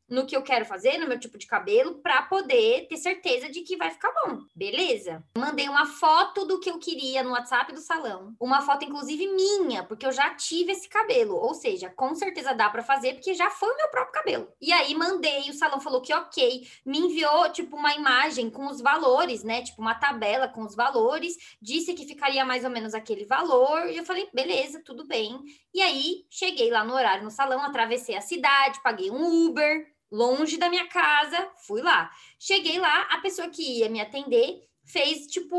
no 0.09 0.27
que 0.27 0.37
eu 0.37 0.43
quero 0.43 0.65
fazer, 0.65 0.99
no 0.99 1.09
meu 1.09 1.19
tipo 1.19 1.39
de 1.39 1.47
cabelo, 1.47 1.97
para 1.97 2.23
poder 2.23 2.87
ter 2.89 2.97
certeza 2.97 3.49
de 3.49 3.63
que 3.63 3.77
vai 3.77 3.91
ficar 3.91 4.13
bom. 4.13 4.41
Beleza? 4.55 5.23
Mandei 5.37 5.69
uma 5.69 5.87
foto 5.87 6.45
do 6.45 6.61
que 6.61 6.71
eu 6.71 6.79
queria 6.79 7.23
no 7.23 7.31
WhatsApp 7.31 7.73
do 7.73 7.81
salão. 7.81 8.35
Uma 8.39 8.63
foto, 8.63 8.85
inclusive, 8.85 9.27
minha, 9.29 9.83
porque 9.83 10.07
eu 10.07 10.13
já 10.13 10.35
tive 10.35 10.73
esse 10.73 10.89
cabelo. 10.89 11.35
Ou 11.37 11.55
seja, 11.55 11.91
com 11.91 12.15
certeza 12.15 12.55
dá 12.55 12.69
para 12.69 12.83
fazer, 12.83 13.15
porque 13.15 13.35
já 13.35 13.51
foi 13.51 13.73
o 13.73 13.77
meu 13.77 13.89
próprio 13.89 14.13
cabelo. 14.13 14.49
E 14.61 14.73
aí 14.73 14.95
mandei, 14.95 15.49
o 15.51 15.55
salão 15.55 15.81
falou 15.81 16.01
que 16.01 16.15
ok. 16.15 16.69
Me 16.85 16.99
enviou, 16.99 17.51
tipo, 17.51 17.77
uma 17.77 17.95
imagem 17.95 18.51
com 18.51 18.67
os 18.67 18.81
valores, 18.81 19.43
né? 19.43 19.63
Tipo, 19.63 19.81
uma 19.81 19.95
tabela 19.95 20.49
com 20.49 20.63
os 20.63 20.75
valores. 20.75 21.57
Disse 21.61 21.95
que 21.95 22.07
ficaria 22.07 22.45
mais 22.45 22.65
ou 22.65 22.71
menos 22.71 22.95
aquele 22.95 23.25
valor. 23.25 23.89
E 23.89 23.97
eu 23.97 24.05
falei, 24.05 24.29
beleza, 24.33 24.83
tudo 24.85 25.07
bem. 25.07 25.41
E 25.73 25.81
aí, 25.81 26.25
cheguei 26.31 26.71
lá 26.71 26.85
no 26.85 26.95
horário 26.95 27.25
no 27.25 27.31
salão, 27.31 27.63
atravessei 27.63 28.17
a 28.17 28.21
cidade, 28.21 28.83
paguei 28.83 29.11
um 29.11 29.47
Uber 29.47 29.94
longe 30.15 30.57
da 30.57 30.71
minha 30.71 30.87
casa, 30.87 31.51
fui 31.67 31.83
lá. 31.83 32.09
Cheguei 32.39 32.79
lá, 32.79 33.03
a 33.11 33.19
pessoa 33.19 33.49
que 33.49 33.81
ia 33.81 33.89
me 33.89 34.01
atender 34.01 34.63
fez 34.87 35.27
tipo, 35.27 35.57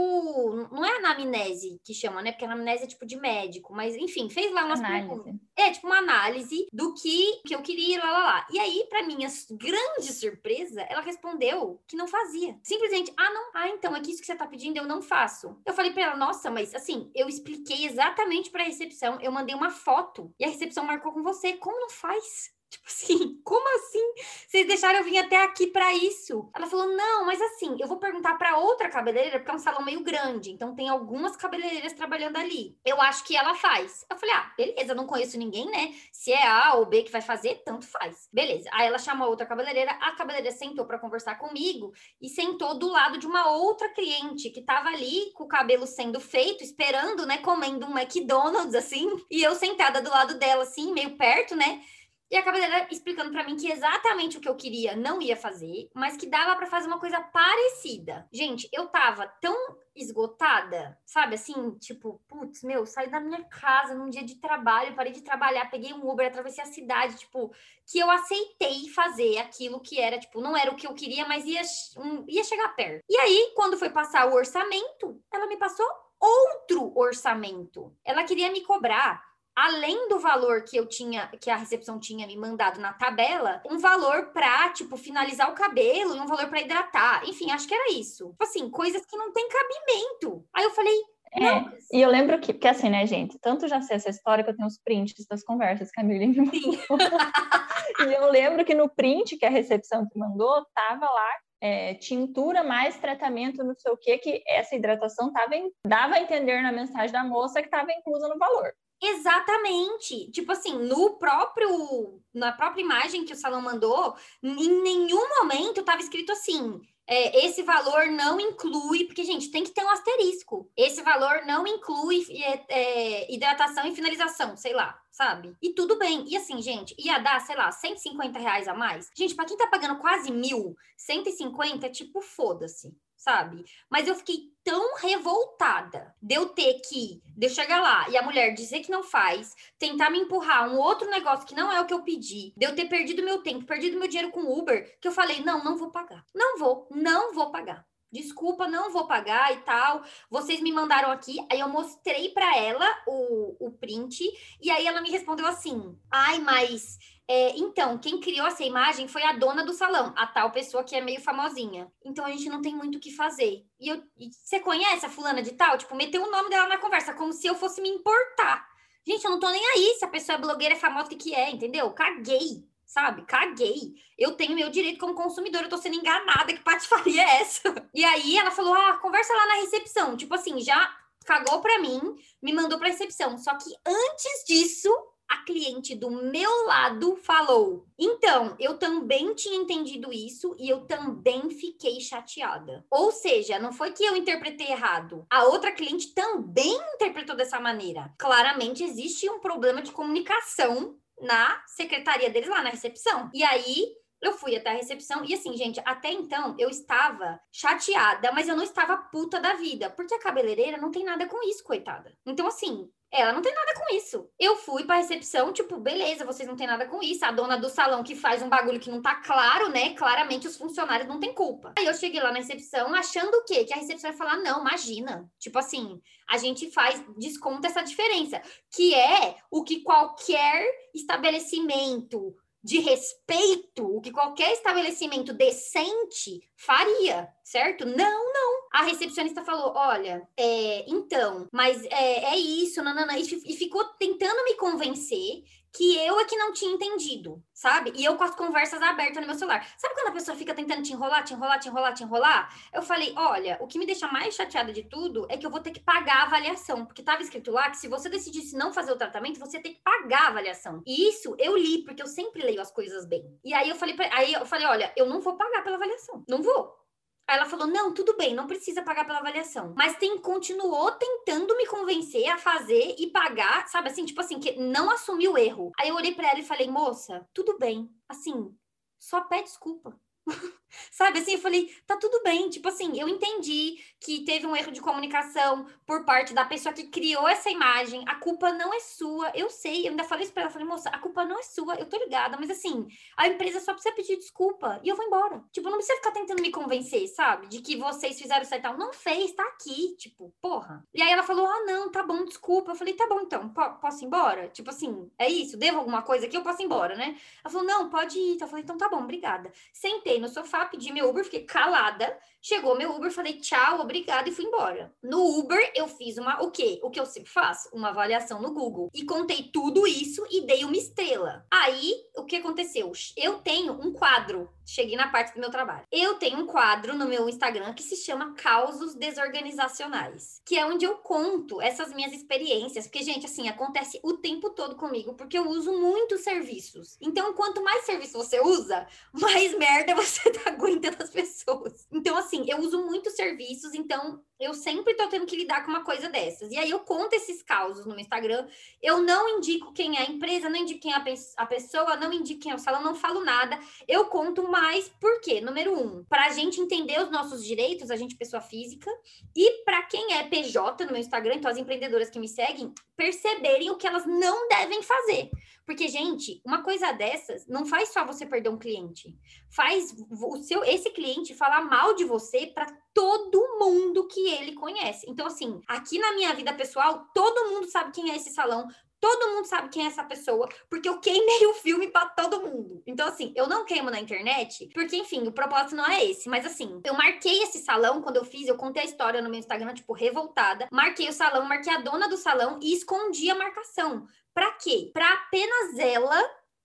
não 0.72 0.86
é 0.86 0.98
anamnese 0.98 1.80
que 1.84 1.94
chama, 1.94 2.22
né? 2.22 2.32
Porque 2.32 2.46
anamnese 2.46 2.84
é 2.84 2.88
tipo 2.88 3.06
de 3.06 3.18
médico, 3.18 3.74
mas 3.74 3.96
enfim, 3.96 4.30
fez 4.30 4.52
lá 4.54 4.66
umas 4.66 4.80
perguntas. 4.80 5.34
É, 5.58 5.72
tipo 5.72 5.88
uma 5.88 5.98
análise 5.98 6.68
do 6.72 6.94
que, 6.94 7.42
que 7.46 7.56
eu 7.56 7.62
queria, 7.62 8.00
lá, 8.00 8.12
lá, 8.12 8.24
lá. 8.24 8.48
E 8.52 8.60
aí, 8.60 8.86
para 8.90 9.04
minha 9.04 9.28
grande 9.52 10.14
surpresa, 10.14 10.82
ela 10.84 11.02
respondeu 11.02 11.82
que 11.88 11.96
não 11.96 12.08
fazia. 12.08 12.58
Simplesmente, 12.64 13.12
ah, 13.18 13.32
não, 13.32 13.52
ah, 13.56 13.70
então 13.70 13.96
é 13.96 14.00
que 14.00 14.12
isso 14.12 14.22
que 14.22 14.28
você 14.28 14.36
tá 14.36 14.46
pedindo 14.46 14.78
eu 14.78 14.86
não 14.86 15.02
faço. 15.02 15.60
Eu 15.66 15.74
falei 15.74 15.92
para 15.92 16.04
ela, 16.04 16.16
nossa, 16.16 16.52
mas 16.52 16.76
assim, 16.76 17.10
eu 17.16 17.28
expliquei 17.28 17.86
exatamente 17.86 18.52
para 18.52 18.64
a 18.64 18.68
recepção, 18.68 19.20
eu 19.22 19.32
mandei 19.32 19.56
uma 19.56 19.72
foto 19.72 20.34
e 20.40 20.46
a 20.46 20.50
recepção 20.50 20.86
marcou 20.86 21.12
com 21.12 21.24
você. 21.24 21.54
Como 21.54 21.80
não 21.80 21.90
faz? 21.90 22.55
Tipo 22.76 22.88
assim, 22.88 23.40
como 23.44 23.76
assim? 23.76 24.14
Vocês 24.48 24.68
deixaram 24.68 25.00
eu 25.00 25.06
vir 25.06 25.18
até 25.18 25.42
aqui 25.44 25.68
para 25.68 25.94
isso? 25.94 26.50
Ela 26.54 26.68
falou: 26.68 26.88
não, 26.96 27.26
mas 27.26 27.42
assim, 27.42 27.78
eu 27.80 27.88
vou 27.88 27.98
perguntar 27.98 28.38
para 28.38 28.58
outra 28.58 28.90
cabeleireira, 28.90 29.40
porque 29.40 29.52
é 29.52 29.56
um 29.56 29.60
salão 29.60 29.84
meio 29.84 30.04
grande, 30.04 30.52
então 30.52 30.76
tem 30.76 30.90
algumas 30.90 31.36
cabeleireiras 31.36 31.94
trabalhando 31.94 32.38
ali. 32.38 32.78
Eu 32.84 33.02
acho 33.02 33.24
que 33.24 33.36
ela 33.36 33.56
faz. 33.56 34.06
Eu 34.10 34.18
falei: 34.18 34.36
ah, 34.36 34.54
beleza, 34.58 34.94
não 34.94 35.08
conheço 35.08 35.38
ninguém, 35.38 35.66
né? 35.72 35.94
Se 36.12 36.32
é 36.32 36.46
A 36.46 36.76
ou 36.76 36.86
B 36.86 37.04
que 37.04 37.12
vai 37.12 37.22
fazer, 37.22 37.62
tanto 37.66 37.88
faz. 37.88 38.28
Beleza. 38.32 38.70
Aí 38.74 38.88
ela 38.88 39.00
chamou 39.00 39.28
a 39.28 39.30
outra 39.30 39.46
cabeleireira, 39.46 39.92
a 39.92 40.12
cabeleireira 40.16 40.56
sentou 40.56 40.86
para 40.86 41.00
conversar 41.00 41.36
comigo 41.36 41.94
e 42.22 42.28
sentou 42.28 42.78
do 42.78 42.88
lado 42.88 43.18
de 43.18 43.26
uma 43.26 43.50
outra 43.52 43.90
cliente 43.90 44.50
que 44.50 44.62
tava 44.62 44.90
ali 44.90 45.32
com 45.34 45.46
o 45.46 45.48
cabelo 45.48 45.88
sendo 45.88 46.20
feito, 46.20 46.64
esperando, 46.64 47.26
né, 47.26 47.38
comendo 47.38 47.86
um 47.86 47.98
McDonald's 47.98 48.76
assim, 48.76 49.08
e 49.32 49.42
eu 49.42 49.56
sentada 49.56 50.02
do 50.02 50.10
lado 50.10 50.38
dela 50.38 50.64
assim, 50.64 50.94
meio 50.94 51.18
perto, 51.18 51.56
né? 51.56 51.82
E 52.30 52.36
a 52.36 52.44
cabeleireira 52.44 52.88
explicando 52.92 53.32
para 53.32 53.44
mim 53.44 53.56
que 53.56 53.72
exatamente 53.72 54.38
o 54.38 54.42
que 54.42 54.50
eu 54.50 54.56
queria 54.56 54.96
não 54.96 55.22
ia 55.22 55.38
fazer, 55.38 55.90
mas 55.94 56.18
que 56.18 56.26
dava 56.26 56.56
para 56.56 56.66
fazer 56.66 56.88
uma 56.88 57.00
coisa 57.00 57.22
parecida. 57.22 58.28
Gente, 58.32 58.68
eu 58.74 58.88
tava 58.88 59.28
tão 59.40 59.56
esgotada, 59.96 60.98
sabe? 61.06 61.36
Assim, 61.36 61.72
tipo, 61.80 62.20
putz, 62.28 62.64
meu, 62.64 62.86
saí 62.86 63.10
da 63.10 63.20
minha 63.20 63.44
casa 63.46 63.94
num 63.94 64.10
dia 64.10 64.24
de 64.24 64.36
trabalho, 64.36 64.96
parei 64.96 65.14
de 65.14 65.22
trabalhar, 65.22 65.70
peguei 65.70 65.94
um 65.94 66.10
Uber, 66.10 66.28
atravessei 66.28 66.64
a 66.64 66.68
cidade, 66.68 67.16
tipo, 67.16 67.54
que 67.86 68.00
eu 68.00 68.10
aceitei 68.10 68.90
fazer 68.90 69.38
aquilo 69.38 69.80
que 69.80 70.00
era, 70.02 70.20
tipo, 70.20 70.42
não 70.42 70.58
era 70.58 70.72
o 70.72 70.76
que 70.76 70.88
eu 70.88 70.94
queria, 70.94 71.28
mas 71.28 71.46
ia, 71.46 71.62
um, 71.98 72.26
ia 72.28 72.44
chegar 72.44 72.76
perto. 72.76 73.04
E 73.08 73.18
aí, 73.18 73.54
quando 73.56 73.78
foi 73.78 73.90
passar 73.90 74.28
o 74.28 74.34
orçamento, 74.36 75.22
ela 75.32 75.48
me 75.48 75.58
passou 75.58 75.88
outro 76.20 76.92
orçamento. 76.98 77.96
Ela 78.04 78.24
queria 78.24 78.52
me 78.52 78.62
cobrar 78.62 79.24
além 79.56 80.10
do 80.10 80.20
valor 80.20 80.64
que 80.64 80.76
eu 80.76 80.86
tinha, 80.86 81.28
que 81.40 81.50
a 81.50 81.56
recepção 81.56 82.00
tinha 82.00 82.28
me 82.28 82.36
mandado 82.36 82.80
na 82.80 82.94
tabela, 82.94 83.62
um 83.70 83.78
valor 83.78 84.28
para, 84.34 84.70
tipo, 84.70 84.98
finalizar 84.98 85.50
o 85.50 85.56
cabelo 85.56 86.16
e 86.16 86.20
um 86.20 86.28
valor 86.28 86.48
para 86.48 86.62
hidratar. 86.62 87.24
Enfim, 87.28 87.52
acho 87.52 87.68
que 87.68 87.74
era 87.74 87.92
isso. 87.92 88.30
Tipo 88.32 88.44
assim, 88.44 88.70
coisas 88.70 89.06
que 89.06 89.18
não 89.18 89.32
tem 89.32 89.48
cabimento. 89.48 90.46
Aí 90.54 90.64
eu 90.64 90.72
falei, 90.72 90.96
é, 91.38 91.98
e 91.98 92.02
eu 92.02 92.10
lembro 92.10 92.40
que, 92.40 92.54
porque 92.54 92.68
assim, 92.68 92.90
né, 92.90 93.06
gente, 93.06 93.38
tanto 93.40 93.68
já 93.68 93.82
sei 93.82 93.98
essa 93.98 94.10
história 94.10 94.42
que 94.42 94.50
eu 94.50 94.56
tenho 94.56 94.68
os 94.68 94.78
prints 94.78 95.26
das 95.28 95.44
conversas 95.44 95.92
que 95.92 96.00
a 96.00 96.04
Miriam 96.04 96.30
me 96.30 96.38
mandou. 96.38 96.98
e 98.08 98.14
eu 98.14 98.32
lembro 98.32 98.64
que 98.64 98.74
no 98.74 98.90
print 98.90 99.38
que 99.38 99.46
a 99.46 99.50
recepção 99.50 100.08
te 100.08 100.18
mandou, 100.18 100.66
tava 100.74 101.06
lá 101.06 101.30
é, 101.62 101.94
tintura 101.96 102.64
mais 102.64 102.98
tratamento, 102.98 103.64
não 103.64 103.76
sei 103.76 103.92
o 103.92 103.98
que, 103.98 104.18
que 104.18 104.44
essa 104.48 104.76
hidratação 104.76 105.32
tava 105.34 105.56
em, 105.56 105.72
dava 105.86 106.16
a 106.16 106.22
entender 106.22 106.62
na 106.62 106.72
mensagem 106.72 107.12
da 107.12 107.24
moça 107.24 107.62
que 107.62 107.68
estava 107.68 107.92
inclusa 107.92 108.28
no 108.28 108.38
valor. 108.38 108.74
Exatamente. 109.02 110.32
Tipo 110.32 110.52
assim, 110.52 110.78
no 110.78 111.18
próprio, 111.18 112.22
na 112.34 112.52
própria 112.52 112.82
imagem 112.82 113.26
que 113.26 113.34
o 113.34 113.38
salão 113.38 113.62
mandou, 113.62 114.16
em 114.42 114.82
nenhum 114.82 115.30
momento 115.40 115.82
estava 115.82 116.02
escrito 116.02 116.32
assim: 116.32 116.82
é, 117.08 117.46
esse 117.46 117.62
valor 117.62 118.08
não 118.08 118.40
inclui, 118.40 119.06
porque, 119.06 119.24
gente, 119.24 119.52
tem 119.52 119.64
que 119.64 119.72
ter 119.72 119.84
um 119.84 119.90
asterisco. 119.90 120.72
Esse 120.76 121.02
valor 121.04 121.46
não 121.46 121.68
inclui 121.68 122.26
é, 122.32 122.66
é, 122.70 123.34
hidratação 123.34 123.86
e 123.86 123.96
finalização, 123.96 124.58
sei 124.58 124.74
lá, 124.74 125.00
sabe? 125.12 125.56
E 125.62 125.74
tudo 125.74 126.00
bem. 126.00 126.26
E 126.28 126.36
assim, 126.36 126.62
gente, 126.62 126.96
ia 126.98 127.20
dar, 127.20 127.40
sei 127.42 127.56
lá, 127.56 127.72
150 127.72 128.40
reais 128.40 128.68
a 128.68 128.74
mais. 128.74 129.10
Gente, 129.16 129.36
para 129.36 129.46
quem 129.46 129.58
tá 129.58 129.68
pagando 129.68 130.00
quase 130.00 130.32
mil, 130.32 130.76
150 130.98 131.86
é 131.86 131.90
tipo, 131.90 132.22
foda-se 132.22 132.96
sabe? 133.26 133.66
Mas 133.90 134.08
eu 134.08 134.14
fiquei 134.14 134.52
tão 134.66 134.96
revoltada 134.96 136.14
de 136.20 136.34
eu 136.34 136.50
ter 136.50 136.82
que, 136.90 137.22
de 137.38 137.46
eu 137.46 137.50
chegar 137.52 137.80
lá 137.80 138.10
e 138.10 138.18
a 138.18 138.24
mulher 138.24 138.52
dizer 138.56 138.80
que 138.80 138.90
não 138.90 139.04
faz, 139.04 139.56
tentar 139.78 140.10
me 140.10 140.18
empurrar 140.18 140.68
um 140.68 140.80
outro 140.80 141.08
negócio 141.10 141.46
que 141.46 141.54
não 141.54 141.72
é 141.72 141.80
o 141.80 141.86
que 141.86 141.94
eu 141.94 142.02
pedi, 142.02 142.52
de 142.58 142.66
eu 142.66 142.76
ter 142.76 142.86
perdido 142.86 143.24
meu 143.24 143.44
tempo, 143.44 143.64
perdido 143.64 144.00
meu 144.00 144.08
dinheiro 144.08 144.32
com 144.32 144.52
Uber, 144.52 144.98
que 145.00 145.08
eu 145.08 145.12
falei, 145.12 145.42
não, 145.42 145.64
não 145.64 145.78
vou 145.78 145.92
pagar. 145.92 146.26
Não 146.34 146.58
vou, 146.58 146.88
não 146.90 147.32
vou 147.34 147.52
pagar. 147.52 147.86
Desculpa, 148.12 148.68
não 148.68 148.92
vou 148.92 149.08
pagar 149.08 149.54
e 149.54 149.58
tal. 149.58 150.02
Vocês 150.30 150.62
me 150.62 150.72
mandaram 150.72 151.12
aqui, 151.12 151.46
aí 151.52 151.60
eu 151.60 151.68
mostrei 151.68 152.30
para 152.30 152.58
ela 152.58 152.86
o, 153.06 153.68
o 153.68 153.72
print, 153.72 154.24
e 154.62 154.72
aí 154.72 154.88
ela 154.88 155.02
me 155.02 155.12
respondeu 155.12 155.46
assim: 155.46 156.00
ai, 156.10 156.40
mas 156.40 156.98
é, 157.28 157.58
então, 157.58 157.98
quem 157.98 158.20
criou 158.20 158.46
essa 158.46 158.64
imagem 158.64 159.08
foi 159.08 159.24
a 159.24 159.34
dona 159.34 159.66
do 159.66 159.74
salão, 159.74 160.14
a 160.16 160.28
tal 160.28 160.52
pessoa 160.52 160.84
que 160.84 160.96
é 160.96 161.02
meio 161.02 161.20
famosinha. 161.20 161.92
Então 162.04 162.24
a 162.24 162.30
gente 162.30 162.48
não 162.50 162.62
tem 162.62 162.76
muito 162.76 162.98
o 162.98 163.02
que 163.02 163.12
fazer. 163.12 163.66
E, 163.80 163.88
eu, 163.88 164.04
e 164.18 164.30
você 164.32 164.60
conhece 164.60 165.06
a 165.06 165.10
fulana 165.10 165.42
de 165.42 165.54
tal? 165.54 165.78
Tipo, 165.78 165.96
meteu 165.96 166.22
o 166.22 166.30
nome 166.30 166.50
dela 166.50 166.68
na 166.68 166.78
conversa, 166.78 167.14
como 167.16 167.34
se 167.34 167.48
eu 167.48 167.56
fosse 167.56 167.82
me 167.82 167.90
importar. 167.90 168.68
Gente, 169.08 169.26
eu 169.26 169.32
não 169.32 169.40
tô 169.40 169.50
nem 169.50 169.66
aí 169.72 169.96
se 169.98 170.06
a 170.06 170.08
pessoa 170.08 170.36
é 170.36 170.42
blogueira, 170.42 170.76
é 170.76 170.78
famosa, 170.78 171.08
o 171.08 171.10
que, 171.10 171.16
que 171.16 171.34
é, 171.34 171.50
entendeu? 171.50 171.90
Caguei, 171.92 172.68
sabe? 172.86 173.24
Caguei. 173.26 173.96
Eu 174.18 174.34
tenho 174.34 174.56
meu 174.56 174.70
direito 174.70 175.00
como 175.00 175.16
consumidor, 175.16 175.64
eu 175.64 175.70
tô 175.70 175.78
sendo 175.78 175.96
enganada, 175.96 176.54
que 176.54 176.62
patifaria 176.62 177.24
é 177.24 177.42
essa? 177.42 177.90
E 177.94 178.04
aí 178.04 178.38
ela 178.38 178.52
falou, 178.52 178.74
ah, 178.76 179.00
conversa 179.00 179.34
lá 179.34 179.48
na 179.48 179.56
recepção. 179.62 180.16
Tipo 180.16 180.36
assim, 180.36 180.60
já 180.60 180.96
cagou 181.26 181.60
pra 181.60 181.80
mim, 181.80 182.16
me 182.42 182.54
mandou 182.54 182.78
pra 182.78 182.88
recepção. 182.88 183.36
Só 183.40 183.56
que 183.58 183.76
antes 183.84 184.44
disso, 184.48 184.90
a 185.30 185.38
cliente 185.44 185.96
do 185.96 186.10
meu 186.10 186.66
lado 186.66 187.16
falou: 187.18 187.86
Então, 187.98 188.56
eu 188.60 188.78
também 188.78 189.34
tinha 189.34 189.58
entendido 189.58 190.12
isso 190.14 190.56
e 190.60 190.70
eu 190.70 190.82
também 190.86 191.50
fiquei 191.50 192.00
chateada. 192.00 192.86
Ou 192.90 193.12
seja, 193.12 193.60
não 193.60 193.72
foi 193.72 193.92
que 193.92 194.04
eu 194.04 194.16
interpretei 194.16 194.68
errado, 194.68 195.26
a 195.30 195.46
outra 195.46 195.72
cliente 195.72 196.14
também 196.14 196.78
interpretou 196.96 197.36
dessa 197.36 197.60
maneira. 197.60 198.14
Claramente 198.18 198.84
existe 198.84 199.30
um 199.30 199.40
problema 199.40 199.82
de 199.82 199.92
comunicação 199.92 200.98
na 201.22 201.64
secretaria 201.68 202.30
deles 202.30 202.50
lá 202.50 202.62
na 202.62 202.70
recepção. 202.70 203.30
E 203.34 203.44
aí 203.44 203.96
eu 204.22 204.34
fui 204.34 204.56
até 204.56 204.72
a 204.72 204.74
recepção 204.74 205.24
e 205.24 205.34
assim, 205.34 205.56
gente, 205.56 205.80
até 205.86 206.12
então 206.12 206.56
eu 206.58 206.70
estava 206.70 207.40
chateada, 207.52 208.32
mas 208.32 208.48
eu 208.48 208.56
não 208.56 208.64
estava 208.64 208.98
puta 208.98 209.40
da 209.40 209.54
vida, 209.54 209.90
porque 209.90 210.16
a 210.16 210.20
cabeleireira 210.20 210.78
não 210.78 210.92
tem 210.92 211.04
nada 211.04 211.28
com 211.28 211.48
isso, 211.48 211.64
coitada. 211.64 212.12
Então 212.26 212.48
assim, 212.48 212.90
ela 213.22 213.34
não 213.34 213.42
tem 213.42 213.54
nada 213.54 213.74
com 213.76 213.96
isso. 213.96 214.30
Eu 214.40 214.56
fui 214.56 214.84
pra 214.84 214.98
recepção, 214.98 215.52
tipo, 215.54 215.78
beleza, 215.78 216.26
vocês 216.26 216.48
não 216.48 216.56
tem 216.56 216.68
nada 216.68 216.86
com 216.86 217.02
isso. 217.02 217.26
A 217.26 217.32
dona 217.32 217.58
do 217.58 217.70
salão 217.70 218.04
que 218.04 218.16
faz 218.16 218.42
um 218.42 218.50
bagulho 218.50 218.80
que 218.80 218.90
não 218.90 219.02
tá 219.02 219.16
claro, 219.16 219.70
né? 219.70 219.94
Claramente 219.94 220.48
os 220.48 220.58
funcionários 220.58 221.08
não 221.08 221.20
têm 221.20 221.34
culpa. 221.34 221.74
Aí 221.78 221.86
eu 221.86 221.94
cheguei 221.94 222.22
lá 222.22 222.32
na 222.32 222.40
recepção 222.40 222.94
achando 222.94 223.36
o 223.36 223.44
quê? 223.44 223.64
Que 223.64 223.74
a 223.74 223.78
recepção 223.78 224.10
vai 224.10 224.18
falar, 224.18 224.38
não, 224.38 224.62
imagina. 224.62 225.30
Tipo 225.40 225.60
assim, 225.60 226.02
a 226.30 226.38
gente 226.38 226.72
faz, 226.72 227.04
desconta 227.18 227.68
essa 227.68 227.82
diferença. 227.82 228.42
Que 228.74 228.94
é 228.94 229.36
o 229.52 229.64
que 229.64 229.82
qualquer 229.82 230.68
estabelecimento 230.94 232.36
de 232.66 232.80
respeito, 232.80 233.86
o 233.86 234.02
que 234.02 234.12
qualquer 234.12 234.52
estabelecimento 234.52 235.32
decente 235.32 236.42
faria, 236.56 237.30
certo? 237.44 237.86
Não, 237.86 238.34
não. 238.34 238.68
A 238.74 238.82
recepcionista 238.82 239.46
falou: 239.46 239.74
olha, 239.76 240.28
é, 240.36 240.84
então, 240.90 241.48
mas 241.54 241.86
é, 241.86 242.34
é 242.34 242.38
isso, 242.38 242.82
nanana, 242.82 243.20
e, 243.20 243.22
e 243.22 243.56
ficou 243.56 243.84
tentando 244.00 244.44
me 244.46 244.56
convencer 244.56 245.44
que 245.76 245.98
eu 245.98 246.20
é 246.20 246.26
que 246.26 246.38
não 246.38 246.54
tinha 246.54 246.72
entendido, 246.72 247.44
sabe? 247.54 247.92
E 247.96 248.06
eu 248.06 248.16
com 248.16 248.24
as 248.24 248.34
conversas 248.34 248.82
abertas 248.82 249.20
no 249.20 249.28
meu 249.28 249.36
celular. 249.36 249.68
Sabe 249.78 249.94
quando 249.94 250.08
a 250.08 250.12
pessoa 250.12 250.38
fica 250.38 250.54
tentando 250.54 250.82
te 250.82 250.94
enrolar, 250.94 251.24
te 251.24 251.34
enrolar, 251.34 251.60
te 251.60 251.68
enrolar, 251.68 251.94
te 251.94 252.04
enrolar? 252.04 252.70
Eu 252.74 252.82
falei, 252.82 253.14
olha, 253.18 253.58
o 253.60 253.68
que 253.68 253.78
me 253.78 253.86
deixa 253.86 254.08
mais 254.08 254.36
chateada 254.36 254.72
de 254.72 254.84
tudo 254.84 255.28
é 255.30 255.38
que 255.38 255.46
eu 255.46 255.50
vou 255.50 255.60
ter 255.60 255.72
que 255.72 255.82
pagar 255.82 256.22
a 256.22 256.24
avaliação, 256.24 256.86
porque 256.86 257.02
estava 257.02 257.22
escrito 257.22 257.52
lá 257.52 257.70
que 257.70 257.78
se 257.78 257.90
você 257.90 258.08
decidisse 258.08 258.56
não 258.56 258.72
fazer 258.72 258.94
o 258.94 258.98
tratamento, 258.98 259.40
você 259.40 259.60
tem 259.60 259.74
que 259.74 259.82
pagar 259.82 260.24
a 260.24 260.28
avaliação. 260.30 260.82
E 260.86 261.10
isso 261.10 261.36
eu 261.38 261.58
li, 261.58 261.84
porque 261.84 262.02
eu 262.02 262.08
sempre 262.08 262.42
leio 262.42 262.62
as 262.62 262.72
coisas 262.72 263.06
bem. 263.06 263.38
E 263.44 263.54
aí 263.54 263.70
eu 263.70 263.76
falei, 263.76 263.96
pra, 263.96 264.10
aí 264.14 264.34
eu 264.34 264.46
falei, 264.46 264.66
olha, 264.68 264.94
eu 264.96 265.06
não 265.06 265.20
vou 265.20 265.36
pagar 265.36 265.62
pela 265.64 265.76
avaliação. 265.76 266.24
Não 266.28 266.42
vou. 266.42 266.85
Aí 267.28 267.38
ela 267.38 267.46
falou: 267.46 267.68
não, 267.68 267.94
tudo 267.94 268.16
bem, 268.16 268.34
não 268.36 268.48
precisa 268.48 268.84
pagar 268.84 269.06
pela 269.06 269.20
avaliação. 269.20 269.74
Mas 269.76 269.98
tem, 269.98 270.18
continuou 270.20 270.92
tentando 270.92 271.56
me 271.58 271.66
convencer 271.66 272.28
a 272.28 272.38
fazer 272.38 272.96
e 273.00 273.08
pagar, 273.08 273.68
sabe 273.68 273.90
assim, 273.90 274.06
tipo 274.06 274.22
assim, 274.22 274.40
que 274.40 274.56
não 274.60 274.92
assumiu 274.92 275.34
o 275.34 275.38
erro. 275.38 275.72
Aí 275.80 275.90
eu 275.90 275.96
olhei 275.96 276.14
para 276.14 276.30
ela 276.30 276.40
e 276.40 276.46
falei, 276.46 276.70
moça, 276.70 277.28
tudo 277.34 277.58
bem. 277.58 277.90
Assim, 278.08 278.56
só 279.00 279.22
pede 279.22 279.44
desculpa. 279.44 280.00
Sabe 280.92 281.20
assim, 281.20 281.34
eu 281.34 281.40
falei, 281.40 281.74
tá 281.86 281.98
tudo 281.98 282.22
bem. 282.24 282.50
Tipo 282.50 282.68
assim, 282.70 283.00
eu 283.00 283.08
entendi 283.08 283.78
que 284.00 284.24
teve 284.24 284.46
um 284.46 284.56
erro 284.56 284.72
de 284.72 284.82
comunicação 284.82 285.66
por 285.86 286.06
parte 286.06 286.34
da 286.34 286.46
pessoa 286.46 286.74
que 286.74 286.88
criou 286.88 287.28
essa 287.28 287.50
imagem. 287.50 288.04
A 288.08 288.16
culpa 288.16 288.52
não 288.52 288.74
é 288.74 288.80
sua. 288.80 289.32
Eu 289.36 289.50
sei, 289.50 289.86
eu 289.86 289.92
ainda 289.92 290.04
falei 290.04 290.26
isso 290.26 290.34
pra 290.34 290.44
ela. 290.44 290.52
Falei, 290.52 290.68
moça, 290.68 290.90
a 290.90 291.00
culpa 291.00 291.26
não 291.26 291.40
é 291.40 291.44
sua. 291.44 291.76
Eu 291.76 291.86
tô 291.86 291.98
ligada, 291.98 292.38
mas 292.40 292.50
assim, 292.50 292.88
a 293.18 293.28
empresa 293.28 293.60
só 293.60 293.74
precisa 293.74 293.96
pedir 293.96 294.18
desculpa 294.18 294.80
e 294.84 294.90
eu 294.90 294.96
vou 294.96 295.06
embora. 295.06 295.44
Tipo, 295.52 295.70
não 295.70 295.78
precisa 295.78 295.98
ficar 295.98 296.12
tentando 296.12 296.42
me 296.42 296.52
convencer, 296.52 297.08
sabe? 297.08 297.48
De 297.48 297.62
que 297.62 297.76
vocês 297.76 298.20
fizeram 298.20 298.46
certo. 298.46 298.66
Não 298.78 298.94
fez, 298.94 299.34
tá 299.34 299.44
aqui. 299.44 299.96
Tipo, 299.98 300.34
porra. 300.42 300.86
E 300.94 301.02
aí 301.02 301.12
ela 301.12 301.24
falou, 301.24 301.46
ah, 301.46 301.64
não, 301.66 301.92
tá 301.92 302.04
bom, 302.04 302.24
desculpa. 302.26 302.72
Eu 302.72 302.76
falei, 302.76 302.94
tá 302.94 303.08
bom 303.08 303.20
então, 303.22 303.54
posso 303.82 304.04
ir 304.04 304.08
embora? 304.08 304.48
Tipo 304.50 304.70
assim, 304.70 305.12
é 305.18 305.30
isso, 305.30 305.58
devo 305.58 305.80
alguma 305.80 306.02
coisa 306.02 306.26
aqui, 306.26 306.38
eu 306.38 306.44
posso 306.44 306.62
ir 306.62 306.66
embora, 306.66 306.96
né? 306.96 307.18
Ela 307.44 307.52
falou, 307.52 307.68
não, 307.68 307.90
pode 307.90 308.18
ir. 308.18 308.38
Eu 308.40 308.48
falei, 308.48 308.64
então 308.64 308.78
tá 308.78 308.90
bom, 308.90 309.04
obrigada. 309.04 309.52
Sentei 309.74 310.20
no 310.20 310.28
sofá, 310.28 310.55
pedi 310.64 310.94
meu 310.94 311.10
Uber, 311.10 311.26
fiquei 311.26 311.44
calada. 311.44 312.18
Chegou 312.42 312.78
meu 312.78 312.96
Uber, 312.96 313.12
falei 313.12 313.40
tchau, 313.40 313.82
obrigada 313.82 314.30
e 314.30 314.32
fui 314.32 314.46
embora. 314.46 314.94
No 315.04 315.40
Uber, 315.40 315.72
eu 315.76 315.88
fiz 315.88 316.18
uma, 316.18 316.42
o 316.44 316.52
quê? 316.52 316.80
O 316.84 316.92
que 316.92 317.00
eu 317.00 317.06
sempre 317.06 317.30
faço? 317.30 317.68
Uma 317.74 317.90
avaliação 317.90 318.40
no 318.40 318.54
Google. 318.54 318.90
E 318.94 319.04
contei 319.04 319.50
tudo 319.52 319.88
isso 319.88 320.24
e 320.30 320.46
dei 320.46 320.64
uma 320.64 320.78
estrela. 320.78 321.46
Aí, 321.52 321.92
o 322.16 322.24
que 322.24 322.38
aconteceu? 322.38 322.92
Eu 323.18 323.40
tenho 323.40 323.74
um 323.74 323.92
quadro 323.92 324.48
cheguei 324.66 324.96
na 324.96 325.08
parte 325.08 325.34
do 325.34 325.40
meu 325.40 325.52
trabalho. 325.52 325.86
Eu 325.92 326.16
tenho 326.16 326.40
um 326.40 326.48
quadro 326.48 326.96
no 326.96 327.06
meu 327.06 327.30
Instagram 327.30 327.74
que 327.74 327.84
se 327.84 327.96
chama 327.96 328.34
Causos 328.34 328.96
Desorganizacionais, 328.96 330.42
que 330.44 330.58
é 330.58 330.66
onde 330.66 330.86
eu 330.86 330.96
conto 330.96 331.62
essas 331.62 331.94
minhas 331.94 332.12
experiências, 332.12 332.86
porque 332.88 333.04
gente, 333.04 333.26
assim, 333.26 333.48
acontece 333.48 334.00
o 334.04 334.14
tempo 334.14 334.50
todo 334.50 334.76
comigo, 334.76 335.14
porque 335.14 335.38
eu 335.38 335.48
uso 335.48 335.72
muitos 335.74 336.22
serviços. 336.22 336.98
Então, 337.00 337.34
quanto 337.34 337.64
mais 337.64 337.86
serviço 337.86 338.18
você 338.18 338.40
usa, 338.40 338.88
mais 339.14 339.58
merda 339.58 339.94
você 339.96 340.32
tá 340.32 340.50
aguentando 340.52 340.98
as 341.02 341.10
pessoas. 341.10 341.88
Então, 341.92 342.18
assim, 342.18 342.46
eu 342.50 342.60
uso 342.60 342.86
muitos 342.86 343.14
serviços, 343.14 343.74
então 343.74 344.22
eu 344.40 344.54
sempre 344.54 344.94
tô 344.96 345.08
tendo 345.08 345.26
que 345.26 345.36
lidar 345.36 345.64
com 345.64 345.70
uma 345.70 345.84
coisa 345.84 346.10
dessas. 346.10 346.52
E 346.52 346.58
aí 346.58 346.70
eu 346.70 346.80
conto 346.80 347.14
esses 347.14 347.42
causos 347.42 347.86
no 347.86 347.92
meu 347.92 348.02
Instagram. 348.02 348.48
Eu 348.82 349.02
não 349.02 349.38
indico 349.38 349.72
quem 349.74 349.98
é 349.98 350.02
a 350.02 350.06
empresa, 350.10 350.50
não 350.50 350.58
indico 350.58 350.82
quem 350.82 350.94
é 350.94 350.96
a, 350.96 351.46
pessoa, 351.46 351.96
não 351.96 352.12
indico 352.12 352.42
quem 352.42 352.52
é 352.52 352.56
o 352.56 352.60
salão, 352.60 352.84
não 352.84 352.96
falo 352.96 353.24
nada. 353.24 353.58
Eu 353.88 354.06
conto 354.06 354.44
mais 354.50 354.90
por 355.00 355.22
quê? 355.22 355.40
Número 355.40 355.74
um, 355.74 356.04
pra 356.04 356.30
gente 356.30 356.60
entender 356.60 357.02
os 357.02 357.10
nossos 357.10 357.46
direitos, 357.46 357.90
a 357.90 357.96
gente 357.96 358.16
pessoa 358.16 358.42
física, 358.42 358.92
e 359.36 359.64
para 359.64 359.84
quem 359.84 360.14
é 360.14 360.24
PJ 360.24 360.86
no 360.86 360.92
meu 360.92 361.02
Instagram, 361.02 361.36
então 361.36 361.50
as 361.52 361.58
empreendedoras 361.58 362.10
que 362.10 362.20
me 362.20 362.28
seguem, 362.28 362.74
perceberem 362.96 363.70
o 363.70 363.78
que 363.78 363.88
elas 363.88 364.06
não 364.06 364.48
devem 364.48 364.82
fazer. 364.82 365.30
Porque, 365.66 365.88
gente, 365.88 366.42
uma 366.46 366.62
coisa 366.62 366.92
dessas 366.92 367.48
não 367.48 367.66
faz 367.66 367.90
só 367.90 368.06
você 368.06 368.26
perder 368.26 368.50
um 368.50 368.58
cliente, 368.58 369.18
faz 369.50 369.96
o 370.12 370.38
seu 370.44 370.64
esse 370.64 370.92
cliente 370.92 371.34
falar 371.34 371.62
mal 371.62 371.96
de 371.96 372.06
você 372.06 372.48
para 372.48 372.68
todo 372.94 373.58
mundo 373.60 374.08
que 374.08 374.30
ele 374.30 374.54
conhece. 374.54 375.06
Então, 375.10 375.26
assim, 375.26 375.60
aqui 375.68 375.98
na 375.98 376.14
minha 376.14 376.34
vida 376.34 376.54
pessoal, 376.54 377.08
todo 377.14 377.50
mundo 377.50 377.70
sabe 377.70 377.92
quem 377.92 378.12
é 378.12 378.16
esse 378.16 378.30
salão, 378.30 378.68
todo 379.06 379.36
mundo 379.36 379.46
sabe 379.46 379.70
quem 379.70 379.84
é 379.84 379.88
essa 379.88 380.04
pessoa, 380.04 380.50
porque 380.68 380.90
eu 380.90 381.00
queimei 381.00 381.46
o 381.46 381.54
filme 381.54 381.92
para 381.92 382.08
todo 382.08 382.42
mundo. 382.42 382.82
Então, 382.88 383.08
assim, 383.08 383.32
eu 383.36 383.48
não 383.48 383.64
queimo 383.64 383.92
na 383.92 384.00
internet, 384.00 384.68
porque, 384.74 384.96
enfim, 384.96 385.28
o 385.28 385.32
propósito 385.32 385.76
não 385.76 385.86
é 385.86 386.04
esse. 386.04 386.28
Mas, 386.28 386.44
assim, 386.44 386.82
eu 386.84 386.96
marquei 386.96 387.44
esse 387.44 387.60
salão 387.60 388.02
quando 388.02 388.16
eu 388.16 388.26
fiz, 388.26 388.48
eu 388.48 388.58
contei 388.58 388.82
a 388.82 388.86
história 388.86 389.22
no 389.22 389.30
meu 389.30 389.38
Instagram, 389.38 389.76
tipo, 389.76 389.94
revoltada. 389.94 390.68
Marquei 390.72 391.08
o 391.08 391.14
salão, 391.14 391.46
marquei 391.46 391.72
a 391.72 391.82
dona 391.82 392.10
do 392.10 392.18
salão 392.18 392.60
e 392.64 392.74
escondi 392.74 393.30
a 393.30 393.36
marcação. 393.36 394.08
Pra 394.34 394.52
quê? 394.54 394.90
Pra 394.92 395.08
apenas 395.14 395.78
ela 395.78 396.20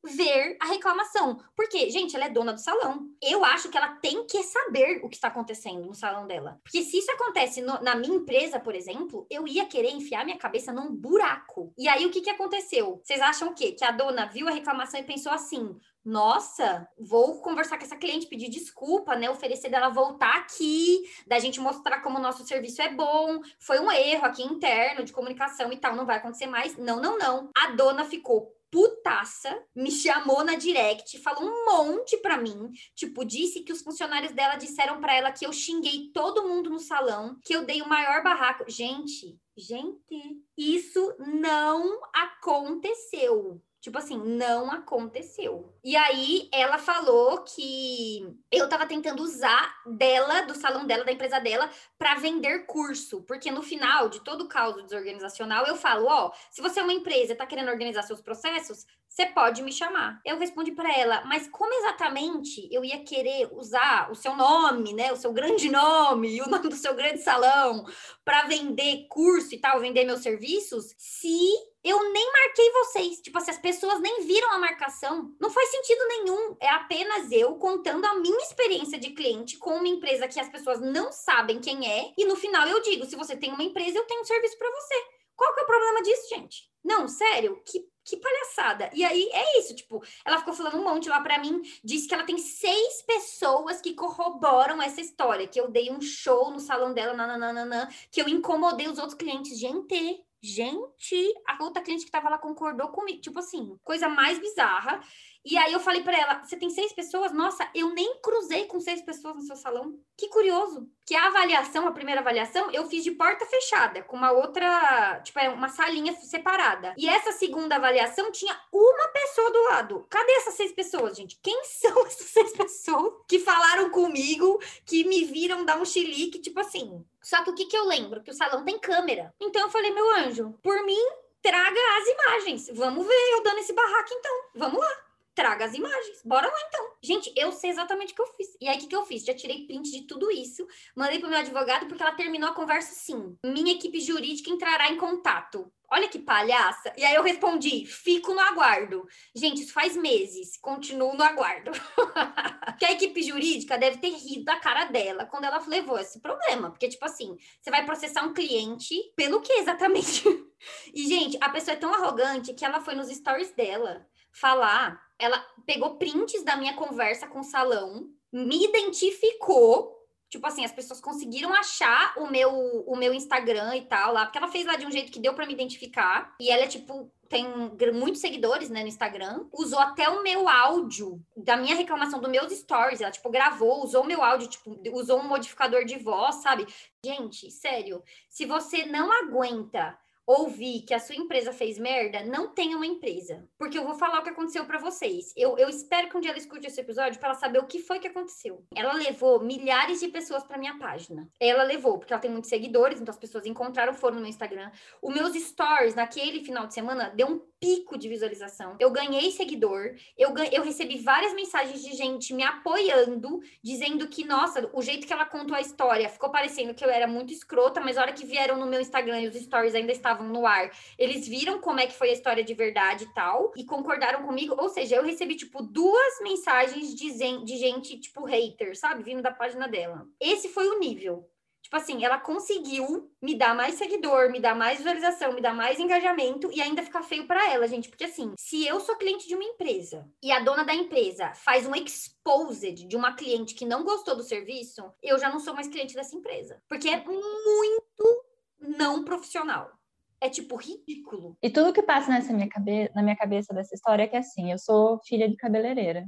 ver 0.05 0.57
a 0.61 0.67
reclamação. 0.67 1.39
Porque, 1.55 1.91
gente, 1.91 2.17
ela 2.17 2.27
é 2.27 2.31
dona 2.31 2.53
do 2.53 2.61
salão. 2.61 3.09
Eu 3.23 3.45
acho 3.45 3.69
que 3.69 3.77
ela 3.77 3.97
tem 3.97 4.27
que 4.27 4.43
saber 4.43 5.01
o 5.03 5.09
que 5.09 5.17
está 5.17 5.29
acontecendo 5.29 5.85
no 5.85 5.95
salão 5.95 6.27
dela. 6.27 6.59
Porque 6.63 6.83
se 6.83 6.99
isso 6.99 7.11
acontece 7.13 7.61
no, 7.61 7.81
na 7.83 7.95
minha 7.95 8.17
empresa, 8.17 8.59
por 8.59 8.75
exemplo, 8.75 9.27
eu 9.31 9.47
ia 9.47 9.67
querer 9.67 9.91
enfiar 9.91 10.25
minha 10.25 10.39
cabeça 10.39 10.73
num 10.73 10.95
buraco. 10.95 11.73
E 11.77 11.89
aí, 11.89 12.07
o 12.07 12.11
que, 12.11 12.21
que 12.21 12.31
aconteceu? 12.31 13.01
Vocês 13.03 13.21
acham 13.21 13.49
o 13.49 13.55
quê? 13.55 13.73
Que 13.73 13.85
a 13.85 13.91
dona 13.91 14.27
viu 14.27 14.49
a 14.49 14.53
reclamação 14.53 15.01
e 15.01 15.05
pensou 15.05 15.33
assim: 15.33 15.77
nossa, 16.05 16.89
vou 16.99 17.41
conversar 17.41 17.77
com 17.77 17.85
essa 17.85 17.97
cliente, 17.97 18.27
pedir 18.27 18.49
desculpa, 18.49 19.17
né? 19.17 19.29
Oferecer 19.31 19.69
dela 19.69 19.91
voltar 19.91 20.37
aqui, 20.37 21.03
da 21.27 21.39
gente 21.39 21.61
mostrar 21.61 22.01
como 22.01 22.19
o 22.19 22.23
nosso 22.23 22.47
serviço 22.47 22.81
é 22.81 22.91
bom. 22.91 23.41
Foi 23.59 23.79
um 23.81 23.91
erro 23.91 24.25
aqui 24.25 24.43
interno 24.43 25.05
de 25.05 25.13
comunicação 25.13 25.73
e 25.73 25.77
tal, 25.77 25.95
não 25.95 26.07
vai 26.07 26.17
acontecer 26.17 26.47
mais. 26.47 26.77
Não, 26.77 27.01
não, 27.01 27.19
não. 27.19 27.51
A 27.57 27.73
dona 27.73 28.05
ficou 28.05 28.55
putaça, 28.71 29.63
me 29.75 29.91
chamou 29.91 30.45
na 30.45 30.55
direct, 30.55 31.19
falou 31.19 31.43
um 31.43 31.65
monte 31.67 32.17
pra 32.19 32.39
mim, 32.39 32.71
tipo, 32.95 33.25
disse 33.25 33.61
que 33.61 33.73
os 33.73 33.83
funcionários 33.83 34.33
dela 34.33 34.57
disseram 34.57 35.01
para 35.01 35.15
ela 35.15 35.33
que 35.33 35.45
eu 35.45 35.53
xinguei 35.53 36.11
todo 36.15 36.47
mundo 36.47 36.71
no 36.71 36.79
salão, 36.79 37.37
que 37.45 37.55
eu 37.55 37.65
dei 37.65 37.83
o 37.83 37.89
maior 37.89 38.23
barraco. 38.23 38.65
Gente, 38.69 39.37
gente, 39.57 40.41
isso 40.57 41.15
não 41.19 42.01
aconteceu. 42.15 43.61
Tipo 43.81 43.97
assim, 43.97 44.19
não 44.19 44.71
aconteceu. 44.71 45.75
E 45.83 45.97
aí 45.97 46.51
ela 46.53 46.77
falou 46.77 47.43
que 47.45 48.37
eu 48.53 48.69
tava 48.69 48.87
tentando 48.87 49.23
usar 49.23 49.75
dela, 49.87 50.43
do 50.43 50.55
salão 50.55 50.87
dela, 50.87 51.03
da 51.03 51.13
empresa 51.13 51.39
dela, 51.39 51.71
para 51.99 52.17
vender 52.17 52.67
curso. 52.67 53.23
Porque 53.23 53.51
no 53.51 53.63
final 53.63 54.11
de 54.11 54.21
todo 54.21 54.43
o 54.45 54.49
caos 54.49 54.83
desorganizacional, 54.83 55.67
eu 55.67 55.77
falo: 55.77 56.07
ó, 56.07 56.31
se 56.51 56.61
você 56.61 56.81
é 56.81 56.83
uma 56.83 56.93
empresa 56.93 57.33
e 57.33 57.37
tá 57.37 57.47
querendo 57.47 57.71
organizar 57.71 58.03
seus 58.03 58.21
processos, 58.21 58.85
você 59.11 59.27
pode 59.27 59.61
me 59.61 59.73
chamar. 59.73 60.21
Eu 60.25 60.39
respondi 60.39 60.71
para 60.71 60.97
ela, 60.97 61.25
mas 61.27 61.49
como 61.49 61.75
exatamente 61.75 62.69
eu 62.71 62.85
ia 62.85 63.03
querer 63.03 63.49
usar 63.53 64.09
o 64.09 64.15
seu 64.15 64.37
nome, 64.37 64.95
né, 64.95 65.13
o 65.13 65.17
seu 65.17 65.33
grande 65.33 65.69
nome 65.69 66.37
e 66.37 66.41
o 66.41 66.49
nome 66.49 66.69
do 66.69 66.77
seu 66.77 66.95
grande 66.95 67.21
salão 67.21 67.85
para 68.25 68.45
vender 68.45 69.09
curso 69.09 69.53
e 69.53 69.59
tal, 69.59 69.81
vender 69.81 70.05
meus 70.05 70.23
serviços, 70.23 70.95
se 70.97 71.51
eu 71.83 72.13
nem 72.13 72.33
marquei 72.33 72.71
vocês. 72.71 73.21
Tipo, 73.21 73.41
se 73.41 73.51
as 73.51 73.59
pessoas 73.59 74.01
nem 74.01 74.25
viram 74.25 74.53
a 74.53 74.59
marcação, 74.59 75.35
não 75.41 75.51
faz 75.51 75.71
sentido 75.71 76.07
nenhum. 76.07 76.57
É 76.61 76.69
apenas 76.69 77.33
eu 77.33 77.57
contando 77.57 78.05
a 78.05 78.15
minha 78.15 78.45
experiência 78.45 78.97
de 78.97 79.11
cliente 79.11 79.59
com 79.59 79.71
uma 79.71 79.89
empresa 79.89 80.29
que 80.29 80.39
as 80.39 80.49
pessoas 80.49 80.81
não 80.81 81.11
sabem 81.11 81.59
quem 81.59 81.91
é. 81.91 82.13
E 82.17 82.25
no 82.25 82.37
final 82.37 82.69
eu 82.69 82.81
digo: 82.81 83.05
se 83.07 83.17
você 83.17 83.37
tem 83.37 83.53
uma 83.53 83.65
empresa, 83.65 83.99
eu 83.99 84.07
tenho 84.07 84.21
um 84.21 84.25
serviço 84.25 84.57
para 84.57 84.71
você. 84.71 84.95
Qual 85.35 85.53
que 85.55 85.61
é 85.61 85.63
o 85.65 85.67
problema 85.67 86.03
disso, 86.03 86.29
gente? 86.29 86.71
Não, 86.85 87.09
sério, 87.09 87.63
que, 87.65 87.81
que 88.05 88.17
palhaçada. 88.17 88.91
E 88.95 89.05
aí 89.05 89.29
é 89.33 89.59
isso, 89.59 89.75
tipo, 89.75 90.03
ela 90.25 90.39
ficou 90.39 90.55
falando 90.55 90.79
um 90.79 90.85
monte 90.85 91.09
lá 91.09 91.21
para 91.21 91.39
mim, 91.39 91.63
disse 91.85 92.09
que 92.09 92.15
ela 92.15 92.25
tem 92.25 92.39
seis 92.39 93.03
pessoas 93.03 93.81
que 93.81 93.95
corroboram 93.95 94.81
essa 94.83 95.01
história, 95.01 95.47
que 95.47 95.61
eu 95.61 95.71
dei 95.71 95.91
um 95.91 96.01
show 96.01 96.51
no 96.51 96.61
salão 96.61 96.93
dela, 96.93 97.15
nananana, 97.15 97.89
que 98.11 98.21
eu 98.21 98.29
incomodei 98.29 98.89
os 98.89 98.99
outros 98.99 99.17
clientes. 99.17 99.59
Gente, 99.59 100.25
Gente, 100.43 101.35
a 101.47 101.63
outra 101.63 101.83
cliente 101.83 102.07
que 102.07 102.11
tava 102.11 102.31
lá 102.31 102.39
concordou 102.39 102.89
comigo. 102.89 103.21
Tipo 103.21 103.41
assim, 103.41 103.79
coisa 103.85 104.09
mais 104.09 104.39
bizarra. 104.39 104.99
E 105.45 105.57
aí 105.57 105.73
eu 105.73 105.81
falei 105.81 106.03
para 106.03 106.19
ela: 106.19 106.45
você 106.45 106.57
tem 106.57 106.71
seis 106.71 106.93
pessoas? 106.93 107.33
Nossa, 107.33 107.69
eu 107.75 107.91
nem 107.95 108.21
cruzei 108.21 108.67
com 108.67 108.79
seis 108.81 109.01
pessoas 109.01 109.37
no 109.37 109.43
seu 109.43 109.57
salão. 109.57 109.99
Que 110.17 110.29
curioso. 110.29 110.89
Que 111.07 111.17
a 111.17 111.27
avaliação, 111.27 111.87
a 111.87 111.93
primeira 111.93 112.21
avaliação, 112.21 112.71
eu 112.71 112.87
fiz 112.87 113.03
de 113.03 113.11
porta 113.11 113.47
fechada, 113.47 114.03
com 114.03 114.17
uma 114.17 114.31
outra, 114.31 115.21
tipo, 115.25 115.39
é 115.39 115.49
uma 115.49 115.69
salinha 115.69 116.15
separada. 116.15 116.95
E 116.97 117.09
essa 117.09 117.33
segunda 117.33 117.77
avaliação 117.77 118.31
tinha 118.31 118.55
uma 118.73 119.09
pessoa 119.09 119.51
do 119.51 119.63
lado. 119.65 120.07
Cadê 120.11 120.33
essas 120.33 120.55
seis 120.55 120.73
pessoas, 120.73 121.17
gente? 121.17 121.39
Quem 121.43 121.65
são 121.65 122.07
essas 122.07 122.27
seis 122.27 122.53
pessoas 122.53 123.15
que 123.27 123.39
falaram 123.39 123.91
comigo, 123.91 124.61
que 124.85 125.05
me 125.05 125.25
viram 125.25 125.65
dar 125.65 125.81
um 125.81 125.85
chilique, 125.85 126.39
tipo 126.39 126.61
assim? 126.61 127.05
Só 127.23 127.43
que 127.43 127.51
o 127.51 127.55
que, 127.55 127.67
que 127.67 127.77
eu 127.77 127.87
lembro? 127.87 128.23
Que 128.23 128.31
o 128.31 128.35
salão 128.35 128.65
tem 128.65 128.79
câmera. 128.79 129.35
Então 129.41 129.63
eu 129.63 129.71
falei, 129.71 129.91
meu 129.91 130.11
anjo, 130.17 130.55
por 130.63 130.85
mim, 130.85 131.03
traga 131.43 131.81
as 131.99 132.09
imagens. 132.09 132.71
Vamos 132.75 133.07
ver 133.07 133.33
eu 133.33 133.43
dando 133.43 133.59
esse 133.59 133.73
barraco 133.73 134.11
então. 134.13 134.45
Vamos 134.55 134.81
lá 134.81 135.10
traga 135.35 135.65
as 135.65 135.75
imagens. 135.75 136.23
Bora 136.25 136.47
lá 136.47 136.59
então. 136.69 136.93
Gente, 137.03 137.33
eu 137.37 137.53
sei 137.53 137.71
exatamente 137.71 138.13
o 138.13 138.17
que 138.17 138.23
eu 138.23 138.27
fiz. 138.27 138.49
E 138.61 138.69
aí, 138.69 138.77
o 138.77 138.81
que, 138.81 138.87
que 138.87 138.97
eu 138.97 139.07
fiz? 139.07 139.25
Já 139.25 139.35
tirei 139.35 139.67
print 139.67 139.91
de 139.91 140.07
tudo 140.07 140.31
isso, 140.31 140.67
mandei 140.95 141.19
pro 141.19 141.29
meu 141.29 141.39
advogado, 141.39 141.87
porque 141.87 142.03
ela 142.03 142.13
terminou 142.13 142.51
a 142.51 142.55
conversa 142.55 142.93
assim: 142.93 143.37
minha 143.45 143.73
equipe 143.75 144.01
jurídica 144.01 144.51
entrará 144.51 144.91
em 144.91 144.97
contato. 144.97 145.71
Olha 145.93 146.09
que 146.09 146.21
palhaça. 146.21 146.93
E 146.97 147.05
aí 147.05 147.15
eu 147.15 147.23
respondi: 147.23 147.85
fico 147.87 148.33
no 148.33 148.41
aguardo. 148.41 149.07
Gente, 149.35 149.63
isso 149.63 149.73
faz 149.73 149.97
meses, 149.97 150.57
continuo 150.61 151.15
no 151.15 151.25
aguardo. 151.25 151.73
que 152.79 152.85
a 152.85 152.93
equipe 152.93 153.23
jurídica 153.23 153.77
deve 153.77 153.99
ter 153.99 154.11
rido 154.11 154.45
da 154.45 154.57
cara 154.61 154.85
dela 154.85 155.27
quando 155.27 155.45
ela 155.45 155.59
levou 155.67 155.99
esse 155.99 156.21
problema. 156.21 156.71
Porque, 156.71 156.89
tipo 156.89 157.05
assim, 157.05 157.37
você 157.61 157.71
vai 157.71 157.85
processar 157.85 158.23
um 158.23 158.33
cliente 158.33 158.95
pelo 159.17 159.41
que 159.41 159.53
exatamente? 159.55 160.23
e, 160.95 161.09
gente, 161.09 161.37
a 161.41 161.49
pessoa 161.49 161.75
é 161.75 161.79
tão 161.79 161.93
arrogante 161.93 162.55
que 162.55 162.65
ela 162.65 162.81
foi 162.81 162.95
nos 162.95 163.09
stories 163.09 163.53
dela 163.53 164.07
falar 164.33 165.11
ela 165.21 165.39
pegou 165.67 165.97
prints 165.97 166.43
da 166.43 166.57
minha 166.57 166.75
conversa 166.75 167.29
com 167.29 167.41
o 167.41 167.45
salão, 167.45 168.09
me 168.33 168.65
identificou. 168.65 169.99
Tipo 170.31 170.47
assim, 170.47 170.65
as 170.65 170.73
pessoas 170.73 171.01
conseguiram 171.01 171.53
achar 171.53 172.15
o 172.17 172.31
meu, 172.31 172.51
o 172.87 172.97
meu 172.97 173.13
Instagram 173.13 173.77
e 173.77 173.83
tal 173.83 174.13
lá, 174.13 174.25
porque 174.25 174.39
ela 174.39 174.49
fez 174.49 174.65
lá 174.65 174.77
de 174.77 174.87
um 174.87 174.91
jeito 174.91 175.11
que 175.11 175.19
deu 175.19 175.35
para 175.35 175.45
me 175.45 175.53
identificar. 175.53 176.35
E 176.41 176.49
ela 176.49 176.63
é 176.63 176.69
tipo, 176.69 177.13
tem 177.29 177.45
muitos 177.93 178.21
seguidores, 178.21 178.71
né, 178.71 178.83
no 178.83 178.89
Instagram. 178.89 179.47
Usou 179.53 179.81
até 179.81 180.09
o 180.09 180.23
meu 180.23 180.49
áudio 180.49 181.21
da 181.37 181.57
minha 181.57 181.75
reclamação 181.75 182.21
dos 182.21 182.31
meus 182.31 182.53
stories. 182.53 183.01
Ela, 183.01 183.11
tipo, 183.11 183.29
gravou, 183.29 183.83
usou 183.83 184.05
o 184.05 184.07
meu 184.07 184.23
áudio, 184.23 184.49
tipo, 184.49 184.81
usou 184.93 185.19
um 185.19 185.29
modificador 185.29 185.85
de 185.85 185.99
voz, 185.99 186.37
sabe? 186.37 186.67
Gente, 187.05 187.51
sério, 187.51 188.03
se 188.29 188.47
você 188.47 188.87
não 188.87 189.13
aguenta 189.13 189.99
ouvir 190.31 190.83
que 190.83 190.95
a 190.95 191.01
sua 191.01 191.17
empresa 191.17 191.53
fez 191.53 191.79
merda, 191.79 192.25
não 192.25 192.49
tenha 192.49 192.77
uma 192.77 192.87
empresa. 192.87 193.49
Porque 193.59 193.77
eu 193.77 193.85
vou 193.85 193.95
falar 193.95 194.21
o 194.21 194.23
que 194.23 194.31
aconteceu 194.31 194.65
para 194.65 194.79
vocês. 194.79 195.33
Eu, 195.37 195.59
eu 195.59 195.69
espero 195.69 196.09
que 196.09 196.17
um 196.17 196.21
dia 196.21 196.31
ela 196.31 196.39
escute 196.39 196.67
esse 196.67 196.81
episódio 196.81 197.19
para 197.19 197.31
ela 197.31 197.39
saber 197.39 197.59
o 197.59 197.67
que 197.67 197.81
foi 197.81 197.99
que 197.99 198.09
aconteceu. 198.09 198.65
Ela 198.75 198.93
levou 198.95 199.41
milhares 199.41 200.01
de 200.01 200.09
pessoas 200.09 200.45
para 200.45 200.59
minha 200.59 200.79
página. 200.79 201.29
Ela 201.41 201.63
levou, 201.63 201.99
porque 201.99 202.13
ela 202.13 202.21
tem 202.21 202.31
muitos 202.31 202.51
seguidores, 202.51 203.01
então 203.01 203.13
as 203.13 203.19
pessoas 203.19 203.47
encontraram, 203.47 203.93
foram 203.93 204.17
no 204.17 204.21
meu 204.21 204.31
Instagram. 204.31 204.71
Os 205.03 205.15
meus 205.15 205.35
stories 205.35 205.95
naquele 205.95 206.45
final 206.45 206.67
de 206.67 206.75
semana 206.75 207.11
deu 207.11 207.27
um 207.27 207.51
pico 207.61 207.99
de 207.99 208.09
visualização. 208.09 208.77
Eu 208.81 208.91
ganhei 208.91 209.31
seguidor, 209.31 209.95
eu, 210.17 210.35
eu 210.51 210.63
recebi 210.63 210.99
várias 210.99 211.35
mensagens 211.35 211.83
de 211.83 211.93
gente 211.93 212.33
me 212.33 212.43
apoiando, 212.43 213.41
dizendo 213.63 214.09
que, 214.09 214.25
nossa, 214.25 214.69
o 214.73 214.81
jeito 214.81 215.07
que 215.07 215.13
ela 215.13 215.27
contou 215.27 215.55
a 215.55 215.61
história 215.61 216.09
ficou 216.09 216.31
parecendo 216.31 216.73
que 216.73 216.85
eu 216.85 216.89
era 216.89 217.07
muito 217.07 217.33
escrota, 217.33 217.81
mas 217.81 217.99
a 217.99 218.03
hora 218.03 218.13
que 218.13 218.25
vieram 218.25 218.57
no 218.57 218.67
meu 218.67 218.81
Instagram 218.81 219.21
e 219.21 219.29
os 219.29 219.35
stories 219.35 219.75
ainda 219.75 219.93
estavam 219.93 220.20
estavam 220.21 220.29
no 220.29 220.47
ar, 220.47 220.71
eles 220.99 221.27
viram 221.27 221.61
como 221.61 221.81
é 221.81 221.87
que 221.87 221.97
foi 221.97 222.11
a 222.11 222.13
história 222.13 222.45
de 222.45 222.55
verdade 222.55 223.05
e 223.05 223.15
tal, 223.15 223.53
e 223.57 223.65
concordaram 223.65 224.25
comigo. 224.25 224.55
Ou 224.59 224.69
seja, 224.69 224.97
eu 224.97 225.03
recebi, 225.03 225.35
tipo, 225.35 225.63
duas 225.63 226.21
mensagens 226.21 226.95
de, 226.95 227.11
de 227.45 227.57
gente, 227.57 227.99
tipo, 227.99 228.25
hater, 228.25 228.77
sabe? 228.77 229.03
Vindo 229.03 229.23
da 229.23 229.33
página 229.33 229.67
dela. 229.67 230.07
Esse 230.21 230.49
foi 230.49 230.69
o 230.69 230.79
nível. 230.79 231.29
Tipo 231.63 231.77
assim, 231.77 232.05
ela 232.05 232.19
conseguiu 232.19 233.13
me 233.23 233.35
dar 233.35 233.55
mais 233.55 233.75
seguidor, 233.75 234.31
me 234.33 234.41
dar 234.41 234.57
mais 234.57 234.79
visualização, 234.79 235.35
me 235.35 235.43
dar 235.43 235.55
mais 235.55 235.79
engajamento 235.79 236.51
e 236.51 236.61
ainda 236.61 236.83
ficar 236.83 237.03
feio 237.03 237.27
para 237.27 237.53
ela, 237.53 237.69
gente. 237.69 237.89
Porque 237.89 238.05
assim, 238.05 238.33
se 238.37 238.67
eu 238.67 238.81
sou 238.81 238.97
cliente 238.97 239.29
de 239.29 239.35
uma 239.35 239.45
empresa 239.45 240.09
e 240.23 240.33
a 240.33 240.41
dona 240.41 240.65
da 240.65 240.75
empresa 240.75 241.33
faz 241.35 241.67
um 241.67 241.75
exposed 241.75 242.87
de 242.87 242.97
uma 242.97 243.15
cliente 243.15 243.55
que 243.55 243.67
não 243.67 243.85
gostou 243.85 244.17
do 244.17 244.23
serviço, 244.23 244.83
eu 245.03 245.19
já 245.19 245.29
não 245.29 245.39
sou 245.39 245.55
mais 245.55 245.69
cliente 245.69 245.95
dessa 245.95 246.17
empresa. 246.17 246.61
Porque 246.67 246.89
é 246.89 247.05
muito 247.05 248.25
não 248.61 249.05
profissional. 249.05 249.80
É 250.21 250.29
tipo 250.29 250.57
ridículo. 250.57 251.37
E 251.43 251.49
tudo 251.49 251.73
que 251.73 251.83
passa 251.83 252.11
nessa 252.11 252.33
minha 252.33 252.49
cabe 252.49 252.91
na 252.95 253.03
minha 253.03 253.17
cabeça 253.17 253.55
dessa 253.55 253.75
história 253.75 254.03
é 254.03 254.07
que 254.07 254.17
assim, 254.17 254.53
eu 254.53 254.59
sou 254.59 255.01
filha 255.05 255.29
de 255.29 255.37
cabeleireira. 255.37 256.07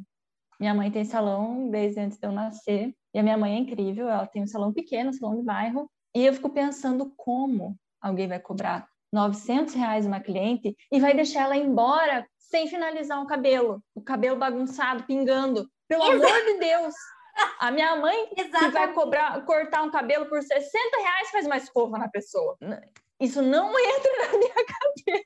Minha 0.60 0.74
mãe 0.74 0.90
tem 0.90 1.04
salão 1.04 1.70
desde 1.70 2.00
antes 2.00 2.18
de 2.18 2.26
eu 2.26 2.32
nascer. 2.32 2.94
E 3.14 3.18
a 3.18 3.22
minha 3.22 3.36
mãe 3.36 3.54
é 3.54 3.58
incrível, 3.58 4.08
ela 4.08 4.26
tem 4.26 4.42
um 4.42 4.46
salão 4.46 4.72
pequeno, 4.72 5.10
um 5.10 5.12
salão 5.12 5.36
de 5.36 5.42
bairro. 5.42 5.90
E 6.14 6.24
eu 6.24 6.32
fico 6.34 6.50
pensando 6.50 7.12
como 7.16 7.76
alguém 8.00 8.28
vai 8.28 8.38
cobrar 8.38 8.86
900 9.12 9.74
reais 9.74 10.06
uma 10.06 10.20
cliente 10.20 10.76
e 10.90 11.00
vai 11.00 11.14
deixar 11.14 11.42
ela 11.42 11.56
embora 11.56 12.26
sem 12.38 12.66
finalizar 12.66 13.22
o 13.22 13.26
cabelo. 13.26 13.82
O 13.94 14.02
cabelo 14.02 14.38
bagunçado, 14.38 15.04
pingando. 15.04 15.66
Pelo 15.88 16.02
amor 16.02 16.44
de 16.44 16.58
Deus! 16.58 16.94
A 17.58 17.70
minha 17.70 17.96
mãe 17.96 18.28
que 18.34 18.44
vai 18.70 18.92
cobrar, 18.92 19.42
cortar 19.46 19.82
um 19.82 19.90
cabelo 19.90 20.26
por 20.26 20.42
60 20.42 20.96
reais 20.98 21.30
faz 21.30 21.46
uma 21.46 21.56
escova 21.56 21.98
na 21.98 22.08
pessoa. 22.08 22.56
Isso 23.22 23.40
não 23.40 23.72
entra 23.78 24.12
na 24.18 24.38
minha 24.38 24.54
cabeça. 24.54 25.24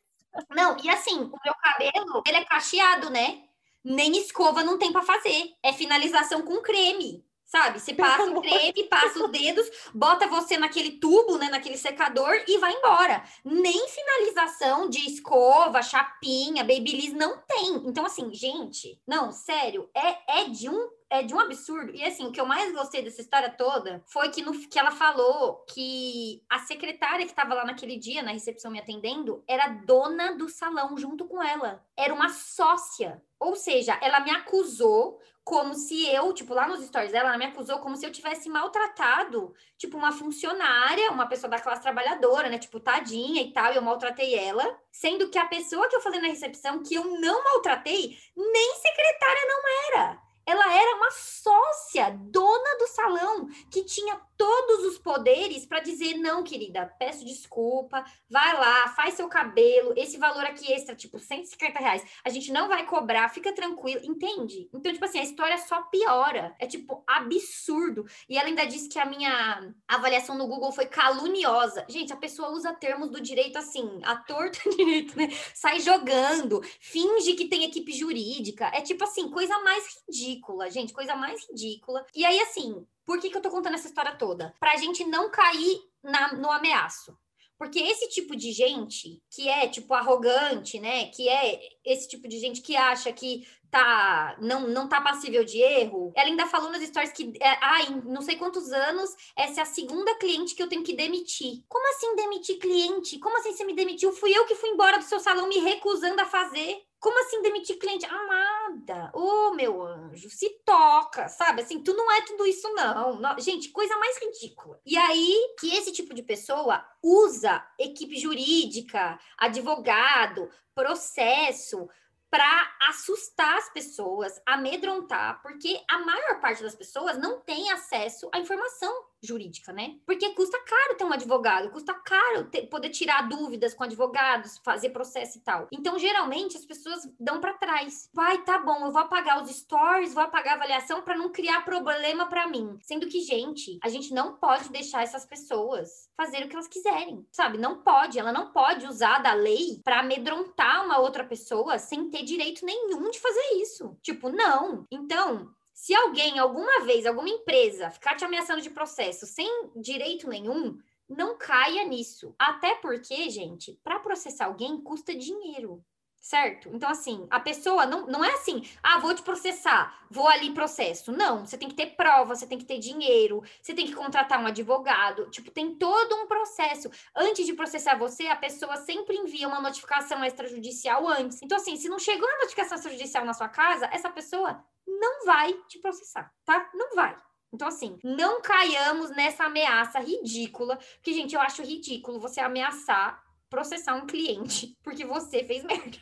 Não, 0.50 0.76
e 0.84 0.88
assim, 0.90 1.18
o 1.18 1.38
meu 1.42 1.54
cabelo, 1.54 2.22
ele 2.26 2.36
é 2.36 2.44
cacheado, 2.44 3.08
né? 3.08 3.42
Nem 3.82 4.16
escova 4.18 4.62
não 4.62 4.78
tem 4.78 4.92
para 4.92 5.02
fazer. 5.02 5.52
É 5.62 5.72
finalização 5.72 6.42
com 6.42 6.60
creme. 6.60 7.24
Sabe? 7.46 7.78
Você 7.78 7.94
passa 7.94 8.24
o 8.24 8.42
creme, 8.42 8.88
passa 8.90 9.24
os 9.24 9.30
dedos, 9.30 9.70
bota 9.94 10.26
você 10.26 10.58
naquele 10.58 10.98
tubo, 10.98 11.38
né? 11.38 11.48
Naquele 11.48 11.78
secador 11.78 12.34
e 12.46 12.58
vai 12.58 12.72
embora. 12.72 13.22
Nem 13.44 13.88
finalização 13.88 14.90
de 14.90 14.98
escova, 15.06 15.80
chapinha, 15.80 16.64
babyliss 16.64 17.12
não 17.12 17.38
tem. 17.46 17.82
Então, 17.86 18.04
assim, 18.04 18.34
gente, 18.34 19.00
não, 19.06 19.30
sério, 19.30 19.88
é, 19.94 20.40
é 20.40 20.44
de 20.48 20.68
um 20.68 20.88
é 21.08 21.22
de 21.22 21.34
um 21.34 21.40
absurdo. 21.40 21.92
E 21.94 22.04
assim, 22.04 22.26
o 22.26 22.32
que 22.32 22.40
eu 22.40 22.46
mais 22.46 22.72
gostei 22.72 23.02
dessa 23.02 23.20
história 23.20 23.50
toda 23.50 24.02
foi 24.06 24.28
que, 24.30 24.42
no, 24.42 24.52
que 24.52 24.78
ela 24.78 24.90
falou 24.90 25.64
que 25.72 26.42
a 26.50 26.58
secretária 26.60 27.24
que 27.24 27.32
estava 27.32 27.54
lá 27.54 27.64
naquele 27.64 27.96
dia 27.96 28.22
na 28.22 28.32
recepção 28.32 28.70
me 28.70 28.78
atendendo 28.78 29.42
era 29.46 29.68
dona 29.68 30.36
do 30.36 30.48
salão 30.48 30.96
junto 30.96 31.26
com 31.26 31.42
ela. 31.42 31.84
Era 31.96 32.12
uma 32.12 32.28
sócia. 32.28 33.22
Ou 33.38 33.54
seja, 33.54 33.98
ela 34.02 34.20
me 34.20 34.30
acusou 34.30 35.20
como 35.44 35.74
se 35.74 36.04
eu, 36.08 36.32
tipo, 36.32 36.52
lá 36.52 36.66
nos 36.66 36.84
stories 36.84 37.12
dela, 37.12 37.28
ela 37.28 37.38
me 37.38 37.44
acusou 37.44 37.78
como 37.78 37.96
se 37.96 38.04
eu 38.04 38.10
tivesse 38.10 38.48
maltratado, 38.48 39.54
tipo, 39.78 39.96
uma 39.96 40.10
funcionária, 40.10 41.12
uma 41.12 41.28
pessoa 41.28 41.48
da 41.48 41.60
classe 41.60 41.82
trabalhadora, 41.82 42.48
né? 42.48 42.58
Tipo, 42.58 42.80
tadinha 42.80 43.42
e 43.42 43.52
tal, 43.52 43.72
e 43.72 43.76
eu 43.76 43.82
maltratei 43.82 44.34
ela. 44.34 44.76
Sendo 44.90 45.28
que 45.30 45.38
a 45.38 45.46
pessoa 45.46 45.88
que 45.88 45.94
eu 45.94 46.00
falei 46.00 46.20
na 46.20 46.26
recepção, 46.26 46.82
que 46.82 46.96
eu 46.96 47.20
não 47.20 47.44
maltratei, 47.44 48.18
nem 48.34 48.74
secretária 48.74 49.42
não 49.46 49.62
era 49.94 50.25
ela 50.46 50.72
era 50.72 50.96
uma 50.96 51.10
sócia, 51.10 52.10
dona 52.10 52.78
do 52.78 52.86
salão, 52.86 53.48
que 53.68 53.84
tinha 53.84 54.20
todos 54.36 54.84
os 54.84 54.98
poderes 54.98 55.66
para 55.66 55.80
dizer: 55.80 56.14
não, 56.14 56.42
querida, 56.42 56.92
peço 56.98 57.24
desculpa, 57.24 58.04
vai 58.28 58.54
lá, 58.54 58.88
faz 58.88 59.14
seu 59.14 59.28
cabelo, 59.28 59.92
esse 59.96 60.18
valor 60.18 60.44
aqui 60.44 60.72
extra, 60.72 60.94
tipo 60.94 61.18
150 61.18 61.78
reais, 61.78 62.04
a 62.24 62.30
gente 62.30 62.52
não 62.52 62.68
vai 62.68 62.86
cobrar, 62.86 63.28
fica 63.28 63.52
tranquilo, 63.52 64.00
entende? 64.04 64.68
Então, 64.72 64.92
tipo 64.92 65.04
assim, 65.04 65.18
a 65.18 65.24
história 65.24 65.58
só 65.58 65.82
piora, 65.82 66.54
é 66.58 66.66
tipo 66.66 67.02
absurdo. 67.06 68.06
E 68.28 68.38
ela 68.38 68.48
ainda 68.48 68.66
disse 68.66 68.88
que 68.88 68.98
a 68.98 69.06
minha 69.06 69.72
avaliação 69.88 70.36
no 70.36 70.46
Google 70.46 70.72
foi 70.72 70.86
caluniosa. 70.86 71.84
Gente, 71.88 72.12
a 72.12 72.16
pessoa 72.16 72.50
usa 72.50 72.74
termos 72.74 73.10
do 73.10 73.20
direito 73.20 73.58
assim, 73.58 74.00
a 74.02 74.16
torta 74.16 74.58
direito, 74.70 75.16
né? 75.16 75.28
Sai 75.54 75.80
jogando, 75.80 76.60
finge 76.80 77.34
que 77.34 77.48
tem 77.48 77.64
equipe 77.64 77.92
jurídica, 77.92 78.66
é 78.74 78.80
tipo 78.80 79.04
assim, 79.04 79.30
coisa 79.30 79.58
mais 79.60 80.02
ridícula, 80.06 80.70
gente, 80.70 80.92
coisa 80.92 81.14
mais 81.16 81.48
ridícula. 81.48 82.04
E 82.14 82.24
aí, 82.24 82.38
assim, 82.40 82.86
por 83.06 83.20
que, 83.20 83.30
que 83.30 83.36
eu 83.36 83.40
tô 83.40 83.48
contando 83.48 83.74
essa 83.74 83.86
história 83.86 84.16
toda? 84.16 84.52
Pra 84.58 84.76
gente 84.76 85.04
não 85.04 85.30
cair 85.30 85.80
na, 86.02 86.32
no 86.34 86.50
ameaço. 86.50 87.16
Porque 87.56 87.78
esse 87.78 88.08
tipo 88.10 88.36
de 88.36 88.52
gente 88.52 89.22
que 89.30 89.48
é, 89.48 89.66
tipo, 89.66 89.94
arrogante, 89.94 90.78
né? 90.78 91.06
Que 91.06 91.28
é 91.28 91.58
esse 91.84 92.08
tipo 92.08 92.28
de 92.28 92.38
gente 92.38 92.60
que 92.60 92.76
acha 92.76 93.10
que 93.12 93.46
tá 93.76 94.36
não, 94.40 94.68
não 94.68 94.88
tá 94.88 95.00
passível 95.00 95.44
de 95.44 95.58
erro. 95.58 96.12
Ela 96.16 96.28
ainda 96.28 96.46
falou 96.46 96.70
nas 96.70 96.82
stories 96.82 97.12
que, 97.12 97.32
é, 97.40 97.58
ah, 97.60 97.82
em 97.82 98.00
não 98.02 98.22
sei 98.22 98.36
quantos 98.36 98.72
anos, 98.72 99.14
essa 99.36 99.60
é 99.60 99.62
a 99.62 99.66
segunda 99.66 100.14
cliente 100.14 100.54
que 100.54 100.62
eu 100.62 100.68
tenho 100.68 100.82
que 100.82 100.96
demitir. 100.96 101.62
Como 101.68 101.86
assim 101.90 102.16
demitir 102.16 102.58
cliente? 102.58 103.18
Como 103.18 103.36
assim 103.38 103.52
você 103.52 103.64
me 103.64 103.74
demitiu? 103.74 104.12
Fui 104.12 104.36
eu 104.36 104.46
que 104.46 104.54
fui 104.54 104.70
embora 104.70 104.98
do 104.98 105.04
seu 105.04 105.20
salão 105.20 105.48
me 105.48 105.58
recusando 105.58 106.20
a 106.22 106.26
fazer. 106.26 106.82
Como 106.98 107.20
assim 107.20 107.42
demitir 107.42 107.78
cliente? 107.78 108.06
Amada, 108.06 109.10
ô 109.14 109.20
oh, 109.20 109.54
meu 109.54 109.82
anjo, 109.82 110.30
se 110.30 110.48
toca, 110.64 111.28
sabe? 111.28 111.60
Assim, 111.60 111.82
tu 111.82 111.92
não 111.92 112.10
é 112.10 112.22
tudo 112.22 112.46
isso, 112.46 112.66
não. 112.72 113.20
não. 113.20 113.38
Gente, 113.38 113.68
coisa 113.68 113.96
mais 113.98 114.18
ridícula. 114.18 114.80
E 114.84 114.96
aí, 114.96 115.54
que 115.60 115.74
esse 115.74 115.92
tipo 115.92 116.14
de 116.14 116.22
pessoa 116.22 116.82
usa 117.02 117.64
equipe 117.78 118.16
jurídica, 118.16 119.20
advogado, 119.36 120.48
processo, 120.74 121.88
para 122.36 122.70
assustar 122.90 123.56
as 123.56 123.70
pessoas, 123.70 124.38
amedrontar, 124.44 125.40
porque 125.40 125.82
a 125.88 126.00
maior 126.00 126.38
parte 126.38 126.62
das 126.62 126.74
pessoas 126.74 127.16
não 127.16 127.40
tem 127.40 127.70
acesso 127.70 128.28
à 128.30 128.38
informação 128.38 128.92
jurídica, 129.22 129.72
né? 129.72 129.96
Porque 130.06 130.30
custa 130.34 130.58
caro 130.64 130.96
ter 130.96 131.04
um 131.04 131.12
advogado, 131.12 131.70
custa 131.70 131.94
caro 131.94 132.44
ter, 132.44 132.66
poder 132.66 132.90
tirar 132.90 133.28
dúvidas 133.28 133.74
com 133.74 133.84
advogados, 133.84 134.58
fazer 134.58 134.90
processo 134.90 135.38
e 135.38 135.40
tal. 135.40 135.68
Então, 135.72 135.98
geralmente, 135.98 136.56
as 136.56 136.64
pessoas 136.64 137.08
dão 137.18 137.40
para 137.40 137.54
trás. 137.54 138.08
Vai, 138.12 138.42
tá 138.44 138.58
bom, 138.58 138.86
eu 138.86 138.92
vou 138.92 139.02
apagar 139.02 139.42
os 139.42 139.50
stories, 139.50 140.14
vou 140.14 140.22
apagar 140.22 140.54
a 140.54 140.56
avaliação 140.56 141.02
para 141.02 141.16
não 141.16 141.30
criar 141.30 141.64
problema 141.64 142.26
para 142.26 142.46
mim. 142.46 142.78
Sendo 142.82 143.08
que, 143.08 143.20
gente, 143.20 143.78
a 143.82 143.88
gente 143.88 144.12
não 144.12 144.36
pode 144.36 144.70
deixar 144.70 145.02
essas 145.02 145.24
pessoas 145.24 146.08
fazer 146.16 146.44
o 146.44 146.48
que 146.48 146.54
elas 146.54 146.68
quiserem, 146.68 147.26
sabe? 147.30 147.58
Não 147.58 147.82
pode, 147.82 148.18
ela 148.18 148.32
não 148.32 148.52
pode 148.52 148.86
usar 148.86 149.18
da 149.18 149.34
lei 149.34 149.80
para 149.84 150.00
amedrontar 150.00 150.84
uma 150.84 150.98
outra 150.98 151.24
pessoa 151.24 151.78
sem 151.78 152.10
ter 152.10 152.22
direito 152.22 152.64
nenhum 152.64 153.10
de 153.10 153.20
fazer 153.20 153.60
isso. 153.60 153.96
Tipo, 154.02 154.28
não. 154.28 154.86
Então, 154.90 155.50
se 155.76 155.94
alguém, 155.94 156.38
alguma 156.38 156.86
vez, 156.86 157.04
alguma 157.04 157.28
empresa 157.28 157.90
ficar 157.90 158.16
te 158.16 158.24
ameaçando 158.24 158.62
de 158.62 158.70
processo 158.70 159.26
sem 159.26 159.46
direito 159.76 160.26
nenhum, 160.26 160.78
não 161.06 161.36
caia 161.36 161.84
nisso. 161.84 162.34
Até 162.38 162.76
porque, 162.76 163.28
gente, 163.28 163.78
para 163.84 164.00
processar 164.00 164.46
alguém 164.46 164.80
custa 164.80 165.14
dinheiro. 165.14 165.84
Certo? 166.26 166.68
Então, 166.72 166.90
assim, 166.90 167.24
a 167.30 167.38
pessoa 167.38 167.86
não, 167.86 168.04
não 168.08 168.24
é 168.24 168.32
assim, 168.32 168.68
ah, 168.82 168.98
vou 168.98 169.14
te 169.14 169.22
processar, 169.22 169.96
vou 170.10 170.26
ali 170.26 170.52
processo. 170.52 171.12
Não, 171.12 171.46
você 171.46 171.56
tem 171.56 171.68
que 171.68 171.76
ter 171.76 171.94
prova, 171.94 172.34
você 172.34 172.44
tem 172.44 172.58
que 172.58 172.64
ter 172.64 172.80
dinheiro, 172.80 173.44
você 173.62 173.72
tem 173.72 173.86
que 173.86 173.94
contratar 173.94 174.42
um 174.42 174.46
advogado. 174.48 175.30
Tipo, 175.30 175.52
tem 175.52 175.76
todo 175.76 176.16
um 176.16 176.26
processo. 176.26 176.90
Antes 177.14 177.46
de 177.46 177.52
processar 177.52 177.96
você, 177.96 178.26
a 178.26 178.34
pessoa 178.34 178.76
sempre 178.76 179.16
envia 179.16 179.46
uma 179.46 179.60
notificação 179.60 180.24
extrajudicial 180.24 181.06
antes. 181.06 181.40
Então, 181.42 181.58
assim, 181.58 181.76
se 181.76 181.88
não 181.88 182.00
chegou 182.00 182.28
a 182.28 182.38
notificação 182.38 182.74
extrajudicial 182.74 183.24
na 183.24 183.32
sua 183.32 183.48
casa, 183.48 183.88
essa 183.92 184.10
pessoa 184.10 184.60
não 184.84 185.24
vai 185.26 185.52
te 185.68 185.78
processar, 185.78 186.34
tá? 186.44 186.68
Não 186.74 186.96
vai. 186.96 187.16
Então, 187.52 187.68
assim, 187.68 188.00
não 188.02 188.42
caiamos 188.42 189.10
nessa 189.10 189.44
ameaça 189.44 190.00
ridícula, 190.00 190.76
que, 191.04 191.12
gente, 191.12 191.36
eu 191.36 191.40
acho 191.40 191.62
ridículo 191.62 192.18
você 192.18 192.40
ameaçar 192.40 193.24
processar 193.48 193.94
um 193.94 194.06
cliente 194.06 194.76
porque 194.82 195.04
você 195.04 195.44
fez 195.44 195.62
merda. 195.62 195.98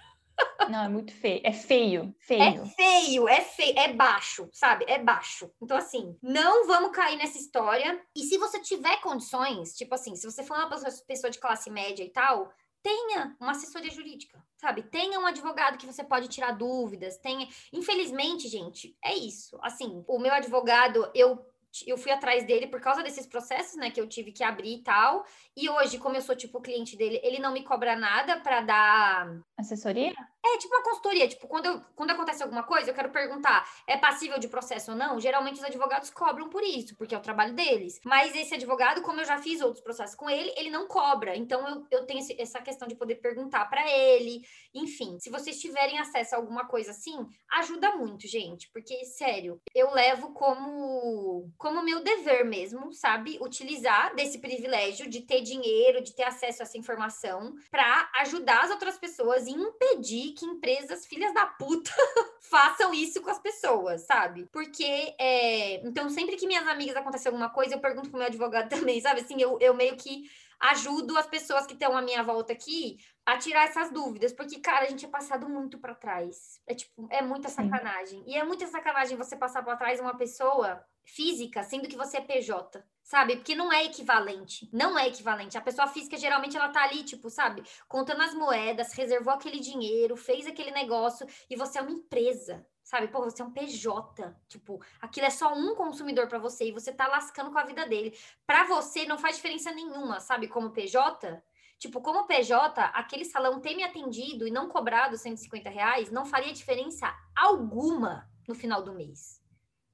Não, 0.68 0.84
é 0.84 0.88
muito 0.88 1.12
feio. 1.12 1.40
É 1.44 1.52
feio, 1.52 2.14
feio. 2.18 2.42
É 2.42 2.66
feio, 2.66 3.28
é 3.28 3.40
feio, 3.40 3.78
é 3.78 3.92
baixo, 3.92 4.48
sabe? 4.52 4.84
É 4.88 4.98
baixo. 4.98 5.50
Então, 5.60 5.76
assim, 5.76 6.16
não 6.22 6.66
vamos 6.66 6.90
cair 6.90 7.16
nessa 7.16 7.38
história. 7.38 8.00
E 8.16 8.22
se 8.22 8.38
você 8.38 8.60
tiver 8.60 9.00
condições, 9.00 9.74
tipo 9.74 9.94
assim, 9.94 10.16
se 10.16 10.24
você 10.24 10.42
for 10.42 10.56
uma 10.56 10.70
pessoa 11.06 11.30
de 11.30 11.38
classe 11.38 11.70
média 11.70 12.02
e 12.02 12.10
tal, 12.10 12.50
tenha 12.82 13.34
uma 13.40 13.52
assessoria 13.52 13.90
jurídica, 13.90 14.42
sabe? 14.58 14.82
Tenha 14.82 15.18
um 15.18 15.26
advogado 15.26 15.78
que 15.78 15.86
você 15.86 16.04
pode 16.04 16.28
tirar 16.28 16.52
dúvidas, 16.52 17.16
tenha. 17.16 17.48
Infelizmente, 17.72 18.46
gente, 18.46 18.94
é 19.02 19.14
isso. 19.14 19.58
Assim, 19.62 20.04
o 20.06 20.18
meu 20.18 20.32
advogado, 20.32 21.10
eu 21.14 21.44
eu 21.86 21.96
fui 21.96 22.12
atrás 22.12 22.46
dele 22.46 22.66
por 22.66 22.80
causa 22.80 23.02
desses 23.02 23.26
processos, 23.26 23.76
né, 23.76 23.90
que 23.90 24.00
eu 24.00 24.08
tive 24.08 24.32
que 24.32 24.44
abrir 24.44 24.76
e 24.76 24.82
tal. 24.82 25.24
E 25.56 25.68
hoje, 25.68 25.98
como 25.98 26.16
eu 26.16 26.22
sou 26.22 26.36
tipo 26.36 26.60
cliente 26.60 26.96
dele, 26.96 27.20
ele 27.22 27.38
não 27.38 27.52
me 27.52 27.64
cobra 27.64 27.96
nada 27.96 28.40
para 28.40 28.60
dar 28.60 29.40
assessoria? 29.56 30.14
É 30.46 30.58
tipo 30.58 30.74
uma 30.74 30.84
consultoria, 30.84 31.26
tipo, 31.26 31.48
quando, 31.48 31.66
eu, 31.66 31.80
quando 31.96 32.10
acontece 32.10 32.42
alguma 32.42 32.62
coisa, 32.62 32.90
eu 32.90 32.94
quero 32.94 33.10
perguntar, 33.10 33.66
é 33.86 33.96
passível 33.96 34.38
de 34.38 34.46
processo 34.46 34.90
ou 34.90 34.96
não? 34.96 35.18
Geralmente 35.18 35.56
os 35.56 35.64
advogados 35.64 36.10
cobram 36.10 36.50
por 36.50 36.62
isso, 36.62 36.94
porque 36.96 37.14
é 37.14 37.18
o 37.18 37.22
trabalho 37.22 37.54
deles. 37.54 37.98
Mas 38.04 38.36
esse 38.36 38.54
advogado, 38.54 39.00
como 39.00 39.20
eu 39.20 39.24
já 39.24 39.38
fiz 39.38 39.62
outros 39.62 39.82
processos 39.82 40.14
com 40.14 40.28
ele, 40.28 40.52
ele 40.56 40.68
não 40.68 40.86
cobra. 40.86 41.34
Então 41.34 41.66
eu, 41.66 41.86
eu 41.90 42.06
tenho 42.06 42.20
esse, 42.20 42.38
essa 42.38 42.60
questão 42.60 42.86
de 42.86 42.94
poder 42.94 43.16
perguntar 43.16 43.64
para 43.70 43.90
ele. 43.90 44.42
Enfim, 44.74 45.18
se 45.18 45.30
vocês 45.30 45.58
tiverem 45.58 45.98
acesso 45.98 46.34
a 46.34 46.38
alguma 46.38 46.66
coisa 46.66 46.90
assim, 46.90 47.26
ajuda 47.50 47.96
muito, 47.96 48.28
gente. 48.28 48.70
Porque, 48.70 49.02
sério, 49.06 49.58
eu 49.74 49.92
levo 49.92 50.34
como, 50.34 51.50
como 51.56 51.82
meu 51.82 52.02
dever 52.02 52.44
mesmo, 52.44 52.92
sabe? 52.92 53.38
Utilizar 53.40 54.14
desse 54.14 54.38
privilégio 54.38 55.08
de 55.08 55.22
ter 55.22 55.40
dinheiro, 55.40 56.02
de 56.02 56.14
ter 56.14 56.24
acesso 56.24 56.60
a 56.60 56.64
essa 56.64 56.76
informação, 56.76 57.54
para 57.70 58.10
ajudar 58.16 58.64
as 58.64 58.70
outras 58.70 58.98
pessoas 58.98 59.46
e 59.46 59.52
impedir 59.52 60.33
que 60.34 60.44
empresas 60.44 61.06
filhas 61.06 61.32
da 61.32 61.46
puta 61.46 61.90
façam 62.42 62.92
isso 62.92 63.22
com 63.22 63.30
as 63.30 63.38
pessoas, 63.38 64.02
sabe? 64.02 64.46
Porque, 64.52 65.14
é... 65.18 65.86
então, 65.86 66.08
sempre 66.10 66.36
que 66.36 66.46
minhas 66.46 66.66
amigas 66.66 66.96
acontecem 66.96 67.30
alguma 67.30 67.50
coisa, 67.50 67.74
eu 67.74 67.80
pergunto 67.80 68.10
pro 68.10 68.18
meu 68.18 68.26
advogado 68.26 68.68
também, 68.74 69.00
sabe? 69.00 69.20
Assim, 69.20 69.40
eu, 69.40 69.58
eu 69.60 69.74
meio 69.74 69.96
que 69.96 70.28
ajudo 70.60 71.16
as 71.18 71.26
pessoas 71.26 71.66
que 71.66 71.74
estão 71.74 71.96
à 71.96 72.02
minha 72.02 72.22
volta 72.22 72.52
aqui 72.52 72.98
a 73.26 73.38
tirar 73.38 73.64
essas 73.64 73.90
dúvidas, 73.90 74.32
porque, 74.32 74.60
cara, 74.60 74.84
a 74.84 74.88
gente 74.88 75.04
é 75.04 75.08
passado 75.08 75.48
muito 75.48 75.78
para 75.78 75.94
trás. 75.94 76.60
É 76.66 76.74
tipo, 76.74 77.06
é 77.10 77.22
muita 77.22 77.48
sacanagem. 77.48 78.22
Sim. 78.22 78.24
E 78.26 78.36
é 78.36 78.44
muita 78.44 78.66
sacanagem 78.66 79.16
você 79.16 79.36
passar 79.36 79.62
para 79.62 79.76
trás 79.76 80.00
uma 80.00 80.16
pessoa 80.16 80.84
física, 81.04 81.62
sendo 81.62 81.88
que 81.88 81.96
você 81.96 82.16
é 82.16 82.20
PJ, 82.20 82.84
sabe? 83.02 83.36
Porque 83.36 83.54
não 83.54 83.72
é 83.72 83.84
equivalente. 83.84 84.68
Não 84.72 84.98
é 84.98 85.08
equivalente. 85.08 85.58
A 85.58 85.60
pessoa 85.60 85.86
física, 85.86 86.16
geralmente, 86.16 86.56
ela 86.56 86.68
tá 86.68 86.82
ali, 86.82 87.04
tipo, 87.04 87.28
sabe? 87.30 87.62
Contando 87.86 88.22
as 88.22 88.34
moedas, 88.34 88.92
reservou 88.92 89.32
aquele 89.32 89.60
dinheiro, 89.60 90.16
fez 90.16 90.46
aquele 90.46 90.70
negócio, 90.70 91.26
e 91.48 91.56
você 91.56 91.78
é 91.78 91.82
uma 91.82 91.92
empresa. 91.92 92.66
Sabe, 92.82 93.08
pô, 93.08 93.22
você 93.22 93.40
é 93.40 93.44
um 93.44 93.50
PJ, 93.50 94.36
tipo, 94.46 94.78
aquilo 95.00 95.26
é 95.26 95.30
só 95.30 95.54
um 95.54 95.74
consumidor 95.74 96.28
para 96.28 96.38
você 96.38 96.68
e 96.68 96.72
você 96.72 96.92
tá 96.92 97.06
lascando 97.06 97.50
com 97.50 97.58
a 97.58 97.64
vida 97.64 97.86
dele. 97.86 98.14
Para 98.46 98.64
você 98.66 99.06
não 99.06 99.16
faz 99.16 99.36
diferença 99.36 99.72
nenhuma, 99.72 100.20
sabe, 100.20 100.48
como 100.48 100.70
PJ, 100.70 101.42
Tipo, 101.78 102.00
como 102.00 102.26
PJ, 102.26 102.80
aquele 102.94 103.24
salão 103.24 103.60
ter 103.60 103.74
me 103.74 103.82
atendido 103.82 104.46
e 104.46 104.50
não 104.50 104.68
cobrado 104.68 105.18
150 105.18 105.68
reais 105.68 106.10
não 106.10 106.24
faria 106.24 106.52
diferença 106.52 107.14
alguma 107.36 108.26
no 108.48 108.54
final 108.54 108.82
do 108.82 108.94
mês. 108.94 109.43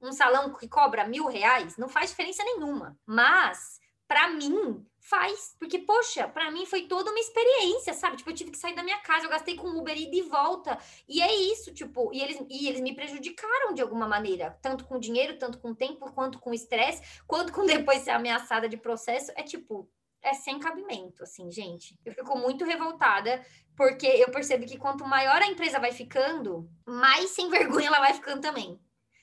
Um 0.01 0.11
salão 0.11 0.53
que 0.53 0.67
cobra 0.67 1.07
mil 1.07 1.27
reais 1.27 1.77
não 1.77 1.87
faz 1.87 2.09
diferença 2.09 2.43
nenhuma. 2.43 2.97
Mas, 3.05 3.79
para 4.07 4.29
mim, 4.29 4.85
faz. 4.99 5.55
Porque, 5.59 5.79
poxa, 5.79 6.27
para 6.27 6.49
mim 6.51 6.65
foi 6.65 6.83
toda 6.83 7.11
uma 7.11 7.19
experiência, 7.19 7.93
sabe? 7.93 8.17
Tipo, 8.17 8.29
eu 8.29 8.35
tive 8.35 8.51
que 8.51 8.57
sair 8.57 8.75
da 8.75 8.83
minha 8.83 8.99
casa, 8.99 9.25
eu 9.25 9.29
gastei 9.29 9.55
com 9.55 9.67
Uber 9.69 9.97
e 9.97 10.09
de 10.09 10.21
volta. 10.21 10.77
E 11.07 11.21
é 11.21 11.33
isso, 11.33 11.73
tipo, 11.73 12.11
e 12.13 12.21
eles, 12.21 12.37
e 12.49 12.67
eles 12.67 12.81
me 12.81 12.95
prejudicaram 12.95 13.73
de 13.73 13.81
alguma 13.81 14.07
maneira. 14.07 14.57
Tanto 14.61 14.85
com 14.85 14.99
dinheiro, 14.99 15.37
tanto 15.37 15.59
com 15.59 15.73
tempo, 15.73 16.11
quanto 16.13 16.39
com 16.39 16.53
estresse, 16.53 17.01
quanto 17.27 17.51
com 17.51 17.65
depois 17.65 18.01
ser 18.03 18.11
ameaçada 18.11 18.69
de 18.69 18.77
processo. 18.77 19.31
É 19.35 19.43
tipo, 19.43 19.89
é 20.21 20.33
sem 20.33 20.59
cabimento, 20.59 21.23
assim, 21.23 21.51
gente. 21.51 21.97
Eu 22.05 22.13
fico 22.13 22.37
muito 22.37 22.63
revoltada, 22.63 23.43
porque 23.75 24.05
eu 24.05 24.29
percebo 24.29 24.65
que 24.65 24.77
quanto 24.77 25.05
maior 25.05 25.41
a 25.41 25.47
empresa 25.47 25.79
vai 25.79 25.91
ficando, 25.91 26.69
mais 26.85 27.31
sem 27.31 27.49
vergonha 27.49 27.87
ela 27.87 27.99
vai 27.99 28.13
ficando 28.13 28.41
também. 28.41 28.79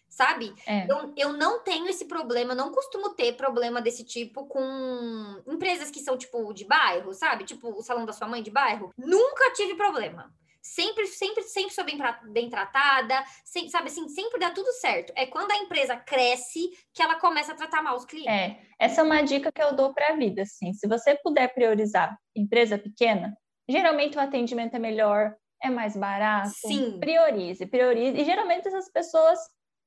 Sabe? 0.09 0.55
É. 0.67 0.91
Eu, 0.91 1.13
eu 1.17 1.33
não 1.33 1.63
tenho 1.63 1.87
esse 1.89 2.07
problema, 2.07 2.55
não 2.55 2.73
costumo 2.73 3.11
ter 3.11 3.35
problema 3.35 3.81
desse 3.81 4.05
tipo 4.05 4.47
com 4.47 5.43
empresas 5.47 5.91
que 5.91 6.01
são, 6.01 6.17
tipo, 6.17 6.53
de 6.53 6.65
bairro, 6.65 7.13
sabe? 7.13 7.45
Tipo, 7.45 7.69
o 7.71 7.83
salão 7.83 8.07
da 8.07 8.13
sua 8.13 8.27
mãe 8.27 8.43
de 8.43 8.51
bairro. 8.51 8.93
Nunca 8.97 9.53
tive 9.53 9.75
problema 9.75 10.33
sempre, 10.69 11.07
sempre, 11.07 11.43
sempre 11.45 11.73
sou 11.73 11.85
bem, 11.85 11.99
bem 12.31 12.49
tratada, 12.49 13.25
sempre, 13.45 13.71
sabe 13.71 13.89
assim, 13.89 14.09
sempre 14.09 14.39
dá 14.39 14.51
tudo 14.51 14.71
certo. 14.73 15.13
É 15.17 15.27
quando 15.27 15.51
a 15.51 15.57
empresa 15.57 15.97
cresce 15.97 16.71
que 16.93 17.03
ela 17.03 17.17
começa 17.17 17.53
a 17.53 17.57
tratar 17.57 17.83
mal 17.83 17.97
os 17.97 18.05
clientes. 18.05 18.33
É, 18.33 18.59
essa 18.79 19.01
é 19.01 19.05
uma 19.05 19.23
dica 19.23 19.51
que 19.51 19.63
eu 19.63 19.75
dou 19.75 19.95
para 19.95 20.09
a 20.09 20.17
vida, 20.17 20.43
assim. 20.43 20.73
Se 20.75 20.87
você 20.87 21.15
puder 21.17 21.53
priorizar 21.55 22.17
empresa 22.37 22.79
pequena, 22.79 23.37
geralmente 23.69 24.17
o 24.17 24.21
atendimento 24.21 24.75
é 24.75 24.79
melhor, 24.79 25.35
é 25.63 25.71
mais 25.71 25.97
barato. 25.97 26.51
Sim. 26.51 26.99
Priorize, 27.01 27.67
priorize. 27.67 28.17
E 28.21 28.25
geralmente 28.25 28.69
essas 28.69 28.91
pessoas 28.91 29.39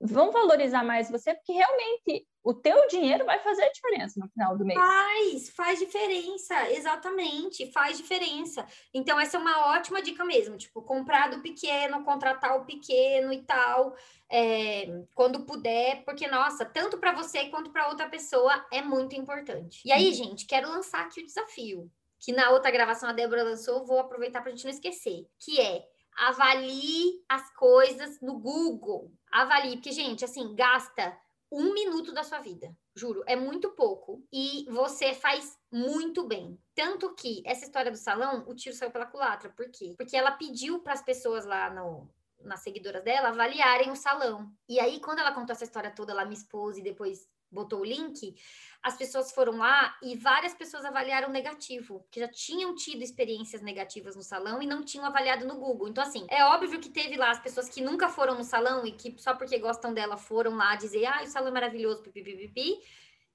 vão 0.02 0.32
valorizar 0.32 0.84
mais 0.84 1.10
você, 1.10 1.34
porque 1.34 1.53
realmente 1.53 2.28
o 2.44 2.53
teu 2.53 2.88
dinheiro 2.88 3.23
vai 3.23 3.40
fazer 3.40 3.64
a 3.64 3.72
diferença 3.72 4.19
no 4.19 4.28
final 4.30 4.57
do 4.57 4.65
mês. 4.65 4.80
Faz, 4.80 5.49
faz 5.49 5.80
diferença, 5.80 6.72
exatamente, 6.72 7.72
faz 7.72 7.98
diferença. 7.98 8.65
Então, 8.94 9.19
essa 9.19 9.38
é 9.38 9.40
uma 9.40 9.73
ótima 9.76 10.02
dica 10.02 10.26
mesmo, 10.26 10.57
tipo, 10.57 10.82
comprar 10.82 11.30
do 11.30 11.41
pequeno, 11.41 12.03
contratar 12.03 12.57
o 12.57 12.65
pequeno 12.65 13.32
e 13.32 13.44
tal, 13.44 13.95
é, 14.30 15.03
quando 15.14 15.45
puder, 15.45 16.03
porque, 16.03 16.28
nossa, 16.28 16.65
tanto 16.65 16.98
para 16.98 17.11
você 17.11 17.45
quanto 17.49 17.69
para 17.69 17.88
outra 17.90 18.10
pessoa 18.10 18.65
é 18.72 18.82
muito 18.82 19.15
importante. 19.15 19.82
E 19.86 19.91
aí, 19.91 20.11
gente, 20.14 20.45
quero 20.45 20.69
lançar 20.69 21.02
aqui 21.06 21.22
o 21.22 21.26
desafio, 21.26 21.91
que 22.19 22.32
na 22.32 22.49
outra 22.49 22.72
gravação 22.72 23.10
a 23.10 23.14
Débora 23.14 23.44
lançou, 23.44 23.86
vou 23.86 23.99
aproveitar 23.99 24.41
para 24.41 24.52
a 24.52 24.56
gente 24.56 24.64
não 24.64 24.72
esquecer, 24.72 25.28
que 25.40 25.60
é 25.60 25.88
avalie 26.18 27.24
as 27.28 27.54
coisas 27.56 28.20
no 28.22 28.40
Google. 28.40 29.12
Avalie, 29.32 29.76
porque, 29.76 29.92
gente, 29.92 30.26
assim, 30.26 30.56
gasta 30.56 31.18
um 31.52 31.74
minuto 31.74 32.14
da 32.14 32.24
sua 32.24 32.40
vida. 32.40 32.74
Juro, 32.96 33.24
é 33.28 33.36
muito 33.36 33.72
pouco. 33.72 34.24
E 34.32 34.66
você 34.70 35.14
faz 35.14 35.58
muito 35.72 36.26
bem. 36.26 36.58
Tanto 36.74 37.14
que 37.14 37.42
essa 37.46 37.66
história 37.66 37.92
do 37.92 37.98
salão, 37.98 38.46
o 38.48 38.56
tiro 38.56 38.76
saiu 38.76 38.92
pela 38.92 39.06
culatra. 39.06 39.50
Por 39.50 39.70
quê? 39.70 39.94
Porque 39.98 40.16
ela 40.16 40.32
pediu 40.32 40.80
para 40.80 40.94
as 40.94 41.04
pessoas 41.04 41.46
lá 41.46 41.70
no, 41.70 42.10
nas 42.40 42.62
seguidoras 42.62 43.04
dela 43.04 43.30
avaliarem 43.30 43.92
o 43.92 43.96
salão. 43.96 44.52
E 44.68 44.80
aí, 44.80 45.00
quando 45.00 45.20
ela 45.20 45.34
contou 45.34 45.54
essa 45.54 45.64
história 45.64 45.92
toda, 45.92 46.12
ela 46.12 46.26
me 46.26 46.34
expôs 46.34 46.78
e 46.78 46.82
depois 46.82 47.28
botou 47.52 47.82
o 47.82 47.86
link, 47.86 48.36
as 48.82 48.98
pessoas 48.98 49.32
foram 49.32 49.57
lá 49.57 49.95
e 50.02 50.15
várias 50.15 50.53
pessoas 50.53 50.86
avaliaram 50.86 51.30
negativo, 51.30 52.06
que 52.10 52.19
já 52.19 52.28
tinham 52.28 52.73
tido 52.73 53.03
experiências 53.03 53.61
negativas 53.61 54.15
no 54.15 54.23
salão 54.23 54.61
e 54.61 54.65
não 54.65 54.84
tinham 54.84 55.06
avaliado 55.06 55.45
no 55.45 55.56
Google. 55.56 55.88
Então, 55.88 56.03
assim, 56.03 56.26
é 56.30 56.44
óbvio 56.45 56.80
que 56.80 56.90
teve 56.90 57.15
lá 57.15 57.30
as 57.30 57.40
pessoas 57.40 57.69
que 57.69 57.82
nunca 57.82 58.10
foram 58.10 58.36
no 58.36 58.44
salão 58.44 58.86
e 58.86 58.91
que 58.91 59.15
só 59.19 59.36
porque 59.36 59.60
gostam 59.60 59.94
dela 59.94 60.18
foram 60.18 60.56
lá 60.56 60.76
dizer, 60.76 61.06
ah, 61.06 61.22
o 61.23 61.28
salão 61.28 61.49
é 61.49 61.53
maravilhoso, 61.53 62.02
pipipipipi. 62.02 62.80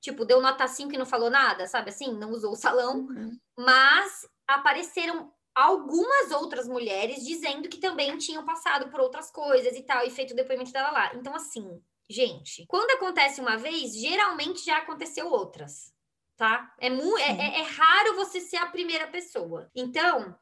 Tipo, 0.01 0.25
deu 0.25 0.41
nota 0.41 0.67
5 0.67 0.93
e 0.93 0.99
não 0.99 1.07
falou 1.07 1.31
nada, 1.31 1.67
sabe 1.67 1.91
assim? 1.91 2.13
Não 2.13 2.31
usou 2.31 2.53
o 2.53 2.57
salão. 2.57 2.99
Uhum. 2.99 3.39
Mas 3.57 4.29
apareceram 4.47 5.33
algumas 5.55 6.31
outras 6.33 6.69
mulheres 6.69 7.25
dizendo 7.25 7.69
que 7.69 7.79
também 7.79 8.17
tinham 8.19 8.45
passado 8.45 8.91
por 8.91 9.01
outras 9.01 9.31
coisas 9.31 9.75
e 9.75 9.83
tal, 9.83 10.05
e 10.05 10.11
feito 10.11 10.33
o 10.33 10.37
depoimento 10.37 10.71
dela 10.71 10.91
lá. 10.91 11.15
Então, 11.15 11.35
assim, 11.35 11.83
Gente, 12.09 12.65
quando 12.67 12.91
acontece 12.93 13.41
uma 13.41 13.57
vez, 13.57 13.95
geralmente 13.95 14.65
já 14.65 14.79
aconteceu 14.79 15.27
outras, 15.29 15.93
tá? 16.37 16.75
É, 16.79 16.89
é, 16.89 17.31
é, 17.31 17.61
é 17.61 17.63
raro 17.63 18.17
você 18.17 18.41
ser 18.41 18.59
a 18.59 18.67
primeira 18.67 19.09
pessoa. 19.09 19.71
Então, 19.75 20.37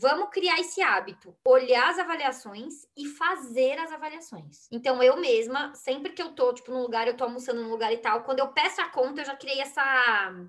Vamos 0.00 0.28
criar 0.30 0.60
esse 0.60 0.80
hábito, 0.80 1.34
olhar 1.44 1.90
as 1.90 1.98
avaliações 1.98 2.86
e 2.96 3.06
fazer 3.06 3.78
as 3.80 3.90
avaliações. 3.90 4.68
Então, 4.70 5.02
eu 5.02 5.16
mesma, 5.16 5.74
sempre 5.74 6.12
que 6.12 6.22
eu 6.22 6.32
tô, 6.32 6.52
tipo, 6.52 6.70
num 6.70 6.82
lugar, 6.82 7.08
eu 7.08 7.16
tô 7.16 7.24
almoçando 7.24 7.62
num 7.62 7.70
lugar 7.70 7.92
e 7.92 7.96
tal, 7.96 8.22
quando 8.22 8.38
eu 8.38 8.48
peço 8.48 8.80
a 8.80 8.88
conta, 8.90 9.22
eu 9.22 9.24
já 9.24 9.34
criei 9.34 9.60
essa, 9.60 9.82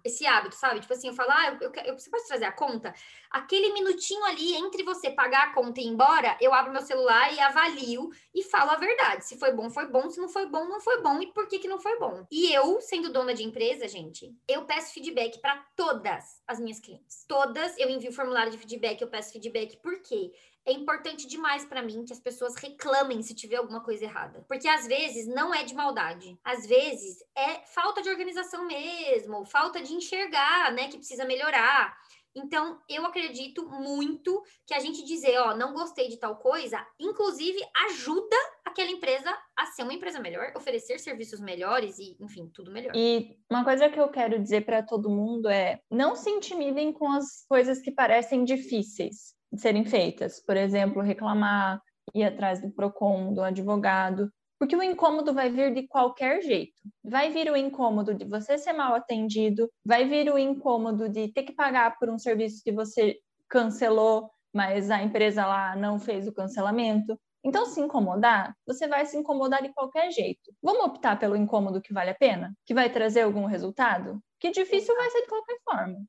esse 0.06 0.28
hábito, 0.28 0.56
sabe? 0.56 0.82
Tipo 0.82 0.94
assim, 0.94 1.08
eu 1.08 1.14
falo, 1.14 1.32
ah, 1.32 1.48
eu, 1.48 1.58
eu, 1.62 1.84
eu, 1.86 1.98
você 1.98 2.12
pode 2.12 2.28
trazer 2.28 2.46
a 2.46 2.52
conta? 2.52 2.94
Aquele 3.32 3.72
minutinho 3.74 4.24
ali 4.26 4.56
entre 4.56 4.84
você 4.84 5.12
pagar 5.12 5.44
a 5.44 5.54
conta 5.54 5.80
e 5.80 5.84
ir 5.84 5.88
embora, 5.88 6.38
eu 6.42 6.54
abro 6.54 6.72
meu 6.72 6.82
celular 6.82 7.34
e 7.34 7.40
avalio 7.40 8.10
e 8.34 8.44
falo 8.44 8.72
a 8.72 8.76
verdade. 8.76 9.26
Se 9.26 9.38
foi 9.38 9.52
bom, 9.52 9.70
foi 9.70 9.88
bom. 9.88 10.10
Se 10.10 10.20
não 10.20 10.30
foi 10.30 10.48
bom, 10.48 10.66
não 10.66 10.80
foi 10.80 11.02
bom. 11.02 11.22
E 11.22 11.32
por 11.32 11.48
que 11.48 11.60
que 11.60 11.68
não 11.68 11.80
foi 11.80 12.00
bom? 12.00 12.26
E 12.32 12.52
eu, 12.52 12.82
sendo 12.82 13.12
dona 13.12 13.34
de 13.34 13.44
empresa, 13.44 13.88
gente, 13.88 14.36
eu 14.48 14.66
peço 14.66 14.94
feedback 14.94 15.40
para 15.40 15.64
todas 15.76 16.42
as 16.48 16.60
minhas 16.60 16.80
clientes. 16.80 17.26
Todas, 17.28 17.78
eu 17.78 17.90
envio 17.90 18.12
formulário 18.12 18.52
de 18.52 18.58
feedback, 18.58 19.02
eu 19.02 19.10
peço 19.10 19.32
feedback, 19.32 19.78
por 19.78 20.02
quê? 20.02 20.32
É 20.66 20.72
importante 20.72 21.26
demais 21.26 21.66
para 21.66 21.82
mim 21.82 22.06
que 22.06 22.14
as 22.14 22.20
pessoas 22.20 22.56
reclamem 22.56 23.24
se 23.24 23.34
tiver 23.34 23.56
alguma 23.56 23.84
coisa 23.84 24.06
errada. 24.06 24.46
Porque 24.48 24.68
às 24.68 24.86
vezes 24.86 25.28
não 25.28 25.54
é 25.54 25.64
de 25.64 25.74
maldade. 25.74 26.38
Às 26.44 26.66
vezes 26.68 27.18
é 27.36 27.62
falta 27.66 28.02
de 28.02 28.10
organização 28.10 28.66
mesmo, 28.68 29.46
falta 29.46 29.82
de 29.82 29.94
enxergar, 29.94 30.72
né, 30.74 30.88
que 30.88 30.98
precisa 30.98 31.26
melhorar. 31.26 31.98
Então, 32.44 32.80
eu 32.90 33.06
acredito 33.06 33.68
muito 33.70 34.42
que 34.66 34.74
a 34.74 34.80
gente 34.80 35.04
dizer, 35.04 35.38
ó, 35.40 35.56
não 35.56 35.74
gostei 35.74 36.08
de 36.08 36.18
tal 36.18 36.38
coisa, 36.38 36.86
inclusive 37.00 37.60
ajuda 37.88 38.36
aquela 38.66 38.92
empresa 38.92 39.30
a 39.58 39.66
ser 39.68 39.84
uma 39.84 39.94
empresa 39.94 40.20
melhor, 40.20 40.54
oferecer 40.56 41.00
serviços 41.00 41.40
melhores 41.40 42.00
e, 42.00 42.16
enfim, 42.20 42.50
tudo 42.54 42.72
melhor. 42.72 42.96
E 42.96 43.38
uma 43.50 43.64
coisa 43.64 43.90
que 43.90 44.00
eu 44.00 44.10
quero 44.10 44.40
dizer 44.40 44.66
para 44.66 44.82
todo 44.82 45.10
mundo 45.10 45.50
é: 45.50 45.80
não 45.92 46.16
se 46.16 46.30
intimidem 46.30 46.94
com 46.94 47.12
as 47.12 47.46
coisas 47.48 47.82
que 47.82 47.92
parecem 47.92 48.44
difíceis 48.44 49.36
de 49.52 49.62
serem 49.62 49.86
feitas. 49.86 50.42
Por 50.46 50.56
exemplo, 50.56 51.02
reclamar, 51.02 51.82
ir 52.14 52.24
atrás 52.24 52.62
do 52.62 52.72
PROCON, 52.72 53.34
do 53.34 53.42
advogado. 53.42 54.32
Porque 54.60 54.76
o 54.76 54.84
incômodo 54.84 55.34
vai 55.34 55.50
vir 55.50 55.74
de 55.74 55.88
qualquer 55.88 56.42
jeito. 56.42 56.82
Vai 57.04 57.32
vir 57.32 57.50
o 57.50 57.56
incômodo 57.56 58.14
de 58.14 58.26
você 58.26 58.58
ser 58.58 58.74
mal 58.74 58.94
atendido, 58.94 59.72
vai 59.86 60.06
vir 60.06 60.30
o 60.32 60.38
incômodo 60.38 61.08
de 61.08 61.32
ter 61.32 61.44
que 61.44 61.54
pagar 61.54 61.98
por 61.98 62.10
um 62.10 62.20
serviço 62.20 62.62
que 62.64 62.72
você 62.72 63.18
cancelou, 63.50 64.30
mas 64.54 64.92
a 64.92 65.02
empresa 65.02 65.46
lá 65.46 65.76
não 65.76 65.98
fez 65.98 66.28
o 66.28 66.34
cancelamento. 66.34 67.18
Então, 67.44 67.66
se 67.66 67.80
incomodar, 67.80 68.54
você 68.68 68.88
vai 68.88 69.06
se 69.06 69.16
incomodar 69.16 69.62
de 69.62 69.74
qualquer 69.74 70.12
jeito. 70.12 70.52
Vamos 70.62 70.86
optar 70.86 71.18
pelo 71.18 71.38
incômodo 71.38 71.82
que 71.82 71.94
vale 71.94 72.10
a 72.10 72.16
pena? 72.16 72.54
Que 72.66 72.74
vai 72.74 72.92
trazer 72.92 73.22
algum 73.22 73.46
resultado? 73.46 74.22
Que 74.40 74.52
difícil 74.52 74.94
vai 74.96 75.10
ser 75.10 75.22
de 75.22 75.28
qualquer 75.28 75.58
forma. 75.64 76.00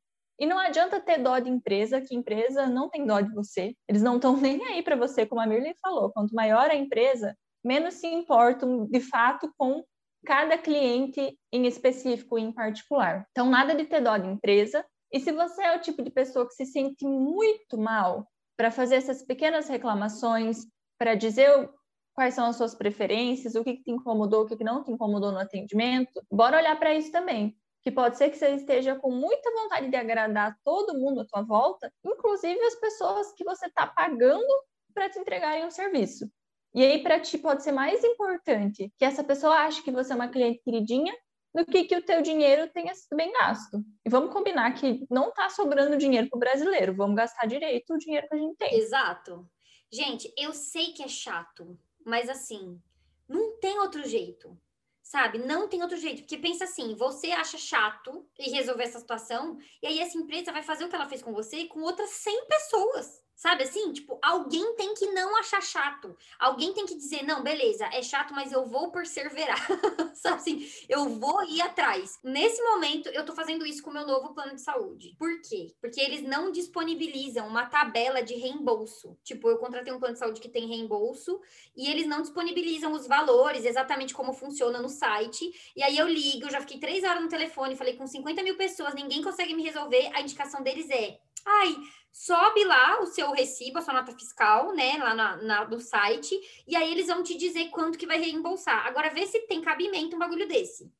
E 0.41 0.47
não 0.47 0.59
adianta 0.59 0.99
ter 0.99 1.19
dó 1.19 1.39
de 1.39 1.51
empresa, 1.51 2.01
que 2.01 2.17
empresa 2.17 2.67
não 2.67 2.89
tem 2.89 3.07
dó 3.07 3.21
de 3.21 3.33
você. 3.33 3.77
Eles 3.87 4.03
não 4.03 4.17
estão 4.17 4.35
nem 4.41 4.65
aí 4.65 4.83
para 4.83 4.97
você, 4.97 5.25
como 5.25 5.41
a 5.41 5.47
Mirley 5.47 5.75
falou. 5.81 6.11
Quanto 6.11 6.35
maior 6.35 6.69
a 6.71 6.75
empresa, 6.75 7.37
menos 7.65 7.95
se 7.95 8.07
importam 8.07 8.87
de 8.87 9.01
fato 9.01 9.53
com 9.57 9.85
cada 10.25 10.59
cliente 10.59 11.39
em 11.53 11.67
específico 11.67 12.39
em 12.39 12.53
particular. 12.53 13.27
Então, 13.31 13.49
nada 13.49 13.75
de 13.75 13.85
ter 13.85 14.01
dó 14.01 14.17
de 14.17 14.29
empresa. 14.29 14.85
E 15.13 15.21
se 15.21 15.33
você 15.33 15.63
é 15.63 15.77
o 15.77 15.81
tipo 15.81 16.03
de 16.03 16.11
pessoa 16.11 16.47
que 16.47 16.55
se 16.55 16.67
sente 16.67 17.05
muito 17.05 17.79
mal 17.79 18.27
para 18.57 18.71
fazer 18.71 18.97
essas 18.97 19.23
pequenas 19.23 19.69
reclamações, 19.69 20.67
para 20.99 21.15
dizer 21.15 21.71
quais 22.15 22.35
são 22.35 22.47
as 22.47 22.57
suas 22.57 22.75
preferências, 22.75 23.55
o 23.55 23.65
que, 23.65 23.77
que 23.77 23.85
te 23.85 23.91
incomodou, 23.91 24.43
o 24.43 24.47
que, 24.47 24.57
que 24.57 24.65
não 24.65 24.85
te 24.85 24.93
incomodou 24.93 25.33
no 25.33 25.39
atendimento, 25.39 26.23
bora 26.31 26.59
olhar 26.59 26.79
para 26.79 26.95
isso 26.95 27.11
também. 27.11 27.57
Que 27.83 27.91
pode 27.91 28.19
ser 28.19 28.29
que 28.29 28.37
você 28.37 28.51
esteja 28.51 28.95
com 28.97 29.11
muita 29.11 29.51
vontade 29.53 29.89
de 29.89 29.97
agradar 29.97 30.55
todo 30.63 30.99
mundo 30.99 31.23
à 31.23 31.25
tua 31.25 31.43
volta, 31.43 31.91
inclusive 32.05 32.61
as 32.61 32.75
pessoas 32.75 33.33
que 33.33 33.43
você 33.43 33.67
está 33.67 33.87
pagando 33.87 34.45
para 34.93 35.09
te 35.09 35.19
entregarem 35.19 35.65
um 35.65 35.71
serviço. 35.71 36.31
E 36.75 36.85
aí, 36.85 37.03
para 37.03 37.19
ti, 37.19 37.37
pode 37.37 37.63
ser 37.63 37.73
mais 37.73 38.05
importante 38.05 38.93
que 38.97 39.05
essa 39.05 39.25
pessoa 39.25 39.55
ache 39.55 39.83
que 39.83 39.91
você 39.91 40.13
é 40.13 40.17
uma 40.17 40.29
cliente 40.29 40.63
queridinha 40.63 41.13
do 41.53 41.67
que 41.67 41.85
que 41.85 41.97
o 41.97 42.05
teu 42.05 42.23
dinheiro 42.23 42.71
tenha 42.73 42.95
sido 42.95 43.17
bem 43.17 43.33
gasto. 43.33 43.85
E 44.05 44.09
vamos 44.09 44.33
combinar 44.33 44.73
que 44.75 45.05
não 45.11 45.31
está 45.31 45.49
sobrando 45.49 45.97
dinheiro 45.97 46.29
para 46.29 46.37
o 46.37 46.41
brasileiro, 46.41 46.95
vamos 46.95 47.17
gastar 47.17 47.47
direito 47.47 47.93
o 47.93 47.99
dinheiro 47.99 48.29
que 48.29 48.35
a 48.35 48.39
gente 48.39 48.57
tem. 48.57 48.75
Exato. 48.75 49.49
Gente, 49.93 50.33
eu 50.39 50.53
sei 50.53 50.93
que 50.93 51.03
é 51.03 51.09
chato, 51.09 51.77
mas 52.07 52.29
assim, 52.29 52.81
não 53.29 53.59
tem 53.59 53.79
outro 53.81 54.07
jeito. 54.07 54.57
Sabe? 55.03 55.39
Não 55.39 55.67
tem 55.67 55.83
outro 55.83 55.97
jeito. 55.97 56.23
Porque 56.23 56.39
pensa 56.39 56.63
assim, 56.63 56.95
você 56.95 57.33
acha 57.33 57.59
chato 57.59 58.25
e 58.39 58.49
resolver 58.53 58.85
essa 58.85 59.01
situação, 59.01 59.59
e 59.83 59.87
aí 59.89 59.99
essa 59.99 60.17
empresa 60.17 60.53
vai 60.53 60.63
fazer 60.63 60.85
o 60.85 60.89
que 60.89 60.95
ela 60.95 61.09
fez 61.09 61.21
com 61.21 61.33
você 61.33 61.67
com 61.67 61.81
outras 61.81 62.11
100 62.11 62.47
pessoas. 62.47 63.21
Sabe 63.41 63.63
assim? 63.63 63.91
Tipo, 63.91 64.19
alguém 64.21 64.75
tem 64.75 64.93
que 64.93 65.07
não 65.13 65.35
achar 65.39 65.63
chato. 65.63 66.15
Alguém 66.39 66.75
tem 66.75 66.85
que 66.85 66.95
dizer, 66.95 67.23
não, 67.23 67.43
beleza, 67.43 67.87
é 67.87 68.03
chato, 68.03 68.35
mas 68.35 68.53
eu 68.53 68.67
vou 68.67 68.93
perseverar. 68.93 69.67
Sabe 70.13 70.37
assim? 70.37 70.71
Eu 70.87 71.09
vou 71.09 71.43
ir 71.45 71.63
atrás. 71.63 72.19
Nesse 72.23 72.63
momento, 72.63 73.09
eu 73.09 73.25
tô 73.25 73.33
fazendo 73.33 73.65
isso 73.65 73.83
com 73.83 73.89
o 73.89 73.95
meu 73.95 74.07
novo 74.07 74.35
plano 74.35 74.55
de 74.55 74.61
saúde. 74.61 75.17
Por 75.19 75.41
quê? 75.41 75.75
Porque 75.81 76.03
eles 76.03 76.21
não 76.21 76.53
disponibilizam 76.53 77.49
uma 77.49 77.65
tabela 77.65 78.23
de 78.23 78.35
reembolso. 78.35 79.17
Tipo, 79.25 79.49
eu 79.49 79.57
contratei 79.57 79.91
um 79.91 79.99
plano 79.99 80.13
de 80.13 80.21
saúde 80.21 80.39
que 80.39 80.49
tem 80.51 80.69
reembolso 80.69 81.41
e 81.75 81.89
eles 81.89 82.07
não 82.07 82.21
disponibilizam 82.21 82.93
os 82.93 83.07
valores, 83.07 83.65
exatamente 83.65 84.13
como 84.13 84.35
funciona 84.35 84.83
no 84.83 84.91
site. 84.91 85.51
E 85.75 85.83
aí 85.83 85.97
eu 85.97 86.07
ligo, 86.07 86.51
já 86.51 86.61
fiquei 86.61 86.79
três 86.79 87.05
horas 87.05 87.23
no 87.23 87.29
telefone, 87.31 87.75
falei 87.75 87.97
com 87.97 88.07
50 88.07 88.43
mil 88.43 88.59
pessoas, 88.59 88.93
ninguém 88.93 89.23
consegue 89.23 89.55
me 89.55 89.63
resolver. 89.63 90.11
A 90.13 90.21
indicação 90.21 90.63
deles 90.63 90.91
é 90.91 91.19
Ai, 91.47 91.77
sobe 92.13 92.65
lá 92.65 93.01
o 93.01 93.07
seu 93.07 93.31
recibo, 93.33 93.79
a 93.79 93.83
sua 93.83 93.95
nota 93.95 94.13
fiscal, 94.13 94.73
né, 94.75 94.99
lá 94.99 95.15
na, 95.15 95.37
na, 95.37 95.69
no 95.69 95.81
site, 95.81 96.39
e 96.67 96.77
aí 96.77 96.91
eles 96.91 97.07
vão 97.07 97.23
te 97.23 97.37
dizer 97.37 97.71
quanto 97.71 97.99
que 97.99 98.07
vai 98.07 98.19
reembolsar. 98.19 98.87
Agora, 98.87 99.11
vê 99.11 99.27
se 99.27 99.41
tem 99.47 99.61
cabimento 99.61 100.17
um 100.17 100.19
bagulho 100.19 100.47
desse. 100.47 100.93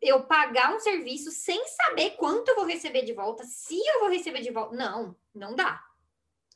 Eu 0.00 0.24
pagar 0.24 0.74
um 0.74 0.80
serviço 0.80 1.30
sem 1.30 1.64
saber 1.68 2.10
quanto 2.12 2.48
eu 2.48 2.56
vou 2.56 2.64
receber 2.64 3.04
de 3.04 3.12
volta, 3.12 3.44
se 3.44 3.78
eu 3.86 4.00
vou 4.00 4.08
receber 4.08 4.40
de 4.40 4.50
volta. 4.50 4.74
Não, 4.74 5.16
não 5.34 5.54
dá. 5.54 5.82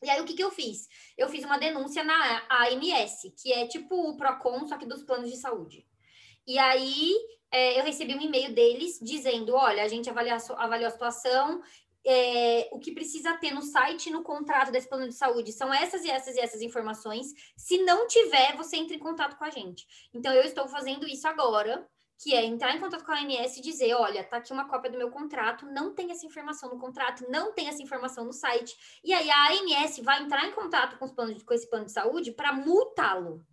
E 0.02 0.10
aí, 0.10 0.20
o 0.20 0.24
que, 0.24 0.34
que 0.34 0.42
eu 0.42 0.50
fiz? 0.50 0.88
Eu 1.16 1.28
fiz 1.28 1.44
uma 1.44 1.58
denúncia 1.58 2.04
na 2.04 2.46
AMS, 2.48 3.32
que 3.40 3.52
é 3.52 3.66
tipo 3.66 3.94
o 3.94 4.16
PROCON, 4.16 4.66
só 4.66 4.76
que 4.76 4.86
dos 4.86 5.02
planos 5.02 5.30
de 5.30 5.36
saúde. 5.36 5.86
E 6.46 6.58
aí, 6.58 7.14
é, 7.50 7.78
eu 7.78 7.84
recebi 7.84 8.14
um 8.14 8.20
e-mail 8.20 8.54
deles 8.54 8.98
dizendo: 9.02 9.54
olha, 9.54 9.82
a 9.82 9.88
gente 9.88 10.08
avaliou 10.08 10.88
a 10.88 10.90
situação 10.90 11.62
é, 12.10 12.70
o 12.72 12.78
que 12.78 12.92
precisa 12.92 13.36
ter 13.36 13.52
no 13.52 13.60
site 13.60 14.10
no 14.10 14.22
contrato 14.22 14.72
desse 14.72 14.88
plano 14.88 15.06
de 15.06 15.14
saúde 15.14 15.52
são 15.52 15.72
essas 15.72 16.02
e 16.06 16.10
essas 16.10 16.36
e 16.36 16.40
essas 16.40 16.62
informações. 16.62 17.34
Se 17.54 17.84
não 17.84 18.06
tiver, 18.06 18.56
você 18.56 18.78
entra 18.78 18.96
em 18.96 18.98
contato 18.98 19.36
com 19.36 19.44
a 19.44 19.50
gente. 19.50 19.86
Então, 20.14 20.32
eu 20.32 20.42
estou 20.42 20.66
fazendo 20.68 21.06
isso 21.06 21.28
agora, 21.28 21.86
que 22.16 22.34
é 22.34 22.46
entrar 22.46 22.74
em 22.74 22.80
contato 22.80 23.04
com 23.04 23.12
a 23.12 23.20
ANS 23.20 23.58
e 23.58 23.60
dizer: 23.60 23.92
olha, 23.92 24.24
tá 24.24 24.38
aqui 24.38 24.54
uma 24.54 24.66
cópia 24.66 24.90
do 24.90 24.96
meu 24.96 25.10
contrato, 25.10 25.66
não 25.66 25.94
tem 25.94 26.10
essa 26.10 26.24
informação 26.24 26.70
no 26.70 26.78
contrato, 26.78 27.26
não 27.28 27.52
tem 27.52 27.68
essa 27.68 27.82
informação 27.82 28.24
no 28.24 28.32
site. 28.32 28.74
E 29.04 29.12
aí 29.12 29.30
a 29.30 29.50
ANS 29.50 29.98
vai 29.98 30.22
entrar 30.22 30.46
em 30.46 30.52
contato 30.52 30.98
com, 30.98 31.04
os 31.04 31.12
planos, 31.12 31.42
com 31.42 31.52
esse 31.52 31.68
plano 31.68 31.84
de 31.84 31.92
saúde 31.92 32.32
para 32.32 32.54
multá-lo. 32.54 33.46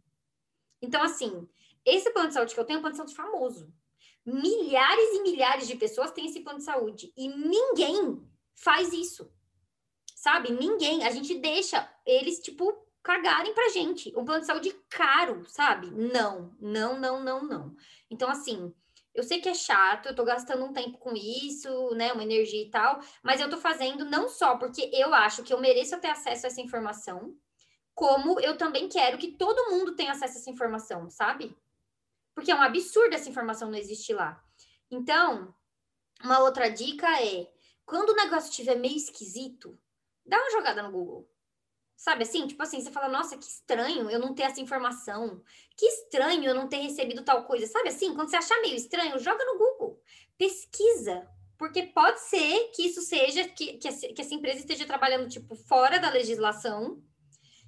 Então, 0.81 1.03
assim, 1.03 1.45
esse 1.83 2.09
plano 2.11 2.29
de 2.29 2.35
saúde 2.35 2.53
que 2.53 2.59
eu 2.59 2.65
tenho 2.65 2.77
é 2.77 2.79
um 2.79 2.81
plano 2.81 2.95
de 2.95 2.99
saúde 2.99 3.15
famoso. 3.15 3.69
Milhares 4.25 5.13
e 5.13 5.21
milhares 5.23 5.67
de 5.67 5.75
pessoas 5.75 6.11
têm 6.11 6.27
esse 6.27 6.39
plano 6.39 6.59
de 6.59 6.65
saúde 6.65 7.11
e 7.17 7.27
ninguém 7.27 8.25
faz 8.55 8.91
isso. 8.93 9.31
Sabe? 10.15 10.51
Ninguém. 10.51 11.03
A 11.03 11.11
gente 11.11 11.37
deixa 11.37 11.87
eles, 12.05 12.39
tipo, 12.39 12.73
cagarem 13.03 13.53
pra 13.53 13.69
gente. 13.69 14.11
Um 14.17 14.25
plano 14.25 14.41
de 14.41 14.47
saúde 14.47 14.71
caro, 14.89 15.45
sabe? 15.47 15.91
Não, 15.91 16.55
não, 16.59 16.99
não, 16.99 17.23
não, 17.23 17.43
não. 17.43 17.75
Então, 18.09 18.29
assim, 18.29 18.73
eu 19.13 19.23
sei 19.23 19.39
que 19.39 19.47
é 19.47 19.53
chato, 19.53 20.07
eu 20.07 20.15
tô 20.15 20.25
gastando 20.25 20.65
um 20.65 20.73
tempo 20.73 20.97
com 20.97 21.13
isso, 21.15 21.93
né? 21.95 22.11
Uma 22.11 22.23
energia 22.23 22.61
e 22.61 22.69
tal, 22.69 22.99
mas 23.23 23.39
eu 23.39 23.49
tô 23.49 23.57
fazendo 23.57 24.03
não 24.03 24.27
só 24.27 24.57
porque 24.57 24.89
eu 24.93 25.13
acho 25.13 25.41
que 25.43 25.53
eu 25.53 25.59
mereço 25.59 25.97
ter 25.99 26.09
acesso 26.09 26.45
a 26.45 26.49
essa 26.49 26.61
informação, 26.61 27.33
como 27.93 28.39
eu 28.41 28.57
também 28.57 28.89
quero 28.89 29.17
que 29.17 29.31
todo 29.31 29.71
mundo 29.71 29.95
tenha 29.95 30.11
acesso 30.11 30.37
a 30.37 30.41
essa 30.41 30.49
informação, 30.49 31.09
sabe? 31.09 31.55
Porque 32.33 32.51
é 32.51 32.55
um 32.55 32.61
absurdo 32.61 33.15
essa 33.15 33.29
informação 33.29 33.71
não 33.71 33.77
existir 33.77 34.13
lá. 34.13 34.43
Então, 34.91 35.55
uma 36.21 36.39
outra 36.39 36.69
dica 36.69 37.07
é 37.21 37.49
quando 37.85 38.09
o 38.09 38.15
negócio 38.15 38.49
estiver 38.49 38.75
meio 38.75 38.97
esquisito, 38.97 39.77
dá 40.25 40.37
uma 40.37 40.51
jogada 40.51 40.81
no 40.81 40.91
Google. 40.91 41.29
Sabe 41.95 42.23
assim? 42.23 42.45
Tipo 42.45 42.61
assim, 42.61 42.81
você 42.81 42.91
fala, 42.91 43.07
nossa, 43.07 43.37
que 43.37 43.45
estranho 43.45 44.09
eu 44.09 44.19
não 44.19 44.33
ter 44.33 44.43
essa 44.43 44.59
informação. 44.59 45.41
Que 45.77 45.85
estranho 45.85 46.43
eu 46.43 46.55
não 46.55 46.67
ter 46.67 46.77
recebido 46.77 47.23
tal 47.23 47.45
coisa. 47.45 47.67
Sabe 47.67 47.89
assim? 47.89 48.13
Quando 48.13 48.29
você 48.29 48.35
achar 48.35 48.59
meio 48.61 48.75
estranho, 48.75 49.19
joga 49.19 49.45
no 49.45 49.57
Google. 49.57 50.01
Pesquisa. 50.37 51.29
Porque 51.57 51.83
pode 51.83 52.19
ser 52.19 52.71
que 52.73 52.87
isso 52.87 53.01
seja, 53.01 53.47
que, 53.47 53.77
que, 53.77 53.87
essa, 53.87 54.07
que 54.09 54.21
essa 54.21 54.33
empresa 54.33 54.59
esteja 54.59 54.85
trabalhando, 54.85 55.29
tipo, 55.29 55.55
fora 55.55 55.99
da 55.99 56.09
legislação 56.09 57.01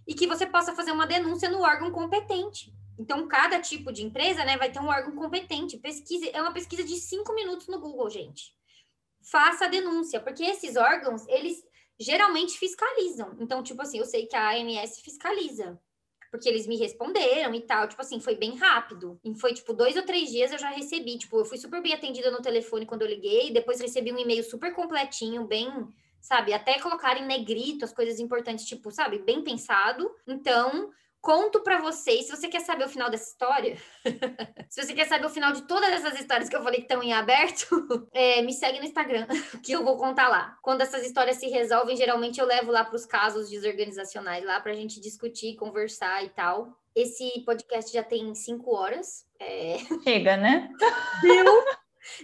e 0.06 0.14
que 0.14 0.28
você 0.28 0.46
possa 0.46 0.76
fazer 0.76 0.92
uma 0.92 1.08
denúncia 1.08 1.50
no 1.50 1.62
órgão 1.62 1.90
competente. 1.90 2.74
Então, 3.00 3.28
cada 3.30 3.62
tipo 3.62 3.94
de 3.94 4.04
empresa, 4.04 4.44
né, 4.44 4.58
vai 4.58 4.70
ter 4.70 4.80
um 4.80 4.88
órgão 4.88 5.16
competente. 5.16 5.78
Pesquisa, 5.78 6.28
é 6.34 6.42
uma 6.42 6.52
pesquisa 6.52 6.84
de 6.84 6.98
cinco 6.98 7.34
minutos 7.34 7.68
no 7.68 7.80
Google, 7.80 8.10
gente 8.10 8.57
faça 9.22 9.66
a 9.66 9.68
denúncia, 9.68 10.20
porque 10.20 10.44
esses 10.44 10.76
órgãos, 10.76 11.28
eles 11.28 11.64
geralmente 12.00 12.58
fiscalizam. 12.58 13.36
Então, 13.40 13.64
tipo 13.64 13.82
assim, 13.82 13.98
eu 13.98 14.06
sei 14.06 14.26
que 14.26 14.36
a 14.36 14.52
ANS 14.52 15.00
fiscaliza, 15.00 15.80
porque 16.32 16.48
eles 16.48 16.68
me 16.68 16.78
responderam 16.78 17.54
e 17.56 17.62
tal, 17.62 17.88
tipo 17.88 18.02
assim, 18.02 18.20
foi 18.20 18.36
bem 18.36 18.56
rápido. 18.56 19.20
E 19.24 19.34
foi, 19.36 19.54
tipo, 19.54 19.74
dois 19.74 19.96
ou 19.96 20.04
três 20.04 20.30
dias 20.30 20.52
eu 20.52 20.60
já 20.60 20.70
recebi, 20.70 21.18
tipo, 21.18 21.40
eu 21.40 21.46
fui 21.46 21.58
super 21.58 21.82
bem 21.82 21.94
atendida 21.94 22.30
no 22.30 22.42
telefone 22.42 22.86
quando 22.86 23.02
eu 23.02 23.08
liguei, 23.08 23.52
depois 23.52 23.80
recebi 23.80 24.12
um 24.12 24.20
e-mail 24.20 24.44
super 24.44 24.74
completinho, 24.74 25.46
bem, 25.46 25.72
sabe, 26.22 26.54
até 26.54 26.80
colocar 26.80 27.18
em 27.18 27.26
negrito 27.26 27.86
as 27.86 27.94
coisas 27.94 28.20
importantes, 28.20 28.66
tipo, 28.66 28.92
sabe, 28.92 29.20
bem 29.20 29.44
pensado. 29.44 30.10
Então, 30.28 30.92
conto 31.28 31.60
para 31.60 31.82
vocês, 31.82 32.26
se 32.26 32.32
você 32.34 32.48
quer 32.48 32.62
saber 32.62 32.86
o 32.86 32.90
final 32.90 33.10
dessa 33.10 33.30
história, 33.30 33.78
se 34.70 34.82
você 34.82 34.94
quer 34.94 35.06
saber 35.06 35.26
o 35.26 35.30
final 35.30 35.52
de 35.52 35.64
todas 35.64 35.90
essas 35.92 36.18
histórias 36.18 36.48
que 36.48 36.56
eu 36.56 36.64
falei 36.64 36.80
que 36.80 36.86
estão 36.86 37.04
em 37.04 37.12
aberto, 37.12 37.68
é, 38.16 38.42
me 38.44 38.54
segue 38.54 38.80
no 38.80 38.86
Instagram, 38.86 39.28
que 39.62 39.74
eu 39.74 39.84
vou 39.84 39.98
contar 39.98 40.30
lá. 40.30 40.58
Quando 40.62 40.80
essas 40.80 41.06
histórias 41.06 41.36
se 41.36 41.50
resolvem, 41.50 41.98
geralmente 41.98 42.40
eu 42.40 42.46
levo 42.46 42.72
lá 42.72 42.86
para 42.86 42.96
os 42.96 43.06
casos 43.06 43.50
desorganizacionais, 43.50 44.46
lá 44.46 44.62
para 44.62 44.72
a 44.72 44.76
gente 44.76 45.02
discutir, 45.02 45.58
conversar 45.58 46.24
e 46.24 46.30
tal. 46.30 46.80
Esse 46.96 47.44
podcast 47.46 47.92
já 47.92 48.04
tem 48.04 48.34
cinco 48.34 48.74
horas. 48.74 49.26
É... 49.38 49.80
Chega, 50.06 50.38
né? 50.38 50.72
Deu, 51.22 51.66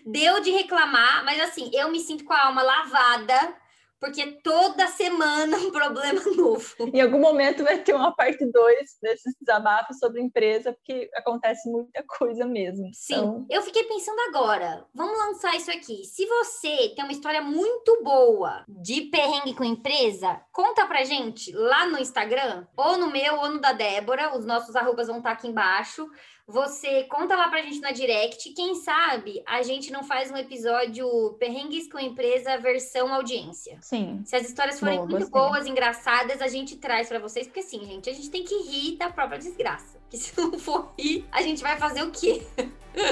deu 0.06 0.40
de 0.40 0.52
reclamar, 0.52 1.26
mas 1.26 1.42
assim, 1.42 1.70
eu 1.74 1.92
me 1.92 2.00
sinto 2.00 2.24
com 2.24 2.32
a 2.32 2.46
alma 2.46 2.64
lavada 2.64 3.63
porque 4.04 4.34
toda 4.44 4.86
semana 4.88 5.56
um 5.56 5.72
problema 5.72 6.20
novo. 6.36 6.76
Em 6.94 7.00
algum 7.00 7.20
momento 7.20 7.64
vai 7.64 7.80
ter 7.80 7.94
uma 7.94 8.14
parte 8.14 8.46
2 8.46 8.98
desses 9.02 9.34
desabafos 9.40 9.98
sobre 9.98 10.22
empresa, 10.22 10.74
porque 10.74 11.10
acontece 11.16 11.70
muita 11.70 12.04
coisa 12.04 12.46
mesmo. 12.46 12.90
Sim, 12.94 13.14
então... 13.14 13.46
eu 13.50 13.62
fiquei 13.62 13.86
pensando 13.86 14.20
agora, 14.28 14.86
vamos 14.94 15.18
lançar 15.18 15.56
isso 15.56 15.72
aqui. 15.72 16.04
Se 16.04 16.26
você 16.26 16.90
tem 16.94 17.06
uma 17.06 17.14
história 17.14 17.42
muito 17.42 18.04
boa 18.04 18.66
de 18.68 19.04
perrengue 19.04 19.56
com 19.56 19.64
empresa, 19.64 20.42
conta 20.52 20.86
pra 20.86 21.06
gente 21.06 21.54
lá 21.54 21.86
no 21.88 21.98
Instagram, 21.98 22.68
ou 22.76 22.98
no 22.98 23.10
meu, 23.10 23.36
ou 23.38 23.52
no 23.52 23.62
da 23.62 23.72
Débora, 23.72 24.38
os 24.38 24.46
nossos 24.46 24.76
arrobas 24.76 25.08
vão 25.08 25.20
estar 25.20 25.32
aqui 25.32 25.48
embaixo 25.48 26.10
você 26.48 27.04
conta 27.04 27.36
lá 27.36 27.48
pra 27.48 27.62
gente 27.62 27.80
na 27.80 27.92
direct. 27.92 28.52
Quem 28.54 28.76
sabe 28.76 29.42
a 29.46 29.62
gente 29.62 29.92
não 29.92 30.04
faz 30.04 30.30
um 30.32 30.38
episódio 30.38 31.08
Perrengues 31.40 31.90
com 31.92 32.00
Empresa 32.00 32.58
versão 32.58 33.14
audiência. 33.14 33.78
Sim. 33.82 34.22
Se 34.26 34.36
as 34.36 34.48
histórias 34.48 34.80
forem 34.80 34.98
Boa, 34.98 35.08
muito 35.08 35.30
gostei. 35.30 35.42
boas, 35.42 35.68
engraçadas, 35.68 36.42
a 36.42 36.48
gente 36.48 36.76
traz 36.78 37.08
pra 37.08 37.20
vocês. 37.20 37.48
Porque 37.48 37.62
assim, 37.62 37.84
gente, 37.86 38.10
a 38.10 38.14
gente 38.14 38.30
tem 38.30 38.44
que 38.44 38.56
rir 38.64 38.98
da 38.98 39.10
própria 39.10 39.40
desgraça. 39.40 39.98
Porque 40.00 40.18
se 40.18 40.40
não 40.40 40.60
for 40.60 40.94
rir, 41.00 41.26
a 41.32 41.42
gente 41.42 41.64
vai 41.64 41.78
fazer 41.78 42.04
o 42.04 42.12
quê? 42.12 42.44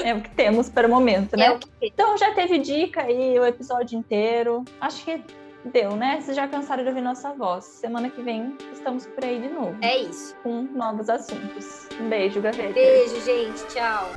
É 0.04 0.14
o 0.14 0.20
que 0.20 0.30
temos 0.30 0.68
para 0.68 0.86
o 0.86 0.90
momento, 0.90 1.36
né? 1.36 1.46
É 1.46 1.50
o 1.50 1.58
quê? 1.58 1.68
Então 1.82 2.16
já 2.16 2.32
teve 2.34 2.58
dica 2.58 3.02
aí 3.02 3.38
o 3.38 3.44
episódio 3.44 3.98
inteiro. 3.98 4.64
Acho 4.80 5.04
que 5.04 5.20
deu, 5.64 5.96
né? 5.96 6.20
Vocês 6.20 6.36
já 6.36 6.46
cansaram 6.48 6.82
de 6.82 6.88
ouvir 6.88 7.00
nossa 7.02 7.32
voz. 7.32 7.64
Semana 7.64 8.10
que 8.10 8.20
vem 8.22 8.56
estamos 8.72 9.06
por 9.06 9.24
aí 9.24 9.40
de 9.40 9.48
novo 9.48 9.76
É 9.80 9.96
isso. 9.98 10.34
com 10.42 10.62
novos 10.62 11.08
assuntos. 11.08 11.88
Um 12.00 12.08
beijo, 12.08 12.40
Gaveta. 12.40 12.72
Beijo, 12.74 13.20
gente. 13.20 13.64
Tchau. 13.66 14.08